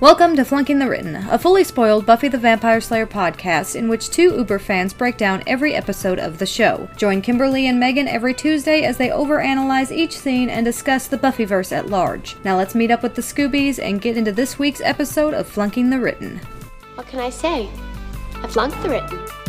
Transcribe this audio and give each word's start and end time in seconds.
Welcome 0.00 0.34
to 0.36 0.46
Flunking 0.46 0.78
the 0.78 0.88
Written, 0.88 1.14
a 1.14 1.38
fully 1.38 1.62
spoiled 1.62 2.06
Buffy 2.06 2.28
the 2.28 2.38
Vampire 2.38 2.80
Slayer 2.80 3.06
podcast 3.06 3.76
in 3.76 3.86
which 3.86 4.08
two 4.08 4.34
Uber 4.34 4.58
fans 4.58 4.94
break 4.94 5.18
down 5.18 5.42
every 5.46 5.74
episode 5.74 6.18
of 6.18 6.38
the 6.38 6.46
show. 6.46 6.88
Join 6.96 7.20
Kimberly 7.20 7.66
and 7.66 7.78
Megan 7.78 8.08
every 8.08 8.32
Tuesday 8.32 8.84
as 8.84 8.96
they 8.96 9.10
overanalyze 9.10 9.94
each 9.94 10.18
scene 10.18 10.48
and 10.48 10.64
discuss 10.64 11.06
the 11.06 11.18
Buffyverse 11.18 11.70
at 11.70 11.90
large. 11.90 12.36
Now 12.44 12.56
let's 12.56 12.74
meet 12.74 12.90
up 12.90 13.02
with 13.02 13.14
the 13.14 13.20
Scoobies 13.20 13.78
and 13.78 14.00
get 14.00 14.16
into 14.16 14.32
this 14.32 14.58
week's 14.58 14.80
episode 14.80 15.34
of 15.34 15.46
Flunking 15.46 15.90
the 15.90 16.00
Written. 16.00 16.40
What 16.94 17.06
can 17.06 17.20
I 17.20 17.28
say? 17.28 17.68
I 18.36 18.46
flunked 18.46 18.82
the 18.82 18.88
written. 18.88 19.39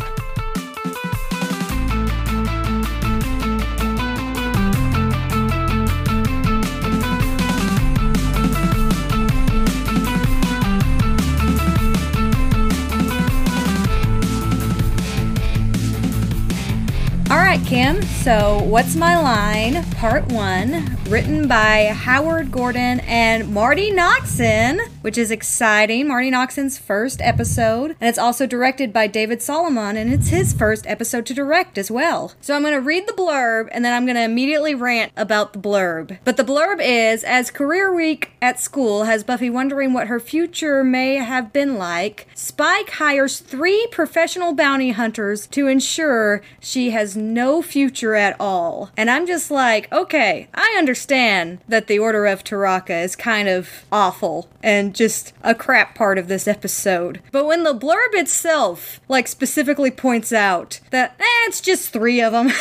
Kim. 17.72 18.02
So, 18.22 18.62
what's 18.62 18.94
my 18.94 19.18
line? 19.18 19.82
Part 19.94 20.26
one, 20.28 20.96
written 21.08 21.48
by 21.48 21.86
Howard 21.86 22.52
Gordon 22.52 23.00
and 23.00 23.52
Marti 23.52 23.90
Noxon, 23.90 24.78
which 25.00 25.18
is 25.18 25.32
exciting. 25.32 26.06
Marti 26.06 26.30
Noxon's 26.30 26.78
first 26.78 27.20
episode, 27.20 27.96
and 28.00 28.08
it's 28.08 28.20
also 28.20 28.46
directed 28.46 28.92
by 28.92 29.08
David 29.08 29.42
Solomon, 29.42 29.96
and 29.96 30.12
it's 30.12 30.28
his 30.28 30.52
first 30.52 30.86
episode 30.86 31.26
to 31.26 31.34
direct 31.34 31.76
as 31.76 31.90
well. 31.90 32.32
So, 32.40 32.54
I'm 32.54 32.62
going 32.62 32.74
to 32.74 32.80
read 32.80 33.08
the 33.08 33.12
blurb, 33.12 33.68
and 33.72 33.84
then 33.84 33.92
I'm 33.92 34.06
going 34.06 34.14
to 34.14 34.22
immediately 34.22 34.76
rant 34.76 35.10
about 35.16 35.52
the 35.52 35.58
blurb. 35.58 36.18
But 36.22 36.36
the 36.36 36.44
blurb 36.44 36.78
is: 36.80 37.24
As 37.24 37.50
career 37.50 37.92
week 37.92 38.30
at 38.40 38.60
school 38.60 39.02
has 39.02 39.24
Buffy 39.24 39.50
wondering 39.50 39.92
what 39.92 40.06
her 40.06 40.20
future 40.20 40.84
may 40.84 41.16
have 41.16 41.52
been 41.52 41.76
like, 41.76 42.28
Spike 42.36 42.90
hires 42.90 43.40
three 43.40 43.88
professional 43.90 44.54
bounty 44.54 44.92
hunters 44.92 45.48
to 45.48 45.66
ensure 45.66 46.40
she 46.60 46.90
has 46.90 47.16
no 47.16 47.62
future 47.62 48.11
at 48.14 48.36
all. 48.40 48.90
And 48.96 49.10
I'm 49.10 49.26
just 49.26 49.50
like, 49.50 49.90
okay, 49.92 50.48
I 50.54 50.74
understand 50.78 51.58
that 51.68 51.86
the 51.86 51.98
Order 51.98 52.26
of 52.26 52.44
Taraka 52.44 53.04
is 53.04 53.16
kind 53.16 53.48
of 53.48 53.84
awful 53.90 54.48
and 54.62 54.94
just 54.94 55.32
a 55.42 55.54
crap 55.54 55.94
part 55.94 56.18
of 56.18 56.28
this 56.28 56.46
episode. 56.48 57.20
But 57.30 57.46
when 57.46 57.62
the 57.64 57.74
blurb 57.74 58.14
itself, 58.14 59.00
like, 59.08 59.28
specifically 59.28 59.90
points 59.90 60.32
out 60.32 60.80
that, 60.90 61.16
eh, 61.18 61.46
it's 61.46 61.60
just 61.60 61.92
three 61.92 62.20
of 62.20 62.32
them. 62.32 62.50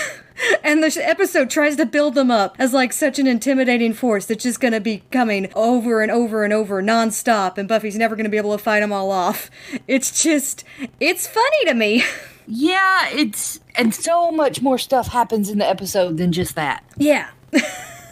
And 0.64 0.84
the 0.84 1.08
episode 1.08 1.50
tries 1.50 1.76
to 1.76 1.86
build 1.86 2.16
them 2.16 2.32
up 2.32 2.56
as 2.58 2.74
like 2.74 2.94
such 2.94 3.20
an 3.20 3.28
intimidating 3.28 3.94
force 3.94 4.26
that's 4.26 4.44
just 4.44 4.60
gonna 4.60 4.80
be 4.80 5.04
coming 5.12 5.52
over 5.56 6.02
and 6.02 6.12
over 6.12 6.44
and 6.44 6.52
over 6.52 6.82
nonstop, 6.82 7.58
and 7.58 7.68
Buffy's 7.68 7.98
never 7.98 8.16
gonna 8.16 8.30
be 8.30 8.38
able 8.38 8.58
to 8.58 8.64
fight 8.64 8.80
them 8.80 8.92
all 8.92 9.12
off. 9.12 9.52
It's 9.88 10.24
just, 10.24 10.64
it's 11.00 11.28
funny 11.28 11.66
to 11.66 11.74
me. 11.74 12.04
Yeah, 12.54 13.08
it's 13.10 13.62
and 13.76 13.96
so 13.96 14.30
much 14.30 14.62
more 14.62 14.78
stuff 14.78 15.08
happens 15.08 15.50
in 15.50 15.58
the 15.60 15.68
episode 15.68 16.18
than 16.18 16.32
just 16.34 16.56
that. 16.56 16.84
yeah. 16.98 17.30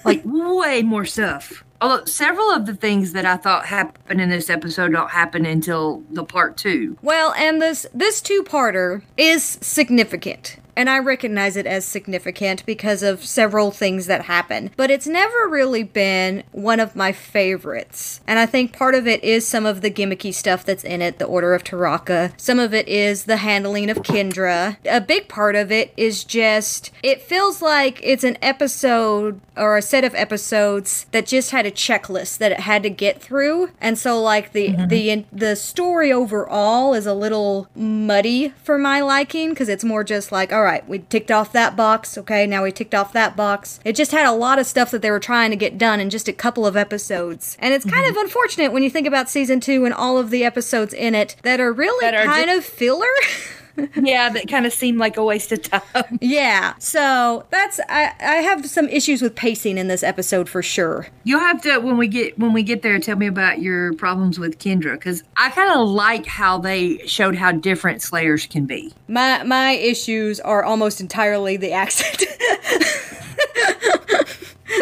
Like 0.06 0.22
way 0.24 0.82
more 0.82 1.04
stuff. 1.04 1.66
Although 1.82 2.06
several 2.06 2.50
of 2.52 2.66
the 2.66 2.74
things 2.74 3.12
that 3.12 3.26
I 3.26 3.36
thought 3.36 3.66
happened 3.66 4.22
in 4.22 4.30
this 4.30 4.50
episode 4.50 4.94
don't 4.94 5.10
happen 5.12 5.46
until 5.46 6.04
the 6.10 6.24
part 6.24 6.56
two. 6.56 6.98
Well, 7.02 7.34
and 7.34 7.62
this 7.62 7.86
this 7.94 8.22
two-parter 8.22 9.02
is 9.18 9.44
significant. 9.62 10.56
And 10.80 10.90
I 10.90 11.00
recognize 11.00 11.58
it 11.58 11.68
as 11.68 11.84
significant 11.84 12.66
because 12.66 13.04
of 13.04 13.26
several 13.26 13.70
things 13.70 14.06
that 14.06 14.22
happen. 14.22 14.72
But 14.78 14.90
it's 14.90 15.08
never 15.08 15.50
really 15.50 15.84
been 15.84 16.44
one 16.54 16.80
of 16.80 16.96
my 16.96 17.12
favorites. 17.12 18.22
And 18.26 18.40
I 18.40 18.46
think 18.46 18.72
part 18.72 18.96
of 18.96 19.06
it 19.06 19.22
is 19.22 19.46
some 19.46 19.66
of 19.66 19.82
the 19.82 19.92
gimmicky 19.92 20.34
stuff 20.34 20.64
that's 20.64 20.86
in 20.86 21.02
it, 21.02 21.20
the 21.20 21.26
Order 21.26 21.54
of 21.54 21.66
Taraka. 21.66 22.32
Some 22.40 22.60
of 22.60 22.74
it 22.74 22.88
is 22.88 23.26
the 23.26 23.36
handling 23.36 23.90
of 23.90 23.98
Kendra. 23.98 24.78
A 24.90 25.02
big 25.02 25.28
part 25.28 25.58
of 25.58 25.70
it 25.70 25.94
is 25.98 26.24
just, 26.24 26.92
it 27.04 27.22
feels 27.22 27.62
like 27.62 28.00
it's 28.02 28.24
an 28.24 28.38
episode 28.42 29.42
or 29.60 29.78
a 29.78 29.82
set 29.82 30.04
of 30.04 30.16
episodes 30.16 31.06
that 31.12 31.26
just 31.26 31.52
had 31.52 31.66
a 31.66 31.72
checklist 31.72 32.38
that 32.38 32.52
it 32.52 32.62
had 32.62 32.82
to 32.84 32.90
get 32.90 33.22
through. 33.22 33.72
And 33.82 33.98
so 33.98 34.22
like 34.22 34.54
the 34.54 34.70
mm-hmm. 34.70 34.88
the 34.88 35.26
the 35.32 35.56
story 35.56 36.12
overall 36.12 36.94
is 36.94 37.06
a 37.06 37.14
little 37.14 37.68
muddy 37.76 38.54
for 38.64 38.78
my 38.78 39.02
liking 39.02 39.50
because 39.50 39.70
it's 39.70 39.84
more 39.84 40.04
just 40.04 40.32
like 40.32 40.54
all 40.54 40.64
right, 40.64 40.69
we 40.88 41.00
ticked 41.00 41.32
off 41.32 41.52
that 41.54 41.76
box, 41.76 42.18
okay, 42.18 42.46
now 42.46 42.64
we 42.64 42.72
ticked 42.72 42.96
off 42.96 43.14
that 43.14 43.36
box. 43.36 43.80
It 43.84 43.96
just 43.96 44.12
had 44.12 44.26
a 44.26 44.32
lot 44.32 44.60
of 44.60 44.66
stuff 44.66 44.92
that 44.92 45.02
they 45.02 45.12
were 45.12 45.20
trying 45.20 45.52
to 45.52 45.56
get 45.56 45.78
done 45.78 46.00
in 46.00 46.10
just 46.10 46.28
a 46.28 46.34
couple 46.34 46.66
of 46.66 46.78
episodes. 46.78 47.58
And 47.60 47.74
it's 47.74 47.86
kind 47.86 48.06
mm-hmm. 48.06 48.18
of 48.18 48.24
unfortunate 48.24 48.72
when 48.72 48.84
you 48.84 48.90
think 48.90 49.08
about 49.08 49.30
season 49.30 49.60
2 49.60 49.86
and 49.86 49.94
all 49.94 50.18
of 50.18 50.30
the 50.30 50.44
episodes 50.44 50.94
in 50.94 51.16
it 51.16 51.36
that 51.44 51.60
are 51.60 51.74
really 51.74 52.06
That 52.06 52.16
are 52.16 52.26
kind 52.26 52.50
of 52.50 52.64
filler. 52.64 53.06
yeah, 53.96 54.30
that 54.30 54.48
kind 54.48 54.66
of 54.66 54.74
seemed 54.74 54.98
like 54.98 55.18
a 55.18 55.24
waste 55.24 55.52
of 55.52 55.62
time. 55.62 55.82
yeah. 56.22 56.74
So, 56.80 57.46
that's 57.50 57.80
I 57.90 58.14
I 58.20 58.36
have 58.36 58.66
some 58.66 58.88
issues 58.90 59.22
with 59.22 59.36
pacing 59.36 59.78
in 59.78 59.88
this 59.88 60.04
episode 60.04 60.50
for 60.50 60.62
sure. 60.62 61.08
You'll 61.24 61.40
have 61.40 61.62
to 61.64 61.80
when 61.80 61.98
we 61.98 62.08
get 62.08 62.38
when 62.38 62.54
we 62.54 62.64
get 62.64 62.82
there 62.82 63.00
tell 63.00 63.18
me 63.18 63.28
about 63.28 63.62
your 63.62 63.94
problems 63.94 64.40
with 64.40 64.60
Kendra 64.60 64.94
because 64.94 65.24
I 65.38 65.50
kind 65.52 65.72
of 65.72 65.88
like 65.88 66.26
how 66.26 66.58
they 66.58 67.00
showed 67.08 67.36
how 67.36 67.52
different 67.52 68.02
Slayers 68.02 68.46
can 68.48 68.66
be. 68.66 68.94
My 69.08 69.44
my 69.44 69.72
issues 69.72 70.40
are 70.40 70.64
almost 70.64 71.02
entirely 71.02 71.58
the 71.58 71.72
accent. 71.72 72.24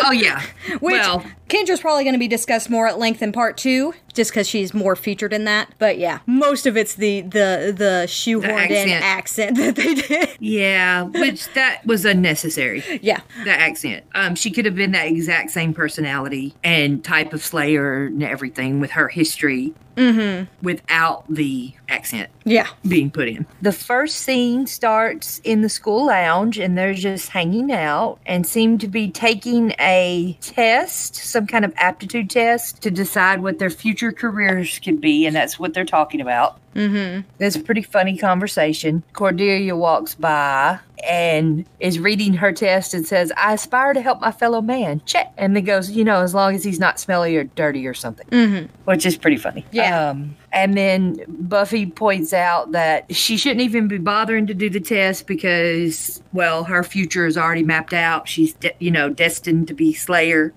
Oh 0.02 0.12
yeah, 0.12 0.42
Which 0.80 0.94
well 0.94 1.24
Kendra's 1.48 1.80
probably 1.80 2.04
going 2.04 2.14
to 2.14 2.20
be 2.20 2.28
discussed 2.28 2.70
more 2.70 2.88
at 2.88 3.00
length 3.00 3.22
in 3.22 3.32
part 3.32 3.58
two, 3.58 3.94
just 4.14 4.32
because 4.32 4.48
she's 4.48 4.74
more 4.74 4.96
featured 4.96 5.34
in 5.34 5.46
that. 5.46 5.70
But 5.80 5.98
yeah, 5.98 6.20
most 6.26 6.66
of 6.66 6.76
it's 6.78 6.96
the 6.96 7.22
the 7.22 7.74
the 7.76 8.06
shoehorned 8.08 8.70
in 8.70 8.90
accent. 8.90 9.04
accent 9.04 9.58
that 9.58 9.76
they 9.76 9.96
did. 9.96 10.30
yeah, 10.40 11.04
which 11.04 11.52
that 11.54 11.86
was 11.86 12.06
unnecessary. 12.06 12.84
yeah, 13.02 13.22
the 13.44 13.52
accent. 13.52 14.06
Um, 14.16 14.36
she 14.36 14.52
could 14.52 14.66
have 14.66 14.76
been 14.76 14.92
that 14.92 15.08
exact 15.08 15.52
same 15.52 15.74
personality 15.74 16.54
and 16.64 17.04
type 17.04 17.34
of 17.34 17.44
Slayer 17.44 18.06
and 18.06 18.24
everything 18.24 18.80
with 18.80 18.92
her 18.92 19.08
history 19.08 19.74
Mm-hmm. 19.98 20.46
without 20.64 21.26
the 21.28 21.74
accent 21.90 22.30
yeah. 22.46 22.68
being 22.88 23.10
put 23.10 23.28
in. 23.28 23.48
The 23.64 23.72
first 23.72 24.18
scene 24.18 24.68
starts 24.68 25.42
in 25.44 25.64
the 25.64 25.70
school 25.70 26.06
lounge 26.06 26.60
and 26.60 26.78
they're 26.78 26.94
just 26.94 27.30
hanging 27.30 27.72
out 27.72 28.20
and 28.28 28.46
seem 28.46 28.78
to 28.78 28.88
be 28.88 29.10
taking 29.10 29.74
a 29.80 30.38
test, 30.40 31.16
some 31.38 31.46
kind 31.46 31.64
of 31.64 31.72
aptitude 31.78 32.32
test 32.32 32.82
to 32.82 32.90
decide 32.90 33.44
what 33.44 33.60
their 33.60 33.70
future 33.70 34.12
careers 34.12 34.80
could 34.80 35.00
be. 35.00 35.28
And 35.28 35.36
that's 35.36 35.60
what 35.60 35.76
they're 35.76 35.86
talking 35.86 36.20
about. 36.20 36.60
Mm-hmm. 36.78 37.28
It's 37.40 37.56
a 37.56 37.60
pretty 37.60 37.82
funny 37.82 38.18
conversation. 38.18 39.04
Cordelia 39.14 39.76
walks 39.76 40.16
by 40.16 40.80
and 41.08 41.66
is 41.80 42.00
reading 42.00 42.34
her 42.34 42.52
test 42.52 42.94
and 42.94 43.06
says, 43.06 43.32
I 43.38 43.54
aspire 43.54 43.94
to 43.94 44.02
help 44.02 44.22
my 44.22 44.32
fellow 44.32 44.62
man. 44.62 45.02
Check. 45.06 45.34
And 45.38 45.56
then 45.56 45.64
goes, 45.64 45.92
you 45.92 46.04
know, 46.04 46.22
as 46.22 46.34
long 46.34 46.56
as 46.56 46.64
he's 46.64 46.80
not 46.80 47.00
smelly 47.00 47.36
or 47.36 47.44
dirty 47.44 47.86
or 47.88 47.94
something, 47.94 48.28
mm-hmm. 48.28 48.66
which 48.86 49.06
is 49.06 49.18
pretty 49.18 49.38
funny. 49.38 49.66
Yeah. 49.72 50.10
Um, 50.10 50.36
and 50.52 50.76
then 50.76 51.24
Buffy 51.28 51.86
points 51.86 52.34
out 52.34 52.72
that 52.72 53.14
she 53.14 53.38
shouldn't 53.38 53.62
even 53.62 53.88
be 53.88 53.98
bothering 53.98 54.48
to 54.48 54.54
do 54.54 54.70
the 54.70 54.80
test 54.80 55.28
because, 55.28 56.22
well, 56.34 56.64
her 56.64 56.84
future 56.84 57.26
is 57.26 57.38
already 57.38 57.64
mapped 57.64 57.94
out. 57.94 58.28
She's, 58.28 58.54
de- 58.54 58.76
you 58.80 58.90
know, 58.90 59.10
destined 59.10 59.68
to 59.68 59.74
be 59.74 59.94
Slayer, 59.94 60.54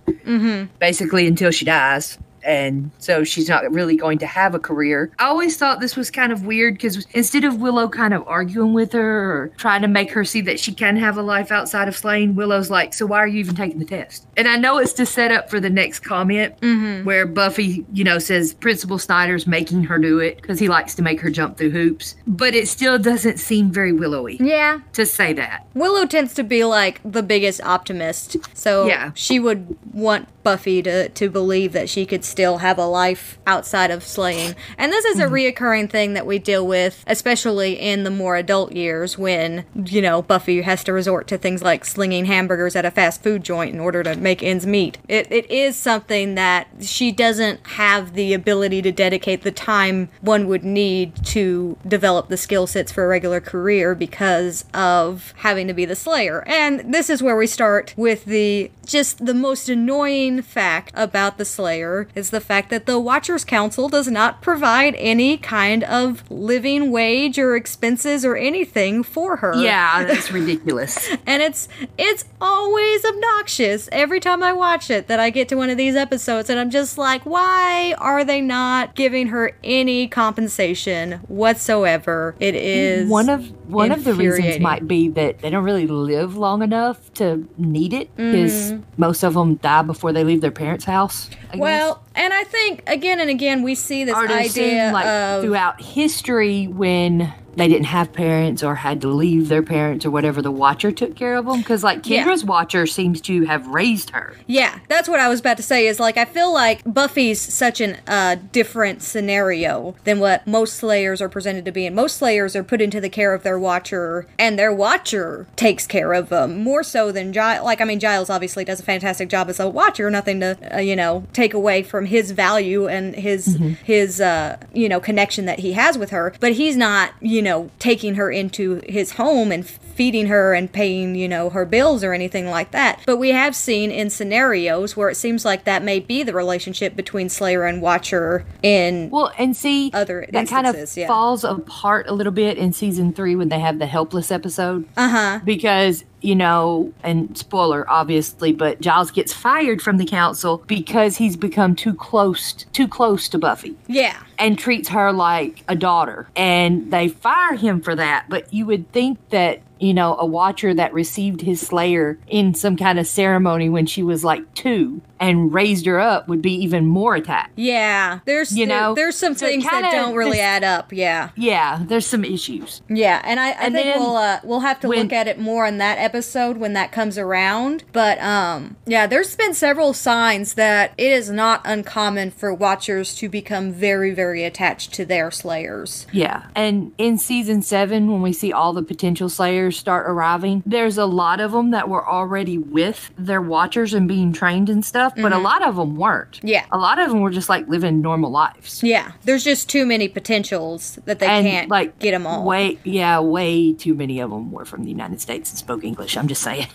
basically 0.78 1.26
until 1.26 1.50
she 1.50 1.64
dies. 1.64 2.18
And 2.42 2.90
so 2.98 3.24
she's 3.24 3.48
not 3.48 3.70
really 3.72 3.96
going 3.96 4.18
to 4.18 4.26
have 4.26 4.54
a 4.54 4.58
career. 4.58 5.10
I 5.18 5.26
always 5.26 5.56
thought 5.56 5.80
this 5.80 5.96
was 5.96 6.10
kind 6.10 6.32
of 6.32 6.44
weird 6.46 6.74
because 6.74 7.06
instead 7.12 7.44
of 7.44 7.60
Willow 7.60 7.88
kind 7.88 8.14
of 8.14 8.26
arguing 8.26 8.72
with 8.72 8.92
her 8.92 9.32
or 9.32 9.48
trying 9.56 9.82
to 9.82 9.88
make 9.88 10.10
her 10.12 10.24
see 10.24 10.40
that 10.42 10.58
she 10.60 10.72
can 10.72 10.96
have 10.96 11.16
a 11.16 11.22
life 11.22 11.50
outside 11.50 11.88
of 11.88 11.96
slaying, 11.96 12.34
Willow's 12.34 12.70
like, 12.70 12.94
So 12.94 13.06
why 13.06 13.18
are 13.18 13.26
you 13.26 13.40
even 13.40 13.54
taking 13.56 13.78
the 13.78 13.84
test? 13.84 14.26
And 14.36 14.48
I 14.48 14.56
know 14.56 14.78
it's 14.78 14.92
to 14.94 15.06
set 15.06 15.32
up 15.32 15.50
for 15.50 15.60
the 15.60 15.70
next 15.70 16.00
comment 16.00 16.58
mm-hmm. 16.60 17.04
where 17.04 17.26
Buffy, 17.26 17.84
you 17.92 18.04
know, 18.04 18.18
says 18.18 18.54
Principal 18.54 18.98
Snyder's 18.98 19.46
making 19.46 19.84
her 19.84 19.98
do 19.98 20.18
it 20.18 20.40
because 20.40 20.58
he 20.58 20.68
likes 20.68 20.94
to 20.96 21.02
make 21.02 21.20
her 21.20 21.30
jump 21.30 21.56
through 21.56 21.70
hoops. 21.70 22.14
But 22.26 22.54
it 22.54 22.68
still 22.68 22.98
doesn't 22.98 23.38
seem 23.38 23.70
very 23.70 23.92
willowy 23.92 24.36
Yeah. 24.40 24.80
to 24.94 25.04
say 25.06 25.32
that. 25.34 25.66
Willow 25.74 26.06
tends 26.06 26.34
to 26.34 26.44
be 26.44 26.64
like 26.64 27.00
the 27.04 27.22
biggest 27.22 27.60
optimist. 27.62 28.36
So 28.54 28.86
Yeah. 28.86 29.12
she 29.14 29.38
would 29.40 29.76
want 29.92 30.28
Buffy 30.42 30.82
to, 30.82 31.08
to 31.10 31.28
believe 31.28 31.72
that 31.72 31.88
she 31.88 32.06
could 32.06 32.24
still 32.30 32.58
have 32.58 32.78
a 32.78 32.86
life 32.86 33.38
outside 33.46 33.90
of 33.90 34.02
slaying. 34.02 34.54
And 34.78 34.92
this 34.92 35.04
is 35.04 35.18
a 35.18 35.24
mm-hmm. 35.24 35.34
reoccurring 35.34 35.90
thing 35.90 36.14
that 36.14 36.26
we 36.26 36.38
deal 36.38 36.66
with, 36.66 37.04
especially 37.06 37.78
in 37.78 38.04
the 38.04 38.10
more 38.10 38.36
adult 38.36 38.72
years 38.72 39.18
when, 39.18 39.64
you 39.74 40.00
know, 40.00 40.22
Buffy 40.22 40.62
has 40.62 40.84
to 40.84 40.92
resort 40.92 41.26
to 41.28 41.38
things 41.38 41.62
like 41.62 41.84
slinging 41.84 42.26
hamburgers 42.26 42.76
at 42.76 42.84
a 42.84 42.90
fast 42.90 43.22
food 43.22 43.42
joint 43.42 43.74
in 43.74 43.80
order 43.80 44.02
to 44.02 44.16
make 44.16 44.42
ends 44.42 44.66
meet. 44.66 44.98
It, 45.08 45.30
it 45.30 45.50
is 45.50 45.76
something 45.76 46.34
that 46.36 46.68
she 46.80 47.12
doesn't 47.12 47.66
have 47.66 48.14
the 48.14 48.32
ability 48.32 48.82
to 48.82 48.92
dedicate 48.92 49.42
the 49.42 49.52
time 49.52 50.08
one 50.20 50.46
would 50.46 50.64
need 50.64 51.24
to 51.26 51.76
develop 51.86 52.28
the 52.28 52.36
skill 52.36 52.66
sets 52.66 52.92
for 52.92 53.04
a 53.04 53.08
regular 53.08 53.40
career 53.40 53.94
because 53.94 54.64
of 54.72 55.34
having 55.38 55.66
to 55.66 55.74
be 55.74 55.84
the 55.84 55.96
slayer. 55.96 56.44
And 56.46 56.94
this 56.94 57.10
is 57.10 57.22
where 57.22 57.36
we 57.36 57.46
start 57.46 57.94
with 57.96 58.24
the 58.24 58.70
just 58.90 59.24
the 59.24 59.34
most 59.34 59.68
annoying 59.68 60.42
fact 60.42 60.92
about 60.94 61.38
the 61.38 61.44
Slayer 61.44 62.08
is 62.20 62.30
the 62.30 62.40
fact 62.40 62.70
that 62.70 62.86
the 62.86 62.98
Watchers 63.00 63.44
Council 63.44 63.88
does 63.88 64.06
not 64.08 64.42
provide 64.42 64.94
any 64.96 65.36
kind 65.36 65.82
of 65.84 66.22
living 66.30 66.90
wage 66.92 67.38
or 67.38 67.56
expenses 67.56 68.24
or 68.24 68.36
anything 68.36 69.02
for 69.02 69.36
her. 69.36 69.54
Yeah, 69.56 70.04
that's 70.08 70.30
ridiculous. 70.30 71.08
And 71.26 71.42
it's 71.42 71.66
it's 71.98 72.24
always 72.40 73.04
obnoxious 73.04 73.88
every 73.90 74.20
time 74.20 74.42
I 74.42 74.52
watch 74.52 74.90
it 74.90 75.06
that 75.08 75.18
I 75.18 75.30
get 75.30 75.48
to 75.48 75.56
one 75.56 75.70
of 75.70 75.76
these 75.76 75.96
episodes 75.96 76.50
and 76.50 76.60
I'm 76.60 76.70
just 76.70 76.98
like, 76.98 77.24
why 77.24 77.94
are 77.98 78.24
they 78.24 78.40
not 78.40 78.94
giving 78.94 79.28
her 79.28 79.56
any 79.64 80.06
compensation 80.06 81.12
whatsoever? 81.28 82.34
It 82.38 82.54
is 82.54 83.08
one 83.08 83.28
of 83.28 83.50
one 83.70 83.92
of 83.92 84.04
the 84.04 84.14
reasons 84.14 84.60
might 84.60 84.86
be 84.86 85.08
that 85.10 85.38
they 85.40 85.50
don't 85.50 85.64
really 85.64 85.86
live 85.86 86.36
long 86.36 86.62
enough 86.62 87.12
to 87.14 87.48
need 87.56 87.92
it 87.92 88.14
because 88.16 88.50
Mm-hmm. 88.50 88.82
most 88.96 89.22
of 89.22 89.34
them 89.34 89.54
die 89.56 89.82
before 89.82 90.12
they 90.12 90.24
leave 90.24 90.40
their 90.40 90.50
parents' 90.50 90.84
house. 90.84 91.30
I 91.50 91.52
guess. 91.52 91.60
Well, 91.60 92.02
and 92.14 92.32
I 92.32 92.44
think 92.44 92.82
again 92.86 93.20
and 93.20 93.30
again 93.30 93.62
we 93.62 93.74
see 93.74 94.04
this 94.04 94.16
assume, 94.16 94.64
idea 94.64 94.90
like 94.92 95.06
of 95.06 95.42
throughout 95.42 95.80
history 95.80 96.66
when 96.66 97.32
they 97.56 97.68
didn't 97.68 97.86
have 97.86 98.12
parents 98.12 98.62
or 98.62 98.74
had 98.76 99.00
to 99.00 99.08
leave 99.08 99.48
their 99.48 99.62
parents 99.62 100.06
or 100.06 100.10
whatever, 100.10 100.40
the 100.42 100.50
watcher 100.50 100.90
took 100.92 101.16
care 101.16 101.36
of 101.36 101.46
them. 101.46 101.58
Because 101.58 101.82
like 101.84 102.06
Yeah. 102.06 102.24
Kendra's 102.24 102.44
watcher 102.44 102.86
seems 102.86 103.20
to 103.22 103.44
have 103.46 103.66
raised 103.66 104.10
her. 104.10 104.34
Yeah, 104.46 104.78
that's 104.88 105.08
what 105.08 105.20
I 105.20 105.28
was 105.28 105.40
about 105.40 105.56
to 105.56 105.62
say. 105.62 105.86
Is 105.86 105.98
like 106.00 106.16
I 106.16 106.24
feel 106.24 106.52
like 106.52 106.82
Buffy's 106.84 107.40
such 107.40 107.80
an 107.80 107.98
uh, 108.06 108.36
different 108.52 109.02
scenario 109.02 109.94
than 110.04 110.20
what 110.20 110.46
most 110.46 110.74
Slayers 110.74 111.20
are 111.20 111.28
presented 111.28 111.64
to 111.64 111.72
be, 111.72 111.86
and 111.86 111.94
most 111.96 112.16
Slayers 112.18 112.54
are 112.56 112.62
put 112.64 112.80
into 112.80 113.00
the 113.00 113.08
care 113.08 113.34
of 113.34 113.42
their 113.42 113.58
Watcher, 113.58 114.26
and 114.38 114.58
their 114.58 114.72
Watcher 114.72 115.46
takes 115.56 115.86
care 115.86 116.12
of 116.12 116.28
them 116.28 116.62
more 116.62 116.82
so 116.82 117.10
than 117.12 117.32
Giles. 117.32 117.64
Like 117.64 117.80
I 117.80 117.84
mean, 117.84 118.00
Giles 118.00 118.30
obviously 118.30 118.64
does 118.64 118.80
a 118.80 118.84
fantastic 118.84 119.28
job 119.28 119.48
as 119.48 119.58
a 119.60 119.68
Watcher. 119.68 120.10
Nothing 120.10 120.40
to 120.40 120.76
uh, 120.76 120.78
you 120.78 120.96
know 120.96 121.24
take 121.32 121.54
away 121.54 121.82
from 121.82 122.06
his 122.06 122.30
value 122.30 122.86
and 122.88 123.14
his 123.14 123.58
his 123.84 124.20
uh, 124.20 124.56
you 124.72 124.88
know 124.88 125.00
connection 125.00 125.44
that 125.46 125.58
he 125.60 125.72
has 125.72 125.98
with 125.98 126.10
her, 126.10 126.32
but 126.40 126.52
he's 126.52 126.76
not 126.76 127.12
you 127.20 127.42
know 127.42 127.49
taking 127.78 128.14
her 128.14 128.30
into 128.30 128.80
his 128.88 129.12
home 129.12 129.52
and 129.52 129.66
feeding 130.00 130.28
her 130.28 130.54
and 130.54 130.72
paying, 130.72 131.14
you 131.14 131.28
know, 131.28 131.50
her 131.50 131.66
bills 131.66 132.02
or 132.02 132.14
anything 132.14 132.46
like 132.48 132.70
that. 132.70 132.98
But 133.04 133.18
we 133.18 133.32
have 133.32 133.54
seen 133.54 133.90
in 133.90 134.08
scenarios 134.08 134.96
where 134.96 135.10
it 135.10 135.14
seems 135.16 135.44
like 135.44 135.64
that 135.64 135.82
may 135.82 136.00
be 136.00 136.22
the 136.22 136.32
relationship 136.32 136.96
between 136.96 137.28
Slayer 137.28 137.64
and 137.66 137.82
Watcher 137.82 138.46
in 138.62 139.10
Well, 139.10 139.30
and 139.36 139.54
see, 139.54 139.90
Other 139.92 140.24
that 140.32 140.48
kind 140.48 140.66
of 140.66 140.96
yeah. 140.96 141.06
falls 141.06 141.44
apart 141.44 142.08
a 142.08 142.14
little 142.14 142.32
bit 142.32 142.56
in 142.56 142.72
season 142.72 143.12
three 143.12 143.36
when 143.36 143.50
they 143.50 143.60
have 143.60 143.78
the 143.78 143.84
helpless 143.86 144.30
episode. 144.30 144.88
uh 144.96 145.08
huh. 145.10 145.40
because 145.44 146.02
you 146.22 146.34
know 146.34 146.92
and 147.02 147.36
spoiler 147.38 147.88
obviously 147.90 148.52
but 148.52 148.78
giles 148.82 149.10
gets 149.10 149.32
fired 149.32 149.80
from 149.80 149.96
the 149.96 150.04
council 150.04 150.62
because 150.66 151.16
he's 151.16 151.34
become 151.34 151.74
too 151.74 151.94
close 151.94 152.52
too 152.74 152.86
close 152.86 153.26
to 153.26 153.38
buffy 153.38 153.74
Yeah. 153.86 154.18
and 154.38 154.58
treats 154.58 154.90
her 154.90 155.12
like 155.14 155.64
a 155.66 155.74
daughter 155.74 156.28
and 156.36 156.90
they 156.92 157.08
fire 157.08 157.54
him 157.56 157.80
for 157.80 157.94
that 157.96 158.26
but 158.28 158.52
you 158.52 158.66
would 158.66 158.92
think 158.92 159.16
that 159.30 159.62
you 159.80 159.94
know 159.94 160.16
a 160.18 160.26
watcher 160.26 160.72
that 160.74 160.92
received 160.92 161.40
his 161.40 161.60
slayer 161.60 162.18
in 162.28 162.54
some 162.54 162.76
kind 162.76 162.98
of 162.98 163.06
ceremony 163.06 163.68
when 163.68 163.86
she 163.86 164.02
was 164.02 164.22
like 164.22 164.54
two 164.54 165.00
and 165.20 165.52
raised 165.52 165.84
her 165.86 166.00
up 166.00 166.26
would 166.28 166.40
be 166.42 166.52
even 166.54 166.86
more 166.86 167.14
attacked 167.14 167.52
Yeah. 167.56 168.20
There's 168.24 168.56
You 168.56 168.66
know, 168.66 168.94
there's 168.94 169.16
some 169.16 169.34
so 169.34 169.46
things 169.46 169.64
that 169.64 169.82
kinda- 169.82 169.90
don't 169.90 170.14
really 170.14 170.40
add 170.40 170.64
up. 170.64 170.92
Yeah. 170.92 171.28
yeah 171.36 171.80
there's 171.86 172.06
some 172.06 172.24
issues 172.24 172.80
Yeah, 172.88 173.20
and 173.24 173.38
I, 173.38 173.48
I 173.50 173.52
And 173.66 173.74
think 173.74 173.94
we'll 173.96 174.16
uh, 174.16 174.40
we'll 174.42 174.60
have 174.60 174.80
to 174.80 174.88
when- 174.88 175.02
look 175.02 175.12
at 175.12 175.28
it 175.28 175.38
more 175.38 175.66
in 175.66 175.78
that 175.78 175.98
episode 175.98 176.56
when 176.56 176.72
that 176.72 176.90
comes 176.92 177.18
around. 177.18 177.84
But 177.92 178.20
um, 178.22 178.76
yeah, 178.86 179.06
there's 179.06 179.36
been 179.36 179.54
several 179.54 179.92
signs 179.92 180.54
that 180.54 180.92
it 180.96 181.12
is 181.12 181.30
not 181.30 181.60
uncommon 181.64 182.30
for 182.30 182.52
watchers 182.54 183.14
to 183.16 183.28
become 183.28 183.72
very 183.72 184.12
very 184.12 184.42
attached 184.44 184.92
to 184.94 185.04
their 185.04 185.30
slayers. 185.30 186.06
Yeah. 186.12 186.44
And 186.54 186.92
in 186.98 187.18
season 187.18 187.62
seven, 187.62 188.10
when 188.10 188.22
we 188.22 188.32
see 188.32 188.52
all 188.52 188.72
the 188.72 188.82
potential 188.82 189.28
slayers 189.28 189.78
start 189.78 190.08
arriving, 190.08 190.62
there's 190.64 190.96
a 190.98 191.06
lot 191.06 191.40
of 191.40 191.52
them 191.52 191.70
that 191.72 191.88
were 191.88 192.06
already 192.08 192.56
with 192.58 193.10
their 193.18 193.40
watchers 193.42 193.92
and 193.94 194.08
being 194.08 194.32
trained 194.32 194.70
and 194.70 194.84
stuff, 194.84 195.09
but 195.16 195.32
a 195.32 195.38
lot 195.38 195.66
of 195.66 195.76
them 195.76 195.96
weren't. 195.96 196.38
Mm-hmm. 196.38 196.48
Yeah. 196.48 196.66
A 196.72 196.78
lot 196.78 196.98
of 196.98 197.10
them 197.10 197.20
were 197.20 197.30
just 197.30 197.48
like 197.48 197.68
living 197.68 198.00
normal 198.00 198.30
lives. 198.30 198.82
Yeah, 198.82 199.12
there's 199.22 199.44
just 199.44 199.68
too 199.68 199.86
many 199.86 200.08
potentials 200.08 200.98
that 201.04 201.20
they 201.20 201.26
and 201.26 201.46
can't 201.46 201.70
like 201.70 201.98
get 201.98 202.10
them 202.10 202.26
all. 202.26 202.44
Way, 202.44 202.78
yeah, 202.84 203.20
way 203.20 203.72
too 203.72 203.94
many 203.94 204.18
of 204.20 204.30
them 204.30 204.50
were 204.50 204.64
from 204.64 204.82
the 204.84 204.90
United 204.90 205.20
States 205.20 205.50
and 205.50 205.58
spoke 205.58 205.84
English. 205.84 206.16
I'm 206.16 206.28
just 206.28 206.42
saying. 206.42 206.66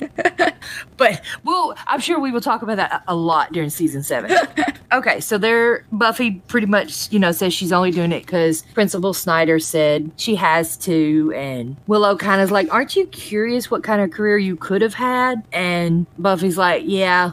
but 0.96 1.22
well, 1.44 1.74
I'm 1.86 2.00
sure 2.00 2.18
we 2.18 2.30
will 2.30 2.40
talk 2.40 2.62
about 2.62 2.76
that 2.76 3.02
a 3.06 3.18
a 3.18 3.28
lot 3.28 3.52
during 3.52 3.68
season 3.68 4.02
seven. 4.02 4.36
okay, 4.92 5.18
so 5.18 5.38
there, 5.38 5.84
Buffy 5.90 6.42
pretty 6.46 6.68
much, 6.68 7.10
you 7.10 7.18
know, 7.18 7.32
says 7.32 7.52
she's 7.52 7.72
only 7.72 7.90
doing 7.90 8.12
it 8.12 8.24
because 8.24 8.62
Principal 8.74 9.12
Snyder 9.12 9.58
said 9.58 10.12
she 10.16 10.36
has 10.36 10.76
to, 10.78 11.32
and 11.34 11.76
Willow 11.88 12.16
kind 12.16 12.40
of 12.40 12.52
like, 12.52 12.72
"Aren't 12.72 12.94
you 12.94 13.06
curious 13.06 13.70
what 13.70 13.82
kind 13.82 14.00
of 14.00 14.12
career 14.12 14.38
you 14.38 14.54
could 14.54 14.82
have 14.82 14.94
had?" 14.94 15.42
And 15.52 16.06
Buffy's 16.16 16.56
like, 16.56 16.84
"Yeah." 16.86 17.32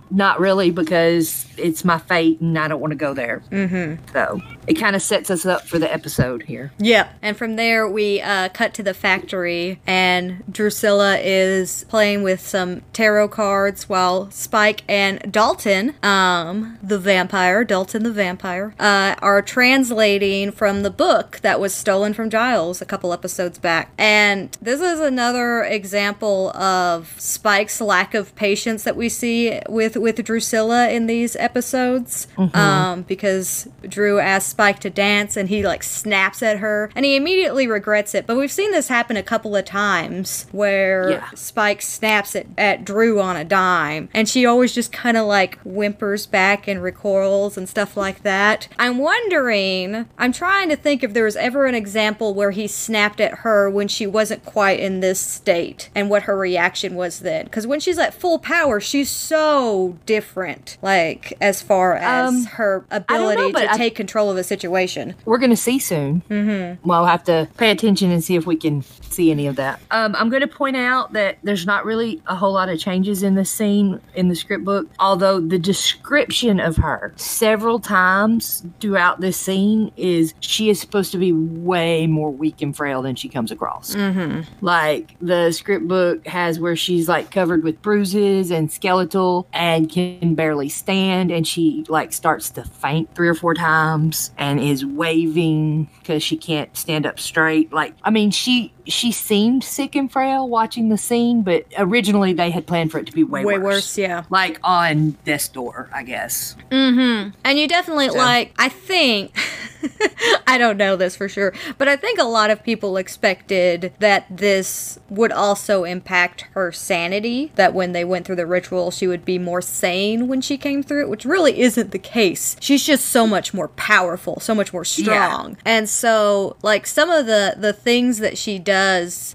Not 0.11 0.39
really, 0.39 0.71
because 0.71 1.45
it's 1.57 1.85
my 1.85 1.97
fate 1.97 2.41
and 2.41 2.57
I 2.59 2.67
don't 2.67 2.81
want 2.81 2.91
to 2.91 2.97
go 2.97 3.13
there. 3.13 3.41
Mm-hmm. 3.49 4.05
So 4.11 4.41
it 4.67 4.73
kind 4.73 4.95
of 4.95 5.01
sets 5.01 5.31
us 5.31 5.45
up 5.45 5.67
for 5.67 5.79
the 5.79 5.91
episode 5.91 6.43
here. 6.43 6.71
Yeah. 6.77 7.09
And 7.21 7.37
from 7.37 7.55
there, 7.55 7.87
we 7.87 8.21
uh, 8.21 8.49
cut 8.49 8.73
to 8.75 8.83
the 8.83 8.93
factory, 8.93 9.79
and 9.87 10.43
Drusilla 10.51 11.17
is 11.17 11.85
playing 11.85 12.23
with 12.23 12.45
some 12.45 12.81
tarot 12.93 13.29
cards 13.29 13.87
while 13.87 14.29
Spike 14.31 14.83
and 14.87 15.31
Dalton, 15.31 15.95
um, 16.03 16.77
the 16.83 16.99
vampire, 16.99 17.63
Dalton 17.63 18.03
the 18.03 18.11
vampire, 18.11 18.75
uh, 18.79 19.15
are 19.21 19.41
translating 19.41 20.51
from 20.51 20.83
the 20.83 20.89
book 20.89 21.39
that 21.41 21.59
was 21.59 21.73
stolen 21.73 22.13
from 22.13 22.29
Giles 22.29 22.81
a 22.81 22.85
couple 22.85 23.13
episodes 23.13 23.57
back. 23.57 23.91
And 23.97 24.55
this 24.61 24.81
is 24.81 24.99
another 24.99 25.63
example 25.63 26.49
of 26.55 27.15
Spike's 27.17 27.79
lack 27.79 28.13
of 28.13 28.35
patience 28.35 28.83
that 28.83 28.95
we 28.95 29.09
see 29.09 29.59
with 29.69 29.95
with 30.01 30.23
Drusilla 30.23 30.89
in 30.89 31.07
these 31.07 31.35
episodes, 31.37 32.27
um, 32.53 33.03
because 33.03 33.67
Drew 33.87 34.19
asks 34.19 34.49
Spike 34.51 34.79
to 34.79 34.89
dance 34.89 35.37
and 35.37 35.47
he 35.49 35.63
like 35.63 35.83
snaps 35.83 36.41
at 36.43 36.57
her 36.59 36.89
and 36.95 37.05
he 37.05 37.15
immediately 37.15 37.67
regrets 37.67 38.13
it. 38.15 38.25
But 38.27 38.37
we've 38.37 38.51
seen 38.51 38.71
this 38.71 38.87
happen 38.87 39.15
a 39.17 39.23
couple 39.23 39.55
of 39.55 39.65
times 39.65 40.45
where 40.51 41.09
Yeah. 41.11 41.29
Spike 41.35 41.81
snaps 41.81 42.35
at, 42.35 42.47
at 42.57 42.83
Drew 42.85 43.21
on 43.21 43.35
a 43.35 43.43
dime 43.45 44.09
and 44.13 44.27
she 44.27 44.45
always 44.45 44.73
just 44.73 44.91
kind 44.91 45.17
of 45.17 45.25
like 45.27 45.59
whimpers 45.63 46.25
back 46.25 46.67
and 46.67 46.81
recoils 46.81 47.57
and 47.57 47.69
stuff 47.69 47.95
like 47.95 48.23
that. 48.23 48.67
I'm 48.79 48.97
wondering, 48.97 50.07
I'm 50.17 50.31
trying 50.31 50.69
to 50.69 50.75
think 50.75 51.03
if 51.03 51.13
there 51.13 51.25
was 51.25 51.35
ever 51.35 51.65
an 51.65 51.75
example 51.75 52.33
where 52.33 52.51
he 52.51 52.67
snapped 52.67 53.21
at 53.21 53.39
her 53.39 53.69
when 53.69 53.87
she 53.87 54.05
wasn't 54.07 54.43
quite 54.45 54.79
in 54.79 54.99
this 54.99 55.19
state 55.19 55.89
and 55.95 56.09
what 56.09 56.23
her 56.23 56.37
reaction 56.37 56.95
was 56.95 57.19
then. 57.19 57.45
Because 57.45 57.67
when 57.67 57.79
she's 57.79 57.97
at 57.97 58.13
full 58.13 58.39
power, 58.39 58.79
she's 58.79 59.09
so 59.09 59.90
different, 60.05 60.77
like 60.81 61.33
as 61.41 61.61
far 61.61 61.95
as 61.95 62.29
Um, 62.29 62.43
her 62.45 62.85
don't 62.89 63.07
know, 63.09 63.29
ability 63.29 63.53
to 63.53 63.71
I- 63.73 63.77
take 63.77 63.95
control 63.95 64.29
of 64.31 64.37
a 64.37 64.43
situation. 64.43 65.15
We're 65.25 65.37
going 65.37 65.49
to 65.51 65.55
see 65.57 65.79
soon. 65.79 66.23
Mm-hmm. 66.29 66.87
Well, 66.87 66.99
I'll 66.99 67.05
have 67.05 67.23
to 67.25 67.47
pay 67.57 67.71
attention 67.71 68.11
and 68.11 68.23
see 68.23 68.35
if 68.35 68.45
we 68.45 68.55
can 68.55 68.83
see 69.01 69.31
any 69.31 69.47
of 69.47 69.55
that. 69.57 69.79
Um, 69.91 70.15
I'm 70.17 70.29
going 70.29 70.41
to 70.41 70.47
point 70.47 70.77
out 70.77 71.13
that 71.13 71.37
there's 71.43 71.65
not 71.65 71.85
really 71.85 72.21
a 72.27 72.35
whole 72.35 72.53
lot 72.53 72.69
of 72.69 72.79
changes 72.79 73.23
in 73.23 73.35
the 73.35 73.45
scene 73.45 73.99
in 74.15 74.29
the 74.29 74.35
script 74.35 74.63
book, 74.63 74.87
although 74.99 75.39
the 75.39 75.59
description 75.59 76.59
of 76.59 76.77
her 76.77 77.13
several 77.15 77.79
times 77.79 78.65
throughout 78.79 79.19
this 79.21 79.37
scene 79.37 79.91
is 79.97 80.33
she 80.39 80.69
is 80.69 80.79
supposed 80.79 81.11
to 81.11 81.17
be 81.17 81.31
way 81.31 82.07
more 82.07 82.31
weak 82.31 82.61
and 82.61 82.75
frail 82.75 83.01
than 83.01 83.15
she 83.15 83.27
comes 83.29 83.51
across. 83.51 83.95
Mm-hmm. 83.95 84.41
Like 84.65 85.15
the 85.21 85.51
script 85.51 85.87
book 85.87 86.25
has 86.27 86.59
where 86.59 86.75
she's 86.75 87.07
like 87.09 87.31
covered 87.31 87.63
with 87.63 87.81
bruises 87.81 88.51
and 88.51 88.71
skeletal 88.71 89.47
and 89.53 89.70
can 89.79 90.35
barely 90.35 90.69
stand, 90.69 91.31
and 91.31 91.47
she 91.47 91.85
like 91.87 92.13
starts 92.13 92.49
to 92.51 92.63
faint 92.63 93.13
three 93.15 93.27
or 93.27 93.35
four 93.35 93.53
times 93.53 94.31
and 94.37 94.59
is 94.59 94.85
waving 94.85 95.89
because 95.99 96.23
she 96.23 96.37
can't 96.37 96.75
stand 96.75 97.05
up 97.05 97.19
straight. 97.19 97.71
Like, 97.71 97.95
I 98.03 98.09
mean, 98.09 98.31
she 98.31 98.73
she 98.87 99.11
seemed 99.11 99.63
sick 99.63 99.95
and 99.95 100.11
frail 100.11 100.47
watching 100.47 100.89
the 100.89 100.97
scene, 100.97 101.41
but 101.41 101.65
originally 101.77 102.33
they 102.33 102.49
had 102.51 102.65
planned 102.67 102.91
for 102.91 102.99
it 102.99 103.05
to 103.07 103.11
be 103.11 103.23
way, 103.23 103.43
Way 103.45 103.57
worse. 103.57 103.63
worse, 103.75 103.97
yeah. 103.97 104.23
Like 104.29 104.59
on 104.63 105.11
Death's 105.25 105.47
Door, 105.47 105.89
I 105.93 106.03
guess. 106.03 106.55
Mm-hmm. 106.71 107.29
And 107.43 107.59
you 107.59 107.67
definitely 107.67 108.09
So- 108.09 108.15
like. 108.17 108.53
I 108.57 108.69
think 108.69 109.35
I 110.47 110.57
don't 110.57 110.77
know 110.77 110.95
this 110.95 111.15
for 111.15 111.27
sure, 111.27 111.53
but 111.77 111.87
I 111.87 111.95
think 111.95 112.19
a 112.19 112.23
lot 112.23 112.49
of 112.49 112.63
people 112.63 112.97
expected 112.97 113.93
that 113.99 114.25
this 114.29 114.99
would 115.09 115.31
also 115.31 115.83
impact 115.83 116.41
her 116.53 116.71
sanity, 116.71 117.51
that 117.55 117.73
when 117.73 117.91
they 117.91 118.03
went 118.05 118.25
through 118.25 118.35
the 118.35 118.45
ritual, 118.45 118.91
she 118.91 119.07
would 119.07 119.25
be 119.25 119.39
more 119.39 119.61
sane 119.61 120.27
when 120.27 120.41
she 120.41 120.57
came 120.57 120.83
through 120.83 121.01
it, 121.03 121.09
which 121.09 121.25
really 121.25 121.59
isn't 121.61 121.91
the 121.91 121.99
case. 121.99 122.55
She's 122.59 122.85
just 122.85 123.05
so 123.07 123.25
much 123.25 123.53
more 123.53 123.69
powerful, 123.69 124.39
so 124.39 124.53
much 124.53 124.71
more 124.73 124.85
strong. 124.85 125.51
yeah. 125.51 125.57
And 125.65 125.89
so, 125.89 126.57
like 126.61 126.85
some 126.85 127.09
of 127.09 127.25
the 127.25 127.55
the 127.57 127.73
things 127.73 128.19
that 128.19 128.37
she 128.37 128.59
does 128.59 128.71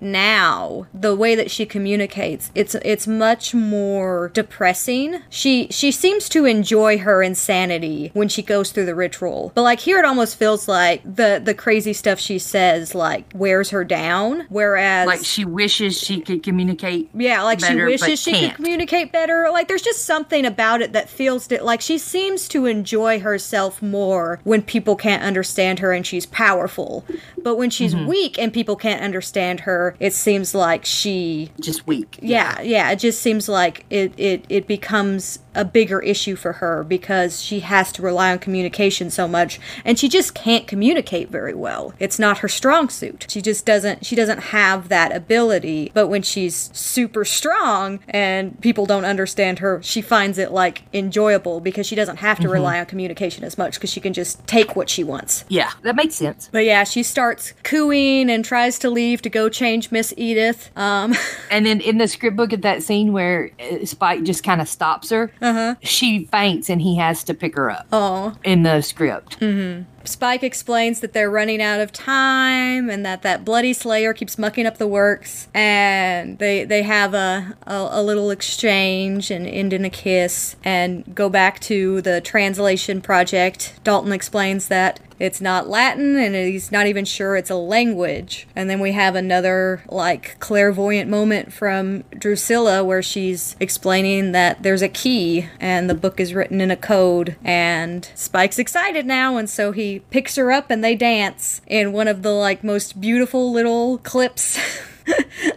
now, 0.01 0.87
the 0.93 1.15
way 1.15 1.35
that 1.35 1.51
she 1.51 1.67
communicates, 1.67 2.51
it's 2.55 2.75
it's 2.77 3.07
much 3.07 3.55
more 3.55 4.31
depressing. 4.35 5.21
She 5.31 5.69
she 5.71 5.91
seems 5.91 6.29
to 6.31 6.45
enjoy 6.45 6.99
her 6.99 7.23
insanity 7.23 8.11
when 8.15 8.29
she 8.29 8.43
goes 8.43 8.71
through 8.73 8.87
the 8.87 8.95
ritual. 8.95 9.53
But 9.55 9.63
like 9.63 9.81
here 9.81 9.99
it 9.99 10.05
almost 10.05 10.37
feels 10.37 10.69
like 10.69 11.03
the 11.05 11.41
the 11.43 11.55
crazy 11.55 11.93
stuff 11.93 12.19
she 12.19 12.39
says 12.39 12.95
like 12.95 13.25
wears 13.35 13.71
her 13.71 13.85
down, 13.85 14.47
whereas 14.49 15.07
Like 15.07 15.25
she 15.25 15.45
wishes 15.45 15.99
she 15.99 16.21
could 16.21 16.43
communicate. 16.43 17.11
yeah, 17.15 17.43
like 17.43 17.61
she 17.61 17.67
better, 17.69 17.87
but 17.87 17.91
wishes 18.01 18.21
she 18.21 18.33
could 18.33 18.41
can't. 18.41 18.55
communicate 18.57 19.13
better. 19.13 19.49
Like 19.53 19.69
there's 19.69 19.83
just 19.83 20.05
something 20.05 20.45
about 20.45 20.83
it 20.83 20.93
that 20.93 21.09
feels 21.09 21.47
di- 21.47 21.61
like 21.61 21.81
she 21.81 21.99
seems 21.99 22.49
to 22.49 22.67
enjoy 22.67 23.21
herself 23.21 23.81
more 23.83 24.41
when 24.45 24.63
people 24.63 24.97
can't 24.97 25.23
understand 25.23 25.79
her 25.81 25.93
and 25.93 26.07
she's 26.07 26.27
powerful. 26.27 27.05
But 27.43 27.57
when 27.57 27.71
she's 27.71 27.87
Mm-hmm. 27.97 28.07
weak 28.09 28.39
and 28.39 28.53
people 28.53 28.75
can't 28.77 29.01
understand 29.01 29.26
her, 29.61 29.95
it 30.01 30.13
seems 30.13 30.55
like 30.55 30.85
she 30.85 31.51
Just 31.61 31.87
weak. 31.87 32.19
yeah, 32.23 32.61
yeah, 32.61 32.91
it 32.91 32.99
just 32.99 33.21
seems 33.21 33.49
like 33.49 33.85
it, 33.91 34.13
it, 34.17 34.45
it 34.49 34.67
becomes 34.67 35.39
a 35.57 35.65
bigger 35.65 36.01
issue 36.01 36.37
for 36.37 36.55
her 36.55 36.85
because 36.85 37.43
she 37.43 37.61
has 37.61 37.91
to 37.93 38.03
rely 38.03 38.31
on 38.31 38.39
communication 38.39 39.11
so 39.11 39.27
much 39.27 39.59
and 39.85 39.99
she 39.99 40.09
just 40.09 40.35
can't 40.35 40.67
communicate 40.67 41.31
very 41.31 41.55
well. 41.55 41.95
It's 41.99 42.19
not 42.19 42.39
her 42.39 42.49
strong 42.49 42.89
suit. 42.89 43.27
She 43.29 43.43
just 43.43 43.65
doesn't 43.67 44.05
she 44.07 44.15
doesn't 44.15 44.39
have 44.39 44.89
that 44.89 45.15
ability, 45.15 45.91
but 45.95 46.09
when 46.09 46.23
she's 46.23 46.71
super 46.73 47.25
strong 47.25 48.01
and 48.09 48.61
people 48.61 48.87
don't 48.87 49.05
understand 49.05 49.59
her, 49.61 49.83
she 49.83 50.01
finds 50.01 50.39
it 50.39 50.53
like 50.53 50.83
enjoyable 50.93 51.61
because 51.61 51.87
she 51.87 51.97
doesn't 51.97 52.19
have 52.19 52.39
to 52.41 52.49
rely 52.49 52.79
on 52.79 52.87
communication 52.87 53.43
as 53.43 53.57
much 53.59 53.75
because 53.75 53.91
she 53.91 54.01
can 54.01 54.13
just 54.13 54.47
take 54.47 54.77
what 54.77 54.91
she 54.91 55.03
wants. 55.03 55.45
Yeah, 55.49 55.71
that 55.83 55.97
makes 55.97 56.15
sense. 56.15 56.49
But 56.53 56.65
yeah, 56.65 56.85
she 56.85 57.03
starts 57.03 57.55
cooing 57.63 58.31
and 58.31 58.45
tries 58.45 58.79
to 58.81 58.91
leave 58.91 59.23
to 59.23 59.31
go 59.31 59.49
change 59.49 59.91
Miss 59.91 60.13
Edith. 60.17 60.71
Um 60.77 61.15
And 61.51 61.65
then 61.65 61.81
in 61.81 61.99
the 61.99 62.09
script 62.09 62.37
book 62.37 62.53
at 62.53 62.63
that 62.63 62.83
scene 62.83 63.13
where 63.13 63.51
uh, 63.61 63.85
Spike 63.85 64.25
just 64.25 64.43
kind 64.45 64.61
of 64.61 64.69
stops 64.69 65.11
her, 65.11 65.33
Uh-huh. 65.47 65.75
she 65.83 66.25
faints 66.27 66.69
and 66.69 66.83
he 66.83 66.97
has 66.97 67.23
to 67.25 67.35
pick 67.35 67.55
her 67.57 67.71
up. 67.71 67.87
Oh. 67.93 68.35
In 68.45 68.63
the 68.65 68.81
script. 68.83 69.39
Mm-hmm. 69.41 69.85
Spike 70.07 70.43
explains 70.43 71.01
that 71.01 71.13
they're 71.13 71.31
running 71.31 71.61
out 71.61 71.81
of 71.81 71.93
time 71.93 72.89
and 72.89 73.05
that 73.05 73.23
that 73.23 73.45
bloody 73.45 73.73
slayer 73.73 74.13
keeps 74.13 74.39
mucking 74.39 74.67
up 74.67 74.79
the 74.79 74.87
works 74.87 75.49
and 75.55 76.39
they 76.39 76.65
they 76.65 76.83
have 76.83 77.15
a, 77.15 77.57
a, 77.67 77.89
a 77.93 78.03
little 78.03 78.31
exchange 78.31 79.31
and 79.31 79.47
end 79.47 79.73
in 79.73 79.85
a 79.85 79.91
kiss 79.91 80.57
and 80.65 81.15
go 81.15 81.29
back 81.29 81.61
to 81.61 82.01
the 82.03 82.21
translation 82.21 83.01
project. 83.01 83.79
Dalton 83.85 84.13
explains 84.13 84.69
that 84.69 85.01
it's 85.19 85.41
not 85.41 85.69
Latin 85.69 86.17
and 86.17 86.35
he's 86.35 86.71
not 86.71 86.87
even 86.87 87.05
sure 87.05 87.37
it's 87.37 87.51
a 87.51 87.57
language. 87.57 88.47
And 88.55 88.69
then 88.69 88.81
we 88.81 88.93
have 88.93 89.15
another 89.15 89.83
like 89.89 90.39
clairvoyant 90.41 91.09
moment 91.09 91.53
from 91.53 92.03
Drusilla 92.19 92.85
where 92.85 93.03
she's 93.03 93.57
explaining 93.59 94.33
that 94.33 94.63
there's 94.63 94.83
a 94.83 94.89
key 94.89 95.49
and 95.59 95.89
the 95.89 95.95
book 95.95 96.21
is 96.21 96.35
written 96.35 96.61
in 96.61 96.71
a 96.71 96.77
code 96.77 97.37
and 97.43 98.11
Spike's 98.15 98.59
excited 98.59 99.07
now 99.07 99.37
and 99.37 99.49
so 99.49 99.73
he 99.73 99.96
picks 99.99 100.37
her 100.37 100.51
up 100.53 100.71
and 100.71 100.83
they 100.83 100.95
dance 100.95 101.61
in 101.67 101.93
one 101.93 102.09
of 102.09 102.23
the 102.23 102.33
like 102.33 102.65
most 102.65 103.01
beautiful 103.01 103.53
little 103.53 103.99
clips. 103.99 104.59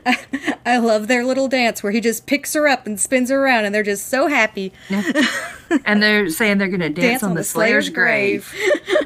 I, 0.05 0.55
I 0.65 0.77
love 0.77 1.07
their 1.07 1.25
little 1.25 1.47
dance 1.47 1.81
where 1.81 1.91
he 1.91 2.01
just 2.01 2.25
picks 2.25 2.53
her 2.53 2.67
up 2.67 2.85
and 2.85 2.99
spins 2.99 3.29
her 3.29 3.43
around 3.43 3.65
and 3.65 3.73
they're 3.73 3.83
just 3.83 4.07
so 4.07 4.27
happy. 4.27 4.71
and 5.85 6.01
they're 6.01 6.29
saying 6.29 6.57
they're 6.57 6.67
going 6.67 6.79
to 6.79 6.89
dance, 6.89 7.23
on, 7.23 7.35
the 7.35 7.43
Slayer's, 7.43 7.89
grave. 7.89 8.53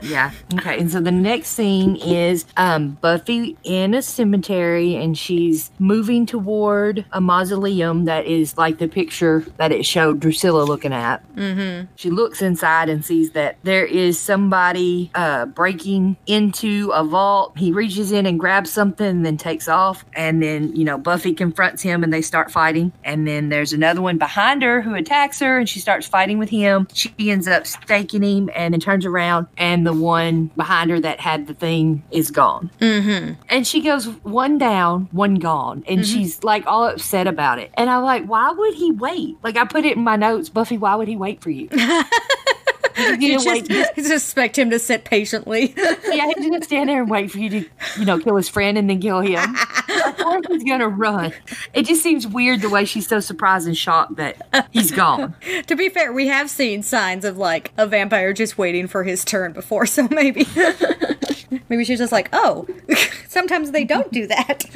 yeah. 0.02 0.32
Okay. 0.56 0.80
And 0.80 0.92
so 0.92 1.00
the 1.00 1.12
next 1.12 1.50
scene 1.50 1.96
is 1.98 2.46
um, 2.58 2.98
Buffy 3.02 3.58
in 3.64 3.94
a 3.94 4.02
cemetery, 4.02 4.96
and 4.96 5.18
she's 5.18 5.72
moving 5.80 6.26
toward 6.26 7.06
a 7.12 7.22
mausoleum 7.22 8.06
that 8.06 8.26
is 8.26 8.58
like 8.58 8.78
the 8.78 8.88
picture 8.88 9.46
that 9.58 9.72
it 9.72 9.86
showed 9.86 10.20
Drusilla 10.20 10.64
looking 10.64 10.94
at. 10.94 11.24
Mm-hmm. 11.36 11.88
She 11.96 12.10
looks 12.10 12.42
inside 12.42 12.90
and 12.90 13.04
sees 13.04 13.32
that 13.32 13.58
there 13.64 13.86
is 13.86 14.20
somebody 14.20 15.12
uh, 15.16 15.46
breaking 15.48 16.18
into 16.26 16.92
a 16.94 17.04
vault. 17.04 17.58
He 17.58 17.72
reaches 17.72 18.12
in 18.12 18.26
and 18.26 18.40
grabs 18.40 18.72
something, 18.72 19.06
and 19.06 19.26
then 19.26 19.38
takes 19.38 19.68
off. 19.68 20.06
And 20.14 20.33
then 20.42 20.76
you 20.76 20.86
know 20.86 20.98
Buffy 20.98 21.34
confronts 21.34 21.82
him, 21.82 22.04
and 22.04 22.14
they 22.14 22.22
start 22.22 22.52
fighting. 22.52 22.92
And 23.04 23.28
then 23.28 23.50
there's 23.50 23.74
another 23.74 24.02
one 24.02 24.18
behind 24.18 24.64
her 24.64 24.82
who 24.82 24.96
attacks 24.96 25.40
her, 25.40 25.58
and 25.58 25.68
she 25.68 25.80
starts 25.80 26.08
fighting 26.08 26.40
with 26.40 26.50
him. 26.50 26.88
She 26.94 27.14
ends 27.20 27.48
up 27.48 27.68
staking 27.68 28.24
him, 28.24 28.50
and 28.56 28.74
then 28.74 28.80
turns 28.80 29.06
around, 29.06 29.48
and 29.58 29.86
the 29.86 29.94
one 29.94 30.52
behind 30.56 30.92
her 30.92 31.00
that 31.00 31.20
had 31.20 31.48
the 31.48 31.54
thing 31.54 32.04
is 32.12 32.32
gone. 32.32 32.70
Mm-hmm. 32.80 33.34
And 33.50 33.68
she 33.68 33.82
goes, 33.82 34.08
one 34.24 34.58
down, 34.58 35.08
one 35.12 35.36
gone. 35.36 35.84
And 35.88 36.06
she's 36.06 36.44
like 36.44 36.66
all 36.68 36.86
upset 36.86 37.28
about 37.28 37.60
it. 37.60 37.72
And 37.76 37.90
I'm 37.90 38.04
like, 38.04 38.26
why 38.26 38.52
would 38.52 38.74
he 38.74 38.92
wait? 38.92 39.38
Like 39.44 39.58
I 39.58 39.66
put 39.66 39.86
it 39.86 39.98
in 39.98 40.04
my 40.04 40.16
notes, 40.16 40.50
Buffy, 40.50 40.78
why 40.78 40.96
would 40.96 41.08
he 41.08 41.16
wait 41.16 41.42
for 41.42 41.50
you? 41.50 41.70
You 43.24 43.34
just, 43.34 43.48
wait, 43.48 43.68
just 43.68 43.96
expect 44.12 44.58
him 44.58 44.70
to 44.72 44.80
sit 44.80 45.06
patiently. 45.06 45.74
yeah, 45.78 46.28
he 46.28 46.34
didn't 46.34 46.64
stand 46.64 46.90
there 46.90 47.02
and 47.02 47.10
wait 47.10 47.32
for 47.32 47.40
you 47.40 47.50
to, 47.50 47.70
you 48.00 48.06
know, 48.06 48.20
kill 48.20 48.36
his 48.36 48.50
friend 48.50 48.78
and 48.78 48.90
then 48.90 49.00
kill 49.00 49.22
him. 49.22 49.56
Of 50.06 50.18
course 50.18 50.46
he's 50.50 50.64
gonna 50.64 50.88
run. 50.88 51.34
It 51.74 51.86
just 51.86 52.02
seems 52.02 52.28
weird 52.28 52.62
the 52.62 52.70
way 52.70 52.86
she's 52.86 53.08
so 53.08 53.20
surprised 53.20 53.68
and 53.68 53.78
shocked 53.78 54.16
that 54.18 54.68
he's 54.72 54.92
gone. 54.92 55.36
to 55.68 55.76
be 55.76 55.90
fair, 55.90 56.12
we 56.12 56.28
have 56.28 56.50
seen 56.50 56.84
signs 56.84 57.24
of 57.26 57.38
like 57.38 57.72
a 57.78 57.88
vampire 57.88 58.34
just 58.34 58.58
waiting 58.58 58.88
for 58.88 59.04
his 59.04 59.24
turn 59.24 59.54
before, 59.54 59.86
so 59.86 60.08
maybe 60.10 60.46
maybe 61.70 61.84
she's 61.86 62.00
just 62.00 62.12
like, 62.12 62.30
oh, 62.34 62.68
sometimes 63.28 63.72
they 63.72 63.84
don't 63.84 64.12
do 64.12 64.28
that. 64.28 64.66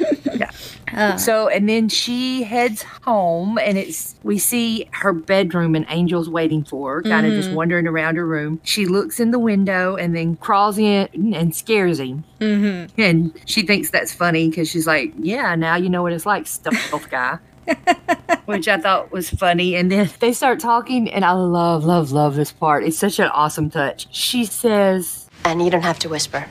So 1.18 1.48
and 1.48 1.68
then 1.68 1.88
she 1.88 2.42
heads 2.42 2.82
home 2.82 3.58
and 3.58 3.78
it's 3.78 4.16
we 4.24 4.38
see 4.38 4.88
her 4.92 5.12
bedroom 5.12 5.74
and 5.76 5.88
Angel's 5.88 6.28
waiting 6.28 6.64
for 6.64 6.94
her, 6.94 7.02
kind 7.02 7.26
of 7.26 7.32
just 7.32 7.52
wandering 7.52 7.86
around 7.86 8.16
her 8.16 8.26
room. 8.26 8.60
She 8.64 8.86
looks 8.86 9.20
in 9.20 9.30
the 9.30 9.38
window 9.38 9.96
and 9.96 10.16
then 10.16 10.36
crawls 10.36 10.78
in 10.78 11.08
and 11.34 11.54
scares 11.54 12.00
him. 12.00 12.24
Mm-hmm. 12.40 13.00
And 13.00 13.38
she 13.44 13.62
thinks 13.62 13.90
that's 13.90 14.12
funny 14.12 14.48
because 14.48 14.68
she's 14.68 14.86
like, 14.86 15.12
"Yeah, 15.18 15.54
now 15.54 15.76
you 15.76 15.88
know 15.88 16.02
what 16.02 16.12
it's 16.12 16.26
like, 16.26 16.46
stealth 16.46 17.10
guy." 17.10 17.38
Which 18.46 18.66
I 18.66 18.78
thought 18.78 19.12
was 19.12 19.30
funny. 19.30 19.76
And 19.76 19.92
then 19.92 20.10
they 20.20 20.32
start 20.32 20.58
talking, 20.58 21.10
and 21.10 21.24
I 21.24 21.32
love, 21.32 21.84
love, 21.84 22.12
love 22.12 22.34
this 22.34 22.50
part. 22.50 22.84
It's 22.84 22.98
such 22.98 23.18
an 23.18 23.28
awesome 23.28 23.70
touch. 23.70 24.08
She 24.10 24.46
says, 24.46 25.28
And 25.44 25.62
you 25.62 25.70
don't 25.70 25.82
have 25.82 25.98
to 26.00 26.08
whisper. 26.08 26.46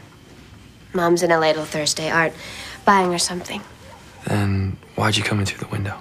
Mom's 0.97 1.23
in 1.23 1.29
LA 1.29 1.53
till 1.53 1.63
Thursday. 1.63 2.09
Art 2.09 2.33
buying 2.83 3.11
her 3.11 3.19
something. 3.19 3.61
Then 4.27 4.75
why'd 4.95 5.15
you 5.15 5.23
come 5.23 5.39
in 5.39 5.45
through 5.45 5.59
the 5.59 5.71
window? 5.71 5.97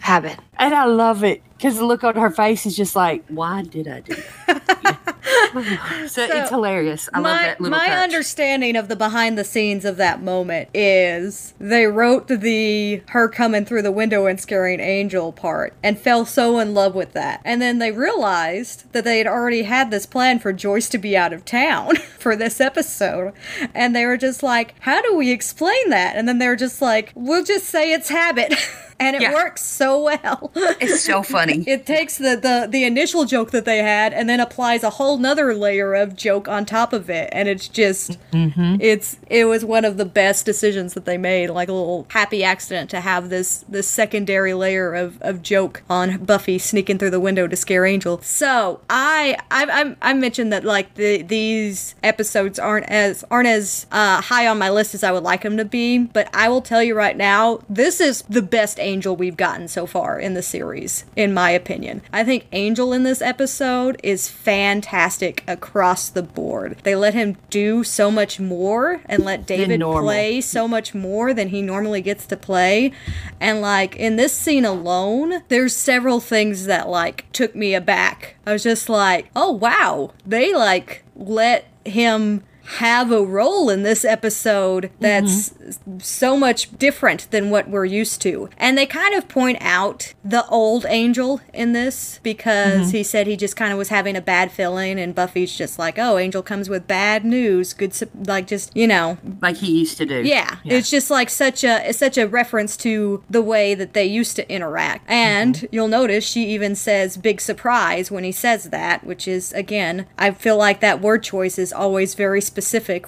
Habit. 0.00 0.38
and 0.58 0.74
I 0.74 0.84
love 0.86 1.22
it 1.24 1.42
because 1.56 1.76
the 1.76 1.84
look 1.84 2.02
on 2.04 2.14
her 2.14 2.30
face 2.30 2.64
is 2.64 2.76
just 2.76 2.96
like, 2.96 3.24
why 3.28 3.62
did 3.62 3.88
I 3.88 4.00
do 4.00 4.14
that? 4.46 5.14
so, 6.08 6.24
it's 6.24 6.50
hilarious. 6.50 7.08
I 7.12 7.18
love 7.18 7.24
my 7.24 7.42
that 7.42 7.60
little 7.60 7.78
my 7.78 7.86
touch. 7.86 8.02
understanding 8.04 8.76
of 8.76 8.88
the 8.88 8.96
behind 8.96 9.38
the 9.38 9.44
scenes 9.44 9.84
of 9.84 9.96
that 9.96 10.22
moment 10.22 10.68
is 10.74 11.54
they 11.58 11.86
wrote 11.86 12.28
the 12.28 13.02
her 13.08 13.28
coming 13.28 13.64
through 13.64 13.82
the 13.82 13.92
window 13.92 14.26
and 14.26 14.40
scaring 14.40 14.80
Angel 14.80 15.32
part 15.32 15.74
and 15.82 15.98
fell 15.98 16.24
so 16.24 16.58
in 16.58 16.74
love 16.74 16.94
with 16.94 17.12
that. 17.12 17.40
And 17.44 17.60
then 17.60 17.78
they 17.78 17.92
realized 17.92 18.92
that 18.92 19.04
they 19.04 19.18
had 19.18 19.26
already 19.26 19.62
had 19.62 19.90
this 19.90 20.06
plan 20.06 20.38
for 20.38 20.52
Joyce 20.52 20.88
to 20.90 20.98
be 20.98 21.16
out 21.16 21.32
of 21.32 21.44
town 21.44 21.96
for 22.18 22.36
this 22.36 22.60
episode. 22.60 23.32
And 23.74 23.94
they 23.94 24.06
were 24.06 24.16
just 24.16 24.42
like, 24.42 24.74
how 24.80 25.02
do 25.02 25.14
we 25.14 25.30
explain 25.30 25.90
that? 25.90 26.16
And 26.16 26.28
then 26.28 26.38
they 26.38 26.48
were 26.48 26.56
just 26.56 26.80
like, 26.82 27.12
we'll 27.14 27.44
just 27.44 27.66
say 27.66 27.92
it's 27.92 28.08
habit. 28.08 28.54
and 29.00 29.14
it 29.16 29.22
Yeah. 29.22 29.32
works 29.34 29.62
so 29.62 30.02
well. 30.02 30.50
it's 30.54 31.02
so 31.04 31.22
funny. 31.22 31.64
it 31.66 31.86
takes 31.86 32.18
the, 32.18 32.36
the 32.36 32.66
the 32.70 32.84
initial 32.84 33.24
joke 33.24 33.50
that 33.52 33.64
they 33.64 33.78
had 33.78 34.12
and 34.12 34.28
then 34.28 34.40
applies 34.40 34.82
a 34.82 34.90
whole 34.90 35.18
nother 35.18 35.54
layer 35.54 35.94
of 35.94 36.16
joke 36.16 36.48
on 36.48 36.64
top 36.64 36.92
of 36.92 37.08
it 37.10 37.28
and 37.32 37.48
it's 37.48 37.68
just 37.68 38.18
it's 38.32 39.18
it 39.28 39.44
was 39.46 39.64
one 39.64 39.84
of 39.84 39.96
the 39.96 40.04
best 40.04 40.44
decisions 40.46 40.94
that 40.94 41.04
they 41.04 41.16
made 41.18 41.48
like 41.50 41.68
a 41.68 41.72
little 41.72 42.06
happy 42.10 42.42
accident 42.44 42.90
to 42.90 43.00
have 43.00 43.30
this 43.30 43.64
this 43.68 43.86
secondary 43.88 44.54
layer 44.54 44.94
of, 44.94 45.20
of 45.22 45.42
joke 45.42 45.82
on 45.88 46.18
buffy 46.24 46.58
sneaking 46.58 46.98
through 46.98 47.10
the 47.10 47.20
window 47.20 47.46
to 47.46 47.56
scare 47.56 47.84
angel 47.86 48.20
so 48.22 48.80
i 48.90 49.36
i 49.50 49.64
i, 50.02 50.10
I 50.10 50.14
mentioned 50.14 50.52
that 50.52 50.64
like 50.64 50.94
the 50.94 51.22
these 51.22 51.94
episodes 52.02 52.58
aren't 52.58 52.86
as 52.86 53.24
aren't 53.30 53.48
as 53.48 53.86
uh, 53.92 54.20
high 54.20 54.46
on 54.46 54.58
my 54.58 54.70
list 54.70 54.94
as 54.94 55.02
i 55.04 55.12
would 55.12 55.22
like 55.22 55.42
them 55.42 55.56
to 55.56 55.64
be 55.64 55.98
but 55.98 56.28
i 56.34 56.48
will 56.48 56.62
tell 56.62 56.82
you 56.82 56.94
right 56.94 57.16
now 57.16 57.60
this 57.68 58.00
is 58.00 58.22
the 58.28 58.42
best 58.42 58.78
Angel 58.88 59.14
we've 59.14 59.36
gotten 59.36 59.68
so 59.68 59.86
far 59.86 60.18
in 60.18 60.32
the 60.32 60.42
series, 60.42 61.04
in 61.14 61.34
my 61.34 61.50
opinion. 61.50 62.00
I 62.10 62.24
think 62.24 62.46
Angel 62.52 62.94
in 62.94 63.02
this 63.02 63.20
episode 63.20 64.00
is 64.02 64.28
fantastic 64.28 65.44
across 65.46 66.08
the 66.08 66.22
board. 66.22 66.78
They 66.84 66.96
let 66.96 67.12
him 67.12 67.36
do 67.50 67.84
so 67.84 68.10
much 68.10 68.40
more 68.40 69.02
and 69.04 69.24
let 69.24 69.46
David 69.46 69.80
play 69.80 70.40
so 70.40 70.66
much 70.66 70.94
more 70.94 71.34
than 71.34 71.48
he 71.48 71.60
normally 71.60 72.00
gets 72.00 72.24
to 72.26 72.36
play. 72.36 72.92
And 73.40 73.60
like 73.60 73.94
in 73.96 74.16
this 74.16 74.32
scene 74.32 74.64
alone, 74.64 75.42
there's 75.48 75.76
several 75.76 76.18
things 76.18 76.64
that 76.64 76.88
like 76.88 77.30
took 77.32 77.54
me 77.54 77.74
aback. 77.74 78.36
I 78.46 78.52
was 78.52 78.62
just 78.62 78.88
like, 78.88 79.28
oh 79.36 79.52
wow, 79.52 80.14
they 80.24 80.54
like 80.54 81.04
let 81.14 81.66
him 81.84 82.42
have 82.76 83.10
a 83.10 83.22
role 83.22 83.70
in 83.70 83.82
this 83.82 84.04
episode 84.04 84.90
that's 85.00 85.48
mm-hmm. 85.50 85.98
so 86.00 86.36
much 86.36 86.76
different 86.76 87.30
than 87.30 87.48
what 87.48 87.68
we're 87.68 87.86
used 87.86 88.20
to. 88.20 88.50
And 88.58 88.76
they 88.76 88.84
kind 88.84 89.14
of 89.14 89.26
point 89.26 89.56
out 89.62 90.12
the 90.22 90.46
old 90.48 90.84
Angel 90.86 91.40
in 91.54 91.72
this 91.72 92.20
because 92.22 92.88
mm-hmm. 92.88 92.96
he 92.96 93.02
said 93.02 93.26
he 93.26 93.36
just 93.36 93.56
kind 93.56 93.72
of 93.72 93.78
was 93.78 93.88
having 93.88 94.16
a 94.16 94.20
bad 94.20 94.52
feeling 94.52 95.00
and 95.00 95.14
Buffy's 95.14 95.56
just 95.56 95.78
like, 95.78 95.98
"Oh, 95.98 96.18
Angel 96.18 96.42
comes 96.42 96.68
with 96.68 96.86
bad 96.86 97.24
news." 97.24 97.72
Good 97.72 97.94
like 98.26 98.46
just, 98.46 98.76
you 98.76 98.86
know, 98.86 99.16
like 99.40 99.56
he 99.56 99.78
used 99.78 99.96
to 99.96 100.04
do. 100.04 100.22
yeah, 100.22 100.56
it's 100.64 100.90
just 100.90 101.10
like 101.10 101.30
such 101.30 101.64
a 101.64 101.88
it's 101.88 101.98
such 101.98 102.18
a 102.18 102.28
reference 102.28 102.76
to 102.78 103.24
the 103.30 103.42
way 103.42 103.74
that 103.74 103.94
they 103.94 104.04
used 104.04 104.36
to 104.36 104.52
interact. 104.52 105.08
And 105.08 105.54
mm-hmm. 105.54 105.66
you'll 105.70 105.88
notice 105.88 106.26
she 106.26 106.46
even 106.48 106.74
says 106.74 107.16
big 107.16 107.40
surprise 107.40 108.10
when 108.10 108.24
he 108.24 108.32
says 108.32 108.64
that, 108.64 109.04
which 109.04 109.26
is 109.26 109.54
again, 109.54 110.06
I 110.18 110.32
feel 110.32 110.58
like 110.58 110.80
that 110.80 111.00
word 111.00 111.22
choice 111.22 111.58
is 111.58 111.72
always 111.72 112.14
very 112.14 112.42
specific 112.42 112.57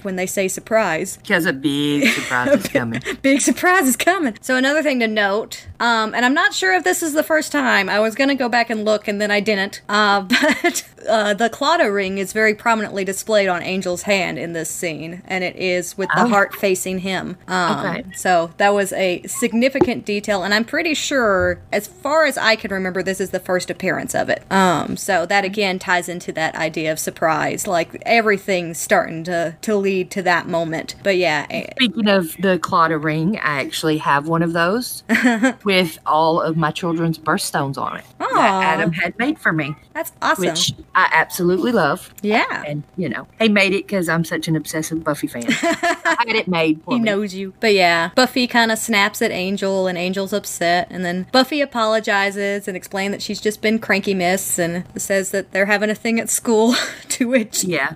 when 0.03 0.17
they 0.17 0.27
say 0.27 0.49
surprise. 0.49 1.17
Because 1.19 1.47
a 1.47 1.53
big 1.53 2.09
surprise 2.15 2.49
is 2.61 2.69
coming. 2.69 3.03
Big 3.23 3.41
surprise 3.41 3.87
is 3.87 3.97
coming. 3.97 4.37
So 4.41 4.57
another 4.57 4.83
thing 4.83 5.01
to 5.01 5.07
note, 5.09 5.67
um, 5.79 6.15
and 6.15 6.25
I'm 6.25 6.35
not 6.35 6.55
sure 6.55 6.75
if 6.75 6.85
this 6.85 7.03
is 7.03 7.13
the 7.13 7.23
first 7.23 7.53
time. 7.53 7.89
I 7.89 7.99
was 8.01 8.15
gonna 8.15 8.35
go 8.35 8.49
back 8.49 8.71
and 8.71 8.85
look, 8.85 9.09
and 9.09 9.21
then 9.21 9.31
I 9.31 9.41
didn't. 9.41 9.83
Uh, 9.89 10.21
but 10.63 10.85
uh, 11.09 11.35
the 11.35 11.49
Claddagh 11.51 11.93
ring 11.95 12.19
is 12.19 12.33
very 12.33 12.55
prominently 12.55 13.05
displayed 13.05 13.49
on 13.49 13.63
Angel's 13.63 14.03
hand 14.03 14.39
in 14.39 14.53
this 14.53 14.71
scene, 14.71 15.23
and 15.27 15.43
it 15.45 15.57
is 15.57 15.97
with 15.99 16.09
the 16.15 16.23
Oh. 16.25 16.29
heart 16.29 16.55
facing 16.55 17.01
him. 17.01 17.37
Um, 17.49 17.81
Okay. 17.81 18.05
So 18.15 18.51
that 18.59 18.73
was 18.75 18.93
a 18.93 19.23
significant 19.27 20.05
detail, 20.05 20.43
and 20.43 20.53
I'm 20.55 20.65
pretty 20.65 20.95
sure, 20.95 21.61
as 21.73 21.87
far 21.87 22.25
as 22.27 22.37
I 22.39 22.57
can 22.57 22.71
remember, 22.71 23.03
this 23.03 23.21
is 23.21 23.31
the 23.31 23.41
first 23.41 23.71
appearance 23.71 24.15
of 24.15 24.29
it. 24.29 24.43
Um, 24.51 24.97
so 24.97 25.25
that 25.27 25.45
again 25.45 25.79
ties 25.79 26.09
into 26.09 26.33
that 26.33 26.55
idea 26.57 26.91
of 26.93 26.99
surprise, 26.99 27.67
like 27.67 27.91
everything's 28.07 28.79
starting 28.79 29.25
to 29.25 29.40
to 29.63 29.77
lead 29.77 30.11
to 30.13 30.23
that 30.23 30.49
moment. 30.49 30.95
But 31.03 31.17
yeah, 31.17 31.47
Speaking 31.73 32.09
of 32.09 32.37
the 32.39 32.59
Claddagh 32.59 33.03
ring, 33.03 33.37
I 33.39 33.61
actually 33.61 33.99
have 33.99 34.29
one 34.29 34.43
of 34.43 34.53
those 34.53 35.03
with 35.65 35.99
all 36.07 36.41
of 36.41 36.57
my 36.57 36.71
children's 36.71 37.19
birthstones 37.19 37.77
on 37.79 37.99
it 37.99 38.05
Aw. 38.21 38.27
that 38.35 38.65
Adam 38.79 38.93
had 38.93 39.19
made 39.19 39.39
for 39.39 39.53
me, 39.53 39.75
that's 39.95 40.13
awesome. 40.23 40.47
which 40.47 40.73
I 40.95 41.09
absolutely 41.13 41.73
love. 41.73 42.13
yeah. 42.23 42.63
And 42.67 42.83
you 42.97 43.09
know, 43.09 43.27
he 43.41 43.49
made 43.49 43.73
it 43.73 43.87
because 43.87 44.09
I'm 44.09 44.25
such 44.25 44.49
an 44.49 44.57
obsessive 44.57 45.03
Buffy 45.05 45.27
fan. 45.27 45.45
I 45.49 46.25
had 46.27 46.37
it 46.37 46.49
made 46.49 46.83
for 46.85 46.95
He 46.95 47.01
me. 47.01 47.05
knows 47.05 47.35
you. 47.35 47.55
But 47.61 47.75
yeah, 47.75 48.11
Buffy 48.15 48.47
kind 48.47 48.71
of 48.73 48.79
snaps 48.79 49.23
at 49.23 49.31
Angel, 49.31 49.87
and 49.87 49.97
Angel's 49.99 50.33
upset. 50.33 50.89
And 50.91 51.05
then 51.05 51.27
Buffy 51.33 51.61
apologizes 51.61 52.69
and 52.69 52.77
explains 52.77 53.13
that 53.13 53.23
she's 53.23 53.41
just 53.41 53.61
been 53.63 53.79
cranky 53.79 54.15
miss 54.15 54.59
and 54.59 54.85
says 54.97 55.31
that 55.31 55.53
they're 55.53 55.67
having 55.67 55.91
a 55.91 55.95
thing 55.95 56.19
at 56.21 56.29
school. 56.31 56.75
to 57.11 57.29
which 57.29 57.65
Yeah, 57.65 57.95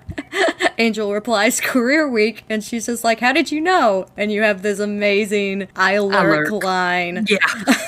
Angel 0.77 1.11
replies, 1.13 1.34
Career 1.63 2.07
Week. 2.07 2.43
And 2.49 2.63
she's 2.63 2.85
just 2.87 3.03
like, 3.03 3.19
How 3.19 3.33
did 3.33 3.51
you 3.51 3.61
know? 3.61 4.05
And 4.17 4.31
you 4.31 4.41
have 4.43 4.61
this 4.61 4.79
amazing 4.79 5.67
I 5.75 5.97
lurk, 5.99 6.49
lurk. 6.51 6.63
line. 6.63 7.25
yeah. 7.27 7.37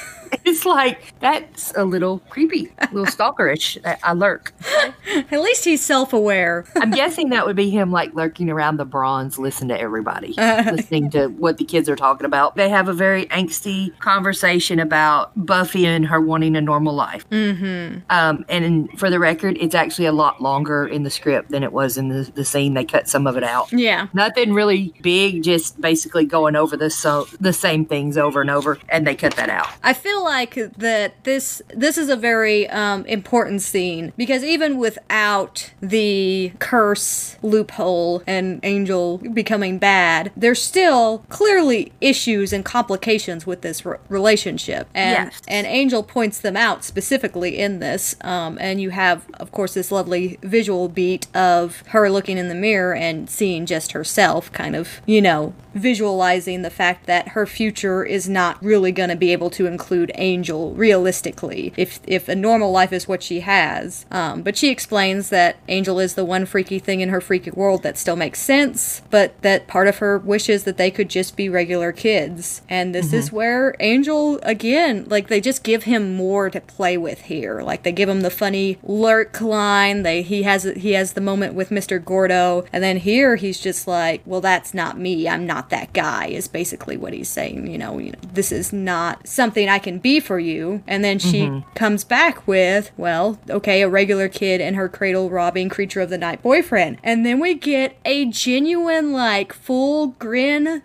it's 0.46 0.66
like 0.66 1.14
that's 1.20 1.74
a 1.76 1.86
little 1.86 2.20
creepy, 2.30 2.72
a 2.80 2.90
little 2.92 3.06
stalkerish. 3.06 3.78
I, 3.86 3.98
I 4.04 4.14
lurk. 4.14 4.54
At 5.32 5.42
least 5.42 5.66
he's 5.66 5.84
self 5.84 6.14
aware. 6.14 6.66
I'm 6.76 6.92
guessing 6.92 7.30
that 7.30 7.46
would 7.46 7.56
be 7.56 7.70
him 7.70 7.92
like 7.92 8.14
lurking 8.14 8.50
around 8.50 8.78
the 8.78 8.86
bronze, 8.86 9.38
listening 9.38 9.70
to 9.70 9.80
everybody, 9.80 10.34
listening 10.38 11.10
to 11.12 11.28
what 11.28 11.58
the 11.58 11.66
kids 11.66 11.90
are 11.90 11.96
talking 11.96 12.26
about. 12.26 12.56
They 12.56 12.70
have 12.70 12.88
a 12.88 12.94
very 12.94 13.26
angsty 13.28 13.98
conversation 14.00 14.80
about 14.80 15.32
Buffy 15.36 15.86
and 15.86 16.06
her 16.08 16.20
wanting 16.22 16.56
a 16.56 16.62
normal 16.62 16.94
life. 16.94 17.30
Mm-hmm. 17.30 18.00
Um, 18.10 18.46
and 18.50 18.90
for 19.00 19.10
the 19.10 19.20
record, 19.20 19.58
it's 19.60 19.76
actually 19.76 20.06
a 20.06 20.12
lot 20.12 20.42
longer 20.42 20.88
in 20.88 21.04
the 21.04 21.10
script 21.10 21.52
than 21.52 21.64
it 21.64 21.72
was 21.72 21.98
in 21.98 22.10
the, 22.10 22.32
the 22.34 22.46
scene. 22.46 22.74
They 22.74 22.86
cut 22.86 23.08
some 23.08 23.28
of 23.28 23.38
it 23.38 23.44
out. 23.44 23.72
yeah. 23.72 24.08
Nothing 24.14 24.54
really 24.54 24.94
big, 25.02 25.44
just 25.44 25.80
basically 25.80 26.26
going 26.26 26.56
over 26.56 26.76
the 26.76 26.90
so 26.90 27.28
the 27.40 27.54
same 27.54 27.86
things 27.86 28.18
over 28.18 28.42
and 28.42 28.50
over, 28.50 28.78
and 28.90 29.06
they 29.06 29.16
cut 29.16 29.36
that 29.36 29.50
out. 29.50 29.68
I 29.84 29.94
feel 29.94 30.17
like 30.24 30.56
that 30.78 31.24
this 31.24 31.62
this 31.70 31.98
is 31.98 32.10
a 32.10 32.16
very 32.16 32.70
um, 32.70 33.06
important 33.06 33.62
scene 33.62 34.14
because 34.18 34.44
even 34.44 34.78
without 34.78 35.72
the 35.82 36.52
curse 36.60 37.38
loophole 37.42 38.24
and 38.28 38.60
Angel 38.64 39.18
becoming 39.18 39.78
bad, 39.80 40.32
there's 40.36 40.62
still 40.62 41.24
clearly 41.30 41.92
issues 42.02 42.54
and 42.54 42.64
complications 42.66 43.46
with 43.46 43.62
this 43.62 43.86
re- 43.86 43.98
relationship, 44.10 44.88
and 44.94 45.28
Yes. 45.28 45.42
and 45.48 45.66
Angel 45.68 46.04
points 46.04 46.40
them 46.40 46.58
out 46.58 46.84
specifically 46.84 47.58
in 47.58 47.80
this. 47.80 48.16
Um, 48.22 48.58
and 48.60 48.82
you 48.82 48.90
have, 48.92 49.26
of 49.36 49.52
course, 49.52 49.74
this 49.74 49.92
lovely 49.92 50.38
visual 50.42 50.90
beat 50.90 51.28
of 51.36 51.84
her 51.88 52.10
looking 52.10 52.38
in 52.38 52.48
the 52.50 52.56
mirror 52.56 52.94
and 52.96 53.30
seeing 53.30 53.66
just 53.66 53.92
herself, 53.94 54.52
kind 54.52 54.76
of, 54.76 55.02
you 55.06 55.22
know, 55.22 55.54
visualizing 55.74 56.62
the 56.64 56.70
fact 56.70 57.06
that 57.06 57.30
her 57.30 57.46
future 57.46 58.04
is 58.04 58.28
not 58.28 58.62
really 58.64 58.92
going 58.92 59.10
to 59.10 59.16
be 59.16 59.32
able 59.32 59.50
to 59.52 59.66
include 59.68 60.07
Angel 60.16 60.74
realistically, 60.74 61.74
if 61.78 62.00
if 62.08 62.28
a 62.30 62.36
normal 62.36 62.72
life 62.72 62.94
is 62.94 63.08
what 63.08 63.24
she 63.24 63.42
has. 63.42 64.06
Um, 64.12 64.42
but 64.42 64.58
she 64.58 64.70
explains 64.70 65.30
that 65.30 65.58
Angel 65.68 66.00
is 66.00 66.16
the 66.16 66.26
one 66.26 66.46
freaky 66.46 66.80
thing 66.80 67.02
in 67.02 67.10
her 67.10 67.22
freaky 67.22 67.52
world 67.52 67.84
that 67.84 67.98
still 67.98 68.16
makes 68.16 68.40
sense, 68.40 69.02
but 69.10 69.40
that 69.42 69.68
part 69.68 69.88
of 69.88 69.98
her 69.98 70.18
wishes 70.18 70.64
that 70.64 70.78
they 70.78 70.92
could 70.92 71.10
just 71.10 71.36
be 71.36 71.50
regular 71.50 71.92
kids. 71.92 72.62
And 72.70 72.94
this 72.94 73.14
is 73.14 73.32
where 73.32 73.76
Angel 73.80 74.40
again, 74.44 75.06
like 75.08 75.28
they 75.28 75.42
just 75.42 75.64
give 75.64 75.84
him 75.84 76.16
more 76.16 76.50
to 76.50 76.62
play 76.62 76.98
with 76.98 77.22
here. 77.22 77.62
Like 77.62 77.84
they 77.84 77.92
give 77.92 78.10
him 78.10 78.22
the 78.22 78.30
funny 78.30 78.78
lurk 78.84 79.42
line. 79.42 80.04
They 80.04 80.22
he 80.22 80.44
has 80.44 80.64
he 80.64 80.94
has 80.94 81.14
the 81.14 81.22
moment 81.22 81.54
with 81.54 81.70
Mr. 81.70 82.04
Gordo, 82.04 82.66
and 82.72 82.84
then 82.84 82.98
here 82.98 83.36
he's 83.36 83.60
just 83.60 83.88
like, 83.88 84.22
well, 84.26 84.42
that's 84.42 84.74
not 84.74 84.98
me. 85.00 85.28
I'm 85.28 85.46
not 85.46 85.70
that 85.70 85.94
guy. 85.94 86.28
Is 86.28 86.48
basically 86.48 86.98
what 86.98 87.14
he's 87.14 87.30
saying. 87.30 87.68
You 87.68 87.78
know, 87.78 87.98
you 87.98 88.12
know, 88.12 88.20
this 88.34 88.52
is 88.52 88.72
not 88.74 89.28
something 89.28 89.70
I 89.70 89.80
can 89.80 89.97
be 89.98 90.20
for 90.20 90.40
you. 90.40 90.84
And 90.88 91.04
then 91.04 91.20
she 91.20 91.44
mm-hmm. 91.44 91.70
comes 91.74 92.04
back 92.04 92.48
with, 92.48 92.92
well, 92.98 93.40
okay, 93.50 93.82
a 93.82 93.90
regular 93.90 94.28
kid 94.28 94.62
and 94.62 94.76
her 94.76 94.90
cradle 94.90 95.30
robbing 95.30 95.70
creature 95.70 96.02
of 96.02 96.10
the 96.10 96.18
night 96.18 96.42
boyfriend, 96.42 96.98
and 97.04 97.26
then 97.26 97.40
we 97.40 97.54
get 97.54 97.98
a 98.06 98.26
genuine 98.26 99.14
like 99.14 99.54
full 99.54 100.08
grin. 100.20 100.82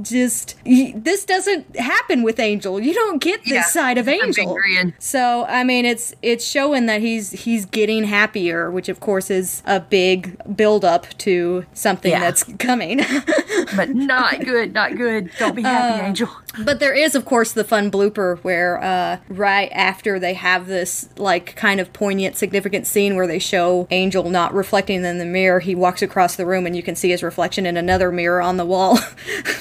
Just 0.00 0.56
this 0.64 1.24
doesn't 1.24 1.76
happen 1.78 2.22
with 2.22 2.38
Angel. 2.38 2.80
You 2.80 2.94
don't 2.94 3.20
get 3.20 3.42
this 3.44 3.52
Yeah, 3.52 3.62
side 3.62 3.98
of 3.98 4.08
Angel. 4.08 4.58
So 4.98 5.44
I 5.48 5.64
mean, 5.64 5.84
it's 5.84 6.14
it's 6.22 6.46
showing 6.46 6.86
that 6.86 7.00
he's 7.00 7.32
he's 7.32 7.66
getting 7.66 8.04
happier, 8.04 8.70
which 8.70 8.88
of 8.88 9.00
course 9.00 9.30
is 9.30 9.62
a 9.66 9.80
big 9.80 10.56
build 10.56 10.84
up 10.84 11.06
to 11.18 11.64
something 11.72 12.10
Yeah. 12.10 12.20
that's 12.20 12.44
coming. 12.58 13.00
But 13.74 13.90
not 13.94 14.40
good, 14.44 14.72
not 14.72 14.96
good. 14.96 15.30
Don't 15.38 15.54
be 15.54 15.62
happy, 15.62 16.00
uh, 16.00 16.06
Angel. 16.06 16.28
But 16.64 16.80
there 16.80 16.94
is, 16.94 17.14
of 17.14 17.24
course, 17.24 17.52
the 17.52 17.64
fun 17.64 17.90
blooper 17.90 18.38
where, 18.38 18.55
uh, 18.82 19.18
right 19.28 19.70
after 19.72 20.18
they 20.18 20.34
have 20.34 20.66
this, 20.66 21.08
like, 21.16 21.56
kind 21.56 21.80
of 21.80 21.92
poignant, 21.92 22.36
significant 22.36 22.86
scene 22.86 23.16
where 23.16 23.26
they 23.26 23.38
show 23.38 23.86
Angel 23.90 24.28
not 24.30 24.54
reflecting 24.54 25.04
in 25.04 25.18
the 25.18 25.24
mirror, 25.24 25.60
he 25.60 25.74
walks 25.74 26.02
across 26.02 26.36
the 26.36 26.46
room 26.46 26.66
and 26.66 26.76
you 26.76 26.82
can 26.82 26.96
see 26.96 27.10
his 27.10 27.22
reflection 27.22 27.66
in 27.66 27.76
another 27.76 28.10
mirror 28.10 28.40
on 28.40 28.56
the 28.56 28.66
wall. 28.66 28.98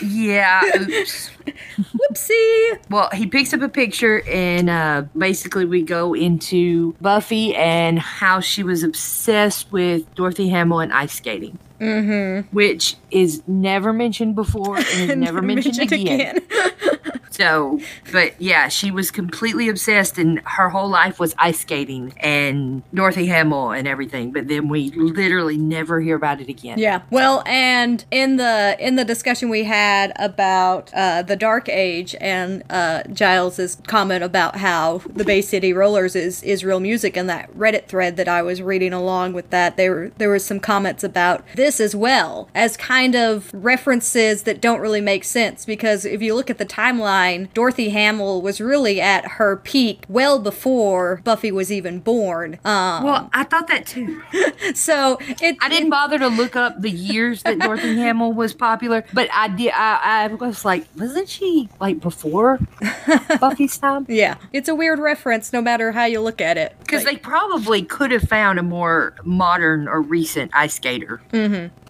Yeah. 0.01 0.61
Oops. 0.75 1.29
Whoopsie! 1.77 2.79
Well, 2.89 3.09
he 3.13 3.27
picks 3.27 3.53
up 3.53 3.61
a 3.61 3.69
picture, 3.69 4.21
and 4.27 4.69
uh, 4.69 5.03
basically, 5.17 5.65
we 5.65 5.81
go 5.81 6.13
into 6.13 6.93
Buffy 7.01 7.55
and 7.55 7.99
how 7.99 8.39
she 8.39 8.63
was 8.63 8.83
obsessed 8.83 9.71
with 9.71 10.13
Dorothy 10.15 10.49
Hamill 10.49 10.79
and 10.79 10.93
ice 10.93 11.13
skating. 11.13 11.57
Mm-hmm. 11.79 12.55
Which 12.55 12.95
is 13.11 13.43
never 13.47 13.91
mentioned 13.91 14.35
before 14.35 14.77
and 14.77 15.11
is 15.11 15.15
never 15.17 15.41
mentioned, 15.41 15.79
again. 15.79 16.39
So, 17.35 17.81
but 18.13 18.39
yeah, 18.41 18.69
she 18.69 18.91
was 18.91 19.11
completely 19.11 19.67
obsessed, 19.67 20.17
and 20.17 20.39
her 20.45 20.69
whole 20.69 20.87
life 20.87 21.19
was 21.19 21.35
ice 21.37 21.59
skating 21.59 22.13
and 22.17 22.81
Dorothy 22.93 23.25
Hamill 23.25 23.71
and 23.71 23.89
everything. 23.89 24.31
But 24.31 24.47
then 24.47 24.69
we 24.69 24.91
literally 24.91 25.57
never 25.57 25.99
hear 25.99 26.15
about 26.15 26.39
it 26.39 26.47
again. 26.47 26.79
Yeah. 26.79 27.01
Well, 27.09 27.43
and 27.45 28.05
in 28.09 28.37
the 28.37 28.77
in 28.79 28.95
the 28.95 29.03
discussion 29.03 29.49
we 29.49 29.65
had 29.65 30.13
about 30.15 30.93
uh, 30.93 31.23
the 31.23 31.35
Dark 31.35 31.67
Age 31.67 32.15
and 32.21 32.63
uh, 32.69 33.03
Giles's 33.11 33.75
comment 33.85 34.23
about 34.23 34.55
how 34.55 34.99
the 34.99 35.25
Bay 35.25 35.41
City 35.41 35.73
Rollers 35.73 36.15
is 36.15 36.41
is 36.41 36.63
real 36.63 36.79
music, 36.79 37.17
and 37.17 37.27
that 37.27 37.51
Reddit 37.53 37.87
thread 37.87 38.15
that 38.15 38.29
I 38.29 38.43
was 38.43 38.61
reading 38.61 38.93
along 38.93 39.33
with 39.33 39.49
that, 39.49 39.75
there 39.75 39.91
were 39.91 40.11
there 40.17 40.29
was 40.29 40.45
some 40.45 40.61
comments 40.61 41.03
about 41.03 41.43
this 41.55 41.81
as 41.81 41.93
well 41.93 42.47
as 42.55 42.77
kind 42.77 43.13
of 43.13 43.51
references 43.53 44.43
that 44.43 44.61
don't 44.61 44.79
really 44.79 45.01
make 45.01 45.25
sense 45.25 45.65
because 45.65 46.05
if 46.05 46.21
you 46.21 46.33
look 46.33 46.49
at 46.49 46.59
the 46.59 46.65
timeline 46.65 47.24
line, 47.25 47.49
Dorothy 47.53 47.89
Hamill 47.89 48.41
was 48.41 48.61
really 48.61 49.01
at 49.01 49.25
her 49.33 49.57
peak 49.57 50.03
well 50.07 50.39
before 50.39 51.21
Buffy 51.23 51.51
was 51.51 51.71
even 51.71 51.99
born. 51.99 52.59
Um, 52.65 53.03
Well, 53.03 53.29
I 53.33 53.43
thought 53.43 53.67
that 53.67 53.85
too. 53.85 54.21
so 54.75 55.17
it, 55.41 55.57
I 55.61 55.69
didn't 55.69 55.89
bother 55.89 56.17
to 56.19 56.27
look 56.27 56.55
up 56.55 56.81
the 56.81 56.89
years 56.91 57.43
that 57.43 57.59
Dorothy 57.59 57.95
Hamill 58.03 58.33
was 58.33 58.53
popular, 58.53 59.03
but 59.13 59.29
I 59.33 59.47
did. 59.49 59.71
I, 59.75 60.25
I 60.25 60.33
was 60.33 60.65
like, 60.65 60.85
wasn't 60.97 61.29
she 61.29 61.69
like 61.79 61.99
before 61.99 62.59
Buffy's 63.39 63.77
time? 63.77 64.05
Yeah, 64.07 64.35
it's 64.53 64.69
a 64.69 64.75
weird 64.75 64.99
reference 64.99 65.51
no 65.53 65.61
matter 65.61 65.91
how 65.91 66.05
you 66.05 66.21
look 66.21 66.41
at 66.41 66.57
it. 66.57 66.75
Because 66.79 67.03
Like, 67.05 67.15
they 67.15 67.19
probably 67.19 67.81
could 67.83 68.11
have 68.11 68.23
found 68.23 68.59
a 68.59 68.63
more 68.63 69.15
modern 69.23 69.87
or 69.87 70.01
recent 70.01 70.51
ice 70.53 70.75
skater 70.75 71.21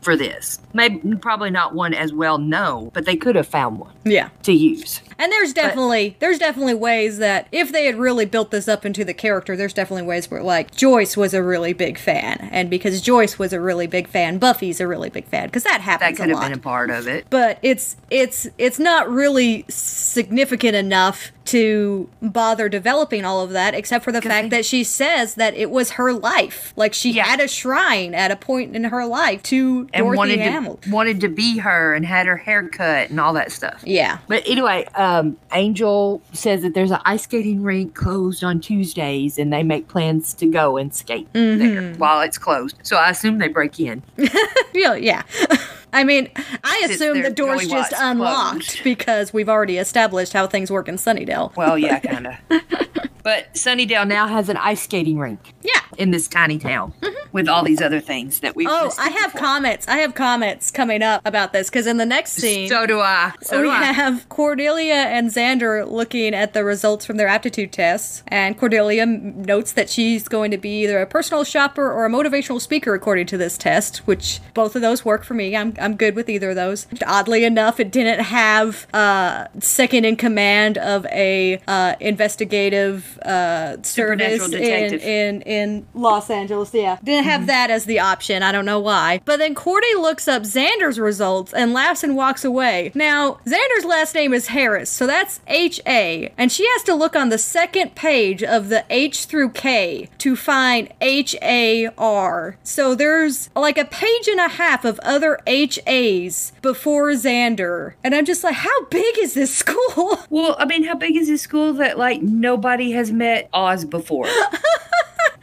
for 0.06 0.16
this. 0.16 0.60
Maybe 0.74 1.16
probably 1.18 1.50
not 1.50 1.74
one 1.74 1.94
as 1.94 2.14
well 2.14 2.38
known, 2.38 2.92
but 2.94 3.06
they 3.06 3.18
could 3.18 3.36
have 3.36 3.48
found 3.48 3.80
one 3.80 3.94
yeah. 4.06 4.30
to 4.44 4.54
use. 4.54 5.02
And 5.18 5.32
there's 5.32 5.52
definitely 5.52 6.16
there's 6.20 6.38
definitely 6.38 6.76
ways 6.76 7.18
that 7.18 7.48
if 7.52 7.72
they 7.72 7.86
had 7.86 7.96
really 7.96 8.26
built 8.26 8.52
this 8.52 8.68
up 8.68 8.86
into 8.86 9.04
the 9.04 9.14
character, 9.14 9.58
there's 9.58 9.74
definitely 9.74 10.06
ways 10.06 10.30
where 10.30 10.44
like 10.44 10.76
Joyce 10.76 11.18
was 11.18 11.34
a 11.34 11.42
really 11.42 11.74
big 11.74 11.98
fan, 11.98 12.50
and 12.52 12.70
because 12.70 13.02
Joyce 13.02 13.40
was 13.40 13.52
a 13.52 13.60
really 13.60 13.88
big 13.88 14.08
fan, 14.08 14.38
Buffy's 14.38 14.80
a 14.80 14.88
really 14.88 15.10
big 15.10 15.26
fan 15.26 15.48
because 15.48 15.64
that 15.64 15.82
happens. 15.82 16.18
That 16.18 16.24
could 16.24 16.32
a 16.32 16.34
have 16.36 16.44
lot. 16.44 16.50
been 16.50 16.60
a 16.60 16.62
part 16.62 16.90
of 16.92 17.08
it. 17.08 17.26
but 17.30 17.58
it's 17.62 17.98
it's 18.12 18.48
it's 18.58 18.80
not 18.80 19.10
really 19.10 19.66
significant 19.68 20.76
enough 20.76 21.32
to 21.46 22.10
bother 22.22 22.68
developing 22.70 23.24
all 23.26 23.42
of 23.42 23.52
that 23.52 23.74
except 23.74 24.04
for 24.04 24.12
the 24.12 24.22
fact 24.22 24.50
they- 24.50 24.58
that 24.58 24.66
she 24.66 24.84
says 24.84 25.36
that 25.36 25.54
it 25.56 25.70
was 25.70 25.92
her 25.92 26.12
life 26.14 26.74
like 26.76 26.94
she 26.94 27.12
Yeah. 27.12 27.26
had 27.26 27.40
a 27.40 27.48
shrine 27.48 28.14
at 28.16 28.32
a 28.32 28.36
point 28.36 28.76
in 28.76 28.86
her 28.86 29.06
life 29.06 29.44
to 29.44 29.88
And 29.94 30.04
dorothy 30.06 30.18
wanted 30.18 30.40
hamill 30.40 30.78
to, 30.82 30.92
wanted 30.92 31.22
to 31.22 31.30
be 31.30 31.58
her 31.60 31.94
and 31.94 32.06
had 32.06 32.26
her 32.28 32.38
hair 32.38 32.68
cut 32.68 33.10
and 33.10 33.20
all 33.20 33.34
that 33.34 33.52
stuff. 33.52 33.82
yeah 33.86 34.18
But 34.28 34.44
anyway, 34.48 34.86
um, 34.96 35.38
Angel 35.54 36.22
says 36.34 36.62
that 36.64 36.74
there's 36.74 36.92
an 36.92 37.00
ice 37.06 37.24
skating 37.24 37.64
rink 37.64 37.94
closed 37.96 38.44
on 38.44 38.60
Tuesdays, 38.60 39.38
and 39.38 39.52
they 39.54 39.64
make 39.64 39.88
plans 39.88 40.34
to 40.36 40.46
go 40.48 40.78
and 40.78 40.94
skate 40.94 41.28
there 41.34 41.94
while 41.98 42.22
it's 42.22 42.38
closed. 42.38 42.76
So 42.84 42.98
I 42.98 43.10
assume 43.12 43.38
they 43.38 43.48
break 43.48 43.80
in. 43.80 44.04
yeah 44.74 44.96
yeah 44.96 45.22
I 45.96 46.04
mean, 46.04 46.30
I 46.62 46.88
assume 46.90 47.22
the 47.22 47.30
door's 47.30 47.68
just 47.70 47.94
unlocked 47.98 48.68
closed. 48.68 48.84
because 48.84 49.32
we've 49.32 49.48
already 49.48 49.78
established 49.78 50.34
how 50.34 50.46
things 50.46 50.70
work 50.70 50.90
in 50.90 50.96
Sunnydale. 50.96 51.56
Well, 51.56 51.78
yeah, 51.78 52.00
kind 52.00 52.28
of. 52.28 52.36
but 53.26 53.52
Sunnydale 53.56 54.08
now 54.08 54.28
has 54.28 54.48
an 54.50 54.56
ice 54.58 54.84
skating 54.84 55.18
rink 55.18 55.40
Yeah. 55.64 55.82
in 55.98 56.12
this 56.12 56.28
tiny 56.28 56.60
town 56.60 56.94
with 57.32 57.50
all 57.50 57.64
these 57.64 57.82
other 57.82 58.00
things 58.00 58.40
that 58.42 58.56
we. 58.56 58.68
Oh, 58.68 58.92
I 59.00 59.10
have 59.10 59.34
comments. 59.34 59.88
I 59.88 59.98
have 59.98 60.14
comments 60.14 60.70
coming 60.70 61.02
up 61.02 61.22
about 61.26 61.52
this 61.52 61.70
because 61.70 61.88
in 61.88 61.98
the 61.98 62.06
next 62.06 62.34
scene, 62.34 62.70
So 62.70 62.86
do 62.86 63.00
I. 63.02 63.34
So 63.42 63.58
we 63.62 63.68
do 63.68 63.72
I. 63.72 63.84
have 63.86 64.30
Cordelia 64.30 64.94
and 64.94 65.30
Xander 65.32 65.90
looking 65.90 66.36
at 66.36 66.54
the 66.54 66.64
results 66.64 67.04
from 67.06 67.18
their 67.18 67.28
aptitude 67.28 67.72
tests, 67.74 68.22
and 68.28 68.58
Cordelia 68.58 69.06
notes 69.08 69.72
that 69.74 69.90
she's 69.90 70.28
going 70.28 70.52
to 70.52 70.58
be 70.58 70.84
either 70.84 71.02
a 71.02 71.08
personal 71.08 71.44
shopper 71.44 71.92
or 71.92 72.06
a 72.06 72.10
motivational 72.10 72.62
speaker 72.62 72.94
according 72.94 73.26
to 73.28 73.38
this 73.38 73.58
test, 73.58 73.98
which 74.08 74.40
both 74.54 74.76
of 74.76 74.84
those 74.84 75.04
work 75.04 75.24
for 75.24 75.34
me. 75.34 75.56
I'm, 75.56 75.74
I'm 75.82 75.96
good 75.96 76.16
with 76.16 76.30
either 76.30 76.52
of 76.52 76.56
those. 76.56 76.86
Oddly 77.08 77.44
enough, 77.44 77.80
it 77.80 77.92
didn't 77.92 78.24
have 78.24 78.86
uh, 78.94 79.48
second 79.60 80.06
in 80.06 80.16
command 80.16 80.78
of 80.78 81.08
a 81.08 81.60
uh, 81.68 81.96
investigative 82.00 83.15
uh, 83.20 83.82
service 83.84 84.44
Supernatural 84.44 84.54
in, 84.62 85.02
in 85.02 85.42
in 85.42 85.88
Los 85.94 86.30
Angeles. 86.30 86.74
Yeah, 86.74 86.98
didn't 87.04 87.26
have 87.26 87.48
that 87.48 87.70
as 87.72 87.86
the 87.86 88.00
option. 88.00 88.44
I 88.44 88.52
don't 88.52 88.66
know 88.66 88.80
why. 88.80 89.22
But 89.26 89.38
then 89.38 89.56
Cordy 89.56 89.94
looks 89.96 90.28
up 90.28 90.44
Xander's 90.44 91.00
results 91.00 91.54
and 91.54 91.74
laughs 91.74 92.04
and 92.04 92.16
walks 92.16 92.44
away. 92.44 92.92
Now 92.94 93.40
Xander's 93.46 93.86
last 93.86 94.16
name 94.16 94.34
is 94.34 94.48
Harris, 94.48 94.90
so 94.90 95.08
that's 95.08 95.40
H 95.48 95.80
A, 95.88 96.32
and 96.38 96.52
she 96.52 96.66
has 96.74 96.84
to 96.84 96.94
look 96.94 97.16
on 97.16 97.30
the 97.30 97.38
second 97.38 97.96
page 97.96 98.44
of 98.44 98.70
the 98.70 98.86
H 98.90 99.26
through 99.26 99.50
K 99.52 100.10
to 100.20 100.36
find 100.36 100.92
H 101.02 101.36
A 101.42 101.88
R. 101.98 102.58
So 102.64 102.96
there's 102.96 103.50
like 103.56 103.78
a 103.78 103.86
page 103.86 104.28
and 104.28 104.40
a 104.40 104.48
half 104.50 104.86
of 104.86 105.00
other 105.00 105.40
H 105.48 105.80
A's 105.88 106.52
before 106.62 107.12
Xander, 107.12 107.94
and 108.04 108.14
I'm 108.16 108.26
just 108.26 108.44
like, 108.44 108.56
how 108.56 108.86
big 108.86 109.18
is 109.20 109.34
this 109.34 109.56
school? 109.66 110.20
Well, 110.30 110.56
I 110.60 110.66
mean, 110.66 110.84
how 110.84 110.96
big 110.96 111.16
is 111.16 111.28
this 111.28 111.42
school 111.42 111.74
that 111.74 111.98
like 111.98 112.22
nobody 112.22 112.92
has 112.92 113.05
met 113.12 113.48
Oz 113.52 113.86
before? 113.86 114.28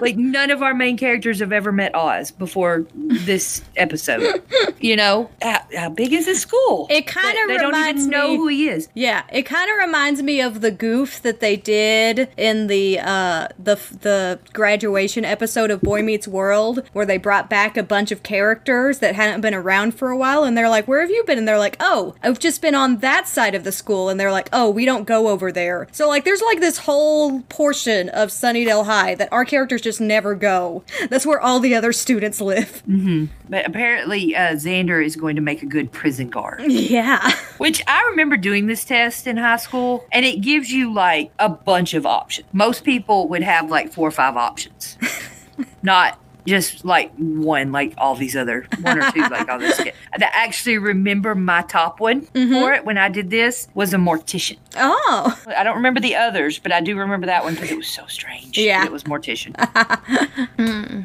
like 0.00 0.16
none 0.16 0.50
of 0.50 0.62
our 0.62 0.74
main 0.74 0.96
characters 0.96 1.40
have 1.40 1.52
ever 1.52 1.72
met 1.72 1.94
Oz 1.94 2.30
before 2.30 2.86
this 2.94 3.62
episode. 3.76 4.42
You 4.80 4.96
know, 4.96 5.30
how, 5.42 5.60
how 5.76 5.88
big 5.90 6.12
is 6.12 6.26
this 6.26 6.40
school? 6.40 6.86
It 6.90 7.06
kinda 7.06 7.32
They- 7.46 7.54
they 7.54 7.58
don't 7.58 7.72
reminds 7.72 8.02
even 8.06 8.10
know 8.10 8.28
me- 8.28 8.36
who 8.36 8.46
he 8.48 8.68
is. 8.68 8.88
Yeah, 8.94 9.22
it 9.32 9.42
kind 9.42 9.70
of 9.70 9.76
reminds 9.78 10.22
me 10.22 10.40
of 10.40 10.60
the 10.60 10.70
goof 10.70 11.20
that 11.22 11.40
they 11.40 11.56
did 11.56 12.28
in 12.36 12.66
the 12.68 12.98
uh 13.00 13.48
the 13.58 13.76
the 14.00 14.38
graduation 14.52 15.24
episode 15.24 15.70
of 15.70 15.80
Boy 15.82 16.02
Meets 16.02 16.26
World 16.28 16.82
where 16.92 17.04
they 17.06 17.18
brought 17.18 17.50
back 17.50 17.76
a 17.76 17.82
bunch 17.82 18.10
of 18.12 18.22
characters 18.22 18.98
that 19.00 19.14
hadn't 19.14 19.40
been 19.40 19.54
around 19.54 19.94
for 19.94 20.10
a 20.10 20.16
while 20.16 20.44
and 20.44 20.56
they're 20.56 20.68
like, 20.68 20.86
"Where 20.88 21.00
have 21.00 21.10
you 21.10 21.24
been?" 21.24 21.38
and 21.38 21.46
they're 21.48 21.58
like, 21.58 21.76
"Oh, 21.80 22.14
I've 22.22 22.38
just 22.38 22.62
been 22.62 22.74
on 22.74 22.98
that 22.98 23.28
side 23.28 23.54
of 23.54 23.64
the 23.64 23.72
school." 23.72 24.08
And 24.08 24.18
they're 24.18 24.32
like, 24.32 24.48
"Oh, 24.52 24.70
we 24.70 24.84
don't 24.84 25.04
go 25.06 25.28
over 25.28 25.52
there." 25.52 25.88
So 25.92 26.08
like 26.08 26.24
there's 26.24 26.42
like 26.42 26.60
this 26.60 26.78
whole 26.78 27.40
portion 27.42 28.08
of 28.10 28.30
Sunnydale 28.30 28.86
High 28.86 29.14
that 29.16 29.28
our 29.32 29.44
characters 29.50 29.82
just 29.82 30.00
never 30.00 30.34
go. 30.34 30.82
That's 31.10 31.26
where 31.26 31.40
all 31.40 31.60
the 31.60 31.74
other 31.74 31.92
students 31.92 32.40
live. 32.40 32.82
But 33.48 33.66
apparently, 33.66 34.34
uh, 34.34 34.52
Xander 34.52 35.04
is 35.04 35.16
going 35.16 35.36
to 35.36 35.42
make 35.42 35.62
a 35.62 35.66
good 35.66 35.92
prison 35.92 36.30
guard. 36.30 36.62
Yeah. 36.70 37.30
Which 37.58 37.82
I 37.86 38.02
remember 38.10 38.36
doing 38.36 38.66
this 38.66 38.84
test 38.84 39.26
in 39.26 39.36
high 39.36 39.56
school, 39.56 40.04
and 40.12 40.24
it 40.24 40.40
gives 40.40 40.70
you 40.70 40.92
like 40.92 41.32
a 41.38 41.48
bunch 41.48 41.94
of 41.94 42.06
options. 42.06 42.48
Most 42.52 42.84
people 42.84 43.28
would 43.28 43.42
have 43.42 43.70
like 43.70 43.92
four 43.92 44.08
or 44.08 44.12
five 44.12 44.36
options, 44.36 44.96
not 45.82 46.18
just 46.46 46.84
like 46.84 47.12
one, 47.16 47.72
like 47.72 47.94
all 47.98 48.14
these 48.14 48.36
other 48.36 48.66
one 48.80 49.02
or 49.02 49.10
two, 49.12 49.20
like 49.20 49.48
all 49.48 49.58
this. 49.58 49.80
I 50.12 50.30
actually 50.32 50.78
remember 50.78 51.34
my 51.34 51.62
top 51.62 52.00
one 52.00 52.22
for 52.22 52.72
it 52.72 52.84
when 52.84 52.98
I 52.98 53.08
did 53.08 53.30
this 53.30 53.68
was 53.74 53.94
a 53.94 53.96
mortician. 53.96 54.58
Oh. 54.76 55.38
I 55.56 55.64
don't 55.64 55.76
remember 55.76 56.00
the 56.00 56.16
others, 56.16 56.58
but 56.58 56.72
I 56.72 56.80
do 56.80 56.96
remember 56.96 57.26
that 57.26 57.44
one 57.44 57.54
because 57.54 57.70
it 57.70 57.76
was 57.76 57.88
so 57.88 58.06
strange. 58.06 58.56
Yeah. 58.58 58.84
It 58.84 58.92
was 58.92 59.04
mortician. 59.04 59.54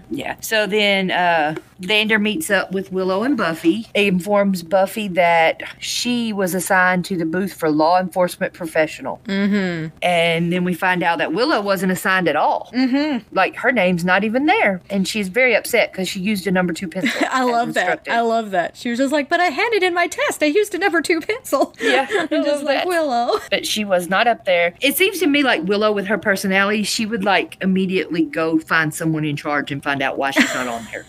yeah. 0.11 0.39
So 0.41 0.67
then 0.67 1.11
uh 1.11 1.55
Xander 1.81 2.21
meets 2.21 2.49
up 2.49 2.71
with 2.71 2.91
Willow 2.91 3.23
and 3.23 3.35
Buffy. 3.35 3.87
He 3.93 4.07
informs 4.07 4.63
Buffy 4.63 5.07
that 5.09 5.61
she 5.79 6.31
was 6.31 6.53
assigned 6.53 7.05
to 7.05 7.17
the 7.17 7.25
booth 7.25 7.53
for 7.53 7.69
law 7.69 7.99
enforcement 7.99 8.53
professional. 8.53 9.19
Mm-hmm. 9.25 9.95
And 10.01 10.53
then 10.53 10.63
we 10.63 10.73
find 10.73 11.03
out 11.03 11.17
that 11.17 11.33
Willow 11.33 11.61
wasn't 11.61 11.91
assigned 11.91 12.27
at 12.27 12.35
all. 12.35 12.69
Mm-hmm. 12.73 13.27
Like 13.35 13.57
her 13.57 13.71
name's 13.71 14.05
not 14.05 14.23
even 14.23 14.45
there. 14.45 14.81
And 14.89 15.07
she's 15.07 15.24
very 15.27 15.55
upset 15.55 15.91
because 15.91 16.07
she 16.07 16.19
used 16.19 16.47
a 16.47 16.51
number 16.51 16.73
two 16.73 16.87
pencil. 16.87 17.27
I 17.31 17.43
love 17.43 17.73
that. 17.75 18.07
I 18.09 18.21
love 18.21 18.51
that. 18.51 18.75
She 18.77 18.89
was 18.89 18.99
just 18.99 19.11
like, 19.11 19.29
but 19.29 19.39
I 19.39 19.45
handed 19.45 19.83
in 19.83 19.93
my 19.93 20.07
test. 20.07 20.41
I 20.43 20.47
used 20.47 20.73
a 20.73 20.77
number 20.77 21.01
two 21.01 21.21
pencil. 21.21 21.73
Yeah, 21.85 22.07
I 22.09 22.27
and 22.31 22.43
just 22.43 22.63
like 22.63 22.79
that. 22.79 22.87
Willow. 22.87 23.39
but 23.51 23.65
she 23.65 23.85
was 23.85 24.09
not 24.09 24.27
up 24.27 24.45
there. 24.45 24.73
It 24.81 24.97
seems 24.97 25.19
to 25.19 25.27
me 25.27 25.43
like 25.43 25.63
Willow, 25.63 25.91
with 25.91 26.07
her 26.07 26.17
personality, 26.17 26.81
she 26.83 27.05
would 27.05 27.23
like 27.23 27.57
immediately 27.61 28.23
go 28.23 28.57
find 28.59 28.93
someone 28.93 29.23
in 29.23 29.35
charge 29.35 29.71
and 29.71 29.83
find 29.83 30.01
out 30.01 30.17
why 30.17 30.31
she's 30.31 30.53
not 30.55 30.67
on 30.67 30.87
there. 30.91 31.05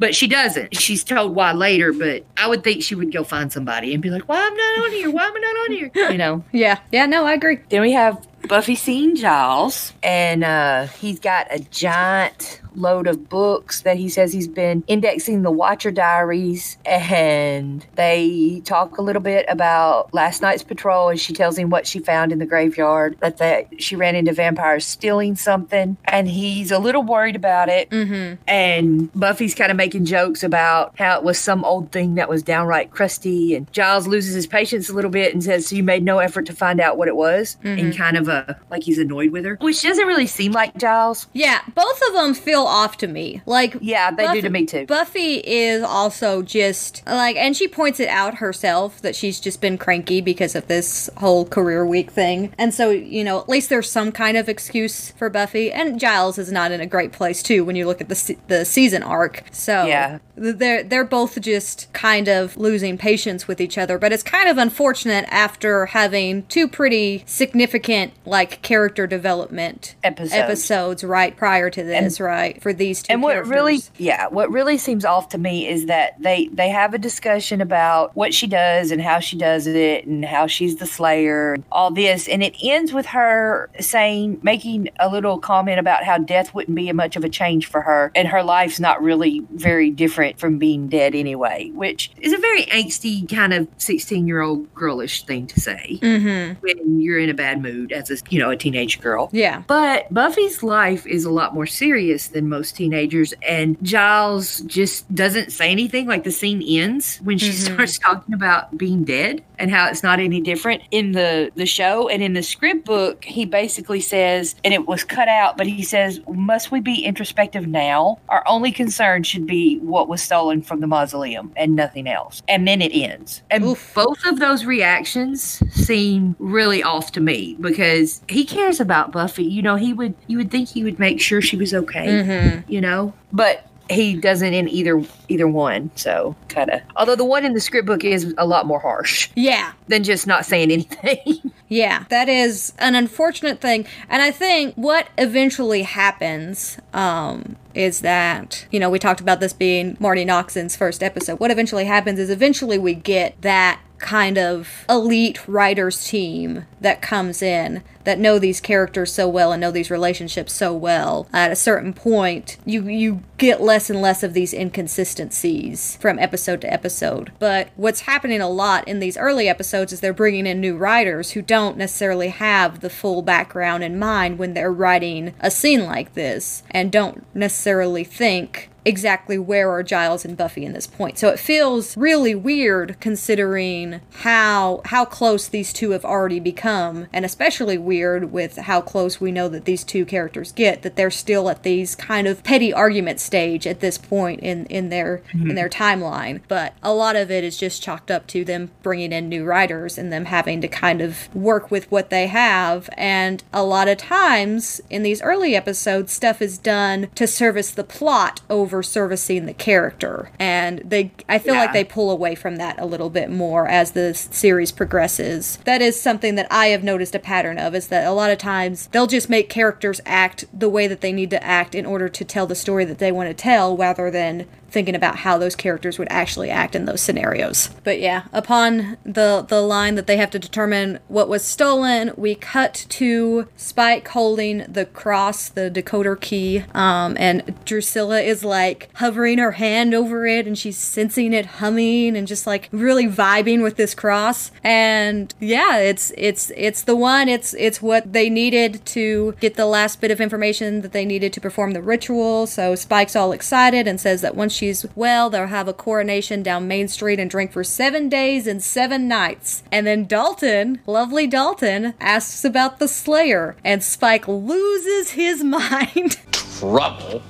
but 0.00 0.16
she 0.16 0.26
doesn't. 0.26 0.76
She's 0.76 1.04
told 1.04 1.36
why 1.36 1.52
later, 1.52 1.92
but 1.92 2.24
I 2.36 2.48
would 2.48 2.64
think 2.64 2.82
she 2.82 2.96
would 2.96 3.12
go 3.12 3.22
find 3.22 3.52
somebody 3.52 3.94
and 3.94 4.02
be 4.02 4.10
like, 4.10 4.22
why 4.28 4.44
I'm 4.44 4.56
not 4.56 4.84
on 4.86 4.90
here? 4.92 5.10
Why 5.10 5.24
am 5.26 5.36
I 5.36 5.38
not 5.38 5.56
on 5.56 5.72
here? 5.72 6.10
You 6.10 6.18
know? 6.18 6.44
Yeah. 6.52 6.80
Yeah, 6.90 7.06
no, 7.06 7.24
I 7.24 7.34
agree. 7.34 7.60
Then 7.68 7.82
we 7.82 7.92
have 7.92 8.26
Buffy 8.48 8.74
seeing 8.74 9.16
Giles, 9.16 9.92
and 10.02 10.42
uh, 10.42 10.86
he's 10.86 11.20
got 11.20 11.46
a 11.50 11.60
giant 11.60 12.59
load 12.74 13.06
of 13.06 13.28
books 13.28 13.82
that 13.82 13.96
he 13.96 14.08
says 14.08 14.32
he's 14.32 14.48
been 14.48 14.84
indexing 14.86 15.42
the 15.42 15.50
Watcher 15.50 15.90
diaries. 15.90 16.78
And 16.84 17.86
they 17.94 18.62
talk 18.64 18.98
a 18.98 19.02
little 19.02 19.22
bit 19.22 19.46
about 19.48 20.12
last 20.12 20.42
night's 20.42 20.62
patrol, 20.62 21.08
and 21.08 21.20
she 21.20 21.32
tells 21.32 21.56
him 21.56 21.70
what 21.70 21.86
she 21.86 21.98
found 21.98 22.32
in 22.32 22.38
the 22.38 22.46
graveyard 22.46 23.16
that 23.20 23.38
they, 23.38 23.66
she 23.78 23.96
ran 23.96 24.14
into 24.14 24.32
vampires 24.32 24.84
stealing 24.84 25.36
something, 25.36 25.96
and 26.04 26.28
he's 26.28 26.70
a 26.70 26.78
little 26.78 27.02
worried 27.02 27.36
about 27.36 27.68
it. 27.68 27.90
Mm-hmm. 27.90 28.42
And 28.46 29.12
Buffy's 29.12 29.54
kind 29.54 29.70
of 29.70 29.76
making 29.76 30.04
jokes 30.04 30.42
about 30.42 30.98
how 30.98 31.16
it 31.18 31.24
was 31.24 31.38
some 31.38 31.64
old 31.64 31.92
thing 31.92 32.16
that 32.16 32.28
was 32.28 32.42
downright 32.42 32.90
crusty. 32.90 33.54
And 33.54 33.70
Giles 33.72 34.06
loses 34.06 34.34
his 34.34 34.46
patience 34.46 34.88
a 34.88 34.92
little 34.92 35.10
bit 35.10 35.32
and 35.32 35.42
says, 35.42 35.68
So 35.68 35.76
you 35.76 35.82
made 35.82 36.02
no 36.02 36.18
effort 36.18 36.46
to 36.46 36.52
find 36.52 36.80
out 36.80 36.96
what 36.96 37.08
it 37.08 37.16
was? 37.16 37.56
And 37.62 37.96
kind 37.96 38.16
of 38.16 38.28
a, 38.28 38.60
like 38.70 38.82
he's 38.82 38.98
annoyed 38.98 39.30
with 39.30 39.44
her, 39.44 39.56
which 39.60 39.82
doesn't 39.82 40.06
really 40.06 40.26
seem 40.26 40.52
like 40.52 40.76
Giles. 40.76 41.26
Yeah, 41.32 41.60
both 41.74 42.00
of 42.08 42.14
them 42.14 42.34
feel 42.34 42.59
feel 42.60 42.66
off 42.68 42.96
to 42.98 43.06
me. 43.06 43.42
Like 43.46 43.76
Yeah, 43.80 44.10
they 44.10 44.32
do 44.32 44.40
to 44.42 44.50
me 44.50 44.66
too. 44.66 44.86
Buffy 44.86 45.34
is 45.36 45.82
also 45.82 46.42
just 46.42 47.02
like, 47.06 47.36
and 47.36 47.56
she 47.56 47.68
points 47.68 48.00
it 48.00 48.08
out 48.08 48.34
herself 48.36 49.00
that 49.02 49.16
she's 49.16 49.40
just 49.40 49.60
been 49.60 49.78
cranky 49.78 50.20
because 50.20 50.54
of 50.54 50.66
this 50.66 51.08
whole 51.18 51.44
career 51.44 51.86
week 51.86 52.10
thing. 52.10 52.52
And 52.58 52.72
so, 52.74 52.90
you 52.90 53.24
know, 53.24 53.38
at 53.40 53.48
least 53.48 53.68
there's 53.68 53.90
some 53.90 54.12
kind 54.12 54.36
of 54.36 54.48
excuse 54.48 55.10
for 55.12 55.28
Buffy. 55.30 55.72
And 55.72 55.98
Giles 55.98 56.38
is 56.38 56.52
not 56.52 56.72
in 56.72 56.80
a 56.80 56.86
great 56.86 57.12
place 57.12 57.42
too 57.42 57.64
when 57.64 57.76
you 57.76 57.86
look 57.86 58.00
at 58.00 58.08
the 58.08 58.36
the 58.48 58.64
season 58.64 59.02
arc. 59.02 59.44
So 59.50 59.86
Yeah. 59.86 60.18
they're 60.36 60.82
they're 60.82 61.04
both 61.04 61.40
just 61.40 61.92
kind 61.92 62.28
of 62.28 62.56
losing 62.56 62.98
patience 62.98 63.46
with 63.48 63.60
each 63.60 63.78
other. 63.78 63.98
But 63.98 64.12
it's 64.12 64.22
kind 64.22 64.48
of 64.48 64.58
unfortunate 64.58 65.24
after 65.30 65.86
having 65.86 66.44
two 66.46 66.68
pretty 66.68 67.22
significant 67.26 68.12
like 68.24 68.62
character 68.62 69.06
development 69.06 69.94
Episodes. 70.04 70.32
episodes 70.34 71.04
right 71.04 71.36
prior 71.36 71.70
to 71.70 71.82
this, 71.82 72.20
right? 72.20 72.49
For 72.60 72.72
these 72.72 73.02
two 73.02 73.12
and 73.12 73.22
what 73.22 73.32
characters. 73.32 73.50
really 73.50 73.78
yeah 73.98 74.26
what 74.28 74.50
really 74.50 74.78
seems 74.78 75.04
off 75.04 75.28
to 75.30 75.38
me 75.38 75.68
is 75.68 75.86
that 75.86 76.20
they 76.20 76.48
they 76.48 76.68
have 76.68 76.94
a 76.94 76.98
discussion 76.98 77.60
about 77.60 78.14
what 78.16 78.32
she 78.34 78.46
does 78.46 78.90
and 78.90 79.00
how 79.00 79.20
she 79.20 79.36
does 79.36 79.66
it 79.66 80.06
and 80.06 80.24
how 80.24 80.46
she's 80.46 80.76
the 80.76 80.86
slayer 80.86 81.54
and 81.54 81.64
all 81.72 81.90
this 81.90 82.28
and 82.28 82.42
it 82.42 82.54
ends 82.62 82.92
with 82.92 83.06
her 83.06 83.70
saying 83.80 84.38
making 84.42 84.88
a 84.98 85.08
little 85.08 85.38
comment 85.38 85.78
about 85.78 86.04
how 86.04 86.18
death 86.18 86.54
wouldn't 86.54 86.74
be 86.74 86.90
much 86.92 87.16
of 87.16 87.24
a 87.24 87.28
change 87.28 87.66
for 87.66 87.80
her 87.82 88.10
and 88.14 88.28
her 88.28 88.42
life's 88.42 88.80
not 88.80 89.02
really 89.02 89.42
very 89.52 89.90
different 89.90 90.38
from 90.38 90.58
being 90.58 90.88
dead 90.88 91.14
anyway 91.14 91.70
which 91.74 92.10
is 92.20 92.32
a 92.32 92.38
very 92.38 92.64
angsty 92.66 93.28
kind 93.32 93.52
of 93.52 93.66
16 93.78 94.26
year 94.26 94.40
old 94.40 94.72
girlish 94.74 95.24
thing 95.24 95.46
to 95.46 95.60
say 95.60 95.98
Mm-hmm. 96.00 96.60
when 96.60 97.00
you're 97.00 97.18
in 97.18 97.30
a 97.30 97.34
bad 97.34 97.62
mood 97.62 97.92
as 97.92 98.10
a 98.10 98.16
you 98.28 98.38
know 98.38 98.50
a 98.50 98.56
teenage 98.56 99.00
girl. 99.00 99.28
Yeah. 99.32 99.62
But 99.66 100.12
Buffy's 100.12 100.62
life 100.62 101.06
is 101.06 101.24
a 101.24 101.30
lot 101.30 101.54
more 101.54 101.66
serious 101.66 102.28
than 102.28 102.39
most 102.48 102.76
teenagers, 102.76 103.34
and 103.46 103.76
Giles 103.82 104.60
just 104.60 105.12
doesn't 105.14 105.52
say 105.52 105.70
anything. 105.70 106.06
Like 106.06 106.24
the 106.24 106.30
scene 106.30 106.62
ends 106.66 107.18
when 107.18 107.38
she 107.38 107.52
starts 107.52 107.98
talking 107.98 108.34
about 108.34 108.76
being 108.76 109.04
dead 109.04 109.42
and 109.58 109.70
how 109.70 109.88
it's 109.88 110.02
not 110.02 110.18
any 110.18 110.40
different. 110.40 110.82
in 110.90 111.12
the 111.12 111.50
the 111.54 111.66
show 111.66 112.08
and 112.08 112.22
in 112.22 112.32
the 112.32 112.42
script 112.42 112.84
book 112.84 113.24
he 113.24 113.44
basically 113.44 114.00
says 114.00 114.54
and 114.64 114.72
it 114.72 114.86
was 114.86 115.04
cut 115.04 115.28
out 115.28 115.56
but 115.56 115.66
he 115.66 115.82
says 115.82 116.20
must 116.28 116.70
we 116.70 116.80
be 116.80 117.04
introspective 117.04 117.66
now 117.66 118.18
our 118.28 118.42
only 118.46 118.72
concern 118.72 119.22
should 119.22 119.46
be 119.46 119.78
what 119.78 120.08
was 120.08 120.22
stolen 120.22 120.62
from 120.62 120.80
the 120.80 120.86
mausoleum 120.86 121.52
and 121.56 121.76
nothing 121.76 122.08
else 122.08 122.42
and 122.48 122.66
then 122.66 122.80
it 122.80 122.92
ends 122.92 123.42
And 123.50 123.64
Oof. 123.64 123.92
both 123.94 124.24
of 124.24 124.38
those 124.38 124.64
reactions 124.64 125.62
seem 125.72 126.36
really 126.38 126.82
off 126.82 127.12
to 127.12 127.20
me 127.20 127.56
because 127.60 128.22
he 128.28 128.44
cares 128.44 128.80
about 128.80 129.12
Buffy. 129.12 129.44
You 129.44 129.62
know, 129.62 129.76
he 129.76 129.92
would 129.92 130.14
you 130.26 130.38
would 130.38 130.50
think 130.50 130.68
he 130.68 130.84
would 130.84 130.98
make 130.98 131.20
sure 131.20 131.40
she 131.40 131.56
was 131.56 131.74
okay. 131.74 132.06
Mm-hmm. 132.06 132.29
Mm-hmm. 132.30 132.72
You 132.72 132.80
know, 132.80 133.12
but 133.32 133.66
he 133.90 134.14
doesn't 134.14 134.54
in 134.54 134.68
either 134.68 135.02
either 135.28 135.48
one 135.48 135.90
so 135.96 136.36
kind 136.48 136.70
of 136.70 136.80
although 136.96 137.16
the 137.16 137.24
one 137.24 137.44
in 137.44 137.54
the 137.54 137.60
script 137.60 137.86
book 137.86 138.04
is 138.04 138.34
a 138.38 138.46
lot 138.46 138.66
more 138.66 138.78
harsh. 138.78 139.28
Yeah. 139.34 139.72
Than 139.90 140.04
just 140.04 140.26
not 140.26 140.46
saying 140.46 140.70
anything 140.70 141.52
Yeah, 141.70 142.04
that 142.08 142.28
is 142.28 142.72
an 142.80 142.96
unfortunate 142.96 143.60
thing. 143.60 143.86
And 144.08 144.20
I 144.20 144.32
think 144.32 144.74
what 144.74 145.06
eventually 145.16 145.84
happens 145.84 146.78
um, 146.92 147.54
is 147.74 148.00
that, 148.00 148.66
you 148.72 148.80
know, 148.80 148.90
we 148.90 148.98
talked 148.98 149.20
about 149.20 149.38
this 149.38 149.52
being 149.52 149.96
Marti 150.00 150.24
Noxon's 150.24 150.74
first 150.74 151.00
episode. 151.00 151.38
What 151.38 151.52
eventually 151.52 151.84
happens 151.84 152.18
is 152.18 152.28
eventually 152.28 152.76
we 152.76 152.94
get 152.94 153.40
that 153.42 153.80
kind 153.98 154.38
of 154.38 154.84
elite 154.88 155.46
writers 155.46 156.06
team 156.06 156.66
that 156.80 157.02
comes 157.02 157.42
in 157.42 157.82
that 158.04 158.18
know 158.18 158.38
these 158.38 158.60
characters 158.60 159.12
so 159.12 159.28
well 159.28 159.52
and 159.52 159.60
know 159.60 159.70
these 159.70 159.90
relationships 159.90 160.54
so 160.54 160.72
well 160.72 161.28
at 161.34 161.52
a 161.52 161.56
certain 161.56 161.92
point 161.92 162.56
you 162.64 162.88
you 162.88 163.22
get 163.36 163.60
less 163.60 163.90
and 163.90 164.00
less 164.00 164.22
of 164.22 164.32
these 164.32 164.54
inconsistencies 164.54 165.96
from 165.96 166.18
episode 166.18 166.62
to 166.62 166.72
episode 166.72 167.30
but 167.38 167.68
what's 167.76 168.00
happening 168.00 168.40
a 168.40 168.48
lot 168.48 168.88
in 168.88 169.00
these 169.00 169.18
early 169.18 169.50
episodes 169.50 169.79
is 169.82 170.00
they're 170.00 170.12
bringing 170.12 170.46
in 170.46 170.60
new 170.60 170.76
writers 170.76 171.32
who 171.32 171.42
don't 171.42 171.76
necessarily 171.76 172.28
have 172.28 172.80
the 172.80 172.90
full 172.90 173.22
background 173.22 173.82
in 173.82 173.98
mind 173.98 174.38
when 174.38 174.54
they're 174.54 174.72
writing 174.72 175.34
a 175.40 175.50
scene 175.50 175.84
like 175.84 176.14
this 176.14 176.62
and 176.70 176.92
don't 176.92 177.24
necessarily 177.34 178.04
think 178.04 178.70
exactly 178.84 179.38
where 179.38 179.70
are 179.70 179.82
Giles 179.82 180.24
and 180.24 180.36
Buffy 180.36 180.64
in 180.64 180.72
this 180.72 180.86
point. 180.86 181.18
So 181.18 181.28
it 181.28 181.38
feels 181.38 181.96
really 181.96 182.34
weird 182.34 182.96
considering 183.00 184.00
how 184.20 184.80
how 184.86 185.04
close 185.04 185.48
these 185.48 185.72
two 185.72 185.90
have 185.90 186.04
already 186.04 186.40
become 186.40 187.06
and 187.12 187.24
especially 187.24 187.78
weird 187.78 188.32
with 188.32 188.56
how 188.56 188.80
close 188.80 189.20
we 189.20 189.32
know 189.32 189.48
that 189.48 189.64
these 189.64 189.84
two 189.84 190.04
characters 190.04 190.52
get 190.52 190.82
that 190.82 190.96
they're 190.96 191.10
still 191.10 191.48
at 191.50 191.62
these 191.62 191.94
kind 191.94 192.26
of 192.26 192.42
petty 192.42 192.72
argument 192.72 193.20
stage 193.20 193.66
at 193.66 193.80
this 193.80 193.98
point 193.98 194.40
in 194.40 194.66
in 194.66 194.88
their 194.88 195.22
in 195.32 195.40
hmm. 195.40 195.54
their 195.54 195.68
timeline. 195.68 196.40
But 196.48 196.74
a 196.82 196.92
lot 196.92 197.16
of 197.16 197.30
it 197.30 197.44
is 197.44 197.58
just 197.58 197.82
chalked 197.82 198.10
up 198.10 198.26
to 198.28 198.44
them 198.44 198.70
bringing 198.82 199.12
in 199.12 199.28
new 199.28 199.44
writers 199.44 199.98
and 199.98 200.12
them 200.12 200.26
having 200.26 200.60
to 200.60 200.68
kind 200.68 201.00
of 201.00 201.34
work 201.34 201.70
with 201.70 201.90
what 201.90 202.10
they 202.10 202.26
have 202.26 202.88
and 202.96 203.42
a 203.52 203.62
lot 203.62 203.88
of 203.88 203.98
times 203.98 204.80
in 204.90 205.02
these 205.02 205.22
early 205.22 205.54
episodes 205.54 206.12
stuff 206.12 206.40
is 206.40 206.58
done 206.58 207.08
to 207.14 207.26
service 207.26 207.70
the 207.70 207.84
plot 207.84 208.40
over 208.48 208.69
servicing 208.82 209.46
the 209.46 209.54
character. 209.54 210.30
And 210.38 210.80
they 210.84 211.12
i 211.28 211.38
feel 211.38 211.54
like 211.54 211.72
they 211.72 211.84
pull 211.84 212.10
away 212.10 212.34
from 212.34 212.56
that 212.56 212.78
a 212.78 212.86
little 212.86 213.10
bit 213.10 213.30
more 213.30 213.68
as 213.68 213.92
the 213.92 214.14
series 214.14 214.72
progresses. 214.72 215.58
That 215.64 215.82
is 215.82 216.00
something 216.00 216.34
that 216.36 216.46
i 216.50 216.66
have 216.66 216.84
noticed 216.84 217.14
a 217.14 217.18
pattern 217.18 217.58
of 217.58 217.74
is 217.74 217.88
that 217.88 218.06
a 218.06 218.12
lot 218.12 218.30
of 218.30 218.38
times 218.38 218.88
they'll 218.92 219.06
just 219.06 219.28
make 219.28 219.48
characters 219.48 220.00
act 220.06 220.44
the 220.52 220.68
way 220.68 220.86
that 220.86 221.00
they 221.00 221.12
need 221.12 221.30
to 221.30 221.42
act 221.42 221.74
in 221.74 221.86
order 221.86 222.08
to 222.08 222.24
tell 222.24 222.46
the 222.46 222.54
story 222.54 222.84
that 222.84 222.98
they 222.98 223.12
want 223.12 223.28
to 223.28 223.34
tell 223.34 223.76
rather 223.76 224.10
than 224.10 224.46
thinking 224.70 224.94
about 224.94 225.16
how 225.16 225.38
those 225.38 225.56
characters 225.56 225.98
would 225.98 226.08
actually 226.10 226.50
act 226.50 226.74
in 226.74 226.84
those 226.84 227.00
scenarios. 227.00 227.70
But 227.84 228.00
yeah, 228.00 228.24
upon 228.32 228.96
the 229.04 229.44
the 229.46 229.60
line 229.60 229.94
that 229.96 230.06
they 230.06 230.16
have 230.16 230.30
to 230.30 230.38
determine 230.38 231.00
what 231.08 231.28
was 231.28 231.44
stolen, 231.44 232.12
we 232.16 232.34
cut 232.34 232.86
to 232.90 233.48
Spike 233.56 234.08
holding 234.08 234.64
the 234.68 234.86
cross, 234.86 235.48
the 235.48 235.70
decoder 235.70 236.20
key, 236.20 236.64
um, 236.74 237.16
and 237.18 237.54
Drusilla 237.64 238.20
is 238.20 238.44
like 238.44 238.90
hovering 238.94 239.38
her 239.38 239.52
hand 239.52 239.94
over 239.94 240.26
it, 240.26 240.46
and 240.46 240.56
she's 240.56 240.78
sensing 240.78 241.32
it 241.32 241.46
humming 241.46 242.16
and 242.16 242.26
just 242.26 242.46
like 242.46 242.68
really 242.72 243.06
vibing 243.06 243.62
with 243.62 243.76
this 243.76 243.94
cross. 243.94 244.50
And 244.62 245.34
yeah, 245.40 245.78
it's 245.78 246.12
it's 246.16 246.52
it's 246.56 246.82
the 246.82 246.96
one. 246.96 247.28
It's 247.28 247.54
it's 247.54 247.82
what 247.82 248.12
they 248.12 248.30
needed 248.30 248.84
to 248.86 249.34
get 249.40 249.56
the 249.56 249.66
last 249.66 250.00
bit 250.00 250.10
of 250.10 250.20
information 250.20 250.82
that 250.82 250.92
they 250.92 251.04
needed 251.04 251.32
to 251.32 251.40
perform 251.40 251.72
the 251.72 251.82
ritual. 251.82 252.46
So 252.46 252.74
Spike's 252.74 253.16
all 253.16 253.32
excited 253.32 253.86
and 253.86 254.00
says 254.00 254.20
that 254.20 254.36
once 254.36 254.59
she's 254.60 254.84
well, 254.94 255.30
they'll 255.30 255.46
have 255.46 255.68
a 255.68 255.72
coronation 255.72 256.42
down 256.42 256.68
Main 256.68 256.86
Street 256.86 257.18
and 257.18 257.30
drink 257.30 257.50
for 257.50 257.64
seven 257.64 258.10
days 258.10 258.46
and 258.46 258.62
seven 258.62 259.08
nights. 259.08 259.62
And 259.72 259.86
then 259.86 260.04
Dalton, 260.04 260.80
lovely 260.86 261.26
Dalton, 261.26 261.94
asks 261.98 262.44
about 262.44 262.78
the 262.78 262.86
Slayer, 262.86 263.56
and 263.64 263.82
Spike 263.82 264.28
loses 264.28 265.12
his 265.12 265.42
mind. 265.58 266.18
trouble. 266.32 267.22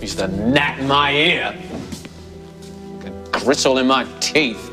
He's 0.00 0.16
the 0.16 0.28
gnat 0.28 0.78
in 0.78 0.88
my 0.88 1.12
ear, 1.12 1.54
the 3.00 3.10
gristle 3.32 3.76
in 3.76 3.86
my 3.86 4.04
teeth. 4.20 4.64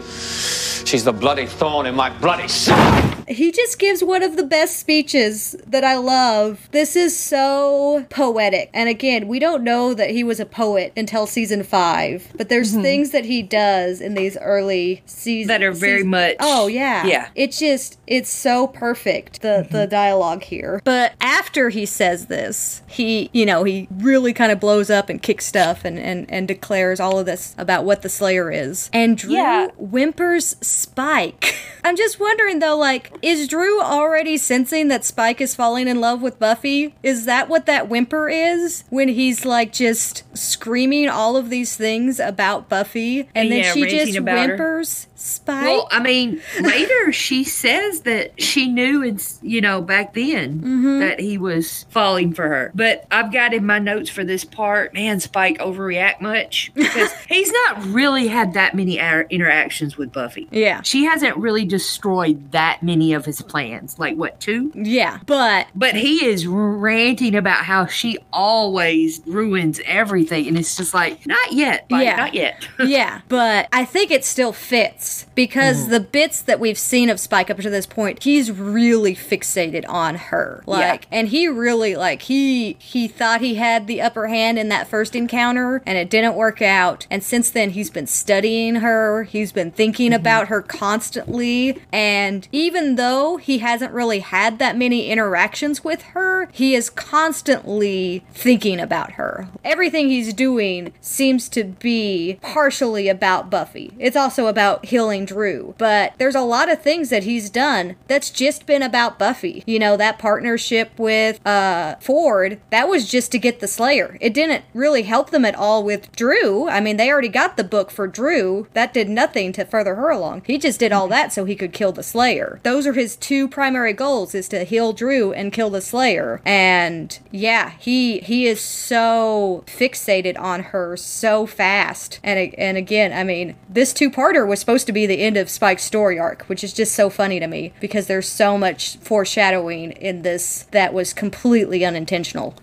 She's 0.86 1.04
the 1.04 1.12
bloody 1.12 1.48
thorn 1.48 1.88
in 1.88 1.96
my 1.96 2.16
bloody 2.20 2.48
side. 2.48 3.26
he 3.28 3.52
just 3.52 3.80
gives 3.80 4.04
one 4.04 4.22
of 4.22 4.38
the 4.38 4.44
best 4.44 4.78
speeches 4.78 5.56
that 5.66 5.84
I 5.84 5.96
love. 5.98 6.70
This 6.72 6.96
is 6.96 7.18
so 7.18 8.06
poetic. 8.12 8.70
And 8.72 8.88
again, 8.88 9.28
we 9.28 9.40
don't 9.40 9.64
know 9.64 9.96
that 9.96 10.12
he 10.12 10.24
was 10.24 10.40
a 10.40 10.46
poet 10.46 10.94
until 10.96 11.26
season 11.26 11.64
five, 11.64 12.32
but 12.36 12.50
there's 12.50 12.74
mm-hmm. 12.74 12.84
things 12.84 13.10
that 13.12 13.26
he 13.26 13.42
does 13.42 14.00
in 14.00 14.14
these 14.14 14.38
early 14.38 15.02
seasons 15.08 15.48
That 15.48 15.64
are 15.64 15.72
very 15.72 16.04
much- 16.04 16.36
Oh 16.40 16.68
yeah, 16.68 17.06
yeah. 17.06 17.30
It's 17.34 17.58
just 17.58 18.00
it's 18.06 18.30
so 18.30 18.68
perfect 18.68 19.42
the 19.42 19.68
the 19.70 19.80
mm-hmm. 19.80 19.90
dialogue 19.90 20.44
here. 20.44 20.82
But 20.84 21.14
after 21.20 21.70
he 21.70 21.88
says 21.88 22.28
this, 22.28 22.84
he 22.88 23.32
you 23.34 23.48
know 23.48 23.64
he 23.64 23.88
really 23.92 24.34
kind 24.34 24.52
of 24.52 24.60
blows 24.60 24.92
up 24.92 25.10
and 25.10 25.20
kicks 25.20 25.48
stuff 25.48 25.84
and 25.84 25.98
and 25.98 26.30
and 26.30 26.48
declares 26.48 27.00
all 27.00 27.18
of 27.18 27.26
this 27.26 27.56
about 27.58 27.86
what 27.86 28.04
the 28.04 28.10
Slayer 28.10 28.52
is. 28.52 28.92
And 28.94 29.18
Drew 29.18 29.34
Yeah. 29.34 29.70
whimpers 29.78 30.56
Spike. 30.76 31.56
I'm 31.84 31.96
just 31.96 32.20
wondering 32.20 32.60
though, 32.60 32.78
like, 32.78 33.16
is 33.22 33.48
Drew 33.48 33.82
already 33.82 34.38
sensing 34.38 34.88
that 34.90 35.06
Spike 35.06 35.40
is 35.40 35.56
falling 35.56 35.88
in 35.88 36.02
love 36.02 36.22
with 36.22 36.40
Buffy? 36.40 36.96
Is 37.04 37.26
that 37.26 37.48
what 37.48 37.66
that 37.68 37.88
whimper 37.90 38.28
is? 38.28 38.84
When 38.90 39.08
he's 39.08 39.46
like 39.46 39.72
just 39.72 40.24
screaming 40.36 41.08
all 41.08 41.38
of 41.38 41.50
these 41.50 41.78
things 41.78 42.20
about 42.20 42.70
Buffy 42.70 43.30
and 43.36 43.52
then 43.52 43.60
Yeah, 43.60 43.74
she 43.74 43.86
just 43.88 44.20
whimpers? 44.20 45.04
her. 45.06 45.10
Spike? 45.16 45.64
Well, 45.64 45.88
I 45.92 46.02
mean, 46.02 46.42
later 46.60 47.12
she 47.12 47.44
says 47.44 48.02
that 48.02 48.42
she 48.42 48.68
knew, 48.68 49.02
it's 49.04 49.40
you 49.42 49.62
know, 49.62 49.82
back 49.82 50.14
then 50.14 50.60
mm-hmm. 50.60 51.00
that 51.00 51.20
he 51.20 51.38
was 51.38 51.86
falling 51.90 52.34
for 52.34 52.48
her. 52.48 52.72
But 52.76 53.06
I've 53.10 53.32
got 53.32 53.54
in 53.54 53.66
my 53.66 53.80
notes 53.80 54.10
for 54.10 54.24
this 54.24 54.44
part, 54.44 54.94
man, 54.94 55.20
Spike 55.20 55.58
overreact 55.60 56.22
much 56.22 56.72
because 56.76 57.14
he's 57.30 57.52
not 57.52 57.86
really 57.86 58.28
had 58.28 58.54
that 58.54 58.76
many 58.76 59.00
interactions 59.00 59.98
with 59.98 60.12
Buffy. 60.12 60.48
yeah. 60.52 60.82
She 60.82 61.06
hasn't 61.06 61.38
really 61.38 61.66
destroyed 61.66 62.52
that 62.52 62.84
many 62.84 63.14
of 63.14 63.26
his 63.26 63.42
plans. 63.42 63.98
Like 63.98 64.16
what, 64.18 64.40
two? 64.40 64.72
Yeah, 64.76 65.20
but 65.26 65.68
But 65.76 65.96
he 65.96 66.26
is 66.26 66.46
ranting 66.46 67.36
about 67.36 67.64
how 67.66 67.86
she 67.86 68.18
always 68.34 69.22
ruins 69.26 69.80
everything, 69.86 70.48
and 70.48 70.58
it's 70.58 70.76
just 70.76 70.94
like, 70.94 71.26
not 71.26 71.54
yet, 71.54 71.86
like, 71.90 72.06
Yeah. 72.06 72.16
not 72.16 72.34
yet. 72.34 72.68
yeah, 72.80 73.22
but 73.30 73.68
I 73.72 73.86
think 73.86 74.12
it 74.12 74.26
still 74.26 74.52
fits 74.54 75.05
because 75.36 75.88
mm. 75.88 75.90
the 75.90 76.00
bits 76.00 76.42
that 76.42 76.60
we've 76.60 76.78
seen 76.78 77.10
of 77.10 77.20
Spike 77.20 77.50
up 77.50 77.58
to 77.58 77.70
this 77.70 77.86
point, 77.86 78.24
he's 78.24 78.52
really 78.52 79.16
fixated 79.16 79.88
on 79.88 80.16
her. 80.16 80.64
Like, 80.66 81.08
and 81.12 81.30
he 81.30 81.48
really 81.48 81.96
like 81.96 82.24
he 82.24 82.74
he 82.80 83.08
thought 83.08 83.42
he 83.42 83.56
had 83.56 83.88
the 83.88 84.02
upper 84.02 84.28
hand 84.28 84.58
in 84.58 84.70
that 84.70 84.88
first 84.88 85.16
encounter, 85.16 85.82
and 85.86 85.98
it 85.98 86.10
didn't 86.10 86.36
work 86.36 86.62
out. 86.62 87.08
And 87.10 87.24
since 87.24 87.50
then, 87.50 87.72
he's 87.72 87.90
been 87.90 88.08
studying 88.08 88.76
her. 88.76 89.24
He's 89.24 89.52
been 89.52 89.72
thinking 89.72 90.12
mm-hmm. 90.12 90.20
about 90.22 90.48
her 90.48 90.62
constantly, 90.62 91.82
and 91.92 92.48
even 92.52 92.96
though 92.96 93.38
he 93.38 93.60
hasn't 93.60 93.94
really 93.94 94.20
had 94.20 94.60
that 94.60 94.78
many 94.78 95.08
interactions 95.08 95.84
with 95.84 96.02
her, 96.02 96.50
he 96.52 96.76
is 96.76 96.90
constantly 96.90 98.24
thinking 98.32 98.80
about 98.80 99.14
her. 99.14 99.48
Everything 99.64 100.10
he's 100.10 100.34
doing 100.34 100.94
seems 101.02 101.50
to 101.50 101.64
be 101.64 102.40
partially 102.42 103.08
about 103.08 103.50
Buffy. 103.50 103.94
It's 104.00 104.16
also 104.16 104.48
about 104.48 104.86
healing 104.96 105.26
Drew, 105.26 105.76
but 105.78 106.14
there's 106.20 106.36
a 106.36 106.42
lot 106.42 106.72
of 106.72 106.82
things 106.82 107.10
that 107.10 107.26
he's 107.26 107.50
done 107.50 107.98
that's 108.08 108.30
just 108.30 108.66
been 108.66 108.82
about 108.82 109.20
Buffy. 109.20 109.62
You 109.68 109.78
know, 109.78 109.98
that 109.98 110.18
partnership 110.18 110.98
with 110.98 111.46
uh 111.46 111.98
Ford, 112.00 112.62
that 112.70 112.88
was 112.88 113.10
just 113.10 113.30
to 113.34 113.38
get 113.38 113.60
the 113.60 113.68
Slayer. 113.68 114.18
It 114.22 114.34
didn't 114.34 114.64
really 114.74 115.04
help 115.04 115.32
them 115.32 115.44
at 115.44 115.54
all 115.54 115.84
with 115.84 116.16
Drew. 116.16 116.70
I 116.70 116.80
mean, 116.80 116.96
they 116.96 117.12
already 117.12 117.28
got 117.28 117.58
the 117.58 117.66
book 117.66 117.92
for 117.92 118.08
Drew. 118.08 118.68
That 118.74 118.94
did 118.94 119.10
nothing 119.10 119.52
to 119.54 119.66
further 119.66 119.96
her 119.96 120.10
along. 120.10 120.44
He 120.46 120.58
just 120.58 120.80
did 120.80 120.94
all 120.94 121.10
that 121.10 121.34
so 121.34 121.44
he 121.44 121.58
could 121.58 121.74
kill 121.74 121.92
the 121.92 122.02
Slayer. 122.02 122.62
Those 122.64 122.88
are 122.88 122.94
his 122.94 123.18
two 123.18 123.50
primary 123.50 123.92
goals 123.92 124.34
is 124.34 124.48
to 124.48 124.64
heal 124.64 124.94
Drew 124.94 125.34
and 125.34 125.52
kill 125.52 125.70
the 125.70 125.82
Slayer. 125.82 126.40
And 126.46 127.20
yeah, 127.32 127.72
he 127.80 128.20
he 128.20 128.48
is 128.48 128.62
so 128.62 129.66
fixated 129.68 130.40
on 130.40 130.64
her 130.72 130.96
so 130.96 131.46
fast. 131.46 132.22
And 132.24 132.54
and 132.56 132.78
again, 132.78 133.12
I 133.12 133.26
mean, 133.26 133.56
this 133.68 133.92
two-parter 133.92 134.48
was 134.48 134.60
supposed 134.62 134.85
to 134.86 134.94
be 134.94 135.06
the 135.06 135.22
end 135.22 135.38
of 135.38 135.50
Spike's 135.50 135.84
story 135.84 136.18
arc, 136.20 136.44
which 136.44 136.64
is 136.64 136.74
just 136.74 136.94
so 136.96 137.10
funny 137.10 137.40
to 137.40 137.48
me 137.48 137.74
because 137.80 138.08
there's 138.08 138.28
so 138.28 138.58
much 138.58 138.98
foreshadowing 138.98 139.92
in 139.94 140.22
this 140.22 140.64
that 140.72 140.94
was 140.94 141.14
completely 141.14 141.84
unintentional. 141.86 142.56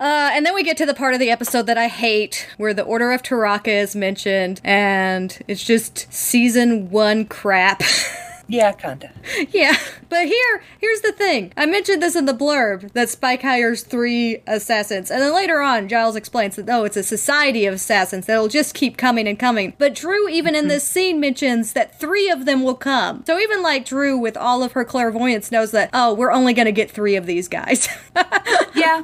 Uh, 0.00 0.30
and 0.32 0.44
then 0.46 0.54
we 0.54 0.62
get 0.62 0.76
to 0.78 0.86
the 0.86 0.94
part 0.94 1.14
of 1.14 1.20
the 1.20 1.30
episode 1.30 1.66
that 1.66 1.78
I 1.78 1.88
hate, 1.88 2.48
where 2.56 2.74
the 2.74 2.82
Order 2.82 3.12
of 3.12 3.22
Taraka 3.22 3.68
is 3.68 3.94
mentioned, 3.96 4.60
and 4.64 5.38
it's 5.48 5.64
just 5.64 6.12
season 6.12 6.90
one 6.90 7.24
crap. 7.26 7.82
yeah, 8.48 8.72
kinda. 8.72 9.10
yeah, 9.50 9.76
but 10.10 10.26
here, 10.26 10.62
here's 10.78 11.00
the 11.00 11.12
thing. 11.12 11.52
I 11.56 11.66
mentioned 11.66 12.02
this 12.02 12.16
in 12.16 12.26
the 12.26 12.34
blurb 12.34 12.92
that 12.92 13.08
Spike 13.08 13.42
hires 13.42 13.82
three 13.82 14.42
assassins, 14.46 15.10
and 15.10 15.22
then 15.22 15.34
later 15.34 15.62
on, 15.62 15.88
Giles 15.88 16.16
explains 16.16 16.56
that 16.56 16.68
oh, 16.68 16.84
it's 16.84 16.96
a 16.96 17.02
society 17.02 17.64
of 17.64 17.74
assassins 17.74 18.26
that'll 18.26 18.48
just 18.48 18.74
keep 18.74 18.96
coming 18.96 19.26
and 19.26 19.38
coming. 19.38 19.74
But 19.78 19.94
Dru, 19.94 20.28
even 20.28 20.54
in 20.54 20.62
mm-hmm. 20.62 20.68
this 20.68 20.84
scene, 20.84 21.20
mentions 21.20 21.72
that 21.72 21.98
three 21.98 22.28
of 22.28 22.44
them 22.44 22.62
will 22.62 22.74
come. 22.74 23.24
So 23.26 23.38
even 23.38 23.62
like 23.62 23.86
Dru, 23.86 24.18
with 24.18 24.36
all 24.36 24.62
of 24.62 24.72
her 24.72 24.84
clairvoyance, 24.84 25.50
knows 25.50 25.70
that 25.70 25.90
oh, 25.94 26.12
we're 26.12 26.32
only 26.32 26.52
gonna 26.52 26.72
get 26.72 26.90
three 26.90 27.16
of 27.16 27.26
these 27.26 27.48
guys. 27.48 27.88
Yeah. 28.80 29.02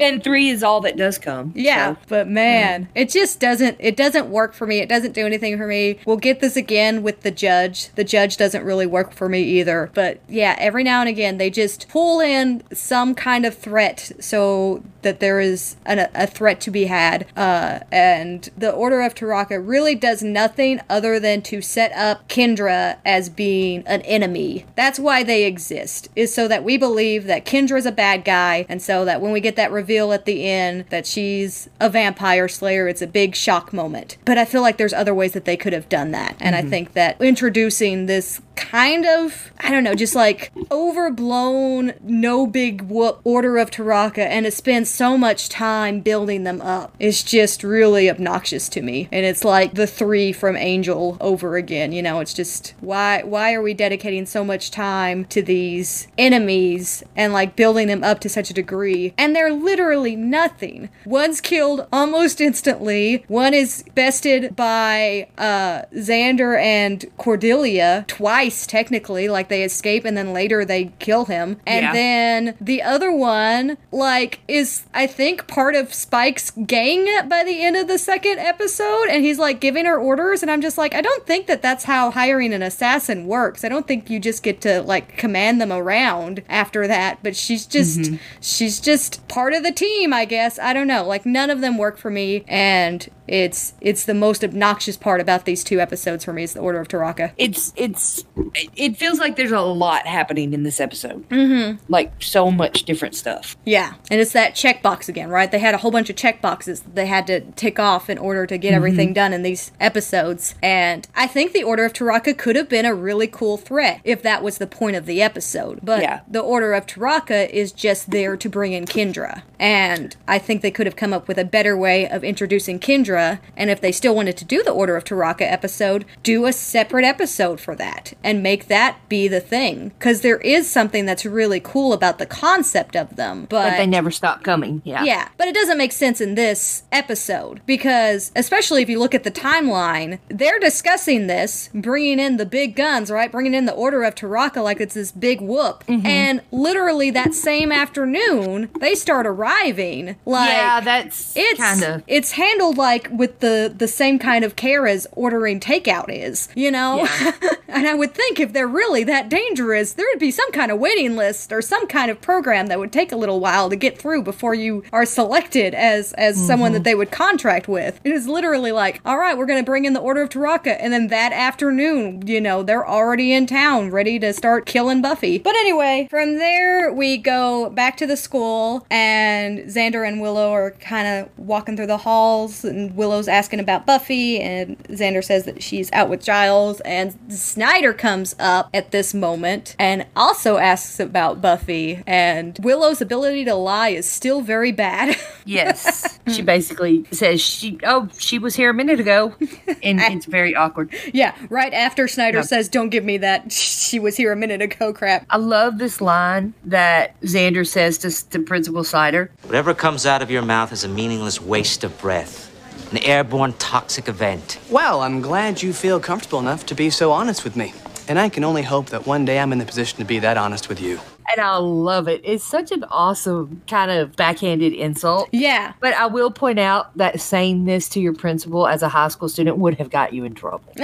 and 0.00 0.22
three 0.22 0.48
is 0.48 0.62
all 0.62 0.80
that 0.82 0.96
does 0.96 1.18
come. 1.18 1.52
Yeah, 1.54 1.94
so. 1.94 2.00
but 2.08 2.28
man, 2.28 2.84
mm-hmm. 2.84 2.92
it 2.98 3.08
just 3.08 3.40
doesn't 3.40 3.76
it 3.80 3.96
doesn't 3.96 4.28
work 4.28 4.52
for 4.52 4.66
me. 4.66 4.78
It 4.78 4.88
doesn't 4.88 5.12
do 5.12 5.24
anything 5.26 5.56
for 5.56 5.66
me. 5.66 5.98
We'll 6.04 6.16
get 6.16 6.40
this 6.40 6.56
again 6.56 7.02
with 7.02 7.22
the 7.22 7.30
judge. 7.30 7.88
The 7.94 8.04
judge 8.04 8.36
doesn't 8.36 8.64
really 8.64 8.86
work 8.86 9.12
for 9.12 9.28
me 9.28 9.42
either. 9.42 9.90
But 9.94 10.20
yeah, 10.28 10.56
every 10.58 10.82
now 10.82 11.00
and 11.00 11.08
again 11.08 11.38
they 11.38 11.50
just 11.50 11.88
pull 11.88 12.20
in 12.20 12.62
some 12.72 13.14
kind 13.14 13.46
of 13.46 13.56
threat 13.56 14.12
so 14.20 14.82
that 15.02 15.20
there 15.20 15.38
is 15.38 15.76
an, 15.86 16.08
a 16.14 16.26
threat 16.26 16.60
to 16.60 16.70
be 16.70 16.86
had. 16.86 17.26
Uh, 17.36 17.78
and 17.92 18.50
the 18.56 18.72
Order 18.72 19.02
of 19.02 19.14
Taraka 19.14 19.62
really 19.64 19.94
does 19.94 20.22
nothing 20.22 20.80
other 20.90 21.20
than 21.20 21.42
to 21.42 21.62
set 21.62 21.92
up 21.92 22.28
Kendra 22.28 22.98
as 23.04 23.30
being 23.30 23.86
an 23.86 24.02
enemy. 24.02 24.66
That's 24.74 24.98
why 24.98 25.22
they 25.22 25.44
exist. 25.44 26.08
Is 26.16 26.34
so 26.34 26.48
that 26.48 26.64
we 26.64 26.76
believe 26.76 27.24
that 27.26 27.44
Kendra's 27.44 27.86
a 27.86 27.92
bad 27.92 28.24
guy 28.24 28.66
and 28.68 28.82
so 28.82 29.04
that 29.04 29.20
when 29.20 29.30
we 29.30 29.40
get 29.40 29.54
that 29.56 29.70
reveal 29.70 30.12
at 30.12 30.24
the 30.24 30.48
end 30.48 30.86
that 30.90 31.06
she's 31.06 31.70
a 31.78 31.88
vampire 31.88 32.48
slayer, 32.48 32.88
it's 32.88 33.02
a 33.02 33.06
big 33.06 33.36
shock 33.36 33.72
moment. 33.72 34.16
But 34.24 34.38
I 34.38 34.44
feel 34.44 34.62
like 34.62 34.76
there's 34.76 34.92
other 34.92 35.14
ways 35.14 35.32
that 35.34 35.44
they 35.44 35.56
could 35.56 35.72
have 35.72 35.88
done 35.88 36.10
that. 36.10 36.36
And 36.40 36.56
I 36.56 36.62
think 36.62 36.94
that 36.94 37.20
introducing 37.22 38.06
this 38.06 38.40
kind 38.56 39.06
of, 39.06 39.52
I 39.60 39.70
don't 39.70 39.84
know, 39.84 39.94
just 39.94 40.15
like 40.16 40.50
overblown, 40.70 41.92
no 42.02 42.46
big 42.46 42.82
whoop 42.82 43.20
Order 43.22 43.58
of 43.58 43.70
Taraka 43.70 44.18
and 44.18 44.46
it 44.46 44.54
spends 44.54 44.90
so 44.90 45.16
much 45.16 45.48
time 45.48 46.00
building 46.00 46.44
them 46.44 46.60
up 46.62 46.94
It's 46.98 47.22
just 47.22 47.62
really 47.62 48.08
obnoxious 48.08 48.68
to 48.70 48.82
me. 48.82 49.08
And 49.12 49.26
it's 49.26 49.44
like 49.44 49.74
the 49.74 49.86
three 49.86 50.32
from 50.32 50.56
Angel 50.56 51.16
over 51.20 51.56
again. 51.56 51.92
You 51.92 52.02
know, 52.02 52.20
it's 52.20 52.34
just 52.34 52.74
why 52.80 53.22
why 53.22 53.52
are 53.52 53.62
we 53.62 53.74
dedicating 53.74 54.26
so 54.26 54.44
much 54.44 54.70
time 54.70 55.26
to 55.26 55.42
these 55.42 56.08
enemies 56.16 57.04
and 57.14 57.32
like 57.32 57.56
building 57.56 57.88
them 57.88 58.02
up 58.02 58.20
to 58.20 58.28
such 58.28 58.50
a 58.50 58.54
degree? 58.54 59.12
And 59.18 59.36
they're 59.36 59.52
literally 59.52 60.16
nothing. 60.16 60.88
One's 61.04 61.40
killed 61.40 61.86
almost 61.92 62.40
instantly. 62.40 63.24
One 63.28 63.52
is 63.52 63.84
bested 63.94 64.56
by 64.56 65.28
uh 65.36 65.82
Xander 65.94 66.58
and 66.58 67.04
Cordelia 67.18 68.04
twice 68.08 68.66
technically, 68.66 69.28
like 69.28 69.48
they 69.48 69.62
escape 69.62 70.05
and 70.06 70.16
then 70.16 70.32
later 70.32 70.64
they 70.64 70.92
kill 70.98 71.26
him. 71.26 71.58
And 71.66 71.84
Yeah. 71.84 71.92
then 71.92 72.54
the 72.60 72.82
other 72.82 73.10
one 73.12 73.76
like 73.92 74.40
is 74.48 74.84
I 74.94 75.06
think 75.06 75.46
part 75.46 75.74
of 75.74 75.92
Spike's 75.92 76.50
gang 76.66 77.06
by 77.28 77.44
the 77.44 77.62
end 77.62 77.76
of 77.76 77.88
the 77.88 77.98
second 77.98 78.38
episode 78.38 79.06
and 79.10 79.24
he's 79.24 79.38
like 79.38 79.60
giving 79.60 79.84
her 79.86 79.98
orders 79.98 80.42
and 80.42 80.50
I'm 80.50 80.60
just 80.60 80.78
like 80.78 80.94
I 80.94 81.00
don't 81.00 81.26
think 81.26 81.46
that 81.46 81.62
that's 81.62 81.84
how 81.84 82.10
hiring 82.10 82.52
an 82.52 82.62
assassin 82.62 83.26
works. 83.26 83.64
I 83.64 83.68
don't 83.68 83.86
think 83.86 84.10
you 84.10 84.18
just 84.18 84.42
get 84.42 84.60
to 84.62 84.82
like 84.82 85.16
command 85.16 85.60
them 85.60 85.72
around 85.72 86.42
after 86.48 86.86
that, 86.86 87.18
but 87.22 87.36
she's 87.36 87.66
just 87.66 87.98
mm-hmm. 87.98 88.16
she's 88.40 88.80
just 88.80 89.26
part 89.28 89.52
of 89.52 89.62
the 89.62 89.72
team, 89.72 90.12
I 90.12 90.24
guess. 90.24 90.58
I 90.58 90.72
don't 90.72 90.86
know. 90.86 91.04
Like 91.04 91.26
none 91.26 91.50
of 91.50 91.60
them 91.60 91.78
work 91.78 91.98
for 91.98 92.10
me 92.10 92.44
and 92.48 93.08
it's 93.28 93.74
it's 93.80 94.04
the 94.04 94.14
most 94.14 94.44
obnoxious 94.44 94.96
part 94.96 95.20
about 95.20 95.44
these 95.46 95.64
two 95.64 95.80
episodes 95.80 96.24
for 96.24 96.32
me 96.32 96.44
is 96.44 96.52
the 96.52 96.60
Order 96.60 96.80
of 96.80 96.88
Taraka. 96.88 97.32
It's 97.36 97.72
it's 97.76 98.24
it 98.54 98.96
feels 98.96 99.18
like 99.18 99.36
there's 99.36 99.52
a 99.52 99.60
lot 99.60 99.95
happening 100.04 100.52
in 100.52 100.64
this 100.64 100.80
episode. 100.80 101.28
Mm-hmm. 101.28 101.76
Like 101.88 102.12
so 102.20 102.50
much 102.50 102.82
different 102.82 103.14
stuff. 103.14 103.56
Yeah, 103.64 103.94
and 104.10 104.20
it's 104.20 104.32
that 104.32 104.54
checkbox 104.56 105.08
again, 105.08 105.30
right? 105.30 105.48
They 105.50 105.60
had 105.60 105.74
a 105.74 105.78
whole 105.78 105.92
bunch 105.92 106.10
of 106.10 106.16
checkboxes 106.16 106.82
they 106.92 107.06
had 107.06 107.26
to 107.28 107.40
tick 107.52 107.78
off 107.78 108.10
in 108.10 108.18
order 108.18 108.46
to 108.46 108.58
get 108.58 108.74
everything 108.74 109.12
done 109.12 109.32
in 109.32 109.42
these 109.42 109.70
episodes. 109.80 110.56
And 110.62 111.06
I 111.14 111.26
think 111.28 111.52
the 111.52 111.62
Order 111.62 111.84
of 111.84 111.92
Taraka 111.92 112.36
could 112.36 112.56
have 112.56 112.68
been 112.68 112.84
a 112.84 112.94
really 112.94 113.28
cool 113.28 113.56
threat 113.56 114.00
if 114.02 114.22
that 114.22 114.42
was 114.42 114.58
the 114.58 114.66
point 114.66 114.96
of 114.96 115.06
the 115.06 115.22
episode. 115.22 115.78
But 115.82 116.02
Yeah. 116.02 116.20
the 116.28 116.40
Order 116.40 116.72
of 116.74 116.86
Taraka 116.86 117.48
is 117.50 117.70
just 117.70 118.10
there 118.10 118.36
to 118.36 118.48
bring 118.48 118.72
in 118.72 118.84
Kendra. 118.86 119.42
And 119.60 120.16
I 120.26 120.38
think 120.38 120.62
they 120.62 120.70
could 120.72 120.86
have 120.86 120.96
come 120.96 121.12
up 121.12 121.28
with 121.28 121.38
a 121.38 121.44
better 121.44 121.76
way 121.76 122.08
of 122.08 122.24
introducing 122.24 122.80
Kendra. 122.80 123.38
And 123.56 123.70
if 123.70 123.80
they 123.80 123.92
still 123.92 124.14
wanted 124.16 124.36
to 124.38 124.44
do 124.44 124.62
the 124.62 124.70
Order 124.72 124.96
of 124.96 125.04
Taraka 125.04 125.42
episode, 125.50 126.04
do 126.22 126.46
a 126.46 126.52
separate 126.52 127.04
episode 127.04 127.60
for 127.60 127.74
that 127.76 128.12
and 128.24 128.42
make 128.42 128.66
that 128.68 128.96
be 129.08 129.28
the 129.28 129.40
thing. 129.40 129.85
Because 129.90 130.20
there 130.20 130.38
is 130.38 130.70
something 130.70 131.06
that's 131.06 131.24
really 131.24 131.60
cool 131.60 131.92
about 131.92 132.18
the 132.18 132.26
concept 132.26 132.96
of 132.96 133.16
them. 133.16 133.46
But, 133.48 133.70
But 133.70 133.76
they 133.76 133.86
never 133.86 134.10
stop 134.10 134.42
coming. 134.42 134.82
Yeah. 134.84 135.04
yeah, 135.04 135.28
but 135.36 135.48
it 135.48 135.54
doesn't 135.54 135.78
make 135.78 135.92
sense 135.92 136.20
in 136.20 136.34
this 136.34 136.84
episode 136.92 137.60
because, 137.66 138.32
especially 138.36 138.82
if 138.82 138.88
you 138.88 138.98
look 138.98 139.14
at 139.14 139.24
the 139.24 139.30
timeline, 139.30 140.18
they're 140.28 140.58
discussing 140.58 141.26
this, 141.26 141.70
bringing 141.74 142.18
in 142.18 142.36
the 142.36 142.46
big 142.46 142.76
guns, 142.76 143.10
right? 143.10 143.30
Bringing 143.30 143.54
in 143.54 143.66
the 143.66 143.72
Order 143.72 144.04
of 144.04 144.14
Taraka 144.14 144.62
like 144.62 144.80
it's 144.80 144.94
this 144.94 145.12
big 145.12 145.40
whoop. 145.40 145.84
Mm-hmm. 145.86 146.06
And 146.06 146.42
literally 146.50 147.10
that 147.10 147.34
same 147.34 147.72
afternoon, 147.72 148.70
they 148.80 148.94
start 148.94 149.26
arriving. 149.26 150.16
Like, 150.24 150.50
yeah, 150.50 150.80
that's 150.80 151.36
it's 151.36 151.60
kind 151.60 151.82
of 151.82 152.02
it's 152.06 152.32
handled 152.32 152.76
like 152.76 153.08
with 153.10 153.40
the 153.40 153.72
the 153.76 153.88
same 153.88 154.18
kind 154.18 154.44
of 154.44 154.56
care 154.56 154.86
as 154.86 155.06
ordering 155.12 155.60
takeout 155.60 156.06
is, 156.08 156.48
you 156.54 156.70
know. 156.70 157.06
Yeah. 157.20 157.32
and 157.68 157.86
I 157.86 157.94
would 157.94 158.14
think 158.14 158.40
if 158.40 158.52
they're 158.52 158.66
really 158.66 159.04
that 159.04 159.28
dangerous, 159.28 159.56
there 159.66 160.06
would 160.12 160.18
be 160.18 160.30
some 160.30 160.50
kind 160.52 160.70
of 160.70 160.78
waiting 160.78 161.16
list 161.16 161.52
or 161.52 161.62
some 161.62 161.86
kind 161.86 162.10
of 162.10 162.20
program 162.20 162.66
that 162.68 162.78
would 162.78 162.92
take 162.92 163.12
a 163.12 163.16
little 163.16 163.40
while 163.40 163.68
to 163.70 163.76
get 163.76 163.98
through 163.98 164.22
before 164.22 164.54
you 164.54 164.82
are 164.92 165.06
selected 165.06 165.74
as 165.74 166.12
as 166.14 166.36
someone 166.46 166.72
that 166.72 166.78
mm-hmm. 166.78 166.84
they 166.84 166.94
would 166.94 167.10
contract 167.10 167.68
with. 167.68 168.00
It 168.04 168.12
is 168.12 168.28
literally 168.28 168.72
like, 168.72 169.00
all 169.04 169.18
right, 169.18 169.36
we're 169.36 169.46
going 169.46 169.62
to 169.62 169.66
bring 169.66 169.84
in 169.84 169.92
the 169.92 170.00
Order 170.00 170.22
of 170.22 170.28
Taraka, 170.28 170.76
and 170.78 170.92
then 170.92 171.08
that 171.08 171.32
afternoon, 171.32 172.26
you 172.26 172.40
know, 172.40 172.62
they're 172.62 172.86
already 172.86 173.32
in 173.32 173.46
town, 173.46 173.90
ready 173.90 174.18
to 174.18 174.32
start 174.32 174.66
killing 174.66 175.02
Buffy. 175.02 175.38
But 175.38 175.54
anyway, 175.56 176.06
from 176.10 176.36
there 176.36 176.92
we 176.92 177.16
go 177.16 177.70
back 177.70 177.96
to 177.98 178.06
the 178.06 178.16
school, 178.16 178.86
and 178.90 179.60
Xander 179.60 180.06
and 180.06 180.20
Willow 180.20 180.52
are 180.52 180.72
kind 180.72 181.06
of 181.06 181.38
walking 181.38 181.76
through 181.76 181.86
the 181.86 181.96
halls, 181.98 182.64
and 182.64 182.94
Willow's 182.96 183.28
asking 183.28 183.60
about 183.60 183.86
Buffy, 183.86 184.40
and 184.40 184.78
Xander 184.84 185.24
says 185.24 185.44
that 185.44 185.62
she's 185.62 185.90
out 185.92 186.08
with 186.08 186.24
Giles, 186.24 186.80
and 186.80 187.16
Snyder 187.28 187.92
comes 187.92 188.34
up 188.38 188.70
at 188.74 188.90
this 188.90 189.14
moment 189.14 189.55
and 189.78 190.06
also 190.14 190.56
asks 190.58 191.00
about 191.00 191.40
Buffy, 191.40 192.02
and 192.06 192.58
Willow's 192.62 193.00
ability 193.00 193.44
to 193.46 193.54
lie 193.54 193.88
is 193.90 194.08
still 194.08 194.40
very 194.40 194.72
bad. 194.72 195.16
Yes. 195.48 196.18
she 196.26 196.42
basically 196.42 197.04
says 197.12 197.40
she 197.40 197.78
oh, 197.84 198.08
she 198.18 198.36
was 198.40 198.56
here 198.56 198.68
a 198.70 198.74
minute 198.74 198.98
ago. 198.98 199.32
And 199.80 200.00
it's 200.12 200.26
very 200.26 200.56
awkward. 200.56 200.92
yeah, 201.14 201.36
right 201.50 201.72
after 201.72 202.08
Snyder 202.08 202.38
Yeah. 202.38 202.42
says, 202.42 202.68
Don't 202.68 202.88
give 202.90 203.04
me 203.04 203.18
that, 203.18 203.52
she 203.86 204.00
was 204.00 204.16
here 204.16 204.32
a 204.32 204.36
minute 204.36 204.60
ago 204.60 204.92
crap. 204.92 205.24
I 205.30 205.36
love 205.36 205.78
this 205.78 206.00
line 206.00 206.52
that 206.64 207.18
Xander 207.20 207.64
says 207.64 207.96
to, 207.98 208.28
to 208.30 208.40
Principal 208.40 208.82
Snyder. 208.82 209.30
Whatever 209.44 209.72
comes 209.72 210.04
out 210.04 210.20
of 210.20 210.32
your 210.32 210.42
mouth 210.42 210.72
is 210.72 210.82
a 210.82 210.88
meaningless 210.88 211.40
waste 211.40 211.84
of 211.84 211.96
breath, 212.00 212.50
an 212.90 212.98
airborne 213.04 213.52
toxic 213.52 214.08
event. 214.08 214.58
Well, 214.68 215.00
I'm 215.02 215.20
glad 215.20 215.62
you 215.62 215.72
feel 215.72 216.00
comfortable 216.00 216.40
enough 216.40 216.66
to 216.66 216.74
be 216.74 216.90
so 216.90 217.12
honest 217.12 217.44
with 217.44 217.54
me. 217.54 217.72
And 218.08 218.18
I 218.18 218.28
can 218.28 218.44
only 218.44 218.62
hope 218.62 218.86
that 218.90 219.06
one 219.06 219.24
day 219.24 219.38
I'm 219.38 219.52
in 219.52 219.58
the 219.58 219.64
position 219.64 219.98
to 219.98 220.04
be 220.04 220.20
that 220.20 220.36
honest 220.36 220.68
with 220.68 220.80
you. 220.80 221.00
And 221.32 221.40
I 221.40 221.56
love 221.56 222.08
it. 222.08 222.20
It's 222.24 222.44
such 222.44 222.70
an 222.72 222.84
awesome 222.84 223.62
kind 223.68 223.90
of 223.90 224.14
backhanded 224.16 224.72
insult. 224.72 225.28
Yeah. 225.32 225.72
But 225.80 225.94
I 225.94 226.06
will 226.06 226.30
point 226.30 226.58
out 226.58 226.96
that 226.96 227.20
saying 227.20 227.64
this 227.64 227.88
to 227.90 228.00
your 228.00 228.14
principal 228.14 228.66
as 228.66 228.82
a 228.82 228.88
high 228.88 229.08
school 229.08 229.28
student 229.28 229.58
would 229.58 229.74
have 229.78 229.90
got 229.90 230.12
you 230.12 230.24
in 230.24 230.34
trouble. 230.34 230.62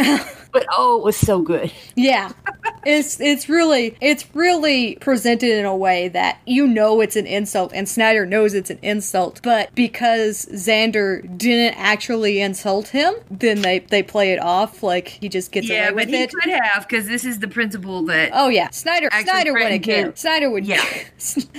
but 0.53 0.67
oh, 0.73 0.99
it 0.99 1.05
was 1.05 1.17
so 1.17 1.41
good. 1.41 1.73
Yeah. 1.95 2.33
It's 2.85 3.21
it's 3.21 3.49
really 3.49 3.97
it's 4.01 4.35
really 4.35 4.97
presented 4.97 5.51
in 5.57 5.65
a 5.65 5.77
way 5.77 6.09
that 6.09 6.41
you 6.47 6.67
know 6.67 7.01
it's 7.01 7.15
an 7.15 7.27
insult 7.27 7.71
and 7.73 7.89
Snyder 7.89 8.27
knows 8.27 8.55
it's 8.55 8.71
an 8.71 8.81
insult, 8.83 9.41
but 9.45 9.73
because 9.77 10.47
Xander 10.47 11.23
didn't 11.39 11.79
actually 11.79 12.41
insult 12.41 12.89
him, 12.89 13.15
then 13.31 13.63
they 13.63 13.79
they 13.81 14.03
play 14.03 14.33
it 14.33 14.41
off 14.41 14.83
like 14.83 15.07
he 15.09 15.29
just 15.29 15.53
gets 15.53 15.69
Yeah, 15.69 15.85
away 15.85 15.89
but 15.91 15.95
with 15.95 16.09
he 16.09 16.23
it. 16.23 16.33
could 16.33 16.51
have 16.51 16.89
because 16.89 17.07
this 17.07 17.25
is 17.25 17.39
the 17.39 17.47
principal 17.49 18.03
that. 18.07 18.31
Oh 18.33 18.49
yeah, 18.49 18.71
Snyder 18.71 19.09
Snyder 19.23 19.53
wouldn't 19.53 19.85
threatened 19.85 19.85
care. 19.85 20.11
to- 20.11 20.17
Snyder 20.33 20.51
would 20.51 20.67
Yeah. 20.67 20.83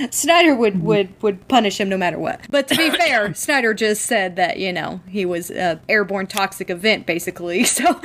Snyder 0.09 0.55
would 0.55 0.81
would 0.81 1.21
would 1.21 1.47
punish 1.47 1.79
him 1.79 1.89
no 1.89 1.97
matter 1.97 2.17
what. 2.17 2.41
But 2.49 2.67
to 2.69 2.75
be 2.75 2.89
fair, 2.97 3.31
Snyder 3.35 3.75
just 3.75 4.07
said 4.07 4.35
that, 4.37 4.57
you 4.57 4.73
know, 4.73 4.99
he 5.07 5.25
was 5.25 5.51
a 5.51 5.79
airborne 5.87 6.25
toxic 6.25 6.69
event 6.71 7.05
basically. 7.05 7.65
So 7.73 7.99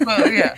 Well, 0.00 0.30
yeah. 0.30 0.54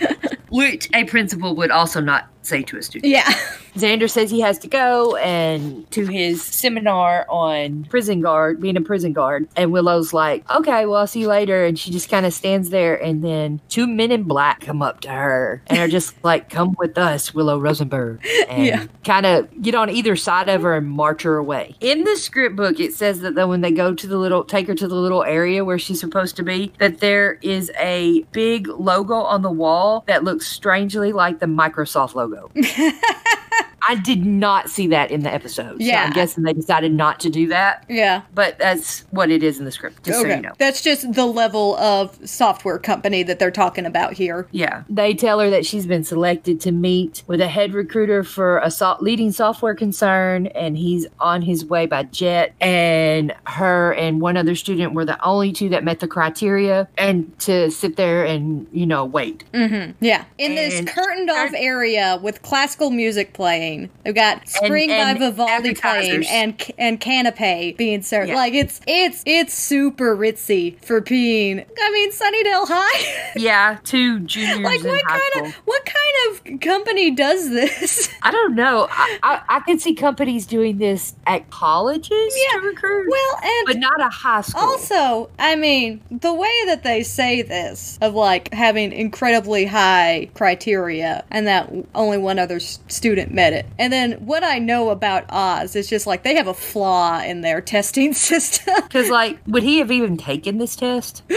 Which 0.49 0.89
a 0.93 1.03
principal 1.05 1.55
would 1.55 1.71
also 1.71 1.99
not 1.99 2.27
say 2.45 2.63
to 2.63 2.77
a 2.77 2.81
student. 2.83 3.11
yeah. 3.11 3.29
Xander 3.75 4.09
says 4.09 4.31
he 4.31 4.39
has 4.39 4.57
to 4.59 4.69
go 4.69 5.17
and 5.17 5.89
to 5.91 6.05
his 6.05 6.41
seminar 6.41 7.25
on 7.29 7.83
prison 7.85 8.21
guard, 8.21 8.61
being 8.61 8.77
a 8.77 8.81
prison 8.81 9.11
guard. 9.11 9.49
And 9.57 9.73
Willow's 9.73 10.13
like, 10.13 10.49
okay, 10.49 10.85
well, 10.85 11.01
I'll 11.01 11.07
see 11.07 11.19
you 11.19 11.27
later. 11.27 11.65
And 11.65 11.77
she 11.77 11.91
just 11.91 12.09
kind 12.09 12.25
of 12.25 12.33
stands 12.33 12.69
there. 12.69 12.95
And 12.95 13.21
then 13.21 13.59
two 13.67 13.85
men 13.85 14.11
in 14.13 14.23
black 14.23 14.61
come 14.61 14.81
up 14.81 15.01
to 15.01 15.09
her 15.09 15.61
and 15.67 15.77
are 15.79 15.89
just 15.89 16.15
like, 16.23 16.49
come 16.49 16.73
with 16.79 16.97
us, 16.97 17.33
Willow 17.33 17.59
Rosenberg. 17.59 18.25
And 18.49 18.65
Yeah. 18.65 18.85
kind 19.03 19.25
of 19.25 19.61
get 19.61 19.75
on 19.75 19.89
either 19.89 20.15
side 20.15 20.47
of 20.47 20.61
her 20.61 20.75
and 20.77 20.87
march 20.87 21.23
her 21.23 21.35
away. 21.35 21.75
In 21.81 22.05
the 22.05 22.15
script 22.15 22.55
book, 22.55 22.79
it 22.79 22.93
says 22.93 23.19
that 23.21 23.33
when 23.47 23.59
they 23.59 23.71
go 23.71 23.93
to 23.93 24.07
the 24.07 24.17
little, 24.17 24.45
take 24.45 24.67
her 24.67 24.75
to 24.75 24.87
the 24.87 24.95
little 24.95 25.23
area 25.23 25.65
where 25.65 25.79
she's 25.79 25.99
supposed 25.99 26.37
to 26.37 26.43
be, 26.43 26.71
that 26.79 26.99
there 26.99 27.39
is 27.41 27.71
a 27.77 28.21
big 28.31 28.67
logo 28.69 29.15
on 29.15 29.41
the 29.41 29.51
wall 29.51 30.03
that 30.07 30.23
looks 30.23 30.47
strangely 30.47 31.11
like 31.11 31.39
the 31.39 31.45
Microsoft 31.45 32.15
logo 32.15 32.34
though. 32.35 32.51
I 33.87 33.95
did 33.95 34.25
not 34.25 34.69
see 34.69 34.87
that 34.87 35.11
in 35.11 35.21
the 35.21 35.33
episode. 35.33 35.79
Yeah. 35.79 36.03
So 36.03 36.07
I'm 36.07 36.13
guessing 36.13 36.43
they 36.43 36.53
decided 36.53 36.93
not 36.93 37.19
to 37.21 37.29
do 37.29 37.47
that. 37.47 37.85
Yeah. 37.89 38.21
But 38.33 38.57
that's 38.57 39.01
what 39.11 39.29
it 39.29 39.43
is 39.43 39.59
in 39.59 39.65
the 39.65 39.71
script, 39.71 40.03
just 40.03 40.21
so 40.21 40.27
you 40.27 40.41
know. 40.41 40.53
That's 40.57 40.81
just 40.81 41.13
the 41.13 41.25
level 41.25 41.75
of 41.77 42.17
software 42.27 42.79
company 42.79 43.23
that 43.23 43.39
they're 43.39 43.51
talking 43.51 43.85
about 43.85 44.13
here. 44.13 44.47
Yeah. 44.51 44.83
They 44.89 45.13
tell 45.13 45.39
her 45.39 45.49
that 45.49 45.65
she's 45.65 45.85
been 45.85 46.03
selected 46.03 46.59
to 46.61 46.71
meet 46.71 47.23
with 47.27 47.41
a 47.41 47.47
head 47.47 47.73
recruiter 47.73 48.23
for 48.23 48.59
a 48.59 48.71
so- 48.71 48.97
leading 48.99 49.31
software 49.31 49.75
concern, 49.75 50.47
and 50.47 50.77
he's 50.77 51.05
on 51.19 51.41
his 51.41 51.65
way 51.65 51.85
by 51.85 52.03
jet. 52.03 52.53
And 52.61 53.33
her 53.45 53.93
and 53.93 54.21
one 54.21 54.37
other 54.37 54.55
student 54.55 54.93
were 54.93 55.05
the 55.05 55.23
only 55.23 55.51
two 55.51 55.69
that 55.69 55.83
met 55.83 55.99
the 55.99 56.07
criteria, 56.07 56.87
and 56.97 57.37
to 57.39 57.69
sit 57.69 57.97
there 57.97 58.25
and, 58.25 58.67
you 58.71 58.85
know, 58.85 59.05
wait. 59.05 59.43
Mm-hmm. 59.53 59.91
Yeah. 60.03 60.25
In 60.37 60.55
this 60.55 60.81
curtained 60.89 61.29
off 61.29 61.51
area 61.55 62.19
with 62.21 62.41
classical 62.41 62.89
music 62.89 63.33
playing. 63.33 63.74
They've 64.03 64.15
got 64.15 64.47
Spring 64.47 64.89
and 64.91 65.19
by 65.19 65.29
Vivaldi 65.29 65.73
playing 65.75 66.25
and 66.27 66.71
and 66.77 66.99
Canapé 66.99 67.75
being 67.77 68.01
served. 68.01 68.29
Yeah. 68.29 68.35
Like 68.35 68.53
it's 68.53 68.81
it's 68.87 69.23
it's 69.25 69.53
super 69.53 70.15
ritzy 70.15 70.79
for 70.83 71.01
being 71.01 71.59
I 71.59 71.91
mean 71.91 72.11
Sunnydale 72.11 72.67
High. 72.67 73.31
Yeah, 73.37 73.79
two 73.83 74.19
juniors 74.21 74.59
like 74.63 74.83
what 74.83 75.01
kind 75.07 75.45
of 75.45 75.53
what 75.65 75.85
kind 75.85 76.53
of 76.55 76.59
company 76.61 77.11
does 77.11 77.49
this? 77.49 78.09
I 78.23 78.31
don't 78.31 78.55
know. 78.55 78.87
I, 78.89 79.19
I, 79.23 79.41
I 79.49 79.59
can 79.61 79.77
see 79.77 79.93
companies 79.93 80.45
doing 80.45 80.77
this 80.77 81.15
at 81.27 81.49
colleges 81.49 82.11
Yeah. 82.47 82.59
to 82.61 82.65
recruit, 82.67 83.07
well, 83.09 83.39
and 83.43 83.65
but 83.67 83.77
not 83.77 83.99
a 83.99 84.09
high 84.09 84.41
school. 84.41 84.61
Also, 84.61 85.29
I 85.37 85.55
mean, 85.55 86.01
the 86.09 86.33
way 86.33 86.53
that 86.67 86.83
they 86.83 87.03
say 87.03 87.41
this 87.41 87.97
of 88.01 88.13
like 88.15 88.53
having 88.53 88.91
incredibly 88.93 89.65
high 89.65 90.29
criteria 90.33 91.23
and 91.31 91.47
that 91.47 91.71
only 91.93 92.17
one 92.17 92.39
other 92.39 92.59
student 92.59 93.33
met 93.33 93.53
it. 93.53 93.64
And 93.77 93.91
then 93.91 94.13
what 94.25 94.43
I 94.43 94.59
know 94.59 94.89
about 94.89 95.25
Oz 95.29 95.75
is 95.75 95.87
just 95.89 96.07
like 96.07 96.23
they 96.23 96.35
have 96.35 96.47
a 96.47 96.53
flaw 96.53 97.21
in 97.21 97.41
their 97.41 97.61
testing 97.61 98.13
system. 98.29 98.73
Because, 98.83 99.09
like, 99.09 99.39
would 99.47 99.63
he 99.63 99.79
have 99.79 99.91
even 99.91 100.17
taken 100.17 100.57
this 100.57 100.75
test? 100.75 101.23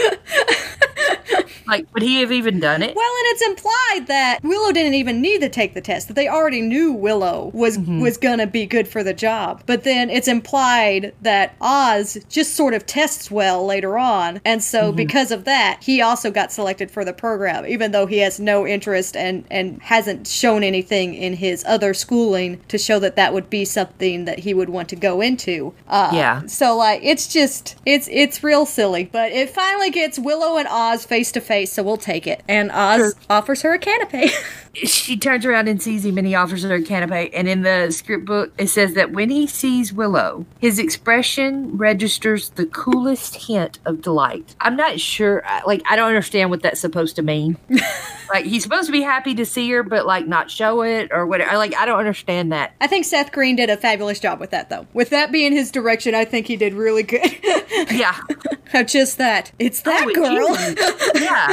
like, 1.69 1.93
would 1.93 2.03
he 2.03 2.19
have 2.21 2.31
even 2.31 2.59
done 2.59 2.81
it? 2.81 2.95
Well, 2.95 3.05
and 3.05 3.25
it's 3.27 3.41
implied 3.41 4.07
that 4.07 4.39
Willow 4.43 4.71
didn't 4.71 4.95
even 4.95 5.21
need 5.21 5.41
to 5.41 5.49
take 5.49 5.73
the 5.73 5.81
test; 5.81 6.07
that 6.07 6.15
they 6.15 6.27
already 6.27 6.61
knew 6.61 6.91
Willow 6.91 7.51
was 7.53 7.77
was 7.79 8.17
gonna 8.17 8.47
be 8.47 8.65
good 8.65 8.87
for 8.87 9.03
the 9.03 9.13
job. 9.13 9.63
But 9.65 9.83
then 9.83 10.09
it's 10.09 10.27
implied 10.27 11.13
that 11.21 11.55
Oz 11.61 12.17
just 12.29 12.55
sort 12.55 12.73
of 12.73 12.85
tests 12.85 13.29
well 13.31 13.65
later 13.65 13.97
on, 13.97 14.41
and 14.45 14.63
so 14.63 14.91
because 14.91 15.31
of 15.31 15.45
that, 15.45 15.79
he 15.81 16.01
also 16.01 16.31
got 16.31 16.51
selected 16.51 16.89
for 16.91 17.05
the 17.05 17.13
program, 17.13 17.65
even 17.65 17.91
though 17.91 18.05
he 18.05 18.19
has 18.19 18.39
no 18.39 18.65
interest 18.65 19.15
and 19.15 19.45
and 19.51 19.81
hasn't 19.81 20.27
shown 20.27 20.63
anything 20.63 21.13
in 21.13 21.33
his 21.33 21.63
other 21.67 21.93
schooling 21.93 22.59
to 22.67 22.77
show 22.77 22.99
that 22.99 23.15
that 23.15 23.33
would 23.33 23.49
be 23.49 23.65
something 23.65 24.25
that 24.25 24.39
he 24.39 24.53
would 24.53 24.69
want 24.69 24.89
to 24.89 24.95
go 24.95 25.21
into. 25.21 25.73
Uh, 25.87 26.09
Yeah. 26.13 26.45
So 26.47 26.75
like, 26.75 27.01
it's 27.03 27.27
just 27.27 27.75
it's 27.85 28.07
it's 28.11 28.43
real 28.43 28.65
silly, 28.65 29.05
but 29.11 29.31
it 29.31 29.49
finally 29.49 29.89
gets 29.89 30.17
Willow 30.17 30.57
and 30.57 30.67
Oz 30.69 31.05
face 31.05 31.31
to 31.33 31.41
face, 31.41 31.58
so 31.65 31.83
we'll 31.83 31.97
take 31.97 32.27
it. 32.27 32.43
And 32.47 32.71
Oz 32.71 33.15
offers 33.29 33.61
her 33.63 33.73
a 33.73 33.79
canapé. 33.79 34.29
she 34.73 35.17
turns 35.17 35.45
around 35.45 35.67
and 35.67 35.81
sees 35.81 36.05
him 36.05 36.17
and 36.17 36.25
he 36.27 36.35
offers 36.35 36.63
her 36.63 36.75
a 36.75 36.81
canapé. 36.81 37.29
And 37.33 37.47
in 37.47 37.61
the 37.63 37.91
script 37.91 38.25
book, 38.25 38.53
it 38.57 38.67
says 38.67 38.93
that 38.93 39.11
when 39.11 39.29
he 39.29 39.47
sees 39.47 39.91
Willow, 39.93 40.45
his 40.59 40.79
expression 40.79 41.77
registers 41.77 42.49
the 42.51 42.65
coolest 42.65 43.47
hint 43.47 43.79
of 43.85 44.01
delight. 44.01 44.55
I'm 44.61 44.75
not 44.75 44.99
sure, 44.99 45.43
like, 45.65 45.81
I 45.89 45.95
don't 45.95 46.07
understand 46.07 46.49
what 46.49 46.61
that's 46.61 46.79
supposed 46.79 47.15
to 47.17 47.21
mean. 47.21 47.57
like, 48.33 48.45
he's 48.45 48.63
supposed 48.63 48.85
to 48.87 48.91
be 48.91 49.01
happy 49.01 49.33
to 49.35 49.45
see 49.45 49.69
her, 49.71 49.83
but, 49.83 50.05
like, 50.05 50.27
not 50.27 50.51
show 50.51 50.81
it 50.81 51.09
or 51.11 51.25
whatever. 51.25 51.57
Like, 51.57 51.75
I 51.75 51.85
don't 51.85 51.99
understand 51.99 52.51
that. 52.51 52.73
I 52.79 52.87
think 52.87 53.05
Seth 53.05 53.31
Green 53.31 53.55
did 53.55 53.69
a 53.69 53.77
fabulous 53.77 54.19
job 54.19 54.39
with 54.39 54.51
that, 54.51 54.69
though. 54.69 54.85
With 54.93 55.09
that 55.09 55.31
being 55.31 55.51
his 55.51 55.71
direction, 55.71 56.13
I 56.15 56.25
think 56.25 56.47
he 56.47 56.55
did 56.55 56.73
really 56.73 57.03
good. 57.03 57.35
Yeah. 57.91 58.15
Just 58.85 59.17
that. 59.17 59.51
It's 59.59 59.81
that 59.81 60.05
Oh, 60.07 60.13
girl. 60.13 61.21
yeah. 61.21 61.48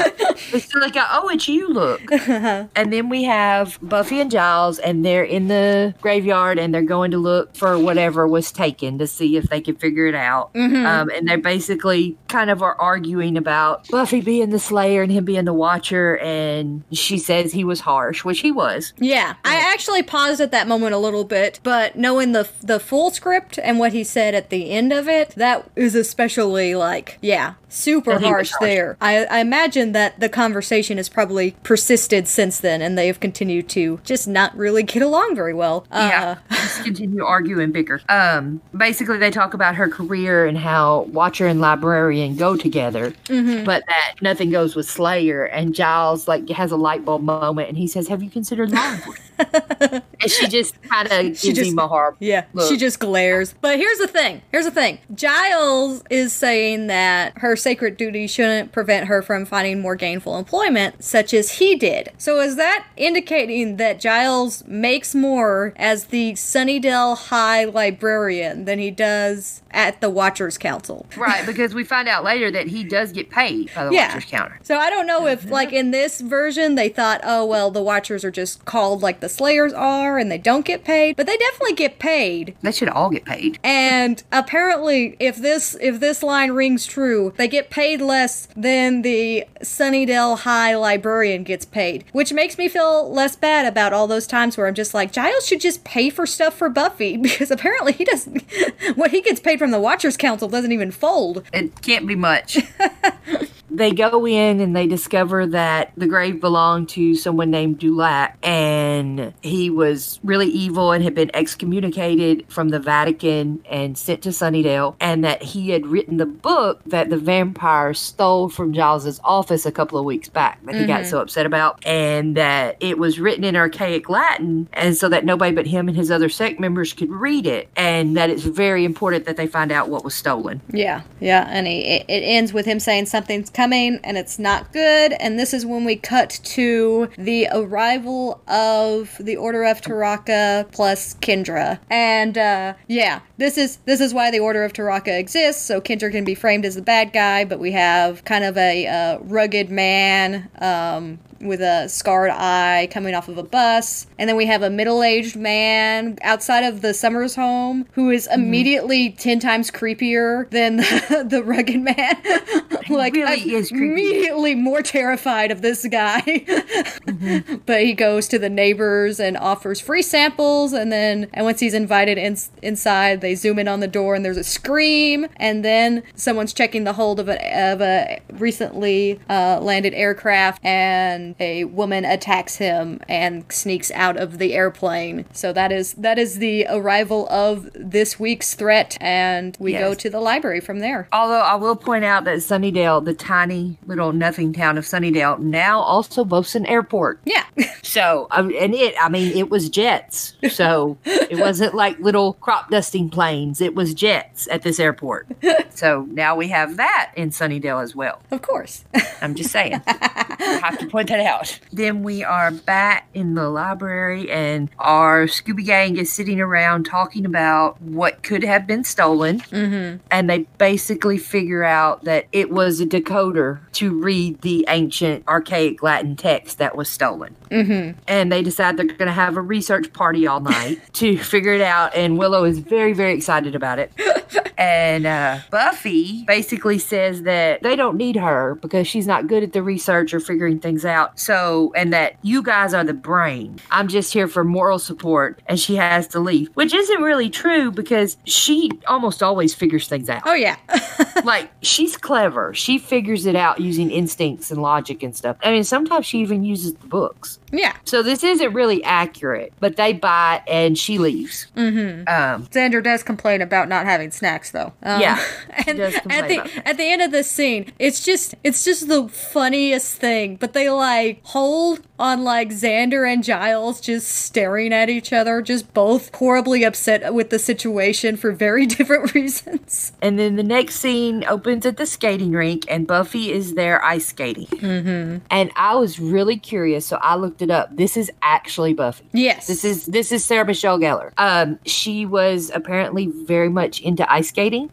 It's 0.53 0.73
like, 0.75 0.97
a, 0.97 1.07
oh, 1.11 1.29
it's 1.29 1.49
you, 1.49 1.69
look. 1.69 2.01
and 2.11 2.93
then 2.93 3.09
we 3.09 3.25
have 3.25 3.79
Buffy 3.83 4.21
and 4.21 4.31
Giles, 4.31 4.79
and 4.79 5.05
they're 5.05 5.25
in 5.25 5.49
the 5.49 5.95
graveyard 6.01 6.59
and 6.59 6.73
they're 6.75 6.83
going 6.83 7.11
to 7.11 7.19
look 7.19 7.55
for 7.57 7.79
whatever 7.79 8.27
was 8.29 8.53
taken 8.53 8.99
to 8.99 9.07
see 9.07 9.37
if 9.37 9.45
they 9.45 9.61
can 9.61 9.75
figure 9.77 10.07
it 10.07 10.15
out. 10.15 10.51
Um, 10.55 11.11
and 11.11 11.29
they 11.29 11.37
basically 11.37 12.17
kind 12.29 12.51
of 12.51 12.63
are 12.63 12.75
arguing 12.81 13.37
about 13.37 13.89
Buffy 13.89 14.21
being 14.21 14.51
the 14.51 14.59
Slayer 14.59 15.03
and 15.03 15.11
him 15.13 15.25
being 15.25 15.45
the 15.45 15.53
Watcher. 15.53 16.17
And 16.19 16.85
she 16.93 17.19
says 17.19 17.53
he 17.53 17.65
was 17.65 17.81
harsh, 17.81 18.25
which 18.25 18.41
he 18.41 18.53
was. 18.53 18.93
Yeah, 18.99 19.35
I 19.45 19.57
actually 19.57 20.03
paused 20.03 20.41
at 20.41 20.53
that 20.53 20.69
moment 20.69 20.95
a 20.95 20.99
little 20.99 21.25
bit, 21.25 21.61
but 21.63 21.97
knowing 21.97 22.33
the 22.33 22.49
the 22.63 22.79
full 22.81 23.11
script 23.11 23.59
and 23.63 23.79
what 23.79 23.93
he 23.93 24.05
said 24.05 24.35
at 24.35 24.51
the 24.51 24.71
end 24.71 24.93
of 24.93 25.09
it, 25.09 25.31
that 25.31 25.69
is 25.77 25.95
especially 25.95 26.75
like, 26.75 27.19
yeah, 27.21 27.55
super 27.69 28.13
That 28.13 28.21
he 28.21 28.27
was 28.27 28.31
harsh 28.31 28.51
harsh. 28.53 28.61
there. 28.71 28.97
I, 29.01 29.25
I 29.27 29.39
imagine 29.41 29.86
that 29.93 30.19
the 30.21 30.29
conversation 30.29 30.97
has 30.97 31.09
probably 31.09 31.53
persisted 31.63 32.29
since 32.29 32.61
then, 32.61 32.83
and 32.83 32.97
they 32.99 33.07
have 33.07 33.21
continued 33.21 33.69
to 33.71 34.01
just 34.05 34.27
not 34.29 34.57
really 34.57 34.83
get 34.83 35.03
along 35.03 35.35
very 35.35 35.55
well. 35.55 35.87
Uh, 35.91 36.09
Yeah. 36.11 36.39
Just 36.51 36.85
continue 36.85 37.19
to 37.19 37.25
argue 37.27 37.61
and 37.61 37.73
bicker. 37.73 38.01
Um, 38.09 38.61
basically, 38.77 39.19
they 39.19 39.31
talk 39.31 39.55
about 39.55 39.77
her 39.77 39.89
career 39.89 40.47
and 40.47 40.59
how 40.59 41.03
Watcher 41.13 41.47
and 41.47 41.61
Librarian 41.61 42.37
go 42.37 42.57
together, 42.57 43.13
but 43.29 43.85
that 43.87 44.15
nothing 44.21 44.51
goes 44.51 44.75
with 44.75 44.89
Slayer. 44.89 45.45
And 45.45 45.75
Giles 45.75 46.27
like 46.29 46.49
has 46.51 46.73
a 46.73 46.77
light 46.77 47.05
bulb 47.05 47.23
moment, 47.23 47.69
and 47.69 47.79
he 47.79 47.87
says, 47.87 48.09
"Have 48.09 48.23
you 48.23 48.31
considered 48.31 48.71
law 48.71 48.93
enforcement?" 48.95 49.23
and 50.21 50.31
she 50.31 50.47
just 50.49 50.81
kind 50.83 51.07
of 51.13 51.21
gives 51.27 51.43
just- 51.43 51.71
him 51.73 51.79
a 51.79 51.87
hard. 51.89 52.17
Yeah, 52.19 52.45
look. 52.53 52.69
she 52.69 52.77
just 52.77 52.99
glares. 52.99 53.55
But 53.61 53.79
here's 53.79 53.99
the 53.99 54.09
thing. 54.09 54.43
Here's 54.51 54.65
the 54.65 54.71
thing. 54.71 54.99
Giles 55.15 56.03
is 56.11 56.33
saying 56.33 56.87
that 56.87 57.39
her 57.39 57.55
sacred 57.57 57.97
duty 57.97 58.27
shouldn't 58.27 58.73
prevent 58.73 59.07
her 59.09 59.23
from 59.23 59.45
finding 59.45 59.66
more 59.75 59.97
gainful 59.97 60.39
employment, 60.39 61.03
such 61.05 61.35
as 61.35 61.53
he 61.53 61.75
did. 61.77 62.11
So 62.19 62.41
is 62.41 62.57
that 62.57 62.87
indicating 62.97 63.77
that 63.77 64.01
Giles 64.01 64.65
makes 64.67 65.15
more 65.15 65.73
as 65.77 66.07
the 66.07 66.33
Sunnydale 66.33 67.17
High 67.17 67.65
librarian 67.65 68.65
than 68.65 68.79
he 68.79 68.91
does 68.91 69.63
at 69.71 70.01
the 70.01 70.11
Watchers 70.11 70.57
Council? 70.59 71.07
right 71.17 71.45
because 71.47 71.75
we 71.75 71.85
find 71.85 72.09
out 72.09 72.25
later 72.25 72.51
that 72.51 72.67
he 72.69 72.85
does 72.85 73.13
get 73.13 73.31
paid 73.31 73.71
by 73.75 73.85
the 73.85 73.93
Yeah. 73.93 74.09
Watcher's 74.09 74.25
Council. 74.31 74.57
So 74.63 74.79
I 74.79 74.91
don't 74.91 75.07
know 75.07 75.27
if, 75.27 75.51
like, 75.51 75.73
in 75.73 75.91
this 75.91 76.21
version, 76.21 76.75
they 76.75 76.89
thought, 76.89 77.21
oh, 77.25 77.45
well, 77.45 77.71
the 77.71 77.83
Watchers 77.83 78.25
are 78.25 78.31
just 78.31 78.65
called 78.65 79.03
like 79.03 79.21
the 79.21 79.29
Slayers 79.29 79.73
are 79.73 80.19
and 80.19 80.31
they 80.31 80.39
don't 80.39 80.65
get 80.65 80.85
paid, 80.85 81.17
but 81.17 81.27
they 81.27 81.37
definitely 81.37 81.75
get 81.75 81.99
paid. 81.99 82.57
They 82.63 82.73
should 82.73 82.89
all 82.89 83.11
get 83.11 83.25
paid. 83.25 83.59
And 83.63 84.23
apparently, 84.33 85.17
if 85.21 85.37
this 85.37 85.77
if 85.81 86.01
this 86.01 86.23
line 86.23 86.53
rings 86.53 86.87
true, 86.87 87.33
they 87.37 87.49
get 87.49 87.71
paid 87.71 88.01
less 88.01 88.49
than 88.57 89.03
the 89.03 89.45
Sunnydale 89.63 90.39
High 90.39 90.75
librarian 90.75 91.43
gets 91.45 91.65
paid, 91.65 92.05
which 92.13 92.33
makes 92.33 92.59
me 92.59 92.69
feel 92.69 93.11
less 93.11 93.37
bad 93.37 93.67
about 93.67 93.93
all 93.93 94.07
those 94.07 94.27
times 94.27 94.57
where 94.57 94.67
I'm 94.67 94.75
just 94.75 94.95
like, 94.95 95.13
Giles 95.13 95.47
should 95.47 95.61
just 95.61 95.85
pay 95.85 96.11
for 96.11 96.27
stuff 96.27 96.55
for 96.55 96.69
Buffy 96.69 97.17
because 97.23 97.51
apparently 97.51 97.93
he 97.93 98.05
doesn't. 98.05 98.43
what 98.95 99.11
he 99.11 99.21
gets 99.21 99.41
paid 99.41 99.59
from 99.59 99.71
the 99.71 99.81
Watchers 99.81 100.17
Council 100.17 100.49
doesn't 100.49 100.73
even 100.73 100.91
fold. 100.91 101.45
It 101.53 101.81
can't 101.83 102.07
be 102.07 102.15
much. 102.15 102.59
they 103.77 103.93
go 103.93 104.27
in 104.27 104.61
and 104.61 104.75
they 104.75 104.87
discover 104.87 105.47
that 105.47 105.93
the 105.97 106.07
grave 106.07 106.41
belonged 106.41 106.89
to 106.91 107.15
someone 107.15 107.51
named 107.51 107.79
Dulac, 107.79 108.37
and 108.43 109.35
he 109.43 109.71
was 109.71 110.19
really 110.25 110.49
evil 110.49 110.93
and 110.93 111.05
had 111.05 111.15
been 111.15 111.31
excommunicated 111.35 112.45
from 112.49 112.71
the 112.71 112.79
Vatican 112.79 113.63
and 113.69 113.97
sent 113.97 114.23
to 114.23 114.31
Sunnydale, 114.31 114.97
and 115.01 115.25
that 115.25 115.43
he 115.43 115.71
had 115.71 115.87
written 115.87 116.17
the 116.17 116.27
book 116.27 116.83
that 116.87 117.11
the 117.11 117.17
vampire 117.17 117.93
stole 117.95 118.49
from 118.49 118.73
Giles's 118.73 119.21
office 119.23 119.67
a 119.67 119.73
couple 119.73 119.99
of 119.99 120.05
weeks 120.05 120.29
back 120.29 120.65
that 120.65 120.75
he 120.75 120.87
got 120.87 121.01
mm-hmm. 121.01 121.11
so 121.11 121.21
upset 121.21 121.47
about, 121.47 121.85
and 121.85 122.37
that 122.37 122.77
it 122.81 122.99
was 122.99 123.21
written 123.21 123.45
in 123.45 123.57
archaic 123.57 124.09
Latin, 124.09 124.69
and 124.73 124.97
so 124.97 125.09
that 125.09 125.25
nobody 125.25 125.55
but 125.55 125.67
him 125.67 125.89
and 125.89 125.97
his 125.97 126.11
other 126.11 126.29
sect 126.29 126.59
members 126.59 126.93
could 126.93 127.11
read 127.11 127.47
it, 127.47 127.69
and 127.77 128.17
that 128.17 128.31
it's 128.31 128.45
very 128.45 128.85
important 128.85 129.25
that 129.27 129.37
they 129.37 129.47
find 129.47 129.71
out 129.71 129.89
what 129.89 130.05
was 130.05 130.15
stolen. 130.15 130.61
Yeah, 130.71 131.03
yeah, 131.21 131.47
and 131.51 131.67
he, 131.67 131.81
it, 131.81 132.07
it 132.09 132.23
ends 132.23 132.53
with 132.53 132.67
him 132.67 132.81
saying 132.81 133.07
something's 133.07 133.51
coming 133.67 133.99
and 134.05 134.17
it's 134.17 134.39
not 134.39 134.73
good. 134.73 135.13
And 135.15 135.39
this 135.39 135.53
is 135.53 135.67
when 135.67 135.85
we 135.85 135.97
cut 135.97 136.39
to 136.45 137.09
the 137.19 137.49
arrival 137.53 138.41
of 138.47 139.17
the 139.19 139.37
Order 139.37 139.65
of 139.65 139.81
Taraka 139.81 140.71
plus 140.71 141.15
Kendra. 141.15 141.81
And 141.91 142.39
uh, 142.39 142.75
yeah, 142.87 143.21
this 143.39 143.59
is 143.59 143.79
this 143.85 144.01
is 144.01 144.15
why 144.15 144.31
the 144.31 144.39
Order 144.39 144.63
of 144.63 144.73
Taraka 144.73 145.19
exists. 145.19 145.63
So 145.63 145.81
Kendra 145.81 146.13
can 146.13 146.25
be 146.25 146.37
framed 146.37 146.65
as 146.65 146.77
the 146.77 146.83
bad 146.83 147.13
guy, 147.13 147.45
but 147.45 147.59
we 147.59 147.73
have 147.73 148.25
kind 148.25 148.45
of 148.45 148.57
a 148.57 148.87
uh, 148.87 149.19
rugged 149.23 149.69
man. 149.69 150.49
Um, 150.61 151.19
with 151.39 151.61
a 151.61 151.87
scarred 151.89 152.31
eye 152.31 152.89
coming 152.91 153.15
off 153.15 153.29
of 153.29 153.37
a 153.37 153.43
bus. 153.43 154.07
And 154.19 154.29
then 154.29 154.37
we 154.37 154.47
have 154.47 154.63
a 154.63 154.71
middle 154.71 155.03
aged 155.03 155.37
man 155.37 156.19
outside 156.23 156.65
of 156.65 156.81
the 156.81 156.95
Summers 156.95 157.35
home 157.35 157.87
who 157.93 158.11
is 158.11 158.27
Mm-hmm. 158.27 158.41
immediately 158.41 159.11
10 159.11 159.39
times 159.39 159.71
creepier 159.71 160.49
than 160.51 160.77
the, 160.79 161.27
the 161.29 161.45
rugged 161.45 161.81
man. 161.81 162.17
like, 162.89 163.15
really 163.15 163.56
is 163.57 163.71
creepy. 163.71 163.87
immediately 163.87 164.55
more 164.55 164.83
terrified 164.83 165.51
of 165.51 165.63
this 165.63 165.87
guy. 165.87 166.21
Mm-hmm. 166.21 167.57
but 167.67 167.83
he 167.83 167.93
goes 167.95 168.29
to 168.29 168.39
the 168.39 168.49
neighbors 168.49 169.21
and 169.21 169.37
offers 169.37 169.81
free 169.81 170.03
samples. 170.03 170.73
And 170.73 170.93
then, 170.93 171.29
and 171.33 171.45
once 171.45 171.61
he's 171.61 171.75
invited 171.75 172.19
in, 172.19 172.37
inside, 172.63 173.21
they 173.21 173.35
zoom 173.35 173.59
in 173.59 173.69
on 173.69 173.81
the 173.81 173.89
door 173.89 174.15
and 174.15 174.25
there's 174.25 174.37
a 174.37 174.45
scream. 174.45 175.27
And 175.37 175.65
then 175.65 176.03
someone's 176.15 176.53
checking 176.53 176.85
the 176.85 176.95
hold 176.95 177.21
of 177.21 177.29
a, 177.29 177.73
of 177.73 177.81
a 177.81 178.21
recently 178.33 179.21
uh, 179.29 179.61
landed 179.61 179.95
aircraft 179.95 180.65
and 180.65 181.35
a 181.41 181.65
woman 181.65 182.05
attacks 182.05 182.57
him 182.57 183.01
and 183.09 183.45
sneaks 183.51 183.91
out 183.93 184.17
of 184.17 184.39
the 184.39 184.55
airplane. 184.55 185.25
So 185.33 185.53
that 185.53 185.73
is 185.73 185.95
that 185.95 186.19
is 186.19 186.39
the 186.39 186.67
arrival 186.69 187.29
of 187.29 187.69
this 187.75 188.19
week's 188.19 188.55
threat 188.55 188.97
and 189.01 189.57
we 189.61 189.73
go 189.73 189.95
to 189.95 190.11
the 190.11 190.21
library 190.21 190.61
from 190.61 190.81
there. 190.81 191.09
Although 191.13 191.41
I 191.41 191.55
will 191.55 191.77
point 191.77 192.05
out 192.05 192.25
that 192.25 192.39
Sunnydale, 192.39 193.05
the 193.05 193.15
tiny 193.37 193.77
little 193.87 194.13
nothing 194.13 194.53
town 194.55 194.79
of 194.79 194.85
Sunnydale, 194.85 195.39
now 195.39 195.81
also 195.81 196.25
boasts 196.25 196.55
an 196.55 196.67
airport. 196.67 197.21
Yeah. 197.25 197.45
So, 197.87 198.27
um, 198.33 198.53
and 198.59 198.75
it, 198.75 198.95
I 199.01 199.09
mean, 199.09 199.35
it 199.37 199.49
was 199.49 199.71
jets. 199.71 200.35
So 200.51 200.99
it 201.05 201.39
wasn't 201.39 201.73
like 201.73 201.99
little 202.01 202.33
crop 202.35 202.69
dusting 202.69 203.09
planes. 203.11 203.61
It 203.61 203.77
was 203.77 203.95
jets 203.95 204.49
at 204.51 204.63
this 204.63 204.81
airport. 204.81 205.29
So 205.77 206.07
now 206.11 206.35
we 206.37 206.49
have 206.49 206.79
that 206.79 207.13
in 207.17 207.29
Sunnydale 207.31 207.83
as 207.83 207.95
well. 207.95 208.23
of 208.31 208.41
course. 208.41 208.83
I'm 209.21 209.35
just 209.35 209.51
saying. 209.51 209.83
I 209.87 210.61
have 210.65 210.79
to 210.79 210.87
point 210.87 211.09
that 211.09 211.21
out. 211.21 211.59
Then 211.71 212.03
we 212.03 212.25
are 212.25 212.51
back 212.51 213.09
in 213.13 213.35
the 213.35 213.51
library, 213.51 214.31
and 214.31 214.71
our 214.79 215.27
Scooby 215.27 215.67
Gang 215.67 215.99
is 215.99 216.11
sitting 216.11 216.41
around 216.41 216.85
talking 216.85 217.27
about 217.27 217.81
what 217.83 218.23
could 218.23 218.43
have 218.43 218.67
been 218.67 218.85
stolen. 218.85 219.41
Mm-hmm. 219.41 219.99
And 220.11 220.31
they 220.31 220.47
basically 220.57 221.19
figure 221.19 221.63
out 221.63 222.05
that 222.05 222.25
it 222.33 222.51
was 222.51 222.81
a 222.81 222.87
decoder 223.27 223.61
to 223.73 223.91
read 224.01 224.41
the 224.43 224.65
ancient, 224.69 225.27
archaic 225.29 225.83
Latin 225.83 226.17
text 226.17 226.59
that 226.59 226.77
was 226.77 226.89
stolen. 226.89 227.37
Mm-hmm. 227.51 227.99
And 228.09 228.33
they 228.33 228.43
decide 228.43 228.77
they're 228.77 228.87
going 228.87 229.07
to 229.07 229.13
have 229.13 229.37
a 229.37 229.41
research 229.41 229.93
party 229.93 230.27
all 230.27 230.41
night 230.41 230.81
to 230.95 231.19
figure 231.19 231.55
it 231.55 231.61
out. 231.61 231.95
And 231.95 232.19
Willow 232.19 232.45
is 232.45 232.59
very, 232.59 232.93
very 232.93 233.15
excited 233.15 233.55
about 233.55 233.79
it. 233.79 233.93
And 234.59 235.07
uh, 235.07 235.41
Buffy 235.51 236.25
basically 236.25 236.79
says 236.79 237.23
that 237.23 237.63
they 237.63 237.77
don't 237.77 237.97
need 237.97 238.17
her 238.17 238.55
because 238.55 238.87
she's 238.89 239.07
not 239.07 239.27
good 239.27 239.43
at 239.43 239.53
the 239.53 239.63
research 239.63 240.15
or 240.15 240.21
figuring 240.21 240.61
things 240.61 240.85
out. 240.85 241.19
So, 241.19 241.73
and 241.77 241.93
that 241.93 242.17
you 242.23 242.43
guys 242.43 242.73
are 242.73 242.85
the 242.85 242.95
brain. 242.95 243.59
I'm 243.71 243.89
just 243.89 244.15
here 244.15 244.29
for 244.29 244.45
moral 244.45 244.79
support, 244.79 245.43
and 245.47 245.61
she 245.61 245.77
has 245.77 246.09
to 246.09 246.21
leave, 246.21 246.49
which 246.55 246.73
isn't 246.73 247.03
really 247.03 247.29
true 247.29 247.71
because 247.71 248.17
she 248.25 248.71
almost 248.87 249.23
always 249.23 249.55
figures 249.55 249.89
things 249.89 250.09
out. 250.09 250.23
Oh 250.25 250.35
yeah. 250.35 250.57
like, 251.25 251.51
she's 251.63 251.97
clever. 251.97 252.55
She 252.55 252.79
figures 252.79 253.27
it 253.27 253.37
out 253.37 253.61
using 253.61 253.91
instincts 253.91 254.51
and 254.51 254.63
logic 254.63 255.03
and 255.03 255.15
stuff. 255.15 255.37
I 255.43 255.51
mean, 255.51 255.65
sometimes 255.65 256.07
she 256.07 256.21
even 256.21 256.45
uses 256.45 256.75
the 256.75 256.87
books. 256.87 257.39
yeah. 257.53 257.77
So, 257.85 258.03
this 258.03 258.25
isn't 258.25 258.53
really 258.53 258.83
accurate, 258.85 259.53
but 259.61 259.77
they 259.77 259.93
buy 259.93 260.43
it 260.47 260.51
and 260.51 260.79
she 260.79 260.99
leaves. 260.99 261.47
Mm-hmm. 261.57 262.09
Um, 262.09 262.47
Xander 262.47 262.83
does 262.83 263.03
complain 263.03 263.43
about 263.43 263.69
not 263.69 263.85
having 263.85 264.11
snacks 264.11 264.26
though. 264.51 264.73
Um, 264.83 265.01
Yeah, 265.01 265.23
and 265.67 265.79
at 265.81 266.29
the 266.29 266.63
at 266.65 266.77
the 266.77 266.85
end 266.85 267.03
of 267.03 267.11
this 267.13 267.31
scene, 267.31 267.73
it's 267.79 268.05
just 268.05 268.35
it's 268.45 268.65
just 268.65 268.89
the 268.89 269.09
funniest 269.09 269.97
thing. 269.97 270.37
But 270.37 270.53
they 270.53 270.69
like 270.71 271.21
hold 271.25 271.81
on 271.99 272.25
like 272.25 272.51
Xander 272.51 273.11
and 273.11 273.25
Giles 273.25 273.81
just 273.81 274.09
staring 274.09 274.73
at 274.73 274.91
each 274.91 275.13
other, 275.13 275.43
just 275.43 275.73
both 275.73 276.15
horribly 276.15 276.65
upset 276.65 277.15
with 277.15 277.31
the 277.31 277.39
situation 277.39 278.17
for 278.17 278.33
very 278.33 278.67
different 278.77 279.15
reasons. 279.15 279.93
And 280.03 280.19
then 280.19 280.37
the 280.37 280.43
next 280.43 280.77
scene 280.77 281.25
opens 281.25 281.67
at 281.67 281.77
the 281.77 281.87
skating 281.87 282.33
rink, 282.33 282.65
and 282.69 282.87
Buffy 282.87 283.33
is 283.33 283.55
there 283.55 283.83
ice 283.85 284.07
skating. 284.07 284.47
Mm-hmm. 284.47 285.25
And 285.31 285.51
I 285.57 285.75
was 285.77 285.99
really 285.99 286.37
curious, 286.37 286.87
so 286.87 286.99
I 287.01 287.17
looked 287.17 287.43
it 287.43 287.51
up. 287.51 287.75
This 287.75 287.97
is 287.97 288.11
actually 288.23 288.75
Buffy. 288.75 289.05
Yes. 289.13 289.47
This 289.47 289.65
is 289.65 289.87
this 289.87 290.13
is 290.13 290.25
Sarah 290.25 290.45
Michelle 290.45 290.79
Gellar. 290.79 291.13
Um, 291.17 291.59
she 291.65 292.07
was 292.07 292.51
apparently 292.55 293.07
very 293.07 293.49
much 293.49 293.81
into 293.81 294.11
ice 294.13 294.29
skating 294.29 294.71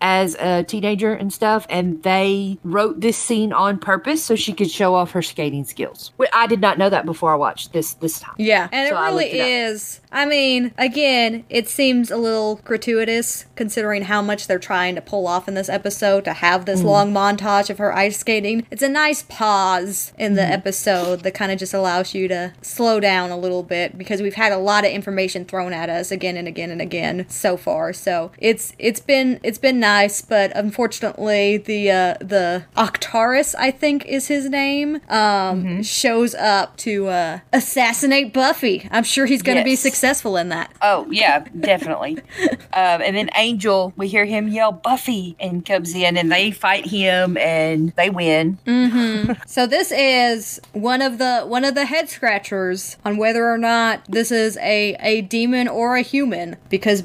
as 0.00 0.34
a 0.36 0.64
teenager 0.64 1.12
and 1.12 1.32
stuff, 1.32 1.66
and 1.70 2.02
they 2.02 2.58
wrote 2.64 3.00
this 3.00 3.16
scene 3.16 3.52
on 3.52 3.78
purpose 3.78 4.22
so 4.22 4.36
she 4.36 4.52
could 4.52 4.70
show 4.70 4.94
off 4.94 5.12
her 5.12 5.22
skating 5.22 5.64
skills. 5.64 6.12
I 6.32 6.46
did 6.50 6.60
not 6.60 6.76
know 6.76 6.90
that 6.90 7.06
before 7.06 7.32
I 7.32 7.36
watched 7.36 7.72
this 7.72 7.94
this 7.94 8.20
time. 8.20 8.34
Yeah, 8.36 8.68
and 8.70 8.88
So 8.90 8.96
it 8.96 9.00
really 9.06 9.24
looked 9.24 9.34
it 9.34 9.46
is. 9.46 10.00
I 10.12 10.26
mean, 10.26 10.72
again, 10.76 11.44
it 11.48 11.68
seems 11.68 12.10
a 12.10 12.16
little 12.16 12.56
gratuitous 12.64 13.46
considering 13.54 14.02
how 14.02 14.20
much 14.20 14.46
they're 14.48 14.58
trying 14.58 14.94
to 14.96 15.00
pull 15.00 15.26
off 15.26 15.46
in 15.48 15.54
this 15.54 15.68
episode 15.68 16.24
to 16.24 16.32
have 16.34 16.62
Mm. 16.62 16.66
this 16.66 16.82
long 16.82 17.12
montage 17.12 17.70
of 17.70 17.78
her 17.78 17.94
ice 17.94 18.18
skating. 18.18 18.66
It's 18.70 18.82
a 18.82 18.88
nice 18.88 19.22
pause 19.22 20.12
in 20.18 20.32
Mm. 20.32 20.36
the 20.36 20.42
episode 20.44 21.20
that 21.22 21.32
kind 21.32 21.52
of 21.52 21.58
just 21.58 21.72
allows 21.72 22.12
you 22.14 22.26
to 22.28 22.52
slow 22.60 22.98
down 23.00 23.30
a 23.30 23.36
little 23.38 23.62
bit 23.62 23.96
because 23.96 24.20
we've 24.20 24.34
had 24.34 24.52
a 24.52 24.58
lot 24.58 24.84
of 24.84 24.90
information 24.90 25.44
thrown 25.44 25.72
at 25.72 25.88
us 25.88 26.10
again 26.10 26.36
and 26.36 26.48
again 26.48 26.70
and 26.70 26.82
again 26.82 27.24
so 27.28 27.56
far. 27.56 27.92
So 27.92 28.32
it's 28.38 28.72
it's 28.78 29.00
been 29.00 29.38
it's 29.44 29.58
been 29.58 29.78
nice, 29.78 30.22
but 30.22 30.50
unfortunately 30.56 31.56
the 31.56 31.90
uh, 31.90 32.14
the 32.20 32.64
Octaris 32.76 33.54
I 33.58 33.70
think 33.70 34.04
is 34.06 34.26
his 34.26 34.48
name 34.50 35.00
um, 35.08 35.82
shows 35.84 36.34
up 36.40 36.76
to 36.78 37.08
uh, 37.08 37.40
assassinate 37.52 38.32
Buffy. 38.32 38.88
I'm 38.90 39.04
sure 39.04 39.26
he's 39.26 39.42
going 39.42 39.58
to 39.58 39.64
be 39.64 39.76
successful 39.76 40.36
in 40.36 40.48
that. 40.48 40.72
Oh 40.82 41.06
yeah, 41.10 41.44
definitely. 41.58 42.18
um, 42.40 42.58
and 42.72 43.16
then 43.16 43.30
Angel, 43.36 43.92
we 43.96 44.08
hear 44.08 44.24
him 44.24 44.48
yell 44.48 44.72
Buffy, 44.72 45.36
and 45.38 45.64
comes 45.64 45.94
in, 45.94 46.16
and 46.16 46.30
they 46.30 46.50
fight 46.50 46.86
him, 46.86 47.36
and 47.36 47.92
they 47.96 48.10
win. 48.10 48.58
Mm-hmm. 48.66 49.32
So 49.46 49.66
this 49.66 49.90
is 49.90 50.60
one 50.72 51.02
of 51.02 51.18
the 51.18 51.40
one 51.40 51.64
of 51.64 51.74
the 51.74 51.84
head 51.84 52.08
scratchers 52.08 52.96
on 53.04 53.16
whether 53.16 53.50
or 53.50 53.58
not 53.58 54.04
this 54.08 54.30
is 54.30 54.56
a 54.58 54.96
a 55.00 55.22
demon 55.22 55.66
or 55.68 55.96
a 55.96 56.02
human 56.02 56.56
because 56.68 57.02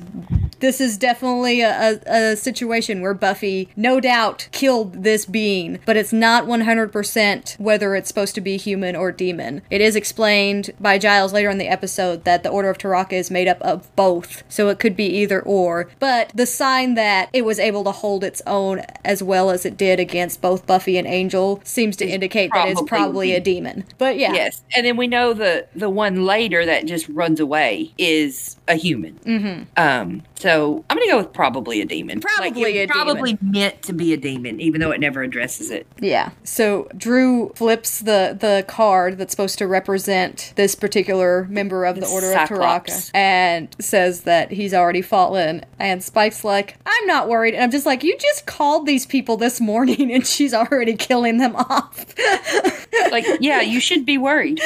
this 0.60 0.80
is 0.80 0.97
definitely 0.97 1.62
a, 1.62 1.99
a, 2.06 2.32
a 2.32 2.36
situation 2.36 3.01
where 3.01 3.14
Buffy 3.14 3.70
no 3.76 3.99
doubt 3.99 4.47
killed 4.51 5.03
this 5.03 5.26
being, 5.26 5.80
but 5.86 5.97
it's 5.97 6.14
not 6.14 6.45
100% 6.45 7.60
whether 7.60 7.95
it's 7.95 8.08
supposed 8.08 8.36
to 8.36 8.41
be 8.41 8.58
human 8.58 8.95
or 8.95 9.12
demon. 9.12 9.62
It 9.70 9.82
is 9.82 9.95
explained 9.95 10.72
by 10.80 10.97
Giles 10.97 11.34
later 11.34 11.49
in 11.49 11.58
the 11.58 11.68
episode 11.68 12.24
that 12.26 12.43
the 12.43 12.49
Order 12.49 12.70
of 12.70 12.78
Taraka 12.78 13.14
is 13.14 13.32
made 13.32 13.47
up 13.47 13.62
of 13.62 13.93
both, 13.95 14.43
so 14.49 14.70
it 14.70 14.80
could 14.80 14.95
be 14.95 15.06
either 15.06 15.41
or. 15.41 15.89
But 15.99 16.32
the 16.36 16.45
sign 16.45 16.95
that 16.95 17.30
it 17.34 17.45
was 17.45 17.60
able 17.60 17.84
to 17.86 17.91
hold 17.91 18.24
its 18.24 18.41
own 18.45 18.82
as 19.03 19.24
well 19.24 19.49
as 19.49 19.66
it 19.66 19.78
did 19.78 19.99
against 19.99 20.41
both 20.41 20.66
Buffy 20.66 20.97
and 20.97 21.08
Angel 21.08 21.62
seems 21.64 21.95
to 21.97 22.08
indicate 22.08 22.51
that 22.53 22.68
it's 22.68 22.82
probably 22.82 23.06
probably 23.06 23.34
a 23.34 23.39
demon. 23.39 23.86
But 23.97 24.18
yeah. 24.18 24.34
Yes, 24.34 24.62
and 24.76 24.86
then 24.86 24.97
we 24.97 25.08
know 25.08 25.34
the 25.34 25.68
the 25.76 25.89
one 25.89 26.26
later 26.26 26.66
that 26.66 26.86
just 26.86 27.08
runs 27.10 27.39
away 27.39 27.93
is 27.97 28.58
a 28.68 28.76
human. 28.76 29.16
Mm-hmm. 29.20 29.64
Um, 29.78 30.24
so 30.46 30.86
I'm 30.91 30.98
gonna 30.98 31.10
go 31.10 31.18
with 31.18 31.34
probably 31.34 31.82
a 31.82 31.86
demon. 31.86 32.22
Probably 32.22 32.78
it 32.78 32.88
a 32.88 32.93
probably 32.93 33.36
meant 33.41 33.82
to 33.82 33.93
be 33.93 34.14
a 34.14 34.18
demon, 34.18 34.62
even 34.62 34.80
though 34.80 34.91
it 34.91 35.00
never 35.00 35.24
addresses 35.24 35.72
it. 35.72 35.88
Yeah. 36.00 36.34
So 36.43 36.88
Dru 36.96 37.52
flips 37.56 38.02
the 38.02 38.38
the 38.39 38.64
card 38.68 39.18
that's 39.18 39.32
supposed 39.32 39.58
to 39.58 39.66
represent 39.66 40.54
this 40.56 40.76
particular 40.76 41.46
member 41.46 41.84
of 41.84 41.96
the, 41.96 42.02
The 42.02 42.08
Order 42.10 42.32
Cyclops. 42.32 43.08
of 43.08 43.14
Taraka 43.14 43.16
and 43.16 43.76
says 43.80 44.22
that 44.22 44.52
he's 44.52 44.72
already 44.72 45.02
fallen. 45.02 45.66
And 45.80 46.04
Spike's 46.04 46.43
like, 46.43 46.78
I'm 46.86 47.08
not 47.08 47.28
worried. 47.28 47.56
And 47.56 47.64
I'm 47.64 47.72
just 47.72 47.88
like, 47.88 48.04
you 48.04 48.16
just 48.16 48.46
called 48.46 48.86
these 48.86 49.08
people 49.08 49.38
this 49.38 49.60
morning 49.60 50.14
and 50.14 50.28
she's 50.28 50.54
already 50.54 50.96
killing 50.96 51.39
them 51.39 51.56
off. 51.56 52.06
Like, 53.12 53.26
yeah, 53.39 53.62
you 53.62 53.80
should 53.80 54.06
be 54.06 54.18
worried. 54.18 54.60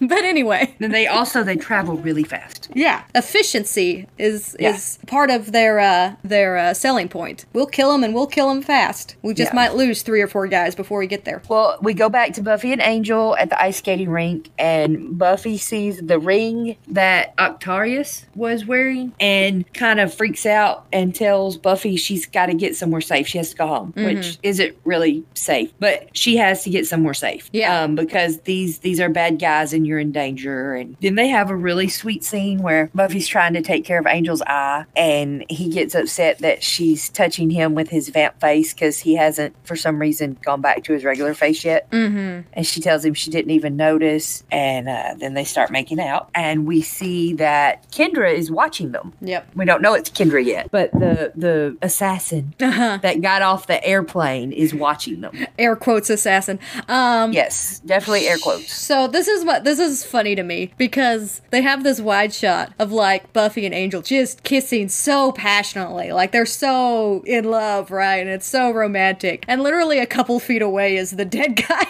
but 0.00 0.24
anyway. 0.24 0.74
Then 0.78 0.92
they 0.92 1.06
also 1.06 1.42
they 1.42 1.56
travel 1.56 1.96
really 1.96 2.22
fast. 2.24 2.68
Yeah, 2.74 3.04
efficiency 3.14 4.06
is 4.18 4.56
Yeah. 4.58 4.74
is 4.74 4.98
part 5.06 5.30
of 5.30 5.52
their 5.52 5.78
uh, 5.80 6.14
their 6.22 6.56
uh, 6.56 6.74
selling 6.74 7.08
point. 7.08 7.44
We'll 7.52 7.66
kill 7.66 7.92
them 7.92 8.04
and 8.04 8.14
we'll 8.14 8.26
kill 8.26 8.48
them 8.48 8.62
fast. 8.62 9.16
We 9.22 9.34
just 9.34 9.52
Yeah. 9.52 9.56
might 9.56 9.74
lose 9.74 10.02
three 10.02 10.20
or 10.20 10.26
four 10.28 10.46
guys 10.48 10.74
before 10.74 10.98
we 10.98 11.06
get 11.06 11.24
there. 11.24 11.42
Well, 11.48 11.78
we 11.80 11.94
go 11.94 12.08
back 12.08 12.32
to 12.34 12.42
Buffy 12.42 12.72
and 12.72 12.82
Angel 12.82 13.36
at 13.36 13.50
the 13.50 13.60
ice 13.62 13.78
skating 13.78 14.08
rink, 14.10 14.50
and 14.58 15.16
Buffy 15.18 15.58
sees 15.58 15.98
the 15.98 16.18
ring 16.18 16.76
that 16.88 17.36
Octarius 17.36 18.24
was 18.34 18.66
wearing 18.66 19.12
and 19.20 19.70
kind 19.74 20.00
of 20.00 20.12
freaks 20.12 20.46
out 20.46 20.86
and 20.92 21.14
tells 21.14 21.56
Buffy 21.56 21.96
she's 21.96 22.26
got 22.26 22.46
to 22.46 22.54
get 22.54 22.76
somewhere 22.76 23.00
safe. 23.00 23.26
She 23.26 23.38
has 23.38 23.50
to 23.50 23.56
go 23.56 23.66
home, 23.66 23.92
which 23.96 24.38
isn't 24.42 24.76
really 24.84 25.24
safe, 25.34 25.72
but 25.78 26.08
she 26.16 26.36
has 26.36 26.62
to 26.64 26.70
get 26.70 26.86
somewhere 26.86 27.14
safe. 27.14 27.48
Yeah. 27.52 27.82
Um, 27.82 27.94
because 27.94 28.40
these 28.40 28.78
these 28.78 29.00
are 29.00 29.08
bad 29.08 29.38
guys 29.38 29.72
and 29.72 29.86
you're 29.86 29.98
in 29.98 30.12
danger. 30.12 30.74
And 30.74 30.96
then 31.00 31.14
they 31.14 31.28
have 31.28 31.50
a 31.50 31.56
really 31.56 31.88
sweet 31.88 32.24
scene 32.24 32.62
where 32.62 32.90
Buffy's 32.94 33.28
trying 33.28 33.54
to 33.54 33.62
take 33.62 33.84
care 33.84 33.98
of 33.98 34.06
Angel's 34.06 34.42
eye, 34.48 34.84
and 34.96 35.44
he 35.48 35.68
gets 35.68 35.94
upset 35.94 36.38
that 36.38 36.62
she's 36.62 37.08
touching 37.08 37.50
him 37.50 37.74
with 37.74 37.90
his 37.90 38.08
vamp 38.08 38.40
face 38.40 38.74
because 38.74 38.98
he 38.98 39.14
hasn't, 39.14 39.54
for 39.64 39.76
some 39.76 39.98
reason, 39.98 40.38
gone 40.42 40.60
back 40.60 40.84
to 40.84 40.92
his 40.92 41.04
regular 41.04 41.34
face 41.34 41.64
yet. 41.64 41.90
Mm-hmm. 41.90 42.48
And 42.52 42.66
she 42.66 42.80
tells 42.80 43.04
him 43.04 43.14
she 43.14 43.30
didn't 43.30 43.50
even 43.50 43.76
notice, 43.76 44.44
and 44.50 44.88
uh, 44.88 45.14
then 45.18 45.34
they 45.34 45.44
start 45.44 45.70
making 45.70 46.00
out, 46.00 46.30
and 46.34 46.66
we 46.66 46.82
see 46.82 47.34
that 47.34 47.90
Kendra 47.90 48.32
is 48.32 48.50
watching 48.50 48.92
them. 48.92 49.12
Yep. 49.20 49.54
We 49.54 49.64
don't 49.64 49.82
know 49.82 49.94
it's 49.94 50.10
Kendra 50.10 50.44
yet, 50.44 50.70
but 50.70 50.92
the 50.92 51.32
the 51.34 51.76
assassin 51.82 52.54
that 52.58 53.20
got 53.20 53.42
off 53.42 53.66
the 53.66 53.84
airplane 53.84 54.52
is 54.52 54.74
watching 54.74 55.20
them. 55.20 55.46
Air 55.58 55.76
quotes 55.76 56.10
assassin. 56.10 56.58
Um 56.88 57.32
Yes, 57.32 57.80
definitely 57.80 58.28
air 58.28 58.38
quotes. 58.38 58.72
So 58.72 59.08
this 59.08 59.28
is 59.28 59.44
what 59.44 59.64
this 59.64 59.78
is 59.78 60.04
funny 60.04 60.34
to 60.34 60.42
me 60.42 60.72
because 60.78 61.40
they 61.50 61.62
have 61.62 61.82
this 61.82 62.00
wide 62.00 62.32
shot 62.32 62.72
of 62.78 62.92
like 62.92 63.32
Buffy 63.32 63.66
and 63.66 63.74
Angel 63.74 64.02
just 64.02 64.37
kissing 64.42 64.88
so 64.88 65.32
passionately, 65.32 66.12
like 66.12 66.32
they're 66.32 66.46
so 66.46 67.22
in 67.26 67.44
love, 67.44 67.90
right? 67.90 68.16
And 68.16 68.28
it's 68.30 68.46
so 68.46 68.70
romantic. 68.70 69.44
And 69.48 69.62
literally 69.62 69.98
a 69.98 70.06
couple 70.06 70.38
feet 70.40 70.62
away 70.62 70.96
is 70.96 71.12
the 71.12 71.24
dead 71.24 71.56
guy. 71.68 71.86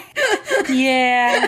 Yeah, 0.69 1.47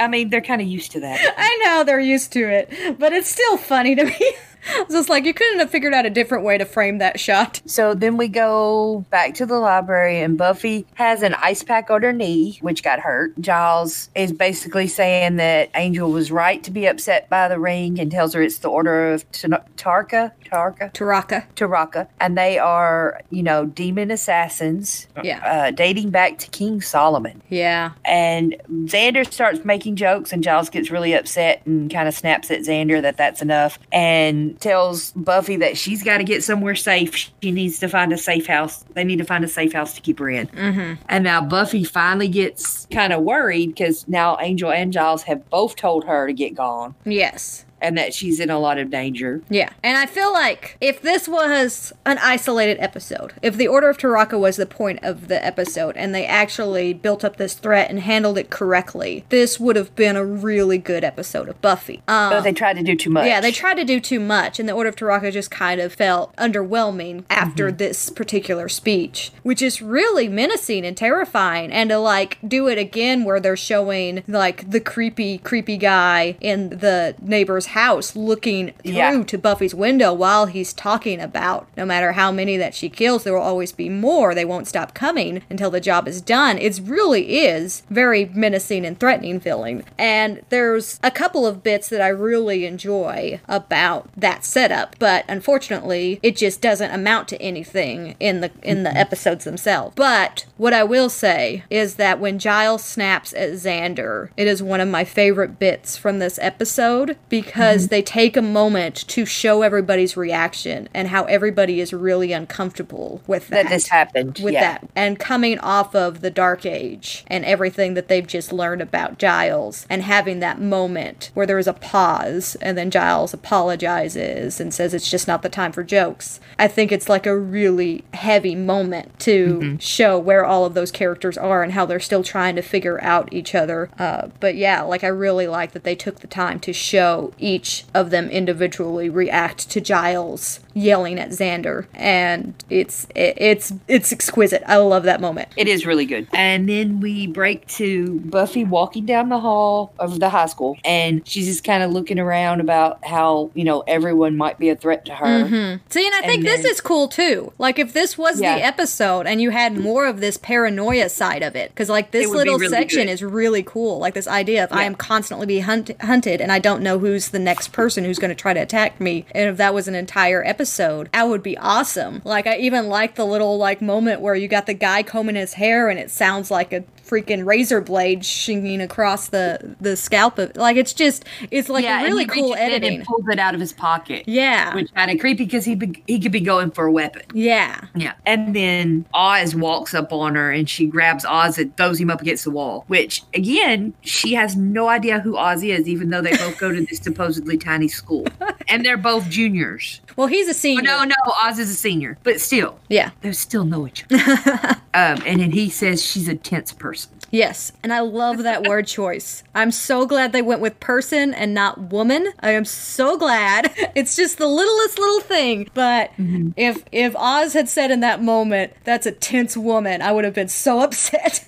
I 0.00 0.08
mean 0.08 0.30
they're 0.30 0.40
kind 0.40 0.60
of 0.60 0.68
used 0.68 0.92
to 0.92 1.00
that. 1.00 1.34
I 1.36 1.60
know 1.64 1.84
they're 1.84 2.00
used 2.00 2.32
to 2.32 2.48
it, 2.48 2.98
but 2.98 3.12
it's 3.12 3.28
still 3.28 3.56
funny 3.56 3.94
to 3.94 4.04
me. 4.04 4.32
It's 4.84 4.92
just 4.92 5.08
like 5.08 5.24
you 5.24 5.32
couldn't 5.32 5.60
have 5.60 5.70
figured 5.70 5.94
out 5.94 6.04
a 6.04 6.10
different 6.10 6.44
way 6.44 6.58
to 6.58 6.64
frame 6.64 6.98
that 6.98 7.18
shot. 7.18 7.62
So 7.66 7.94
then 7.94 8.16
we 8.16 8.28
go 8.28 9.04
back 9.10 9.34
to 9.34 9.46
the 9.46 9.58
library, 9.58 10.20
and 10.20 10.36
Buffy 10.36 10.86
has 10.94 11.22
an 11.22 11.34
ice 11.34 11.62
pack 11.62 11.90
on 11.90 12.02
her 12.02 12.12
knee, 12.12 12.58
which 12.60 12.82
got 12.82 13.00
hurt. 13.00 13.38
Giles 13.40 14.10
is 14.14 14.32
basically 14.32 14.86
saying 14.86 15.36
that 15.36 15.70
Angel 15.74 16.10
was 16.10 16.30
right 16.30 16.62
to 16.64 16.70
be 16.70 16.86
upset 16.86 17.28
by 17.30 17.48
the 17.48 17.58
ring 17.58 17.98
and 17.98 18.10
tells 18.10 18.34
her 18.34 18.42
it's 18.42 18.58
the 18.58 18.68
Order 18.68 19.12
of 19.12 19.30
T- 19.32 19.48
Tarka. 19.76 20.32
Tarka? 20.44 20.92
Taraka. 20.92 21.46
Taraka. 21.54 22.08
And 22.20 22.36
they 22.36 22.58
are, 22.58 23.20
you 23.30 23.42
know, 23.42 23.66
demon 23.66 24.10
assassins. 24.10 25.08
Yeah. 25.22 25.40
Uh, 25.44 25.70
dating 25.70 26.10
back 26.10 26.38
to 26.38 26.50
King 26.50 26.80
Solomon. 26.80 27.42
Yeah. 27.48 27.92
And 28.04 28.56
Xander 28.70 29.30
starts 29.30 29.64
making 29.64 29.96
jokes, 29.96 30.32
and 30.32 30.42
Giles 30.42 30.68
gets 30.68 30.90
really 30.90 31.14
upset 31.14 31.64
and 31.66 31.90
kind 31.90 32.08
of 32.08 32.14
snaps 32.14 32.50
at 32.50 32.60
Xander 32.60 33.00
that 33.02 33.16
that's 33.16 33.40
enough 33.42 33.78
and 33.92 34.53
tells 34.60 35.12
Buffy 35.12 35.56
that 35.56 35.76
she's 35.76 36.02
got 36.02 36.18
to 36.18 36.24
get 36.24 36.42
somewhere 36.42 36.74
safe. 36.74 37.30
She 37.42 37.50
needs 37.50 37.78
to 37.80 37.88
find 37.88 38.12
a 38.12 38.18
safe 38.18 38.46
house. 38.46 38.84
They 38.94 39.04
need 39.04 39.18
to 39.18 39.24
find 39.24 39.44
a 39.44 39.48
safe 39.48 39.72
house 39.72 39.94
to 39.94 40.00
keep 40.00 40.18
her 40.18 40.28
in. 40.28 40.46
Mm-hmm. 40.48 41.02
And 41.08 41.24
now 41.24 41.44
Buffy 41.44 41.84
finally 41.84 42.28
gets 42.28 42.86
kind 42.90 43.12
of 43.12 43.22
worried 43.22 43.68
because 43.68 44.06
now 44.08 44.38
Angel 44.40 44.70
and 44.70 44.92
Giles 44.92 45.22
have 45.24 45.48
both 45.50 45.76
told 45.76 46.04
her 46.04 46.26
to 46.26 46.32
get 46.32 46.54
gone 46.54 46.94
Yes. 47.04 47.63
And 47.84 47.98
that 47.98 48.14
she's 48.14 48.40
in 48.40 48.48
a 48.50 48.58
lot 48.58 48.78
of 48.78 48.90
danger. 48.90 49.42
Yeah. 49.50 49.70
And 49.82 49.96
I 49.98 50.06
feel 50.06 50.32
like 50.32 50.76
if 50.80 51.02
this 51.02 51.28
was 51.28 51.92
an 52.06 52.18
isolated 52.18 52.78
episode, 52.80 53.34
if 53.42 53.56
the 53.56 53.68
Order 53.68 53.90
of 53.90 53.98
Taraka 53.98 54.38
was 54.38 54.56
the 54.56 54.66
point 54.66 55.00
of 55.02 55.28
the 55.28 55.44
episode 55.44 55.96
and 55.96 56.14
they 56.14 56.24
actually 56.26 56.94
built 56.94 57.24
up 57.24 57.36
this 57.36 57.54
threat 57.54 57.90
and 57.90 58.00
handled 58.00 58.38
it 58.38 58.48
correctly, 58.50 59.24
this 59.28 59.60
would 59.60 59.76
have 59.76 59.94
been 59.94 60.16
a 60.16 60.24
really 60.24 60.78
good 60.78 61.04
episode 61.04 61.48
of 61.48 61.60
Buffy. 61.60 62.02
Um, 62.08 62.30
But 62.30 62.40
they 62.40 62.52
tried 62.52 62.76
to 62.78 62.82
do 62.82 62.96
too 62.96 63.10
much. 63.10 63.26
yeah, 63.26 63.40
they 63.40 63.52
tried 63.52 63.74
to 63.74 63.84
do 63.84 64.00
too 64.00 64.20
much, 64.20 64.58
and 64.58 64.68
the 64.68 64.72
Order 64.72 64.88
of 64.88 64.96
Taraka 64.96 65.30
just 65.30 65.50
kind 65.50 65.80
of 65.80 65.92
felt 65.92 66.34
underwhelming 66.36 67.24
after 67.28 67.70
this 67.70 68.08
particular 68.10 68.68
speech, 68.68 69.30
which 69.42 69.60
is 69.60 69.82
really 69.82 70.28
menacing 70.28 70.84
and 70.86 70.96
terrifying. 70.96 71.70
And 71.70 71.90
to 71.90 71.98
like 71.98 72.38
do 72.46 72.66
it 72.68 72.78
again 72.78 73.24
where 73.24 73.40
they're 73.40 73.56
showing 73.56 74.22
like 74.26 74.70
the 74.70 74.80
creepy, 74.80 75.38
creepy 75.38 75.76
guy 75.76 76.36
in 76.40 76.70
the 76.70 77.14
neighbor's 77.20 77.66
house 77.74 78.14
looking 78.16 78.72
through 78.82 78.92
Yeah. 78.92 79.22
to 79.24 79.36
Buffy's 79.38 79.74
window 79.74 80.12
while 80.12 80.46
he's 80.46 80.72
talking 80.72 81.20
about 81.20 81.66
no 81.76 81.84
matter 81.84 82.12
how 82.12 82.30
many 82.30 82.56
that 82.56 82.74
she 82.74 82.88
kills, 82.88 83.24
there 83.24 83.34
will 83.34 83.40
always 83.42 83.72
be 83.72 83.88
more. 83.88 84.34
They 84.34 84.44
won't 84.44 84.68
stop 84.68 84.94
coming 84.94 85.42
until 85.50 85.70
the 85.70 85.80
job 85.80 86.06
is 86.06 86.20
done. 86.20 86.56
It 86.58 86.80
really 86.84 87.44
is 87.44 87.82
very 87.90 88.30
menacing 88.32 88.84
and 88.86 88.98
threatening 88.98 89.40
feeling. 89.40 89.82
And 89.98 90.42
there's 90.50 90.98
a 91.02 91.10
couple 91.10 91.46
of 91.46 91.62
bits 91.62 91.88
that 91.88 92.00
I 92.00 92.08
really 92.08 92.64
enjoy 92.64 93.40
about 93.48 94.08
that 94.16 94.44
setup, 94.44 94.96
but 94.98 95.24
unfortunately, 95.28 96.20
it 96.22 96.36
just 96.36 96.60
doesn't 96.60 96.90
amount 96.92 97.28
to 97.28 97.42
anything 97.42 98.14
in 98.20 98.40
the 98.40 98.50
in 98.62 98.84
the 98.84 98.96
episodes 98.96 99.44
themselves. 99.44 99.94
But 99.96 100.46
what 100.56 100.72
I 100.72 100.84
will 100.84 101.10
say 101.10 101.64
is 101.70 101.96
that 101.96 102.20
when 102.20 102.38
Giles 102.38 102.84
snaps 102.84 103.32
at 103.34 103.50
Xander, 103.50 104.28
it 104.36 104.46
is 104.46 104.62
one 104.62 104.80
of 104.80 104.88
my 104.88 105.04
favorite 105.04 105.58
bits 105.58 105.96
from 105.96 106.18
this 106.20 106.38
episode 106.40 107.16
because 107.28 107.63
they 107.88 108.02
take 108.02 108.36
a 108.36 108.42
moment 108.42 109.06
to 109.08 109.24
show 109.26 109.62
everybody's 109.62 110.16
reaction 110.16 110.88
and 110.94 111.08
how 111.08 111.24
everybody 111.24 111.80
is 111.80 111.92
really 111.92 112.32
uncomfortable 112.32 113.22
with 113.26 113.48
that. 113.48 113.64
that 113.64 113.70
this 113.70 113.88
happened. 113.88 114.40
with 114.42 114.54
yeah. 114.54 114.60
that 114.60 114.88
and 114.94 115.18
coming 115.18 115.58
off 115.58 115.94
of 115.94 116.20
the 116.20 116.30
dark 116.30 116.66
age 116.66 117.24
and 117.26 117.44
everything 117.44 117.94
that 117.94 118.08
they've 118.08 118.26
just 118.26 118.52
learned 118.52 118.80
about 118.80 119.18
Giles 119.18 119.86
and 119.88 120.02
having 120.02 120.40
that 120.40 120.60
moment 120.60 121.30
where 121.34 121.46
there 121.46 121.58
is 121.58 121.66
a 121.66 121.72
pause 121.72 122.56
and 122.60 122.76
then 122.76 122.90
Giles 122.90 123.34
apologizes 123.34 124.60
and 124.60 124.72
says 124.72 124.94
it's 124.94 125.10
just 125.10 125.28
not 125.28 125.42
the 125.42 125.48
time 125.48 125.72
for 125.72 125.82
jokes. 125.82 126.40
I 126.58 126.68
think 126.68 126.92
it's 126.92 127.08
like 127.08 127.26
a 127.26 127.38
really 127.38 128.04
heavy 128.14 128.54
moment 128.54 129.18
to 129.20 129.76
show 129.80 130.18
where 130.18 130.44
all 130.44 130.64
of 130.64 130.74
those 130.74 130.90
characters 130.90 131.38
are 131.38 131.62
and 131.62 131.72
how 131.72 131.86
they're 131.86 132.00
still 132.00 132.22
trying 132.22 132.56
to 132.56 132.62
figure 132.62 133.02
out 133.02 133.32
each 133.32 133.54
other. 133.54 133.90
Uh, 133.98 134.28
but 134.40 134.56
yeah, 134.56 134.82
like 134.82 135.04
I 135.04 135.08
really 135.08 135.46
like 135.46 135.72
that 135.72 135.84
they 135.84 135.94
took 135.94 136.20
the 136.20 136.26
time 136.26 136.60
to 136.60 136.72
show 136.72 137.32
each 137.38 137.53
each 137.54 137.84
of 137.94 138.10
them 138.10 138.28
individually 138.30 139.08
react 139.08 139.70
to 139.70 139.80
Giles 139.80 140.58
yelling 140.74 141.18
at 141.18 141.30
Xander, 141.30 141.86
and 141.94 142.52
it's 142.68 143.06
it, 143.14 143.34
it's 143.36 143.72
it's 143.88 144.12
exquisite. 144.12 144.62
I 144.66 144.76
love 144.78 145.04
that 145.04 145.20
moment. 145.20 145.48
It 145.56 145.68
is 145.68 145.86
really 145.86 146.04
good. 146.06 146.26
And 146.32 146.68
then 146.68 147.00
we 147.00 147.26
break 147.26 147.66
to 147.68 148.20
Buffy 148.20 148.64
walking 148.64 149.06
down 149.06 149.28
the 149.28 149.40
hall 149.40 149.92
of 149.98 150.20
the 150.20 150.28
high 150.30 150.46
school, 150.46 150.76
and 150.84 151.26
she's 151.26 151.46
just 151.46 151.64
kind 151.64 151.82
of 151.82 151.92
looking 151.92 152.18
around 152.18 152.60
about 152.60 153.04
how, 153.04 153.50
you 153.54 153.64
know, 153.64 153.80
everyone 153.86 154.36
might 154.36 154.58
be 154.58 154.68
a 154.68 154.76
threat 154.76 155.04
to 155.06 155.14
her. 155.14 155.44
Mm-hmm. 155.44 155.82
See, 155.90 156.06
and 156.06 156.14
I 156.16 156.22
think 156.26 156.44
this 156.44 156.62
then- 156.62 156.70
is 156.72 156.80
cool 156.80 157.08
too. 157.08 157.52
Like, 157.58 157.78
if 157.78 157.92
this 157.92 158.18
was 158.18 158.40
Yeah. 158.40 158.56
the 158.56 158.64
episode 158.64 159.26
and 159.26 159.40
you 159.40 159.50
had 159.50 159.78
more 159.78 160.06
of 160.06 160.20
this 160.20 160.36
paranoia 160.36 161.08
side 161.08 161.42
of 161.42 161.54
it, 161.56 161.70
because 161.70 161.88
like 161.88 162.10
this 162.10 162.24
It 162.24 162.28
would 162.28 162.32
be 162.34 162.38
little 162.38 162.58
really 162.58 162.70
section 162.70 163.06
good. 163.06 163.12
is 163.12 163.22
really 163.22 163.62
cool. 163.62 163.98
Like 163.98 164.14
this 164.14 164.26
idea 164.28 164.64
of 164.64 164.72
I 164.72 164.84
am 164.84 164.94
constantly 164.94 165.46
being 165.46 165.62
hunt- 165.62 166.00
hunted 166.02 166.40
and 166.40 166.50
I 166.50 166.58
don't 166.58 166.82
know 166.82 166.98
who's 166.98 167.28
the 167.28 167.38
next 167.38 167.72
person 167.72 168.04
who's 168.04 168.18
going 168.18 168.30
to 168.30 168.34
try 168.34 168.52
to 168.52 168.60
attack 168.60 169.00
me. 169.00 169.24
And 169.32 169.48
if 169.48 169.56
that 169.58 169.72
was 169.72 169.86
an 169.88 169.94
entire 169.94 170.42
episode, 170.44 170.63
that 171.12 171.28
would 171.28 171.42
be 171.42 171.56
awesome. 171.58 172.22
Like, 172.24 172.46
I 172.46 172.56
even 172.58 172.88
like 172.88 173.14
the 173.14 173.24
little 173.24 173.58
like 173.58 173.80
moment 173.82 174.20
where 174.20 174.34
you 174.34 174.48
got 174.48 174.66
the 174.66 174.74
guy 174.74 175.02
combing 175.02 175.36
his 175.36 175.54
hair 175.54 175.88
and 175.88 175.98
it 175.98 176.10
sounds 176.10 176.50
like 176.50 176.72
a 176.72 176.84
freaking 177.06 177.44
razor 177.44 177.82
blade 177.82 178.24
shinging 178.24 178.80
across 178.80 179.28
the 179.28 179.76
the 179.78 179.94
scalp 179.94 180.38
of 180.38 180.56
like 180.56 180.76
it's 180.76 180.94
just 180.94 181.22
it's 181.50 181.68
like 181.68 181.84
and 181.84 182.02
really 182.04 182.24
cool 182.24 182.54
editing 182.54 182.96
And 182.96 183.04
pulls 183.04 183.28
it 183.28 183.38
out 183.38 183.52
of 183.54 183.60
his 183.60 183.72
pocket. 183.74 184.24
Yeah. 184.26 184.74
Which 184.74 184.92
kind 184.94 185.10
of 185.10 185.18
creepy 185.20 185.44
because 185.44 185.66
he 185.66 185.74
be, 185.74 186.02
he 186.06 186.18
could 186.18 186.32
be 186.32 186.40
going 186.40 186.70
for 186.70 186.86
a 186.86 186.92
weapon. 186.92 187.22
yeah 187.34 187.86
Yeah. 187.94 188.14
And 188.24 188.56
then 188.56 189.04
Oz 189.12 189.54
walks 189.54 189.92
up 189.92 190.12
on 190.12 190.34
her 190.34 190.50
and 190.50 190.68
she 190.68 190.86
grabs 190.86 191.24
Oz 191.26 191.58
and 191.58 191.76
throws 191.76 192.00
him 192.00 192.08
up 192.08 192.22
against 192.22 192.44
the 192.44 192.50
wall, 192.50 192.84
which 192.88 193.22
again, 193.34 193.92
she 194.00 194.32
has 194.34 194.56
no 194.56 194.88
idea 194.88 195.20
who 195.20 195.36
Oz 195.36 195.62
is, 195.62 195.86
even 195.86 196.08
though 196.08 196.22
they 196.22 196.34
both 196.36 196.58
go 196.58 196.72
to 196.72 196.86
this 196.86 197.00
supposedly 197.00 197.58
tiny 197.58 197.88
school. 197.88 198.26
And 198.66 198.84
they're 198.84 198.96
both 198.96 199.28
juniors. 199.28 200.00
well 200.16 200.26
he's 200.26 200.48
a 200.48 200.53
Oh, 200.54 200.58
senior 200.58 200.82
no, 200.82 201.04
no, 201.04 201.14
Oz 201.42 201.58
is 201.58 201.70
a 201.70 201.74
senior, 201.74 202.18
but 202.22 202.40
still, 202.40 202.78
yeah 202.88 203.10
they 203.20 203.32
still 203.32 203.64
know 203.64 203.86
each 203.86 204.04
other. 204.10 204.76
um, 204.94 205.22
and 205.26 205.40
then 205.40 205.50
he 205.52 205.68
says 205.70 206.04
she's 206.04 206.28
a 206.28 206.34
tense 206.34 206.72
person. 206.72 207.10
Yes, 207.30 207.72
and 207.82 207.92
I 207.92 207.98
love 208.00 208.44
that 208.44 208.62
word 208.62 208.86
choice. 208.86 209.42
I'm 209.56 209.72
so 209.72 210.06
glad 210.06 210.30
they 210.32 210.42
went 210.42 210.60
with 210.60 210.78
person 210.78 211.34
and 211.34 211.52
not 211.52 211.90
woman. 211.90 212.28
I 212.38 212.52
am 212.52 212.64
so 212.64 213.16
glad. 213.16 213.72
It's 213.96 214.16
just 214.16 214.38
the 214.38 214.46
littlest 214.48 214.98
little 214.98 215.20
thing, 215.20 215.68
but 215.72 216.10
if 216.56 216.82
if 216.90 217.14
Oz 217.16 217.52
had 217.52 217.68
said 217.68 217.90
in 217.92 218.00
that 218.00 218.20
moment, 218.22 218.72
"That's 218.84 219.06
a 219.06 219.12
tense 219.12 219.56
woman," 219.56 220.02
I 220.02 220.10
would 220.10 220.24
have 220.24 220.34
been 220.34 220.48
so 220.48 220.80
upset. 220.86 221.46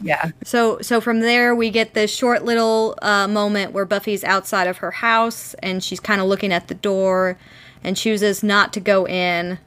Yeah. 0.00 0.30
So 0.42 0.80
so 0.80 1.00
from 1.00 1.20
there 1.20 1.54
we 1.54 1.70
get 1.70 1.94
this 1.94 2.12
short 2.14 2.44
little 2.44 2.96
uh, 3.02 3.28
moment 3.28 3.72
where 3.72 3.84
Buffy's 3.84 4.24
outside 4.24 4.66
of 4.66 4.78
her 4.78 4.90
house 4.90 5.54
and 5.62 5.82
she's 5.84 6.00
kind 6.00 6.20
of 6.20 6.26
looking 6.26 6.52
at 6.52 6.66
the 6.68 6.74
door 6.74 7.38
and 7.84 7.96
chooses 7.96 8.42
not 8.42 8.72
to 8.74 8.80
go 8.80 9.06
in. 9.06 9.58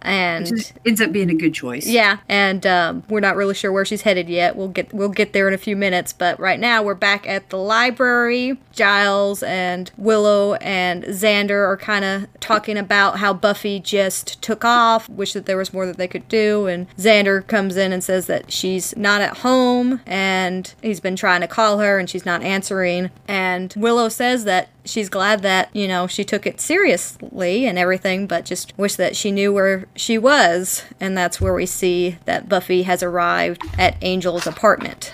And 0.00 0.72
ends 0.86 1.00
up 1.00 1.10
being 1.10 1.28
a 1.28 1.34
good 1.34 1.54
choice. 1.54 1.84
yeah, 1.84 2.18
and 2.28 2.64
um, 2.64 3.02
we're 3.08 3.18
not 3.18 3.34
really 3.34 3.54
sure 3.54 3.72
where 3.72 3.84
she's 3.84 4.02
headed 4.02 4.28
yet. 4.28 4.54
We'll 4.54 4.68
get 4.68 4.94
we'll 4.94 5.08
get 5.08 5.32
there 5.32 5.48
in 5.48 5.54
a 5.54 5.58
few 5.58 5.74
minutes, 5.74 6.12
but 6.12 6.38
right 6.38 6.60
now 6.60 6.84
we're 6.84 6.94
back 6.94 7.26
at 7.28 7.50
the 7.50 7.56
library. 7.56 8.58
Giles 8.72 9.42
and 9.42 9.90
Willow 9.96 10.54
and 10.54 11.02
Xander 11.02 11.66
are 11.66 11.76
kind 11.76 12.04
of 12.04 12.28
talking 12.38 12.78
about 12.78 13.18
how 13.18 13.34
Buffy 13.34 13.80
just 13.80 14.40
took 14.40 14.64
off. 14.64 15.08
Wish 15.08 15.32
that 15.32 15.46
there 15.46 15.56
was 15.56 15.72
more 15.72 15.84
that 15.84 15.96
they 15.96 16.06
could 16.06 16.28
do. 16.28 16.68
And 16.68 16.88
Xander 16.96 17.44
comes 17.44 17.76
in 17.76 17.92
and 17.92 18.04
says 18.04 18.28
that 18.28 18.52
she's 18.52 18.96
not 18.96 19.20
at 19.20 19.38
home, 19.38 20.00
and 20.06 20.72
he's 20.80 21.00
been 21.00 21.16
trying 21.16 21.40
to 21.40 21.48
call 21.48 21.80
her 21.80 21.98
and 21.98 22.08
she's 22.08 22.24
not 22.24 22.42
answering. 22.42 23.10
And 23.26 23.74
Willow 23.76 24.08
says 24.08 24.44
that 24.44 24.68
she's 24.88 25.08
glad 25.08 25.42
that 25.42 25.68
you 25.74 25.86
know 25.86 26.06
she 26.06 26.24
took 26.24 26.46
it 26.46 26.60
seriously 26.60 27.66
and 27.66 27.78
everything 27.78 28.26
but 28.26 28.44
just 28.44 28.72
wish 28.78 28.96
that 28.96 29.14
she 29.16 29.30
knew 29.30 29.52
where 29.52 29.86
she 29.94 30.16
was 30.18 30.84
and 31.00 31.16
that's 31.16 31.40
where 31.40 31.54
we 31.54 31.66
see 31.66 32.16
that 32.24 32.48
buffy 32.48 32.82
has 32.82 33.02
arrived 33.02 33.62
at 33.78 34.02
angel's 34.02 34.46
apartment 34.46 35.12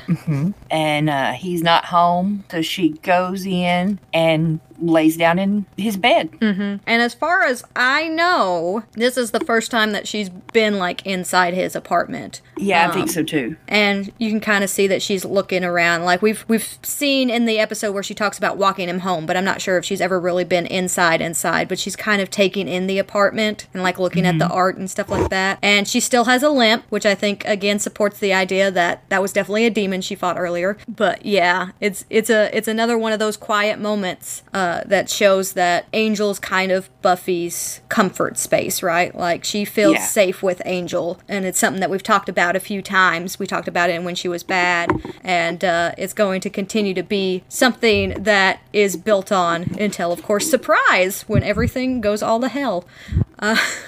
and 0.70 1.10
uh, 1.10 1.32
he's 1.32 1.62
not 1.62 1.86
home. 1.86 2.44
So 2.50 2.62
she 2.62 2.90
goes 2.90 3.46
in 3.46 3.98
and 4.12 4.60
lays 4.80 5.16
down 5.16 5.38
in 5.38 5.66
his 5.76 5.96
bed. 5.96 6.30
and 6.40 6.80
as 6.86 7.14
far 7.14 7.42
as 7.42 7.64
i 7.76 8.08
know 8.08 8.82
this 8.92 9.16
is 9.16 9.30
the 9.30 9.40
first 9.40 9.70
time 9.70 9.92
that 9.92 10.06
she's 10.08 10.28
been 10.28 10.78
like 10.78 11.04
inside 11.06 11.54
his 11.54 11.74
apartment. 11.76 12.40
Yeah, 12.56 12.82
I 12.82 12.84
Um, 12.86 12.92
think 12.92 13.10
so 13.10 13.22
too. 13.22 13.56
and 13.68 14.12
you 14.18 14.30
can 14.30 14.40
kind 14.40 14.62
of 14.62 14.70
see 14.70 14.86
that 14.86 15.02
she's 15.02 15.24
looking 15.24 15.64
around. 15.64 16.04
Like 16.04 16.22
we've 16.22 16.44
we've 16.48 16.78
seen 16.82 17.28
in 17.30 17.44
the 17.46 17.58
episode 17.58 17.92
where 17.92 18.02
she 18.02 18.14
talks 18.14 18.38
about 18.38 18.56
walking 18.56 18.88
him 18.88 19.00
home 19.00 19.26
but 19.26 19.36
i'm 19.36 19.44
not 19.44 19.60
sure 19.60 19.76
if 19.78 19.84
she's 19.84 20.00
ever 20.00 20.18
really 20.20 20.44
been 20.44 20.66
inside 20.66 21.20
inside. 21.20 21.68
But 21.68 21.78
she's 21.78 21.96
kind 21.96 22.20
of 22.22 22.30
taking 22.30 22.68
in 22.68 22.86
the 22.86 22.98
apartment 22.98 23.66
and 23.74 23.82
like 23.82 23.98
looking 23.98 24.24
at 24.26 24.38
the 24.38 24.48
art 24.48 24.76
and 24.76 24.90
stuff 24.90 25.08
like 25.08 25.30
that. 25.30 25.58
And 25.62 25.86
she 25.88 26.00
still 26.00 26.24
has 26.24 26.42
a 26.42 26.50
limp 26.50 26.84
which 26.90 27.06
i 27.06 27.14
think 27.14 27.44
again 27.46 27.78
supports 27.78 28.18
the 28.18 28.32
idea 28.32 28.70
that 28.70 29.08
that 29.08 29.20
was 29.22 29.32
definitely 29.32 29.66
a 29.66 29.70
demon 29.70 30.00
she 30.00 30.14
fought 30.14 30.38
earlier. 30.38 30.76
But 30.88 31.24
yeah 31.26 31.70
it's 31.80 32.04
it's 32.10 32.30
a 32.30 32.56
it's 32.56 32.68
another 32.68 32.96
one 32.96 33.12
of 33.12 33.18
those 33.18 33.36
quiet 33.36 33.78
moments 33.78 34.42
uh, 34.52 34.63
that 34.86 35.08
shows 35.10 35.52
that 35.54 35.86
angel's 35.92 36.38
kind 36.38 36.70
of 36.72 36.88
buffy's 37.02 37.80
comfort 37.88 38.36
space 38.38 38.82
right 38.82 39.14
like 39.14 39.44
she 39.44 39.64
feels 39.64 39.94
Yeah. 39.94 40.04
safe 40.06 40.42
with 40.42 40.60
Angel, 40.64 41.18
and 41.28 41.44
it's 41.44 41.58
something 41.58 41.80
that 41.80 41.90
we've 41.90 42.02
talked 42.02 42.28
about 42.28 42.56
a 42.56 42.60
few 42.60 42.80
times. 42.82 43.38
We 43.38 43.46
talked 43.46 43.68
about 43.68 43.90
it 43.90 44.02
when 44.02 44.14
she 44.14 44.28
was 44.28 44.42
bad, 44.42 44.90
and 45.22 45.62
uh, 45.64 45.92
it's 45.98 46.12
going 46.14 46.40
to 46.42 46.50
continue 46.50 46.94
to 46.94 47.02
be 47.02 47.44
something 47.48 48.22
that 48.22 48.60
is 48.72 48.96
built 48.96 49.30
on 49.30 49.74
until, 49.78 50.10
of 50.12 50.22
course, 50.22 50.48
surprise 50.50 51.22
when 51.26 51.42
everything 51.42 52.00
goes 52.00 52.22
all 52.22 52.40
to 52.40 52.48
hell. 52.48 52.84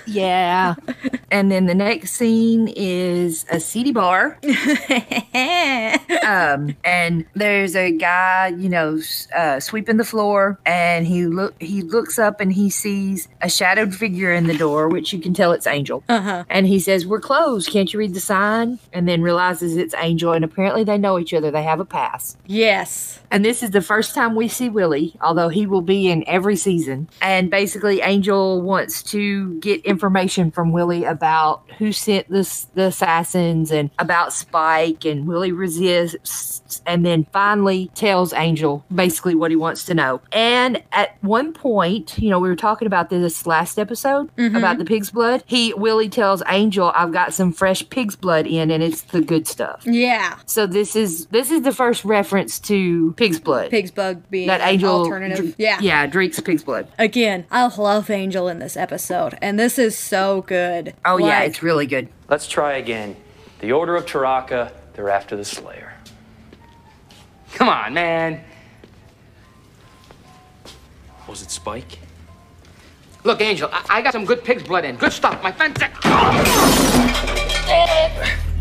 Yeah. 0.07 0.75
and 1.31 1.51
then 1.51 1.67
the 1.67 1.75
next 1.75 2.13
scene 2.13 2.69
is 2.77 3.45
a 3.51 3.61
seedy 3.61 3.93
bar. 3.93 4.39
um, 6.27 6.77
and 6.85 7.25
there's 7.35 7.75
a 7.77 7.93
guy, 7.93 8.49
you 8.49 8.69
know, 8.69 9.01
uh, 9.35 9.61
sweeping 9.61 9.97
the 9.97 10.05
floor, 10.05 10.59
and 10.65 11.07
he 11.07 11.27
look 11.27 11.61
he 11.61 11.83
looks 11.83 12.19
up 12.19 12.41
and 12.41 12.53
he 12.53 12.71
sees 12.71 13.29
a 13.43 13.49
shadowed 13.49 13.95
figure 13.95 14.33
in 14.33 14.47
the 14.47 14.57
door, 14.57 14.89
which 14.89 15.13
you 15.13 15.19
can 15.21 15.35
tell 15.35 15.53
it's 15.53 15.67
Angel. 15.67 16.03
Uh-huh. 16.09 16.45
And 16.49 16.67
he 16.67 16.79
says, 16.79 17.07
"We're 17.07 17.21
closed. 17.21 17.71
Can't 17.71 17.93
you 17.93 17.99
read 17.99 18.15
the 18.15 18.21
sign?" 18.21 18.79
And 18.93 19.09
then 19.09 19.23
realizes 19.23 19.77
it's 19.77 19.95
Angel, 19.99 20.33
and 20.33 20.45
apparently 20.45 20.85
they 20.85 20.99
know 20.99 21.19
each 21.19 21.35
other. 21.35 21.51
They 21.51 21.63
have 21.63 21.81
a 21.81 21.85
past. 21.85 22.37
yes. 22.47 23.21
And 23.29 23.45
this 23.45 23.63
is 23.65 23.73
the 23.73 23.83
first 23.83 24.15
time 24.15 24.37
we 24.37 24.47
see 24.47 24.69
Willie, 24.69 25.17
although 25.21 25.49
he 25.49 25.67
will 25.67 25.81
be 25.83 26.09
in 26.09 26.23
every 26.29 26.55
season. 26.55 27.09
And 27.21 27.51
basically, 27.51 28.01
Angel 28.01 28.63
wants 28.63 29.03
to 29.05 29.46
get 29.55 29.85
information 29.85 30.51
from 30.51 30.73
Willie 30.73 31.05
about 31.05 31.63
who 31.79 31.93
sent 31.93 32.29
this, 32.29 32.65
the 32.75 32.85
assassins 32.85 33.71
and 33.71 33.91
about 33.99 34.33
Spike. 34.33 35.05
And 35.05 35.27
Willie 35.27 35.53
resists 35.53 36.83
and 36.87 37.05
then 37.05 37.27
finally 37.33 37.91
tells 37.95 38.33
Angel 38.33 38.85
basically 38.95 39.35
what 39.35 39.51
he 39.51 39.57
wants 39.57 39.85
to 39.85 39.95
know. 39.95 40.21
And 40.33 40.83
at 40.93 41.17
one 41.23 41.53
point, 41.53 42.19
you 42.19 42.31
know, 42.31 42.39
we 42.39 42.49
were 42.49 42.57
talking 42.57 42.87
about 42.87 43.11
this 43.11 43.47
last 43.47 43.79
episode 43.79 44.35
mm-hmm. 44.37 44.57
about 44.57 44.79
the 44.79 44.85
pig's 44.85 45.11
blood. 45.11 45.43
He, 45.47 45.73
Willie 45.75 46.09
tells 46.09 46.43
Angel, 46.49 46.93
I've 46.95 47.13
got 47.13 47.35
some 47.35 47.53
fresh 47.53 47.89
pig's 47.89 48.17
blood 48.17 48.47
in 48.47 48.71
and 48.71 48.83
it's 48.83 49.03
the 49.03 49.21
good 49.21 49.47
stuff. 49.47 49.83
Yeah. 49.87 50.39
So 50.47 50.67
this 50.67 50.97
is 50.97 51.27
this 51.27 51.51
is 51.51 51.63
the 51.63 51.73
first 51.73 52.05
reference 52.05 52.59
to 52.61 53.13
pig's 53.17 53.41
blood. 53.41 53.71
Pig's 53.71 53.91
bug 53.91 54.23
being 54.31 54.49
that 54.49 54.61
an 54.61 54.69
angel 54.69 55.03
alternative. 55.03 55.45
dr- 55.45 55.55
yeah. 55.59 55.79
yeah 55.81 56.07
drinks 56.07 56.41
pig's 56.41 56.65
blood. 56.65 56.89
Again, 56.99 57.47
I 57.51 57.67
love 57.77 58.11
Angel 58.11 58.49
in 58.49 58.59
this 58.59 58.77
episode, 58.77 59.26
and 59.41 59.59
this 59.59 59.79
is 59.79 59.97
so 59.97 60.43
good. 60.43 60.95
Oh 61.05 61.19
yeah, 61.19 61.43
it's 61.43 61.63
really 61.63 61.87
good. 61.87 62.09
Let's 62.29 62.49
try 62.49 62.75
again. 62.75 63.17
The 63.61 63.73
Order 63.73 63.97
of 63.97 64.07
Taraka, 64.07 64.73
they're 64.95 65.11
after 65.11 65.37
the 65.37 65.45
Slayer. 65.45 65.95
Come 67.55 67.69
on, 67.69 67.95
man. 67.95 68.45
Was 71.27 71.43
it 71.43 71.51
Spike? 71.51 71.99
Look, 73.25 73.41
Angel, 73.41 73.69
I, 73.73 73.85
I 73.89 74.03
got 74.03 74.13
some 74.13 74.25
good 74.25 74.45
pig's 74.45 74.63
blood 74.63 74.85
in. 74.85 74.97
Good 74.97 75.13
stuff. 75.13 75.43
My 75.43 75.51
friend. 75.51 75.77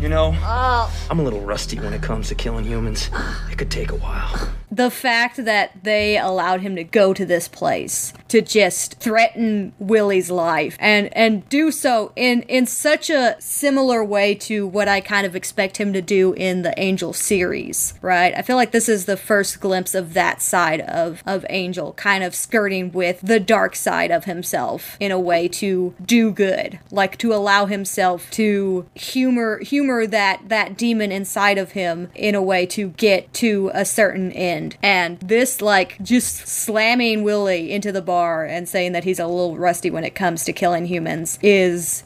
You 0.00 0.08
know, 0.08 0.34
uh. 0.42 0.90
I'm 1.10 1.20
a 1.20 1.22
little 1.22 1.40
rusty 1.40 1.78
when 1.78 1.92
it 1.92 2.02
comes 2.02 2.28
to 2.28 2.34
killing 2.34 2.64
humans. 2.64 3.10
It 3.50 3.58
could 3.58 3.70
take 3.70 3.92
a 3.92 3.96
while. 3.96 4.52
The 4.70 4.90
fact 4.90 5.44
that 5.44 5.84
they 5.84 6.18
allowed 6.18 6.60
him 6.60 6.74
to 6.76 6.84
go 6.84 7.14
to 7.14 7.24
this 7.24 7.46
place 7.48 8.12
to 8.28 8.40
just 8.40 8.98
threaten 8.98 9.72
Willie's 9.78 10.30
life 10.30 10.76
and 10.80 11.14
and 11.16 11.48
do 11.48 11.70
so 11.70 12.12
in 12.16 12.42
in 12.42 12.66
such 12.66 13.08
a 13.08 13.36
similar 13.38 14.04
way 14.04 14.34
to 14.34 14.66
what 14.66 14.88
I 14.88 15.00
kind 15.00 15.26
of 15.26 15.36
expect 15.36 15.76
him 15.76 15.92
to 15.92 16.02
do 16.02 16.32
in 16.32 16.62
the 16.62 16.78
Angel 16.78 17.12
series, 17.12 17.94
right? 18.02 18.34
I 18.36 18.42
feel 18.42 18.56
like 18.56 18.72
this 18.72 18.88
is 18.88 19.04
the 19.04 19.16
first 19.16 19.60
glimpse 19.60 19.94
of 19.94 20.14
that 20.14 20.42
side 20.42 20.80
of 20.80 21.22
of 21.26 21.46
Angel 21.48 21.92
kind 21.92 22.24
of 22.24 22.34
skirting 22.34 22.90
with 22.92 23.20
the 23.20 23.38
dark 23.38 23.76
side 23.76 24.10
of 24.10 24.24
himself 24.24 24.96
in 24.98 25.12
a 25.12 25.20
way 25.20 25.46
to 25.48 25.94
do 26.04 26.32
good, 26.32 26.80
like 26.90 27.16
to 27.18 27.32
allow 27.32 27.66
himself 27.66 28.30
to 28.32 28.86
humor 28.94 29.58
humor 29.60 30.06
that 30.06 30.48
that 30.48 30.76
demon 30.76 31.12
inside 31.12 31.58
of 31.58 31.72
him 31.72 32.10
in 32.14 32.34
a 32.34 32.42
way 32.42 32.66
to 32.66 32.88
get 32.90 33.32
to 33.34 33.70
a 33.72 33.84
certain 33.84 34.32
end 34.32 34.55
end. 34.56 34.76
And 34.82 35.18
this, 35.20 35.60
like, 35.60 36.02
just 36.02 36.46
slamming 36.46 37.22
Willie 37.22 37.72
into 37.72 37.92
the 37.92 38.02
bar 38.02 38.44
and 38.44 38.68
saying 38.68 38.92
that 38.92 39.04
he's 39.04 39.18
a 39.18 39.26
little 39.26 39.56
rusty 39.56 39.90
when 39.90 40.04
it 40.04 40.14
comes 40.14 40.44
to 40.44 40.52
killing 40.52 40.86
humans 40.86 41.38
is 41.42 42.04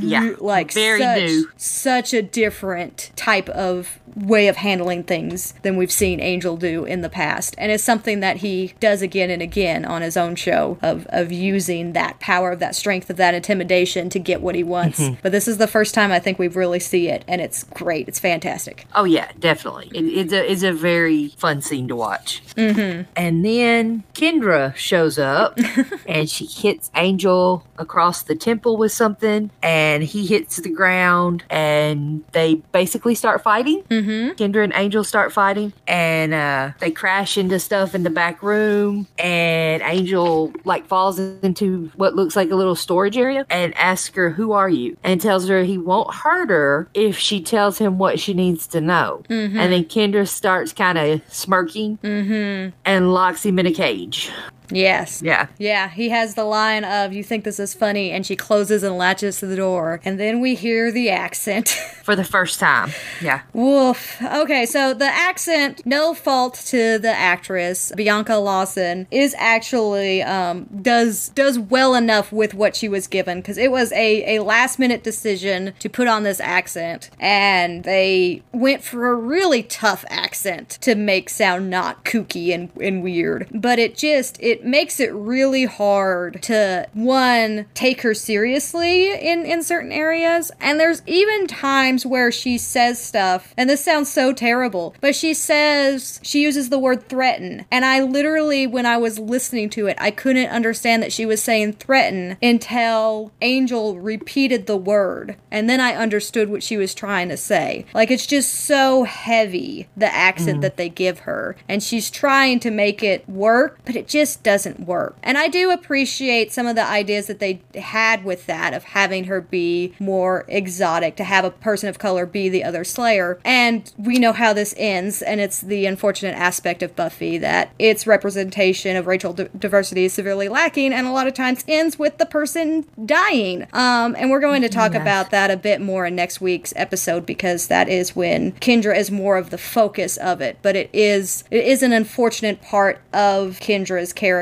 Yeah, 0.00 0.34
like 0.38 0.72
very 0.72 1.00
such, 1.00 1.22
new. 1.22 1.48
such 1.56 2.12
a 2.14 2.22
different 2.22 3.10
type 3.16 3.48
of 3.50 3.98
way 4.14 4.46
of 4.48 4.56
handling 4.56 5.02
things 5.02 5.54
than 5.62 5.74
we've 5.78 5.90
seen 5.90 6.20
Angel 6.20 6.58
do 6.58 6.84
in 6.84 7.00
the 7.00 7.08
past. 7.08 7.54
And 7.56 7.72
it's 7.72 7.82
something 7.82 8.20
that 8.20 8.36
he 8.38 8.74
does 8.78 9.00
again 9.00 9.30
and 9.30 9.40
again 9.40 9.86
on 9.86 10.02
his 10.02 10.18
own 10.18 10.34
show 10.36 10.76
of, 10.82 11.06
of 11.08 11.32
using 11.32 11.94
that 11.94 12.20
power 12.20 12.52
of 12.52 12.58
that 12.58 12.74
strength 12.76 13.08
of 13.08 13.16
that 13.16 13.32
intimidation 13.32 14.10
to 14.10 14.18
get 14.18 14.42
what 14.42 14.54
he 14.54 14.62
wants. 14.62 15.00
Mhm. 15.00 15.16
But 15.22 15.32
this 15.32 15.48
is 15.48 15.56
the 15.56 15.66
first 15.66 15.94
time 15.94 16.12
I 16.12 16.18
think 16.18 16.38
we 16.38 16.48
really 16.48 16.78
see 16.80 17.08
it 17.08 17.24
and 17.26 17.40
it's 17.40 17.62
great. 17.64 18.06
It's 18.06 18.18
fantastic. 18.18 18.84
Oh 18.94 19.04
yeah, 19.04 19.28
definitely. 19.40 19.90
It, 19.94 20.04
it's 20.04 20.32
a 20.34 20.52
it's 20.52 20.62
a 20.62 20.72
very 20.74 21.28
fun 21.38 21.62
scene 21.62 21.86
to 21.92 21.96
watch. 21.96 22.42
Mm-hmm. 22.56 23.10
And 23.16 23.44
then 23.44 24.04
Kendra 24.14 24.74
shows 24.74 25.18
up 25.18 25.58
and 26.06 26.28
she 26.28 26.46
hits 26.46 26.90
Angel 26.96 27.64
across 27.78 28.22
the 28.22 28.34
temple 28.34 28.76
with 28.76 28.92
something 28.92 29.50
and 29.62 30.02
he 30.02 30.26
hits 30.26 30.56
the 30.56 30.70
ground 30.70 31.44
and 31.50 32.24
they 32.32 32.54
basically 32.72 33.14
start 33.14 33.42
fighting. 33.42 33.82
Mm-hmm. 33.84 34.42
Kendra 34.42 34.64
and 34.64 34.72
Angel 34.74 35.04
start 35.04 35.32
fighting 35.32 35.72
and 35.86 36.32
uh, 36.32 36.70
they 36.78 36.90
crash 36.90 37.36
into 37.36 37.58
stuff 37.58 37.94
in 37.94 38.02
the 38.02 38.10
back 38.10 38.42
room 38.42 39.06
and 39.18 39.82
Angel 39.82 40.52
like 40.64 40.86
falls 40.86 41.18
into 41.18 41.90
what 41.96 42.14
looks 42.14 42.36
like 42.36 42.50
a 42.50 42.56
little 42.56 42.76
storage 42.76 43.16
area 43.18 43.46
and 43.50 43.76
asks 43.76 44.14
her, 44.14 44.30
Who 44.30 44.52
are 44.52 44.70
you? 44.70 44.96
And 45.02 45.20
tells 45.20 45.48
her 45.48 45.64
he 45.64 45.78
won't 45.78 46.14
hurt 46.14 46.50
her 46.50 46.88
if 46.94 47.18
she 47.18 47.40
tells 47.42 47.78
him 47.78 47.98
what 47.98 48.18
she 48.20 48.34
needs 48.34 48.66
to 48.68 48.80
know. 48.80 49.22
Mhm. 49.28 49.56
And 49.56 49.72
then 49.72 49.84
Kendra 49.84 50.26
starts 50.28 50.72
kind 50.72 50.98
of 50.98 51.20
smirking 51.28 51.81
Mm-hmm. 51.90 52.70
and 52.84 53.12
locks 53.12 53.44
him 53.44 53.58
in 53.58 53.66
a 53.66 53.72
cage. 53.72 54.30
Yes. 54.74 55.22
Yeah. 55.22 55.48
Yeah, 55.58 55.88
he 55.88 56.08
has 56.10 56.34
the 56.34 56.44
line 56.44 56.84
of, 56.84 57.12
You 57.12 57.22
think 57.22 57.44
this 57.44 57.60
is 57.60 57.74
funny? 57.74 58.10
And 58.10 58.24
she 58.24 58.36
closes 58.36 58.82
and 58.82 58.96
latches 58.96 59.38
to 59.40 59.46
the 59.46 59.56
door. 59.56 60.00
And 60.04 60.18
then 60.18 60.40
we 60.40 60.54
hear 60.54 60.90
the 60.90 61.10
accent. 61.10 61.68
For 62.02 62.16
the 62.16 62.24
first 62.24 62.58
time. 62.58 62.90
Yeah. 63.20 63.42
Woof. 63.52 64.20
Okay, 64.22 64.66
so 64.66 64.92
the 64.92 65.06
accent, 65.06 65.82
no 65.86 66.14
fault 66.14 66.54
to 66.66 66.98
the 66.98 67.12
actress, 67.12 67.92
Bianca 67.94 68.36
Lawson, 68.36 69.06
is 69.10 69.36
actually 69.38 70.22
um, 70.22 70.64
does 70.82 71.28
does 71.30 71.58
well 71.58 71.94
enough 71.94 72.32
with 72.32 72.54
what 72.54 72.74
she 72.74 72.88
was 72.88 73.06
given 73.06 73.38
because 73.38 73.56
it 73.56 73.70
was 73.70 73.92
a, 73.92 74.36
a 74.36 74.42
last 74.42 74.78
minute 74.78 75.04
decision 75.04 75.74
to 75.78 75.88
put 75.88 76.08
on 76.08 76.24
this 76.24 76.40
accent, 76.40 77.10
and 77.20 77.84
they 77.84 78.42
went 78.52 78.82
for 78.82 79.10
a 79.10 79.14
really 79.14 79.62
tough 79.62 80.04
accent 80.08 80.70
to 80.80 80.94
make 80.94 81.28
sound 81.28 81.70
not 81.70 82.04
kooky 82.04 82.52
and, 82.52 82.70
and 82.80 83.02
weird. 83.02 83.48
But 83.54 83.78
it 83.78 83.96
just 83.96 84.38
it 84.40 84.61
makes 84.64 85.00
it 85.00 85.12
really 85.12 85.64
hard 85.64 86.42
to 86.42 86.86
one 86.92 87.66
take 87.74 88.02
her 88.02 88.14
seriously 88.14 89.12
in 89.12 89.44
in 89.44 89.62
certain 89.62 89.92
areas, 89.92 90.50
and 90.60 90.78
there's 90.78 91.02
even 91.06 91.46
times 91.46 92.04
where 92.06 92.30
she 92.30 92.58
says 92.58 93.00
stuff, 93.02 93.54
and 93.56 93.68
this 93.68 93.84
sounds 93.84 94.10
so 94.10 94.32
terrible, 94.32 94.94
but 95.00 95.14
she 95.14 95.34
says 95.34 96.20
she 96.22 96.42
uses 96.42 96.68
the 96.68 96.78
word 96.78 97.08
threaten, 97.08 97.64
and 97.70 97.84
I 97.84 98.00
literally, 98.00 98.66
when 98.66 98.86
I 98.86 98.96
was 98.96 99.18
listening 99.18 99.70
to 99.70 99.86
it, 99.86 99.96
I 100.00 100.10
couldn't 100.10 100.48
understand 100.50 101.02
that 101.02 101.12
she 101.12 101.26
was 101.26 101.42
saying 101.42 101.74
threaten 101.74 102.36
until 102.42 103.32
Angel 103.40 103.98
repeated 103.98 104.66
the 104.66 104.76
word, 104.76 105.36
and 105.50 105.68
then 105.68 105.80
I 105.80 105.94
understood 105.94 106.48
what 106.50 106.62
she 106.62 106.76
was 106.76 106.94
trying 106.94 107.28
to 107.28 107.36
say. 107.36 107.84
Like 107.94 108.10
it's 108.10 108.26
just 108.26 108.52
so 108.52 109.04
heavy 109.04 109.88
the 109.96 110.12
accent 110.14 110.58
Mhm. 110.58 110.62
that 110.62 110.76
they 110.76 110.88
give 110.88 111.20
her, 111.20 111.56
and 111.68 111.82
she's 111.82 112.10
trying 112.10 112.60
to 112.60 112.70
make 112.70 113.02
it 113.02 113.28
work, 113.28 113.78
but 113.84 113.96
it 113.96 114.06
just 114.08 114.42
doesn't 114.42 114.51
work. 114.78 115.16
And 115.22 115.38
I 115.38 115.48
do 115.48 115.70
appreciate 115.70 116.52
some 116.52 116.66
of 116.66 116.76
the 116.76 116.84
ideas 116.84 117.26
that 117.26 117.38
they 117.38 117.60
had 117.74 118.24
with 118.24 118.46
that 118.46 118.74
of 118.74 118.84
having 118.84 119.24
her 119.24 119.40
be 119.40 119.94
more 119.98 120.44
exotic, 120.48 121.16
to 121.16 121.24
have 121.24 121.44
a 121.44 121.50
person 121.50 121.88
of 121.88 121.98
color 121.98 122.26
be 122.26 122.48
the 122.48 122.64
other 122.64 122.84
Slayer. 122.84 123.38
And 123.44 123.92
we 123.98 124.18
know 124.18 124.32
how 124.32 124.52
this 124.52 124.74
ends, 124.76 125.22
and 125.22 125.40
it's 125.40 125.60
the 125.60 125.86
unfortunate 125.86 126.34
aspect 126.36 126.82
of 126.82 126.94
Buffy 126.96 127.38
that 127.38 127.72
its 127.78 128.06
representation 128.06 128.96
of 128.96 129.06
racial 129.06 129.32
di- 129.32 129.48
diversity 129.58 130.04
is 130.04 130.12
severely 130.12 130.48
lacking, 130.48 130.92
and 130.92 131.06
a 131.06 131.10
lot 131.12 131.26
of 131.26 131.34
times 131.34 131.64
ends 131.68 131.98
with 131.98 132.18
the 132.18 132.26
person 132.26 132.86
dying. 133.04 133.66
Um, 133.72 134.14
and 134.18 134.30
we're 134.30 134.40
going 134.40 134.62
to 134.62 134.68
talk 134.68 134.92
Yes. 134.92 135.02
about 135.02 135.30
that 135.30 135.50
a 135.50 135.56
bit 135.56 135.80
more 135.80 136.06
in 136.06 136.14
next 136.16 136.40
week's 136.40 136.72
episode 136.76 137.24
because 137.24 137.68
that 137.68 137.88
is 137.88 138.14
when 138.16 138.52
Kendra 138.52 138.96
is 138.96 139.10
more 139.10 139.36
of 139.36 139.50
the 139.50 139.58
focus 139.58 140.16
of 140.16 140.40
it. 140.40 140.58
But 140.62 140.76
it 140.76 140.90
is 140.92 141.44
it 141.50 141.64
is 141.64 141.82
an 141.82 141.92
unfortunate 141.92 142.60
part 142.60 143.00
of 143.12 143.58
Kendra's 143.60 144.12
character 144.12 144.41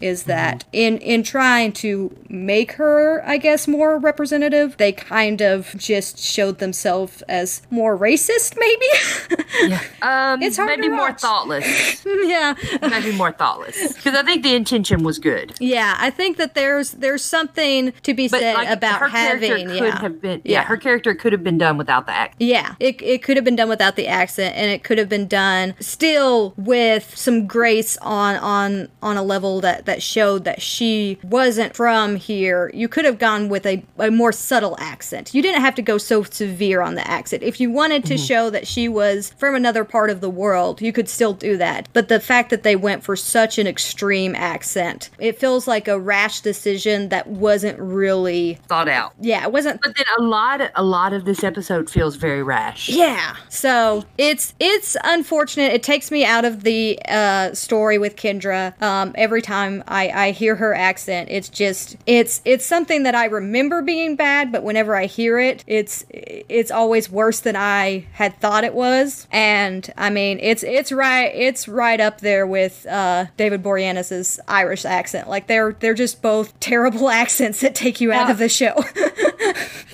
is 0.00 0.24
that 0.24 0.64
in 0.72 0.98
in 0.98 1.22
trying 1.22 1.72
to 1.72 2.16
make 2.28 2.72
her, 2.72 3.22
I 3.26 3.38
guess, 3.38 3.68
more 3.68 3.98
representative, 3.98 4.76
they 4.76 4.92
kind 4.92 5.40
of 5.40 5.74
just 5.76 6.18
showed 6.18 6.58
themselves 6.58 7.22
as 7.22 7.62
more 7.70 7.96
racist, 7.96 8.56
maybe. 8.58 8.86
Um, 10.02 10.42
It's 10.42 10.56
hard 10.56 10.78
maybe 10.78 10.88
to 10.88 10.94
more 10.94 11.08
watch. 11.08 11.20
thoughtless. 11.20 12.04
yeah, 12.06 12.54
maybe 12.82 13.12
more 13.12 13.32
thoughtless 13.32 13.94
because 13.94 14.14
I 14.14 14.22
think 14.22 14.42
the 14.42 14.54
intention 14.54 15.02
was 15.02 15.18
good. 15.18 15.54
Yeah, 15.60 15.96
I 15.98 16.10
think 16.10 16.36
that 16.36 16.54
there's 16.54 16.92
there's 16.92 17.24
something 17.24 17.92
to 18.02 18.14
be 18.14 18.28
said 18.28 18.54
like, 18.54 18.68
about 18.68 19.00
her 19.00 19.08
character 19.08 19.48
having 19.48 19.68
could 19.68 19.76
yeah. 19.76 20.00
have 20.00 20.20
been 20.20 20.42
yeah. 20.44 20.62
her 20.64 20.76
character 20.76 21.14
could 21.14 21.32
have 21.32 21.42
been 21.42 21.58
done 21.58 21.78
without 21.78 22.06
the 22.06 22.12
act. 22.12 22.36
Yeah, 22.38 22.74
it, 22.80 23.00
it 23.02 23.22
could 23.22 23.36
have 23.36 23.44
been 23.44 23.56
done 23.56 23.68
without 23.68 23.96
the 23.96 24.06
accent, 24.06 24.54
and 24.56 24.70
it 24.70 24.84
could 24.84 24.98
have 24.98 25.08
been 25.08 25.26
done 25.26 25.74
still 25.80 26.54
with 26.56 27.16
some 27.16 27.46
grace 27.46 27.96
on 27.98 28.36
on 28.36 28.88
on 29.02 29.16
a 29.16 29.22
level 29.26 29.60
that 29.60 29.84
that 29.86 30.02
showed 30.02 30.44
that 30.44 30.62
she 30.62 31.18
wasn't 31.22 31.74
from 31.76 32.16
here. 32.16 32.70
You 32.74 32.88
could 32.88 33.04
have 33.04 33.18
gone 33.18 33.48
with 33.48 33.66
a, 33.66 33.82
a 33.98 34.10
more 34.10 34.32
subtle 34.32 34.76
accent. 34.80 35.34
You 35.34 35.42
didn't 35.42 35.60
have 35.60 35.74
to 35.76 35.82
go 35.82 35.98
so 35.98 36.22
severe 36.22 36.80
on 36.80 36.94
the 36.94 37.06
accent. 37.08 37.42
If 37.42 37.60
you 37.60 37.70
wanted 37.70 38.04
to 38.06 38.14
Mhm. 38.14 38.26
show 38.26 38.50
that 38.50 38.66
she 38.66 38.88
was 38.88 39.32
from 39.38 39.54
another 39.54 39.84
part 39.84 40.10
of 40.10 40.20
the 40.20 40.30
world, 40.30 40.80
you 40.80 40.92
could 40.92 41.08
still 41.08 41.32
do 41.32 41.56
that. 41.58 41.88
But 41.92 42.08
the 42.08 42.20
fact 42.20 42.50
that 42.50 42.62
they 42.62 42.76
went 42.76 43.02
for 43.04 43.16
such 43.16 43.58
an 43.58 43.66
extreme 43.66 44.34
accent, 44.34 45.10
it 45.18 45.38
feels 45.38 45.66
like 45.66 45.88
a 45.88 45.98
rash 45.98 46.40
decision 46.40 47.08
that 47.10 47.26
wasn't 47.26 47.78
really 47.78 48.58
thought 48.68 48.88
out. 48.88 49.12
Yeah, 49.20 49.42
it 49.42 49.52
wasn't. 49.52 49.80
But 49.82 49.96
then 49.96 50.06
a 50.18 50.22
lot 50.22 50.60
a 50.74 50.82
lot 50.82 51.12
of 51.12 51.24
this 51.24 51.42
episode 51.44 51.90
feels 51.90 52.16
very 52.16 52.42
rash. 52.42 52.88
Yeah. 52.88 53.36
So 53.48 54.04
it's 54.18 54.54
it's 54.60 54.96
unfortunate. 55.04 55.72
It 55.72 55.82
takes 55.82 56.10
me 56.10 56.24
out 56.24 56.44
of 56.44 56.62
the 56.62 56.98
uh, 57.08 57.52
story 57.54 57.98
with 57.98 58.16
Kendra. 58.16 58.80
Um, 58.82 59.12
every 59.16 59.42
time 59.42 59.82
I, 59.88 60.08
I 60.10 60.30
hear 60.30 60.54
her 60.56 60.74
accent, 60.74 61.28
it's 61.30 61.48
just 61.48 61.96
it's 62.06 62.40
it's 62.44 62.64
something 62.64 63.02
that 63.04 63.14
I 63.14 63.26
remember 63.26 63.82
being 63.82 64.16
bad, 64.16 64.52
but 64.52 64.62
whenever 64.62 64.94
I 64.96 65.06
hear 65.06 65.38
it, 65.38 65.64
it's 65.66 66.04
it's 66.10 66.70
always 66.70 67.10
worse 67.10 67.40
than 67.40 67.56
I 67.56 68.06
had 68.12 68.38
thought 68.40 68.64
it 68.64 68.74
was. 68.74 69.26
And 69.32 69.92
I 69.96 70.10
mean, 70.10 70.38
it's 70.40 70.62
it's 70.62 70.92
right 70.92 71.30
it's 71.34 71.68
right 71.68 72.00
up 72.00 72.20
there 72.20 72.46
with 72.46 72.86
uh, 72.86 73.26
David 73.36 73.62
Boreanaz's 73.62 74.38
Irish 74.48 74.84
accent. 74.84 75.28
Like 75.28 75.46
they're 75.46 75.72
they're 75.80 75.94
just 75.94 76.22
both 76.22 76.58
terrible 76.60 77.08
accents 77.10 77.60
that 77.60 77.74
take 77.74 78.00
you 78.00 78.12
out 78.12 78.26
Yeah. 78.26 78.30
of 78.32 78.38
the 78.38 78.48
show. 78.48 78.74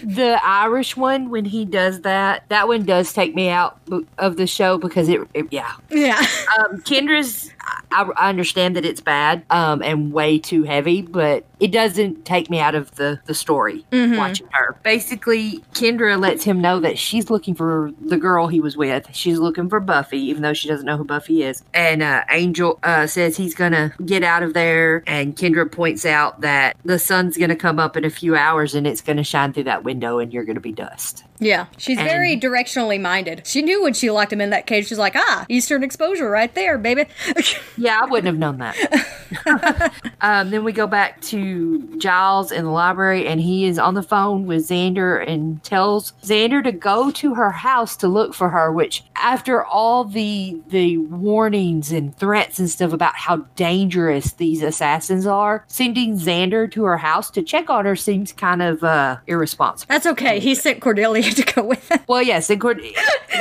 The 0.04 0.40
Irish 0.44 0.96
one, 0.96 1.30
when 1.30 1.44
he 1.44 1.64
does 1.64 2.00
that, 2.00 2.42
that 2.48 2.66
one 2.66 2.84
does 2.84 3.12
take 3.12 3.36
me 3.36 3.48
out 3.50 3.78
of 4.18 4.36
the 4.36 4.48
show 4.48 4.76
because 4.76 5.08
it, 5.08 5.20
it 5.32 5.46
yeah. 5.52 5.74
yeah. 5.90 6.18
Um, 6.58 6.80
Kendra's, 6.82 7.52
I, 7.94 8.02
I 8.16 8.28
understand 8.28 8.76
that 8.76 8.84
it's 8.84 9.00
bad 9.00 9.44
um, 9.50 9.82
and 9.82 10.12
way 10.12 10.38
too 10.38 10.62
heavy, 10.64 11.02
but 11.02 11.44
it 11.60 11.70
doesn't 11.70 12.24
take 12.24 12.50
me 12.50 12.58
out 12.58 12.74
of 12.74 12.94
the, 12.96 13.20
the 13.26 13.34
story 13.34 13.84
Mhm. 13.92 14.18
watching 14.18 14.48
her. 14.50 14.76
Basically, 14.82 15.58
Kendra 15.74 16.18
lets 16.20 16.42
him 16.44 16.60
know 16.60 16.80
that 16.80 16.98
she's 16.98 17.30
looking 17.30 17.54
for 17.54 17.92
the 18.00 18.16
girl 18.16 18.48
he 18.48 18.60
was 18.60 18.76
with. 18.76 19.08
She's 19.12 19.38
looking 19.38 19.68
for 19.68 19.78
Buffy, 19.80 20.18
even 20.18 20.42
though 20.42 20.54
she 20.54 20.68
doesn't 20.68 20.86
know 20.86 20.96
who 20.96 21.04
Buffy 21.04 21.42
is. 21.44 21.62
And 21.72 22.02
uh, 22.02 22.24
Angel 22.30 22.78
uh, 22.82 23.06
says 23.06 23.36
he's 23.36 23.54
going 23.54 23.72
to 23.72 23.92
get 24.04 24.22
out 24.24 24.42
of 24.42 24.54
there. 24.54 25.02
And 25.06 25.36
Kendra 25.36 25.70
points 25.70 26.04
out 26.04 26.40
that 26.40 26.76
the 26.84 26.98
sun's 26.98 27.36
going 27.36 27.50
to 27.50 27.56
come 27.56 27.78
up 27.78 27.96
in 27.96 28.04
a 28.04 28.10
few 28.10 28.34
hours 28.36 28.74
and 28.74 28.86
it's 28.86 29.00
going 29.00 29.16
to 29.18 29.24
shine 29.24 29.52
through 29.52 29.64
that 29.64 29.84
window 29.84 30.18
and 30.18 30.32
you're 30.32 30.44
going 30.44 30.54
to 30.56 30.60
be 30.60 30.72
dust. 30.72 31.24
Yeah, 31.42 31.66
she's 31.76 31.98
And- 31.98 32.08
very 32.08 32.38
directionally 32.38 33.00
minded. 33.00 33.42
She 33.46 33.62
knew 33.62 33.82
when 33.82 33.94
she 33.94 34.10
locked 34.10 34.32
him 34.32 34.40
in 34.40 34.50
that 34.50 34.66
cage. 34.66 34.86
She's 34.88 34.98
like, 34.98 35.14
ah, 35.16 35.44
Eastern 35.48 35.82
exposure 35.82 36.30
right 36.30 36.54
there, 36.54 36.78
baby. 36.78 37.06
yeah, 37.76 38.00
I 38.02 38.06
wouldn't 38.06 38.26
have 38.26 38.38
known 38.38 38.58
that. 38.58 39.92
um, 40.20 40.50
then 40.50 40.64
we 40.64 40.72
go 40.72 40.86
back 40.86 41.20
to 41.22 41.96
Giles 41.98 42.52
in 42.52 42.64
the 42.64 42.70
library, 42.70 43.26
and 43.26 43.40
he 43.40 43.64
is 43.66 43.78
on 43.78 43.94
the 43.94 44.02
phone 44.02 44.46
with 44.46 44.68
Xander 44.68 45.26
and 45.26 45.62
tells 45.64 46.12
Xander 46.22 46.62
to 46.62 46.72
go 46.72 47.10
to 47.10 47.34
her 47.34 47.50
house 47.50 47.96
to 47.96 48.08
look 48.08 48.34
for 48.34 48.50
her, 48.50 48.70
which 48.72 49.04
after 49.16 49.64
all 49.64 50.04
the 50.04 50.60
the 50.68 50.98
warnings 50.98 51.92
and 51.92 52.16
threats 52.16 52.58
and 52.58 52.68
stuff 52.70 52.92
about 52.92 53.16
how 53.16 53.36
dangerous 53.56 54.32
these 54.34 54.62
assassins 54.62 55.26
are, 55.26 55.64
sending 55.66 56.18
Xander 56.18 56.70
to 56.72 56.84
her 56.84 56.98
house 56.98 57.30
to 57.32 57.42
check 57.42 57.68
on 57.70 57.84
her 57.84 57.96
seems 57.96 58.32
kind 58.32 58.62
of 58.62 58.84
uh, 58.84 59.18
irresponsible. 59.26 59.88
That's 59.92 60.06
okay. 60.06 60.38
He 60.40 60.54
sent 60.54 60.80
Cordelia 60.80 61.22
to 61.34 61.42
go 61.54 61.64
with 61.64 61.88
him. 61.90 62.00
Well, 62.08 62.22
yes, 62.22 62.50
and 62.50 62.60
Cord- 62.60 62.82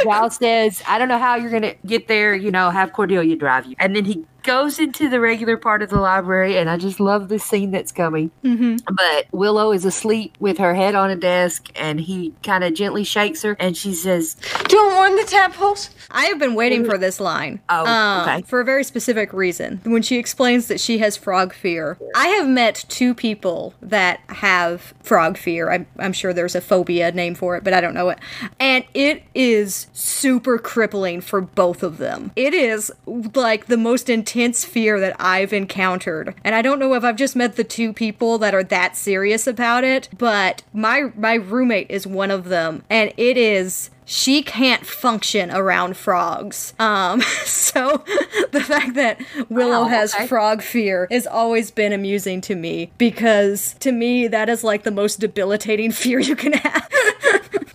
Giles 0.04 0.38
says, 0.38 0.82
"I 0.88 0.98
don't 0.98 1.08
know 1.08 1.18
how 1.18 1.36
you're 1.36 1.52
gonna 1.52 1.76
get 1.86 2.08
there. 2.08 2.36
You 2.36 2.52
know, 2.52 2.70
have 2.70 2.94
Cordelia 2.94 3.36
drive 3.36 3.66
you." 3.66 3.76
And 3.80 3.96
then 3.96 4.06
he 4.06 4.26
goes 4.44 4.80
into 4.80 5.10
the 5.10 5.20
regular 5.20 5.58
part 5.58 5.82
of 5.82 5.90
the 5.90 6.00
library, 6.00 6.58
and 6.58 6.70
I 6.70 6.78
just 6.78 7.00
love 7.00 7.30
this 7.30 7.44
scene 7.44 7.72
that's 7.72 7.92
coming. 7.92 8.32
Mm-hmm. 8.44 8.78
But 8.94 9.28
Willow 9.32 9.72
is 9.72 9.86
asleep 9.86 10.36
with 10.40 10.58
her 10.58 10.74
head 10.74 10.96
on 10.96 11.10
a 11.10 11.16
desk, 11.16 11.70
and 11.76 12.00
he 12.00 12.34
kind 12.44 12.64
of 12.64 12.74
gently 12.74 13.04
shakes 13.04 13.42
her, 13.44 13.56
and 13.60 13.76
she 13.78 13.94
says, 13.94 14.36
"Don't 14.64 14.96
want 14.96 15.20
the 15.20 15.26
tadpoles? 15.26 15.92
I 16.10 16.26
have 16.26 16.40
been 16.40 16.56
waiting 16.56 16.86
for 16.86 16.98
this 16.98 17.20
line. 17.20 17.62
Oh, 17.70 17.86
um, 17.86 18.22
okay. 18.22 18.42
For 18.44 18.60
a 18.60 18.66
very 18.66 18.84
specific 18.84 19.34
reason. 19.34 19.82
When 19.84 20.02
she 20.02 20.18
explains 20.18 20.68
that 20.68 20.80
she 20.80 20.98
has 21.00 21.16
frog 21.18 21.54
fear, 21.54 21.98
I 22.16 22.28
have 22.28 22.48
met 22.48 22.86
two 22.90 23.14
people 23.14 23.74
that 23.82 24.20
have 24.28 24.94
frog 25.04 25.38
fear. 25.38 25.72
I'm, 25.72 25.86
I'm 26.00 26.14
sure 26.14 26.34
there's 26.34 26.56
a 26.56 26.62
phobia 26.62 27.12
name 27.12 27.36
for 27.36 27.56
it, 27.56 27.64
but 27.64 27.74
I 27.74 27.82
don't 27.82 27.94
know 27.94 28.10
it. 28.10 28.20
And 28.60 28.84
it 28.94 29.24
is 29.34 29.88
super 29.94 30.58
crippling 30.58 31.22
for 31.22 31.42
both 31.42 31.84
of 31.84 31.98
them. 31.98 32.32
It 32.36 32.54
is 32.54 32.92
like 33.06 33.68
the 33.68 33.78
most 33.78 34.10
intense 34.10 34.31
fear 34.32 35.00
that 35.00 35.16
I've 35.20 35.54
encountered. 35.54 36.36
And 36.44 36.56
I 36.56 36.62
don't 36.62 36.80
know 36.80 36.94
if 36.94 37.04
I've 37.04 37.16
just 37.16 37.36
met 37.36 37.56
the 37.56 37.64
two 37.64 37.94
people 37.94 38.38
that 38.40 38.54
are 38.54 38.64
that 38.64 38.96
serious 38.96 39.48
about 39.48 39.84
it, 39.84 40.10
but 40.18 40.64
my 40.74 41.12
my 41.16 41.36
roommate 41.36 41.90
is 41.90 42.08
one 42.08 42.32
of 42.32 42.46
them 42.46 42.84
and 42.90 43.14
it 43.18 43.38
is 43.38 43.90
she 44.04 44.42
can't 44.44 44.86
function 44.86 45.50
around 45.52 45.96
frogs. 45.96 46.74
Um, 46.80 47.22
so 47.46 47.98
the 48.52 48.62
fact 48.62 48.96
that 48.96 49.22
Willow 49.50 49.84
Wow, 49.84 49.88
has 49.88 50.14
okay. 50.14 50.28
frog 50.28 50.62
fear 50.62 51.08
has 51.10 51.26
always 51.26 51.72
been 51.72 51.94
amusing 51.94 52.42
to 52.42 52.56
me 52.56 52.92
because 52.98 53.76
to 53.80 53.92
me 53.92 54.28
that 54.28 54.50
is 54.50 54.64
like 54.64 54.84
the 54.84 54.92
most 54.92 55.20
debilitating 55.22 55.92
fear 56.04 56.20
you 56.20 56.36
can 56.36 56.54
have. 56.54 56.90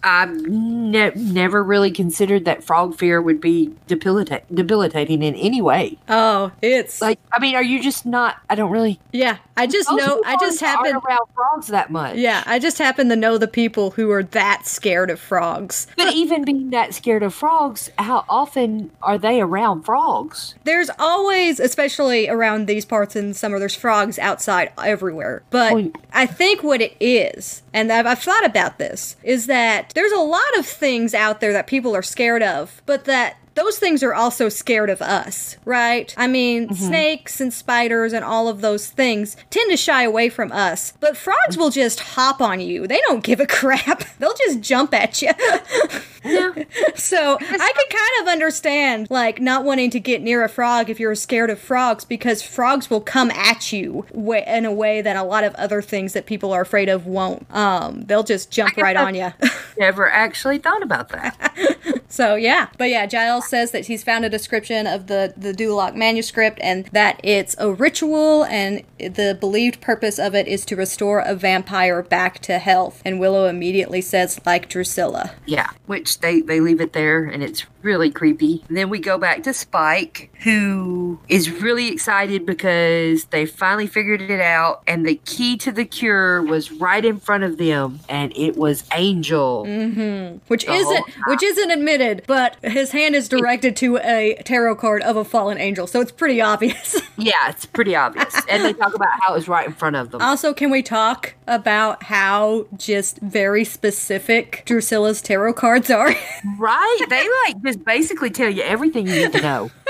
I've 0.06 0.46
ne- 0.46 1.10
never 1.16 1.64
really 1.64 1.90
considered 1.90 2.44
that 2.44 2.62
frog 2.62 2.96
fear 2.96 3.20
would 3.20 3.40
be 3.40 3.74
debilita- 3.88 4.42
debilitating 4.54 5.20
in 5.22 5.34
any 5.34 5.60
way. 5.60 5.98
Oh, 6.08 6.52
it's 6.62 7.02
like 7.02 7.18
I 7.32 7.40
mean, 7.40 7.56
are 7.56 7.62
you 7.62 7.82
just 7.82 8.06
not? 8.06 8.36
I 8.48 8.54
don't 8.54 8.70
really. 8.70 9.00
Yeah, 9.12 9.38
I 9.56 9.66
just 9.66 9.90
know. 9.90 10.22
I 10.24 10.36
just 10.36 10.60
happen 10.60 10.94
around 10.94 11.26
frogs 11.34 11.66
that 11.68 11.90
much. 11.90 12.16
Yeah, 12.16 12.44
I 12.46 12.60
just 12.60 12.78
happen 12.78 13.08
to 13.08 13.16
know 13.16 13.36
the 13.36 13.48
people 13.48 13.90
who 13.90 14.10
are 14.12 14.22
that 14.22 14.66
scared 14.66 15.10
of 15.10 15.18
frogs. 15.18 15.88
But 15.96 16.12
even 16.14 16.44
being 16.44 16.70
that 16.70 16.94
scared 16.94 17.24
of 17.24 17.34
frogs, 17.34 17.90
how 17.98 18.24
often 18.28 18.92
are 19.02 19.18
they 19.18 19.40
around 19.40 19.82
frogs? 19.82 20.54
There's 20.62 20.90
always, 21.00 21.58
especially 21.58 22.28
around 22.28 22.66
these 22.66 22.84
parts 22.84 23.16
in 23.16 23.34
summer, 23.34 23.58
there's 23.58 23.74
frogs 23.74 24.20
outside 24.20 24.70
everywhere. 24.78 25.42
But 25.50 25.72
oh, 25.72 25.92
I 26.12 26.26
think 26.26 26.62
what 26.62 26.80
it 26.80 26.96
is, 27.00 27.62
and 27.76 27.92
I've, 27.92 28.06
I've 28.06 28.22
thought 28.22 28.46
about 28.46 28.78
this, 28.78 29.16
is 29.22 29.46
that 29.48 29.92
there's 29.94 30.12
a 30.12 30.18
lot 30.18 30.58
of 30.58 30.64
things 30.64 31.12
out 31.12 31.42
there 31.42 31.52
that 31.52 31.66
people 31.66 31.94
are 31.94 32.02
scared 32.02 32.42
of, 32.42 32.80
but 32.86 33.04
that 33.04 33.36
those 33.56 33.78
things 33.78 34.02
are 34.02 34.14
also 34.14 34.48
scared 34.48 34.90
of 34.90 35.02
us, 35.02 35.56
right? 35.64 36.14
I 36.16 36.26
mean, 36.26 36.72
snakes 36.74 37.40
and 37.40 37.52
spiders 37.52 38.12
and 38.12 38.24
all 38.24 38.48
of 38.48 38.60
those 38.60 38.88
things 38.88 39.34
tend 39.50 39.70
to 39.70 39.78
shy 39.78 40.04
away 40.04 40.28
from 40.28 40.52
us, 40.52 40.92
but 41.00 41.16
frogs 41.16 41.56
will 41.56 41.70
just 41.70 42.00
hop 42.00 42.42
on 42.42 42.60
you. 42.60 42.86
They 42.86 43.00
don't 43.08 43.24
give 43.24 43.40
a 43.40 43.46
crap. 43.56 44.04
They'll 44.18 44.34
just 44.34 44.60
jump 44.60 44.92
at 44.92 45.22
you. 45.22 45.30
yeah. 46.24 46.52
so 46.94 47.38
I 47.40 47.72
can 47.72 47.98
kind 47.98 48.22
of 48.22 48.28
understand, 48.28 49.08
like, 49.10 49.40
not 49.40 49.64
wanting 49.64 49.90
to 49.90 50.00
get 50.00 50.20
near 50.20 50.44
a 50.44 50.48
frog 50.50 50.90
if 50.90 51.00
you're 51.00 51.14
scared 51.14 51.48
of 51.48 51.58
frogs 51.58 52.04
because 52.04 52.42
frogs 52.42 52.90
will 52.90 53.00
come 53.00 53.30
at 53.30 53.72
you 53.72 54.04
in 54.12 54.66
a 54.66 54.72
way 54.72 55.00
that 55.00 55.16
a 55.16 55.22
lot 55.22 55.44
of 55.44 55.54
other 55.54 55.80
things 55.80 56.12
that 56.12 56.26
people 56.26 56.52
are 56.52 56.60
afraid 56.60 56.90
of 56.90 57.06
won't. 57.06 57.46
Um, 57.54 58.02
they'll 58.02 58.22
just 58.22 58.50
jump 58.50 58.76
right 58.76 58.96
on 58.96 59.14
you. 59.14 59.32
Never 59.78 60.10
actually 60.10 60.58
thought 60.58 60.82
about 60.82 61.08
that. 61.08 62.04
So 62.08 62.34
yeah, 62.34 62.68
but 62.78 62.90
yeah, 62.90 63.06
Giles 63.06 63.48
says 63.48 63.70
that 63.72 63.86
he's 63.86 64.02
found 64.02 64.24
a 64.24 64.30
description 64.30 64.86
of 64.86 65.06
the 65.06 65.34
the 65.36 65.52
Dulac 65.52 65.94
manuscript 65.94 66.58
and 66.62 66.86
that 66.86 67.20
it's 67.22 67.56
a 67.58 67.72
ritual 67.72 68.44
and 68.44 68.82
the 68.98 69.36
believed 69.38 69.80
purpose 69.80 70.18
of 70.18 70.34
it 70.34 70.46
is 70.46 70.64
to 70.66 70.76
restore 70.76 71.20
a 71.20 71.34
vampire 71.34 72.02
back 72.02 72.38
to 72.40 72.58
health. 72.58 73.02
And 73.04 73.20
Willow 73.20 73.46
immediately 73.46 74.00
says 74.00 74.40
like 74.46 74.68
Drusilla. 74.68 75.32
Yeah, 75.46 75.70
which 75.86 76.20
they 76.20 76.40
they 76.40 76.60
leave 76.60 76.80
it 76.80 76.92
there, 76.92 77.24
and 77.24 77.42
it's 77.42 77.64
really 77.86 78.10
creepy. 78.10 78.62
And 78.68 78.76
then 78.76 78.90
we 78.90 78.98
go 78.98 79.16
back 79.16 79.44
to 79.44 79.54
Spike, 79.54 80.30
who 80.42 81.18
is 81.28 81.48
really 81.62 81.88
excited 81.88 82.44
because 82.44 83.24
they 83.26 83.46
finally 83.46 83.86
figured 83.86 84.20
it 84.20 84.40
out, 84.40 84.82
and 84.86 85.06
the 85.06 85.14
key 85.24 85.56
to 85.58 85.72
the 85.72 85.84
cure 85.84 86.42
was 86.42 86.70
right 86.72 87.04
in 87.04 87.18
front 87.18 87.44
of 87.44 87.56
them, 87.56 88.00
and 88.08 88.36
it 88.36 88.56
was 88.56 88.84
Angel. 88.92 89.64
Mm-hmm. 89.66 90.38
Which 90.48 90.66
The 90.66 90.72
isn't 90.72 91.04
which 91.28 91.42
isn't 91.42 91.70
admitted, 91.70 92.24
but 92.26 92.56
his 92.62 92.90
hand 92.90 93.14
is 93.14 93.28
directed 93.28 93.76
to 93.76 93.98
a 93.98 94.42
tarot 94.44 94.76
card 94.76 95.02
of 95.02 95.16
a 95.16 95.24
fallen 95.24 95.58
angel, 95.58 95.86
so 95.86 96.00
it's 96.00 96.12
pretty 96.12 96.40
obvious. 96.42 97.00
Yeah, 97.18 97.48
it's 97.48 97.64
pretty 97.64 97.96
obvious. 97.96 98.38
and 98.46 98.62
they 98.62 98.74
talk 98.74 98.94
about 98.94 99.08
how 99.22 99.32
it 99.32 99.36
was 99.36 99.48
right 99.48 99.66
in 99.66 99.72
front 99.72 99.96
of 99.96 100.10
them. 100.10 100.20
Also, 100.20 100.52
can 100.52 100.70
we 100.70 100.82
talk 100.82 101.32
about 101.46 102.02
how 102.02 102.66
just 102.76 103.18
very 103.20 103.64
specific 103.64 104.62
Drusilla's 104.66 105.22
tarot 105.22 105.54
cards 105.54 105.90
are? 105.90 106.14
right? 106.58 107.06
They 107.08 107.26
like 107.46 107.62
just 107.64 107.75
basically 107.84 108.30
tell 108.30 108.48
you 108.50 108.62
everything 108.62 109.06
you 109.06 109.14
need 109.14 109.32
to 109.32 109.40
know. 109.40 109.70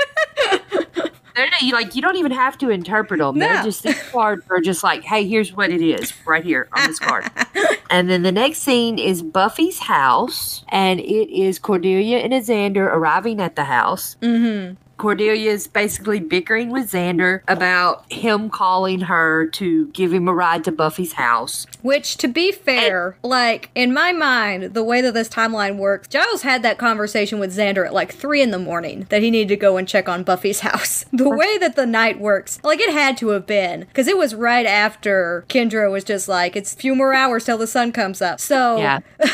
They're 1.35 1.45
not- 1.51 1.61
you 1.61 1.73
like 1.73 1.95
you 1.95 2.01
don't 2.01 2.15
even 2.15 2.31
have 2.31 2.57
to 2.59 2.69
interpret 2.71 3.19
them. 3.19 3.37
They're 3.37 3.61
just 3.63 3.83
these 3.83 4.01
cards 4.09 4.43
are 4.49 4.59
just 4.59 4.83
like, 4.83 5.03
hey, 5.03 5.27
here's 5.27 5.53
what 5.53 5.69
it 5.69 5.81
is 5.81 6.11
right 6.25 6.43
here 6.43 6.67
on 6.73 6.87
this 6.87 6.97
card. 6.97 7.29
and 7.91 8.09
then 8.09 8.23
the 8.23 8.31
next 8.31 8.59
scene 8.59 8.97
is 8.97 9.21
Buffy's 9.21 9.77
house, 9.77 10.63
and 10.69 10.99
it 10.99 11.29
is 11.31 11.59
Cordelia 11.59 12.17
and 12.17 12.33
Xander 12.33 12.85
arriving 12.87 13.39
at 13.39 13.55
the 13.55 13.65
house. 13.65 14.15
mm-hmm. 14.21 14.75
Cordelia 14.97 15.51
is 15.51 15.67
basically 15.67 16.19
bickering 16.19 16.71
with 16.71 16.91
Xander 16.91 17.41
about 17.47 18.11
him 18.11 18.49
calling 18.49 19.01
her 19.01 19.47
to 19.47 19.87
give 19.89 20.11
him 20.11 20.27
a 20.27 20.33
ride 20.33 20.63
to 20.65 20.71
Buffy's 20.71 21.13
house. 21.13 21.67
Which, 21.81 22.17
to 22.17 22.27
be 22.27 22.51
fair, 22.51 23.17
like 23.23 23.69
in 23.75 23.93
my 23.93 24.11
mind, 24.11 24.73
the 24.73 24.83
way 24.83 25.01
that 25.01 25.13
this 25.13 25.29
timeline 25.29 25.77
works, 25.77 26.07
Giles 26.07 26.41
had 26.41 26.63
that 26.63 26.77
conversation 26.77 27.39
with 27.39 27.55
Xander 27.55 27.85
at 27.85 27.93
like 27.93 28.13
three 28.13 28.41
in 28.41 28.51
the 28.51 28.59
morning 28.59 29.05
that 29.09 29.21
he 29.21 29.31
needed 29.31 29.49
to 29.49 29.55
go 29.55 29.77
and 29.77 29.87
check 29.87 30.09
on 30.09 30.23
Buffy's 30.23 30.59
house. 30.67 31.05
The 31.13 31.29
way 31.29 31.57
that 31.59 31.75
the 31.75 31.85
night 31.85 32.19
works, 32.19 32.59
like 32.63 32.79
it 32.79 32.91
had 32.91 33.17
to 33.17 33.29
have 33.29 33.45
been, 33.45 33.81
because 33.81 34.07
it 34.07 34.17
was 34.17 34.33
right 34.35 34.65
after 34.65 35.45
Kendra 35.47 35.91
was 35.91 36.03
just 36.03 36.27
like, 36.27 36.55
"It's 36.55 36.73
a 36.73 36.77
few 36.77 36.95
more 36.95 37.13
hours 37.13 37.45
till 37.45 37.57
the 37.57 37.67
sun 37.67 37.91
comes 37.91 38.21
up." 38.21 38.39
So 38.39 38.77
Yeah. 38.77 38.99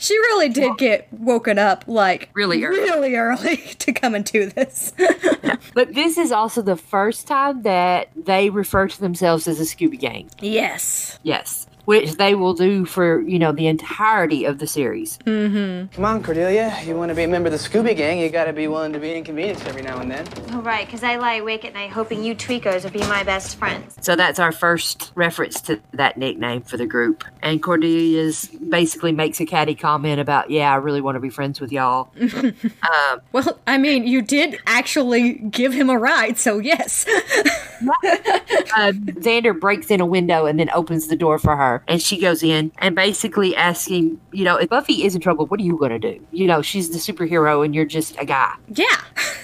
she 0.00 0.18
really 0.18 0.48
did 0.48 0.76
get 0.78 1.06
woken 1.12 1.58
up 1.58 1.84
like 1.86 2.30
Really 2.34 2.64
early. 2.64 2.80
really 2.80 3.14
early 3.14 3.56
to 3.78 3.92
come 3.92 4.14
and 4.16 4.24
do 4.24 4.46
this. 4.46 4.92
But 5.74 5.94
this 5.94 6.18
is 6.18 6.32
also 6.32 6.62
the 6.62 6.76
first 6.76 7.26
time 7.28 7.62
that 7.62 8.08
they 8.16 8.50
refer 8.50 8.88
to 8.88 9.00
themselves 9.00 9.46
as 9.46 9.60
a 9.60 9.64
Scooby 9.64 9.98
Gang. 9.98 10.28
yes. 10.40 11.18
Yes. 11.22 11.66
Which 11.90 12.12
they 12.18 12.36
will 12.36 12.54
do 12.54 12.84
for, 12.84 13.20
you 13.22 13.36
know, 13.36 13.50
the 13.50 13.66
entirety 13.66 14.44
of 14.44 14.58
the 14.60 14.66
series. 14.68 15.18
Mm-hmm. 15.26 15.92
Come 15.92 16.04
on, 16.04 16.22
Cordelia. 16.22 16.72
You 16.84 16.94
want 16.94 17.08
to 17.08 17.16
be 17.16 17.24
a 17.24 17.28
member 17.28 17.48
of 17.48 17.52
the 17.52 17.58
Scooby 17.58 17.96
Gang, 17.96 18.20
you 18.20 18.28
gotta 18.28 18.52
be 18.52 18.68
willing 18.68 18.92
to 18.92 19.00
be 19.00 19.12
inconvenienced 19.12 19.66
every 19.66 19.82
now 19.82 19.98
and 19.98 20.08
then. 20.08 20.24
Oh, 20.52 20.60
right, 20.62 20.86
because 20.86 21.02
I 21.02 21.16
lie 21.16 21.34
awake 21.34 21.64
at 21.64 21.74
night 21.74 21.90
hoping 21.90 22.22
you 22.22 22.36
tweakers 22.36 22.84
will 22.84 22.92
be 22.92 23.00
my 23.00 23.24
best 23.24 23.56
friends. 23.56 23.96
So 24.00 24.14
that's 24.14 24.38
our 24.38 24.52
first 24.52 25.10
reference 25.16 25.60
to 25.62 25.80
that 25.92 26.16
nickname 26.16 26.62
for 26.62 26.76
the 26.76 26.86
group. 26.86 27.24
And 27.42 27.60
Cordelia's 27.60 28.46
basically 28.46 29.10
makes 29.10 29.40
a 29.40 29.46
catty 29.46 29.74
comment 29.74 30.20
about, 30.20 30.50
yeah, 30.50 30.72
I 30.72 30.76
really 30.76 31.00
want 31.00 31.16
to 31.16 31.20
be 31.20 31.30
friends 31.30 31.60
with 31.60 31.72
y'all. 31.72 32.12
um, 32.20 33.20
Well, 33.32 33.58
I 33.66 33.78
mean, 33.78 34.06
you 34.06 34.22
did 34.22 34.58
actually 34.66 35.32
give 35.32 35.72
him 35.72 35.90
a 35.90 35.98
ride, 35.98 36.38
so 36.38 36.58
yes. 36.58 37.04
uh, 38.76 38.92
Xander 38.92 39.58
breaks 39.58 39.90
in 39.90 40.00
a 40.00 40.06
window 40.06 40.46
and 40.46 40.58
then 40.58 40.70
opens 40.70 41.08
the 41.08 41.16
door 41.16 41.38
for 41.38 41.56
her. 41.56 41.79
And 41.88 42.00
she 42.00 42.18
goes 42.20 42.42
in 42.42 42.70
and 42.78 42.94
basically 42.94 43.56
asking, 43.56 44.20
you 44.32 44.44
know, 44.44 44.56
if 44.56 44.68
Buffy 44.68 45.04
is 45.04 45.14
in 45.14 45.20
trouble, 45.20 45.46
what 45.46 45.58
are 45.60 45.64
you 45.64 45.76
going 45.76 45.90
to 45.90 45.98
do? 45.98 46.24
You 46.32 46.46
know, 46.46 46.62
she's 46.62 46.90
the 46.90 46.98
superhero 46.98 47.64
and 47.64 47.74
you're 47.74 47.84
just 47.84 48.16
a 48.18 48.24
guy. 48.24 48.54
Yeah. 48.68 48.84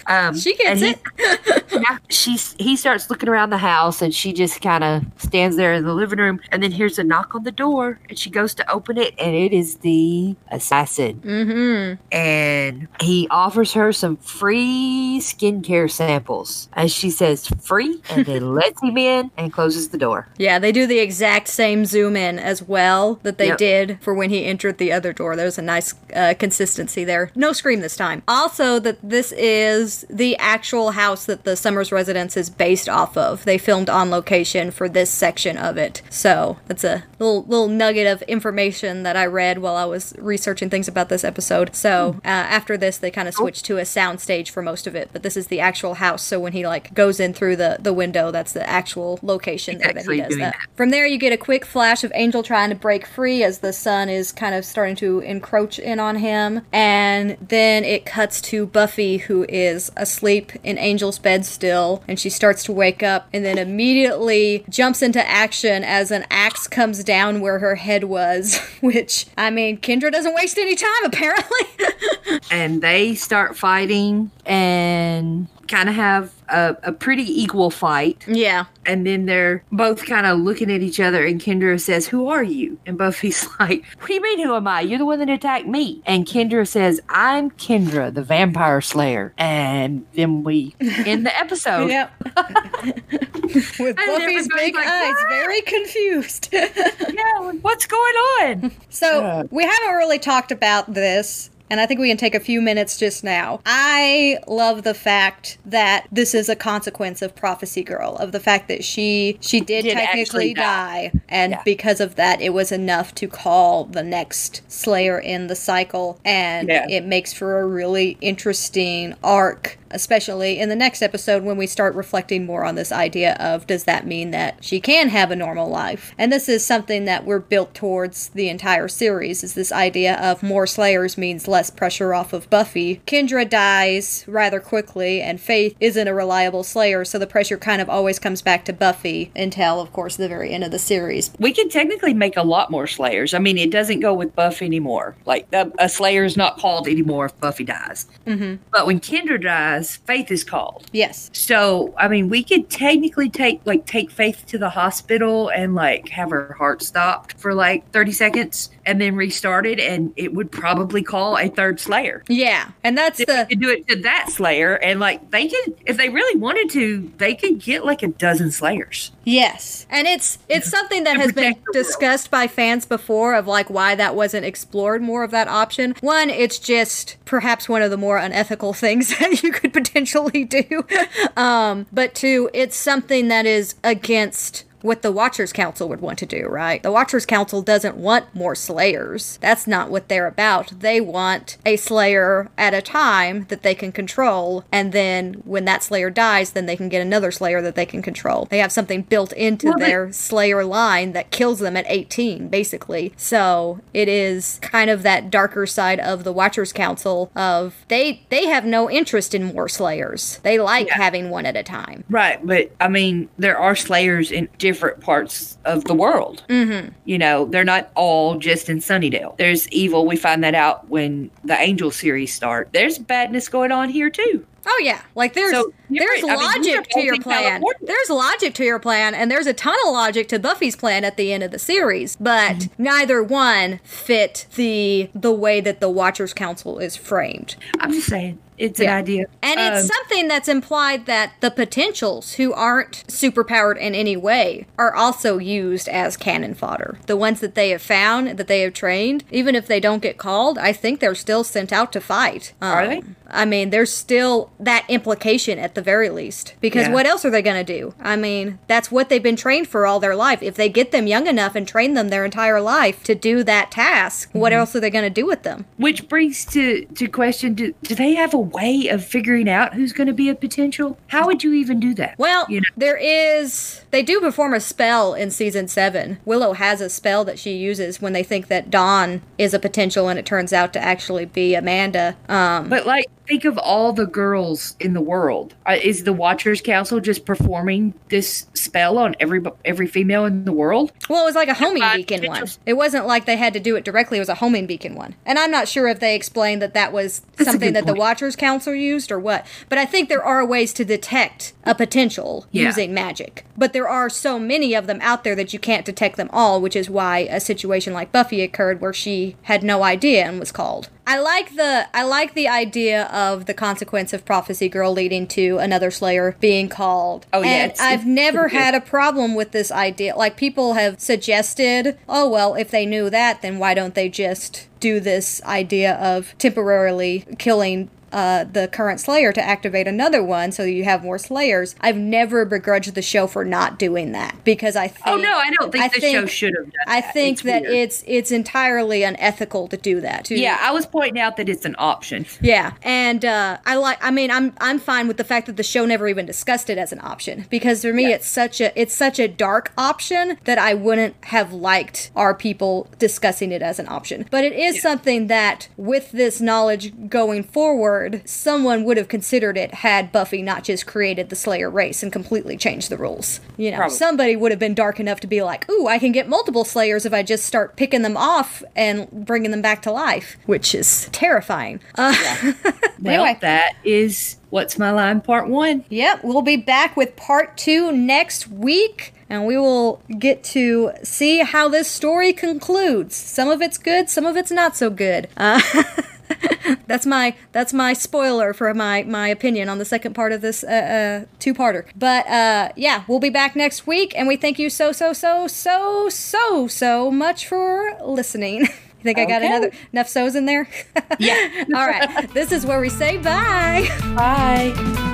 Um, 0.07 0.37
She 0.39 0.55
gets 0.57 0.81
he- 0.81 0.91
it. 0.91 1.65
yeah, 1.73 1.99
she's 2.09 2.55
he 2.59 2.77
starts 2.77 3.11
looking 3.11 3.29
around 3.29 3.51
the 3.51 3.59
house 3.59 4.01
and 4.03 4.15
she 4.15 4.33
just 4.33 4.61
kind 4.63 4.85
of 4.85 5.05
stands 5.17 5.57
there 5.57 5.73
in 5.75 5.85
the 5.85 5.93
living 5.95 6.19
room 6.21 6.41
and 6.53 6.63
then 6.63 6.71
hears 6.71 6.99
a 6.99 7.05
knock 7.05 7.35
on 7.35 7.43
the 7.43 7.51
door 7.53 7.99
and 8.09 8.17
she 8.19 8.31
goes 8.31 8.55
to 8.55 8.71
open 8.71 8.97
it 8.99 9.15
and 9.19 9.35
it 9.35 9.53
is 9.53 9.77
the 9.79 10.37
assassin 10.53 11.21
Mm-hmm. 11.25 12.03
and 12.13 12.89
he 13.01 13.27
offers 13.31 13.73
her 13.75 13.93
some 13.93 14.17
free 14.19 15.19
skincare 15.21 15.91
samples 15.91 16.69
and 16.75 16.91
she 16.91 17.11
says 17.11 17.47
free 17.61 18.01
and 18.11 18.25
then 18.27 18.55
lets 18.55 18.81
him 18.83 18.97
in 18.97 19.31
and 19.37 19.53
closes 19.53 19.89
the 19.91 19.99
door 19.99 20.29
Yeah, 20.39 20.59
they 20.59 20.73
do 20.73 20.87
the 20.87 20.99
exact 20.99 21.49
same 21.49 21.85
zoom 21.85 22.17
in 22.17 22.26
as 22.39 22.63
well 22.63 23.19
that 23.23 23.39
they 23.39 23.49
Yep. 23.49 23.59
did 23.59 23.99
for 24.01 24.13
when 24.15 24.31
he 24.31 24.45
entered 24.45 24.79
the 24.79 24.93
other 24.93 25.13
door. 25.13 25.37
There's 25.37 25.59
a 25.59 25.63
nice 25.63 25.95
uh, 26.15 26.35
consistency 26.39 27.05
there. 27.05 27.31
No 27.35 27.53
scream 27.53 27.81
this 27.81 27.97
time. 27.97 28.23
Also, 28.27 28.79
that 28.81 28.99
this 29.03 29.33
is 29.33 30.05
the 30.11 30.37
actual 30.39 30.93
house 30.93 31.25
that 31.27 31.45
the 31.45 31.57
Summers 31.57 31.93
residence 31.93 32.37
is 32.37 32.51
based 32.51 32.89
off 32.89 33.17
of. 33.17 33.45
They 33.45 33.59
filmed 33.59 33.89
on 33.89 34.11
location 34.11 34.71
for 34.71 34.89
this 34.89 35.11
section 35.11 35.57
of 35.57 35.77
it. 35.77 36.03
So 36.11 36.59
that's 36.67 36.85
a 36.85 37.05
little 37.19 37.45
little 37.45 37.69
nugget 37.69 38.07
of 38.07 38.23
information 38.23 39.03
that 39.05 39.17
I 39.17 39.27
read 39.27 39.59
while 39.59 39.77
I 39.77 39.85
was 39.85 40.15
researching 40.19 40.71
things 40.71 40.89
about 40.89 41.09
this 41.09 41.25
episode. 41.25 41.75
So 41.75 42.17
uh, 42.25 42.29
after 42.29 42.77
this, 42.77 42.99
they 42.99 43.11
kind 43.11 43.29
of 43.29 43.35
switched 43.35 43.65
to 43.67 43.79
a 43.79 43.85
sound 43.85 44.21
stage 44.21 44.51
for 44.51 44.63
most 44.63 44.87
of 44.87 44.95
it, 44.95 45.11
but 45.13 45.23
this 45.23 45.37
is 45.37 45.47
the 45.49 45.61
actual 45.61 45.95
house. 45.95 46.23
So 46.23 46.39
when 46.41 46.53
he 46.53 46.67
like 46.67 46.93
goes 46.95 47.21
in 47.21 47.33
through 47.35 47.57
the 47.57 47.77
the 47.81 47.93
window, 47.93 48.31
that's 48.31 48.53
the 48.53 48.69
actual 48.69 49.19
location 49.23 49.79
there 49.79 49.93
that 49.93 50.07
he 50.07 50.21
does 50.21 50.37
that. 50.37 50.55
that. 50.55 50.67
From 50.77 50.91
there, 50.91 51.07
you 51.07 51.19
get 51.19 51.33
a 51.33 51.37
quick 51.37 51.65
flash 51.65 52.03
of 52.07 52.13
Angel 52.15 52.43
trying 52.43 52.71
to 52.71 52.75
break 52.75 53.05
free 53.07 53.45
as 53.45 53.59
the 53.59 53.73
sun 53.73 54.09
is 54.09 54.33
kind 54.33 54.55
of 54.55 54.65
starting 54.65 54.97
to 54.97 55.21
encroach 55.21 55.79
in 55.79 56.01
on 56.01 56.17
him. 56.17 56.63
And 56.73 57.37
then 57.47 57.85
it 57.85 58.07
cuts 58.07 58.41
to 58.43 58.65
Buffy, 58.67 59.19
who 59.19 59.45
is 59.49 59.93
asleep 59.97 60.53
in 60.65 60.79
Angel's 60.79 61.19
bed 61.19 61.45
still. 61.45 62.03
And 62.09 62.19
she 62.19 62.31
starts 62.31 62.65
to 62.65 62.73
wake 62.73 63.03
up 63.03 63.29
and 63.33 63.45
then 63.45 63.59
immediately 63.59 64.65
jumps 64.71 65.03
into 65.03 65.27
action 65.29 65.85
as 65.85 66.11
an 66.11 66.25
axe 66.31 66.67
comes 66.67 67.05
down 67.05 67.41
where 67.41 67.59
her 67.59 67.75
head 67.75 68.05
was. 68.05 68.59
Which, 68.81 69.27
I 69.37 69.51
mean, 69.51 69.79
Kendra 69.79 70.11
doesn't 70.11 70.35
waste 70.35 70.57
any 70.57 70.77
time, 70.77 71.05
apparently. 71.05 71.67
and 72.51 72.81
they 72.81 73.15
start 73.15 73.57
fighting 73.57 74.31
and 74.47 75.49
kind 75.69 75.89
of 75.89 75.95
have 75.97 76.33
a, 76.49 76.77
a 76.85 76.93
pretty 76.93 77.25
equal 77.43 77.71
fight. 77.71 78.25
Yeah. 78.29 78.67
And 78.85 79.07
then 79.07 79.27
they're 79.27 79.65
both 79.73 80.07
kind 80.07 80.27
of 80.27 80.39
looking 80.39 80.71
at 80.71 80.81
each 80.81 81.01
other, 81.01 81.27
and 81.27 81.41
Kendra 81.41 81.81
says, 81.81 82.07
Who 82.07 82.29
are 82.29 82.43
you? 82.43 82.79
And 82.87 82.97
Buffy's 82.97 83.47
like, 83.61 83.85
What 83.99 84.07
do 84.07 84.15
you 84.15 84.23
mean, 84.23 84.41
who 84.41 84.55
am 84.55 84.69
I? 84.69 84.83
You're 84.83 84.99
the 84.99 85.05
one 85.05 85.19
that 85.19 85.29
attacked 85.29 85.67
me. 85.67 86.03
And 86.07 86.27
Kendra 86.27 86.67
says, 86.67 87.01
I'm 87.09 87.51
Kendra, 87.51 88.15
the 88.15 88.23
vampire 88.23 88.81
slayer. 88.81 89.35
And 89.37 90.07
then 90.15 90.45
we 90.45 90.75
end 90.81 91.27
the 91.27 91.39
episode. 91.39 91.89
Yep. 91.89 92.13
With 93.79 93.97
Buffy's 93.97 94.49
big 94.49 94.75
like, 94.75 94.87
eyes, 94.87 95.15
ah! 95.19 95.27
very 95.29 95.63
confused. 95.63 96.49
yeah, 96.53 97.53
what's 97.63 97.87
going 97.87 98.15
on? 98.15 98.73
So 98.91 99.49
we 99.51 99.65
haven't 99.65 99.95
really 99.95 100.19
talked 100.19 100.53
about 100.53 100.93
this. 100.93 101.51
And 101.69 101.81
I 101.81 101.87
think 101.87 102.01
we 102.01 102.09
can 102.09 102.17
take 102.17 102.35
a 102.35 102.41
few 102.41 102.61
minutes 102.61 102.97
just 102.99 103.25
now. 103.25 103.61
I 103.67 104.39
love 104.47 104.83
the 104.85 104.95
fact 104.95 105.59
that 105.67 106.07
this 106.13 106.35
is 106.35 106.49
a 106.49 106.57
consequence 106.57 107.23
of 107.23 107.35
Prophecy 107.35 107.83
Girl, 107.83 108.17
of 108.17 108.33
the 108.33 108.41
fact 108.41 108.69
that 108.69 108.85
she 108.85 109.39
she 109.41 109.61
did, 109.61 109.83
Did 109.83 109.95
technically 109.95 110.55
die, 110.55 111.11
die. 111.13 111.21
and 111.29 111.53
Yeah. 111.53 111.63
because 111.65 112.01
of 112.01 112.15
that, 112.17 112.41
it 112.41 112.53
was 112.53 112.71
enough 112.73 113.15
to 113.17 113.27
call 113.29 113.85
the 113.85 114.03
next 114.03 114.63
Slayer 114.69 115.19
in 115.19 115.49
the 115.49 115.57
cycle, 115.57 116.19
and 116.25 116.69
Yeah. 116.69 116.87
it 116.89 117.05
makes 117.05 117.33
for 117.33 117.59
a 117.61 117.67
really 117.67 118.17
interesting 118.21 119.15
arc 119.25 119.79
especially 119.93 120.59
in 120.59 120.69
the 120.69 120.75
next 120.75 121.01
episode 121.01 121.45
when 121.45 121.57
we 121.57 121.65
start 121.67 121.95
reflecting 121.95 122.45
more 122.45 122.65
on 122.65 122.75
this 122.75 122.91
idea 122.91 123.35
of 123.35 123.69
does 123.69 123.85
that 123.85 124.05
mean 124.05 124.33
that 124.33 124.57
she 124.61 124.81
can 124.81 125.09
have 125.09 125.31
a 125.31 125.37
normal 125.37 125.69
life 125.69 126.13
and 126.19 126.33
this 126.33 126.49
is 126.49 126.67
something 126.67 127.05
that 127.05 127.25
we're 127.25 127.39
built 127.39 127.73
towards 127.73 128.29
the 128.31 128.49
entire 128.49 128.89
series 128.89 129.45
is 129.45 129.55
this 129.55 129.71
idea 129.71 130.17
of 130.17 130.43
more 130.43 130.67
slayers 130.67 131.17
means 131.17 131.47
less 131.47 131.56
pressure 131.77 132.15
off 132.15 132.33
of 132.33 132.49
buffy 132.51 133.01
kendra 133.07 133.49
dies 133.49 134.25
rather 134.27 134.61
quickly 134.61 135.21
and 135.21 135.41
faith 135.41 135.77
isn't 135.81 136.09
a 136.09 136.15
reliable 136.15 136.65
slayer 136.65 137.05
so 137.05 137.19
the 137.19 137.27
pressure 137.27 137.57
kind 137.57 137.81
of 137.81 137.89
always 137.89 138.19
comes 138.19 138.43
back 138.43 138.65
to 138.65 138.73
buffy 138.73 139.31
until 139.37 139.81
of 139.81 139.93
course 139.93 140.17
the 140.17 140.29
very 140.29 140.51
end 140.53 140.65
of 140.65 140.71
the 140.71 140.79
series 140.79 141.31
We 141.39 141.53
can 141.53 141.69
technically 141.69 142.15
make 142.15 142.37
a 142.37 142.43
lot 142.43 142.71
more 142.71 142.87
Slayers. 142.87 143.35
I 143.35 143.39
mean, 143.39 143.59
it 143.59 143.71
doesn't 143.71 144.01
go 144.01 144.15
with 144.15 144.35
Buffy 144.35 144.65
anymore. 144.65 145.17
Like 145.27 145.47
a, 145.53 145.71
a 145.79 145.89
Slayer 145.89 146.25
is 146.25 146.37
not 146.37 146.59
called 146.59 146.89
anymore 146.89 147.27
if 147.27 147.39
Buffy 147.41 147.65
dies. 147.65 148.07
mm-hmm. 148.27 148.63
But 148.71 148.87
when 148.87 149.01
Kendra 149.01 149.41
dies, 149.43 149.97
Faith 149.97 150.31
is 150.31 150.45
called. 150.45 150.87
yes 150.93 151.31
So 151.33 151.95
I 151.99 152.09
mean, 152.09 152.29
we 152.29 152.43
could 152.43 152.71
technically 152.71 153.29
take 153.29 153.61
like 153.65 153.87
take 153.87 154.11
Faith 154.11 154.45
to 154.49 154.59
the 154.59 154.71
hospital 154.71 155.49
and 155.49 155.75
like 155.75 156.09
have 156.09 156.31
her 156.31 156.55
heart 156.59 156.83
stopped 156.83 157.39
for 157.39 157.55
like 157.55 157.91
thirty 157.91 158.13
seconds 158.13 158.71
and 158.87 159.01
then 159.01 159.17
restarted, 159.17 159.81
and 159.81 160.13
it 160.17 160.33
would 160.33 160.51
probably 160.51 161.03
call 161.03 161.37
a 161.37 161.46
third 161.49 161.81
Slayer. 161.81 162.23
yeah 162.29 162.71
and 162.85 162.97
that's 162.97 163.21
If 163.21 163.27
the 163.27 163.57
do 163.57 163.71
it 163.71 163.87
to 163.89 163.97
that 164.03 164.31
Slayer, 164.31 164.75
and 164.75 165.01
like 165.01 165.31
they 165.31 165.49
could, 165.49 165.77
if 165.87 165.97
they 165.97 166.09
really 166.09 166.39
wanted 166.39 166.71
to, 166.71 167.11
they 167.19 167.35
could 167.35 167.59
get 167.59 167.85
like 167.85 168.03
a 168.03 168.09
dozen 168.09 168.51
Slayers. 168.51 169.13
Yes. 169.25 169.87
And 169.91 170.07
it's 170.07 170.39
it's 170.49 170.69
something 170.69 171.05
that 171.05 171.17
has 171.17 171.33
been 171.33 171.55
protect 171.55 171.65
the 171.65 171.79
world. 171.79 171.87
discussed 171.87 172.31
by 172.31 172.47
fans 172.47 172.87
before 172.87 173.35
of 173.35 173.47
like 173.47 173.71
why 173.71 173.95
that 173.95 174.15
wasn't 174.15 174.45
explored 174.45 175.03
more 175.03 175.25
of 175.25 175.31
that 175.33 175.49
option. 175.49 175.97
One, 176.01 176.31
it's 176.31 176.59
just 176.59 177.17
perhaps 177.25 177.69
one 177.69 177.83
of 177.83 177.91
the 177.91 177.97
more 177.97 178.19
unethical 178.19 178.73
things 178.85 179.19
that 179.19 179.43
you 179.43 179.53
could 179.53 179.73
potentially 179.73 180.45
do. 180.45 180.85
um, 181.37 181.87
but 181.93 182.15
two, 182.15 182.51
it's 182.53 182.77
something 182.77 183.29
that 183.29 183.47
is 183.47 183.75
against 183.83 184.65
what 184.87 185.03
the 185.03 185.13
Watchers 185.13 185.53
Council 185.53 185.89
would 185.89 186.01
want 186.01 186.19
to 186.21 186.27
do, 186.27 186.47
right? 186.47 186.83
The 186.83 186.93
Watchers 186.93 187.27
Council 187.27 187.61
doesn't 187.61 187.97
want 187.97 188.33
more 188.35 188.55
Slayers. 188.55 189.37
That's 189.39 189.67
not 189.67 189.91
what 189.91 190.09
they're 190.09 190.29
about. 190.29 190.73
They 190.79 191.01
want 191.01 191.59
a 191.67 191.77
Slayer 191.77 192.49
at 192.57 192.73
a 192.73 192.81
time 192.81 193.47
that 193.49 193.63
they 193.63 193.75
can 193.75 193.91
control, 193.91 194.65
and 194.71 194.93
then 194.93 195.43
when 195.45 195.65
that 195.65 195.83
Slayer 195.83 196.09
dies, 196.09 196.53
then 196.53 196.67
they 196.67 196.77
can 196.77 196.89
get 196.89 197.03
another 197.03 197.33
Slayer 197.33 197.61
that 197.63 197.75
they 197.75 197.85
can 197.85 198.01
control. 198.01 198.47
They 198.49 198.59
have 198.59 198.73
something 198.73 199.03
built 199.03 199.33
into 199.33 199.69
Well, 199.69 199.79
their 199.79 200.13
Slayer 200.13 200.65
line 200.65 201.13
that 201.13 201.31
kills 201.31 201.59
them 201.59 201.77
at 201.77 201.85
18, 201.89 202.49
basically. 202.49 203.13
So 203.17 203.81
it 203.93 204.09
is 204.09 204.61
kind 204.63 204.89
of 204.89 205.03
that 205.03 205.31
darker 205.31 205.67
side 205.67 205.99
of 205.99 206.23
the 206.23 206.33
Watchers 206.33 206.73
Council 206.73 207.31
of 207.35 207.85
they 207.89 208.23
they 208.29 208.47
have 208.47 208.65
no 208.65 208.89
interest 208.89 209.35
in 209.35 209.43
more 209.43 209.69
Slayers. 209.69 210.39
They 210.45 210.61
like 210.61 210.91
having 210.91 211.31
one 211.31 211.45
at 211.45 211.57
a 211.57 211.65
time. 211.65 212.05
Right, 212.09 212.45
but 212.47 212.71
I 212.81 212.87
mean, 212.89 213.29
there 213.37 213.59
are 213.59 213.75
Slayers 213.75 214.31
in 214.31 214.49
different 214.59 214.76
parts 215.01 215.59
of 215.65 215.85
the 215.85 215.95
world. 215.95 216.45
Mm-hmm. 216.49 216.93
You 217.05 217.19
know, 217.19 217.47
they're 217.47 217.65
not 217.65 217.91
all 217.95 218.39
just 218.39 218.69
in 218.69 218.79
Sunnydale. 218.79 219.37
There's 219.37 219.69
evil. 219.69 220.07
We 220.07 220.17
find 220.17 220.43
that 220.45 220.55
out 220.55 220.89
when 220.89 221.31
the 221.45 221.59
Angel 221.59 221.91
series 221.91 222.35
start. 222.35 222.69
There's 222.73 222.99
badness 222.99 223.49
going 223.49 223.73
on 223.73 223.89
here 223.89 224.11
too. 224.11 224.47
Oh 224.69 224.81
yeah, 224.83 225.03
like 225.15 225.35
there's 225.35 225.53
So, 225.53 225.73
there's. 225.89 226.25
I 226.25 226.27
mean, 226.27 226.37
logic 226.37 226.89
to 226.91 227.01
your 227.01 227.21
plan. 227.21 227.63
There's 227.81 228.11
logic 228.11 228.55
to 228.55 228.65
your 228.65 228.81
plan, 228.81 229.15
and 229.15 229.31
there's 229.31 229.47
a 229.47 229.53
ton 229.53 229.77
of 229.87 229.93
logic 229.93 230.27
to 230.29 230.41
Buffy's 230.41 230.75
plan 230.75 231.05
at 231.05 231.17
the 231.17 231.33
end 231.33 231.45
of 231.45 231.53
the 231.53 231.59
series. 231.59 232.17
But 232.17 232.69
neither 232.77 233.23
one 233.23 233.79
fit 233.85 234.47
the 234.57 235.09
the 235.15 235.31
way 235.31 235.61
that 235.61 235.79
the 235.79 235.89
Watchers 235.89 236.35
Council 236.35 236.81
is 236.81 236.97
framed. 236.97 237.55
I'm 237.79 237.93
just 237.93 238.09
saying, 238.09 238.41
it's 238.59 238.81
Yeah. 238.81 238.93
an 238.93 238.99
idea. 238.99 239.27
And 239.43 239.61
it's 239.61 239.83
Um, 239.83 239.97
something 239.97 240.29
that's 240.29 240.49
implied 240.49 241.07
that 241.07 241.33
the 241.41 241.51
potentials 241.51 242.35
who 242.35 242.53
aren't 242.53 243.05
superpowered 243.09 243.79
in 243.79 243.95
any 243.95 244.17
way 244.17 244.67
are 244.79 244.95
also 244.95 245.39
used 245.39 245.89
as 245.89 246.17
cannon 246.17 246.55
fodder. 246.55 246.99
The 247.07 247.17
ones 247.17 247.41
that 247.41 247.55
they 247.55 247.71
have 247.71 247.83
found, 247.83 248.39
that 248.39 248.47
they 248.49 248.61
have 248.63 248.73
trained, 248.75 249.25
even 249.31 249.55
if 249.55 249.67
they 249.67 249.81
don't 249.81 250.03
get 250.03 250.17
called, 250.19 250.59
I 250.59 250.73
think 250.73 251.01
they're 251.01 251.15
still 251.15 251.45
sent 251.45 251.73
out 251.73 251.93
to 251.93 252.01
fight. 252.01 252.53
Are 252.63 252.87
they? 252.87 253.03
I 253.29 253.45
mean, 253.45 253.71
there's 253.71 253.93
still 253.93 254.51
that 254.61 254.85
implication 254.89 255.59
at 255.59 255.75
the 255.75 255.83
very 255.83 256.09
least. 256.11 256.55
Because 256.61 256.87
Yeah. 256.87 256.93
what 256.93 257.07
else 257.07 257.25
are 257.25 257.31
they 257.31 257.43
going 257.43 257.65
to 257.65 257.79
do? 257.79 257.95
I 258.01 258.17
mean, 258.17 258.59
that's 258.69 258.91
what 258.91 259.09
they've 259.09 259.23
been 259.23 259.37
trained 259.37 259.69
for 259.69 259.87
all 259.87 259.99
their 260.01 260.15
life. 260.17 260.43
If 260.43 260.55
they 260.55 260.69
get 260.69 260.93
them 260.93 261.07
young 261.07 261.27
enough 261.27 261.55
and 261.55 261.67
train 261.67 261.95
them 261.95 262.09
their 262.09 262.25
entire 262.25 262.61
life 262.61 263.03
to 263.05 263.15
do 263.15 263.43
that 263.45 263.71
task, 263.71 264.31
what 264.33 264.53
Mm-hmm. 264.53 264.61
else 264.61 264.77
are 264.77 264.81
they 264.81 264.91
going 264.91 265.05
to 265.05 265.11
do 265.11 265.27
with 265.27 265.43
them? 265.43 265.67
Which 265.77 266.09
brings 266.09 266.45
to 266.47 266.85
to 266.95 267.09
question: 267.09 267.55
Do, 267.55 267.75
do 267.83 267.95
they 267.95 268.15
have 268.15 268.33
a 268.33 268.39
way 268.39 268.89
of 268.89 269.05
figuring 269.05 269.49
out 269.49 269.75
who's 269.75 269.93
going 269.93 270.07
to 270.07 270.13
be 270.13 270.29
a 270.29 270.35
potential? 270.35 270.97
How 271.09 271.27
would 271.27 271.43
you 271.43 271.53
even 271.53 271.81
do 271.81 271.95
that? 271.95 272.15
Well, 272.19 272.47
you 272.49 272.61
know, 272.61 272.69
there 272.77 272.97
is. 272.97 273.83
They 273.91 274.03
do 274.03 274.21
perform 274.21 274.55
a 274.55 274.61
spell 274.61 275.15
in 275.15 275.31
season 275.31 275.69
seven. 275.69 276.19
Willow 276.25 276.53
has 276.53 276.81
a 276.81 276.89
spell 276.89 277.25
that 277.25 277.39
she 277.39 277.53
uses 277.57 278.01
when 278.01 278.13
they 278.13 278.23
think 278.23 278.47
that 278.49 278.71
Dawn 278.71 279.23
is 279.39 279.53
a 279.55 279.59
potential, 279.59 280.09
and 280.09 280.19
it 280.19 280.27
turns 280.27 280.53
out 280.53 280.73
to 280.75 280.83
actually 280.83 281.25
be 281.25 281.55
Amanda. 281.55 282.17
Um, 282.29 282.69
but 282.69 282.87
like 282.87 283.07
think 283.27 283.45
of 283.45 283.59
all 283.59 283.93
the 283.93 284.07
girls 284.07 284.77
in 284.81 284.95
the 284.95 285.01
world. 285.01 285.55
Uh, 285.67 285.77
is 285.83 286.05
the 286.05 286.13
Watchers 286.13 286.61
Council 286.61 287.01
just 287.01 287.25
performing 287.27 287.93
this 288.09 288.47
spell 288.55 288.99
on 288.99 289.15
every 289.21 289.43
every 289.65 289.87
female 289.87 290.25
in 290.25 290.45
the 290.45 290.53
world? 290.53 290.93
Well, 291.09 291.23
it 291.23 291.27
was 291.27 291.35
like 291.35 291.49
a 291.49 291.55
homing 291.55 291.83
beacon 291.97 292.27
one. 292.27 292.47
It 292.65 292.75
wasn't 292.75 293.07
like 293.07 293.27
they 293.27 293.37
had 293.37 293.53
to 293.55 293.61
do 293.61 293.77
it 293.77 293.85
directly. 293.85 294.19
It 294.19 294.21
was 294.21 294.29
a 294.29 294.37
homing 294.37 294.67
beacon 294.67 294.95
one. 294.95 295.15
And 295.27 295.39
I'm 295.39 295.51
not 295.51 295.69
sure 295.69 295.89
if 295.89 296.01
they 296.01 296.15
explained 296.15 296.63
that 296.63 296.75
that 296.75 296.93
was 296.93 297.23
something 297.37 297.73
good 297.73 297.75
that 297.75 297.87
the. 297.87 297.97
Watchers 297.97 298.37
Council 298.37 298.75
used 298.75 299.11
or 299.11 299.19
what. 299.19 299.47
But 299.69 299.79
I 299.79 299.87
think 299.87 300.09
there 300.09 300.23
are 300.23 300.45
ways 300.45 300.73
to 300.75 300.85
detect 300.85 301.55
a 301.65 301.75
potential 301.75 302.47
Yeah. 302.53 302.67
using 302.67 302.93
magic. 302.93 303.45
But 303.57 303.73
there 303.73 303.89
are 303.89 304.11
so 304.11 304.39
many 304.39 304.75
of 304.75 304.87
them 304.87 304.99
out 305.03 305.25
there 305.25 305.35
that 305.35 305.53
you 305.53 305.59
can't 305.59 305.85
detect 305.87 306.17
them 306.17 306.29
all, 306.33 306.61
which 306.61 306.77
is 306.77 306.91
why 306.91 307.21
a 307.31 307.41
situation 307.41 307.93
like 307.95 308.13
Buffy 308.13 308.43
occurred 308.43 308.81
where 308.83 308.93
she 308.93 309.35
had 309.45 309.63
no 309.65 309.83
idea 309.83 310.25
and 310.27 310.39
was 310.39 310.53
called. 310.53 310.91
I 311.09 311.21
like 311.21 311.55
the 311.55 311.87
I 311.95 312.03
like 312.03 312.35
the 312.35 312.49
idea 312.49 313.05
of 313.05 313.47
the 313.47 313.55
consequence 313.55 314.13
of 314.13 314.25
Prophecy 314.25 314.69
Girl 314.69 314.93
leading 314.93 315.27
to 315.29 315.59
another 315.59 315.91
Slayer 315.91 316.37
being 316.41 316.69
called. 316.69 317.27
Oh, 317.33 317.43
yeah, 317.43 317.49
And 317.49 317.71
it's- 317.73 317.81
I've 317.81 318.01
it's 318.01 318.07
never 318.09 318.49
good. 318.49 318.59
had 318.59 318.75
a 318.75 318.81
problem 318.81 319.35
with 319.35 319.53
this 319.53 319.71
idea. 319.71 320.17
Like 320.17 320.37
people 320.37 320.75
have 320.75 321.01
suggested, 321.01 321.97
oh 322.09 322.29
well, 322.29 322.55
if 322.55 322.71
they 322.71 322.87
knew 322.87 323.09
that, 323.11 323.41
then 323.43 323.59
why 323.59 323.75
don't 323.75 323.95
they 323.95 324.09
just 324.09 324.67
do 324.81 325.01
this 325.01 325.43
idea 325.45 325.95
of 325.95 326.35
temporarily 326.39 327.25
killing 327.39 327.89
uh, 328.17 328.45
the 328.45 328.67
current 328.67 328.99
Slayer 328.99 329.31
to 329.33 329.43
activate 329.43 329.87
another 329.87 330.23
one, 330.25 330.51
so 330.51 330.63
you 330.65 330.85
have 330.85 331.05
more 331.05 331.19
Slayers. 331.19 331.75
I've 331.81 331.97
never 331.99 332.45
begrudged 332.45 332.95
the 332.95 333.03
show 333.03 333.27
for 333.27 333.45
not 333.45 333.79
doing 333.79 334.13
that 334.13 334.35
because 334.43 334.75
I 334.75 334.89
think. 334.89 335.07
Oh 335.07 335.17
no, 335.19 335.37
I 335.37 335.51
don't 335.59 335.71
think 335.71 335.85
I 335.85 335.89
the 335.89 336.01
think- 336.01 336.17
show 336.17 336.27
should 336.27 336.55
have 336.57 336.65
done 336.65 336.73
I 336.89 337.01
that. 337.03 337.13
think 337.13 337.33
It's 337.35 337.43
that 337.43 337.63
weird. 337.63 337.75
it's 337.75 338.05
it's 338.07 338.31
entirely 338.33 339.03
unethical 339.03 339.69
to 339.69 339.77
do 339.77 340.01
that. 340.01 340.25
To, 340.27 340.35
Yeah, 340.39 340.59
I 340.61 340.73
was 340.73 340.87
pointing 340.87 341.21
out 341.21 341.37
that 341.37 341.49
it's 341.49 341.65
an 341.67 341.77
option. 341.79 342.25
yeah, 342.41 342.73
and 342.83 343.25
uh, 343.25 343.59
I 343.67 343.77
like. 343.77 343.99
I 344.03 344.11
mean, 344.11 344.31
I'm 344.31 344.55
I'm 344.61 344.79
fine 344.79 345.09
with 345.09 345.19
the 345.19 345.25
fact 345.25 345.47
that 345.47 345.57
the 345.57 345.63
show 345.63 345.85
never 345.85 346.09
even 346.09 346.25
discussed 346.25 346.71
it 346.71 346.79
as 346.79 346.93
an 346.93 347.01
option 347.03 347.45
because 347.51 347.83
for 347.83 347.93
me, 347.93 348.07
it's 348.13 348.27
such 348.27 348.61
a 348.63 348.69
it's 348.81 348.95
such 348.95 349.19
a 349.19 349.29
dark 349.29 349.73
option 349.77 350.39
that 350.45 350.59
I 350.59 350.73
wouldn't 350.75 351.17
have 351.27 351.53
liked 351.53 352.11
our 352.17 352.35
people 352.35 352.89
discussing 352.99 353.53
it 353.53 353.61
as 353.63 353.79
an 353.79 353.89
option. 353.89 354.27
But 354.31 354.45
it 354.45 354.55
is 354.55 354.81
something 354.81 355.27
that, 355.27 355.69
with 355.77 356.13
this 356.13 356.41
knowledge 356.41 356.93
going 357.11 357.43
forward, 357.43 358.06
someone 358.25 358.85
would 358.85 358.97
have 358.97 359.09
considered 359.09 359.57
it 359.57 359.75
had 359.75 360.13
Buffy 360.13 360.43
not 360.43 360.65
just 360.65 360.87
created 360.87 361.29
the 361.29 361.37
Slayer 361.37 361.69
race 361.71 362.03
and 362.03 362.13
completely 362.13 362.57
changed 362.57 362.91
the 362.91 362.97
rules. 362.97 363.41
You 363.57 363.71
know, 363.71 363.79
Probably. 363.79 363.97
somebody 363.97 364.37
would 364.37 364.53
have 364.53 364.59
been 364.61 364.75
dark 364.75 364.99
enough 365.01 365.21
to 365.21 365.27
be 365.27 365.43
like, 365.43 365.69
"Ooh, 365.71 365.87
I 365.87 365.99
can 365.99 366.13
get 366.13 366.29
multiple 366.29 366.65
Slayers 366.65 367.05
if 367.07 367.13
I 367.13 367.23
just 367.23 367.45
start 367.45 367.77
picking 367.77 368.03
them 368.03 368.17
off 368.17 368.63
and 368.75 369.11
bringing 369.11 369.51
them 369.51 369.63
back 369.63 369.83
to 369.83 369.93
life," 369.93 370.37
which 370.47 370.75
is 370.75 371.09
terrifying. 371.13 371.81
Uh, 371.97 372.15
Well, 372.99 373.25
Anyway. 373.25 373.39
that 373.43 373.75
is 373.85 374.37
what's 374.51 374.79
my 374.79 374.91
line 374.91 375.21
part 375.21 375.49
one. 375.49 375.85
Yep, 375.91 376.21
we'll 376.25 376.41
be 376.43 376.57
back 376.57 376.97
with 376.97 377.15
part 377.15 377.57
two 377.59 377.93
next 377.93 378.49
week, 378.49 379.13
and 379.29 379.45
we 379.47 379.59
will 379.59 380.01
get 380.19 380.43
to 380.45 380.93
see 381.05 381.41
how 381.41 381.69
this 381.69 381.89
story 381.89 382.33
concludes. 382.33 383.15
Some 383.15 383.49
of 383.51 383.61
it's 383.61 383.77
good, 383.77 384.09
some 384.09 384.25
of 384.25 384.35
it's 384.37 384.51
not 384.51 384.77
so 384.77 384.89
good. 384.89 385.29
Uh, 385.37 385.61
that's 386.87 387.07
my 387.07 387.35
that's 387.53 387.73
my 387.73 387.93
spoiler 387.93 388.53
for 388.53 388.73
my 388.75 389.03
my 389.05 389.29
opinion 389.29 389.69
on 389.69 389.79
the 389.79 389.85
second 389.85 390.15
part 390.15 390.33
of 390.33 390.41
this 390.41 390.65
uh, 390.65 391.25
uh, 391.27 391.37
two 391.39 391.55
parter. 391.55 391.87
But 391.97 392.27
uh, 392.29 392.73
yeah, 392.77 393.05
we'll 393.09 393.21
be 393.21 393.31
back 393.31 393.57
next 393.57 393.87
week, 393.87 394.13
and 394.17 394.29
we 394.29 394.37
thank 394.37 394.59
you 394.59 394.71
so 394.71 394.93
so 394.93 395.13
so 395.13 395.47
so 395.47 396.09
so 396.09 396.67
so 396.69 397.11
much 397.11 397.47
for 397.47 397.97
listening. 398.05 398.69
You 398.99 399.15
think 399.15 399.19
I 399.21 399.27
got 399.27 399.43
another 399.43 399.71
enough 399.93 400.09
so's 400.09 400.35
in 400.35 400.47
there? 400.47 400.69
Yeah. 401.21 401.65
All 401.77 401.87
right. 401.87 402.29
This 402.35 402.51
is 402.51 402.67
where 402.67 402.81
we 402.81 402.89
say 402.89 403.19
bye. 403.19 403.87
Bye. 404.17 405.13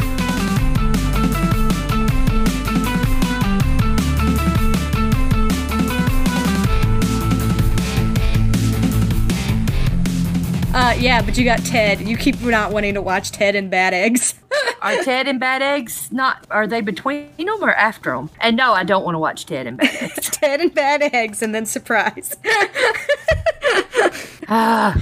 Uh, 10.74 10.94
yeah, 10.98 11.20
but 11.20 11.36
you 11.36 11.44
got 11.44 11.58
Ted. 11.60 12.00
You 12.00 12.16
keep 12.16 12.40
not 12.40 12.72
wanting 12.72 12.94
to 12.94 13.02
watch 13.02 13.30
Ted 13.30 13.54
and 13.54 13.70
Bad 13.70 13.92
Eggs. 13.92 14.34
Are 14.82 14.96
Ted 15.04 15.28
and 15.28 15.38
Bad 15.38 15.60
Eggs 15.60 16.10
not? 16.10 16.46
Are 16.50 16.66
they 16.66 16.80
between 16.80 17.28
them 17.36 17.62
or 17.62 17.72
after 17.74 18.12
them? 18.12 18.30
And 18.40 18.56
no, 18.56 18.72
I 18.72 18.82
don't 18.82 19.04
want 19.04 19.14
to 19.14 19.18
watch 19.18 19.44
Ted 19.44 19.66
and 19.66 19.76
Bad 19.76 19.94
Eggs. 20.02 20.30
Ted 20.32 20.62
and 20.62 20.74
Bad 20.74 21.02
Eggs, 21.02 21.42
and 21.42 21.54
then 21.54 21.66
surprise. 21.66 22.34
ah, 24.48 24.98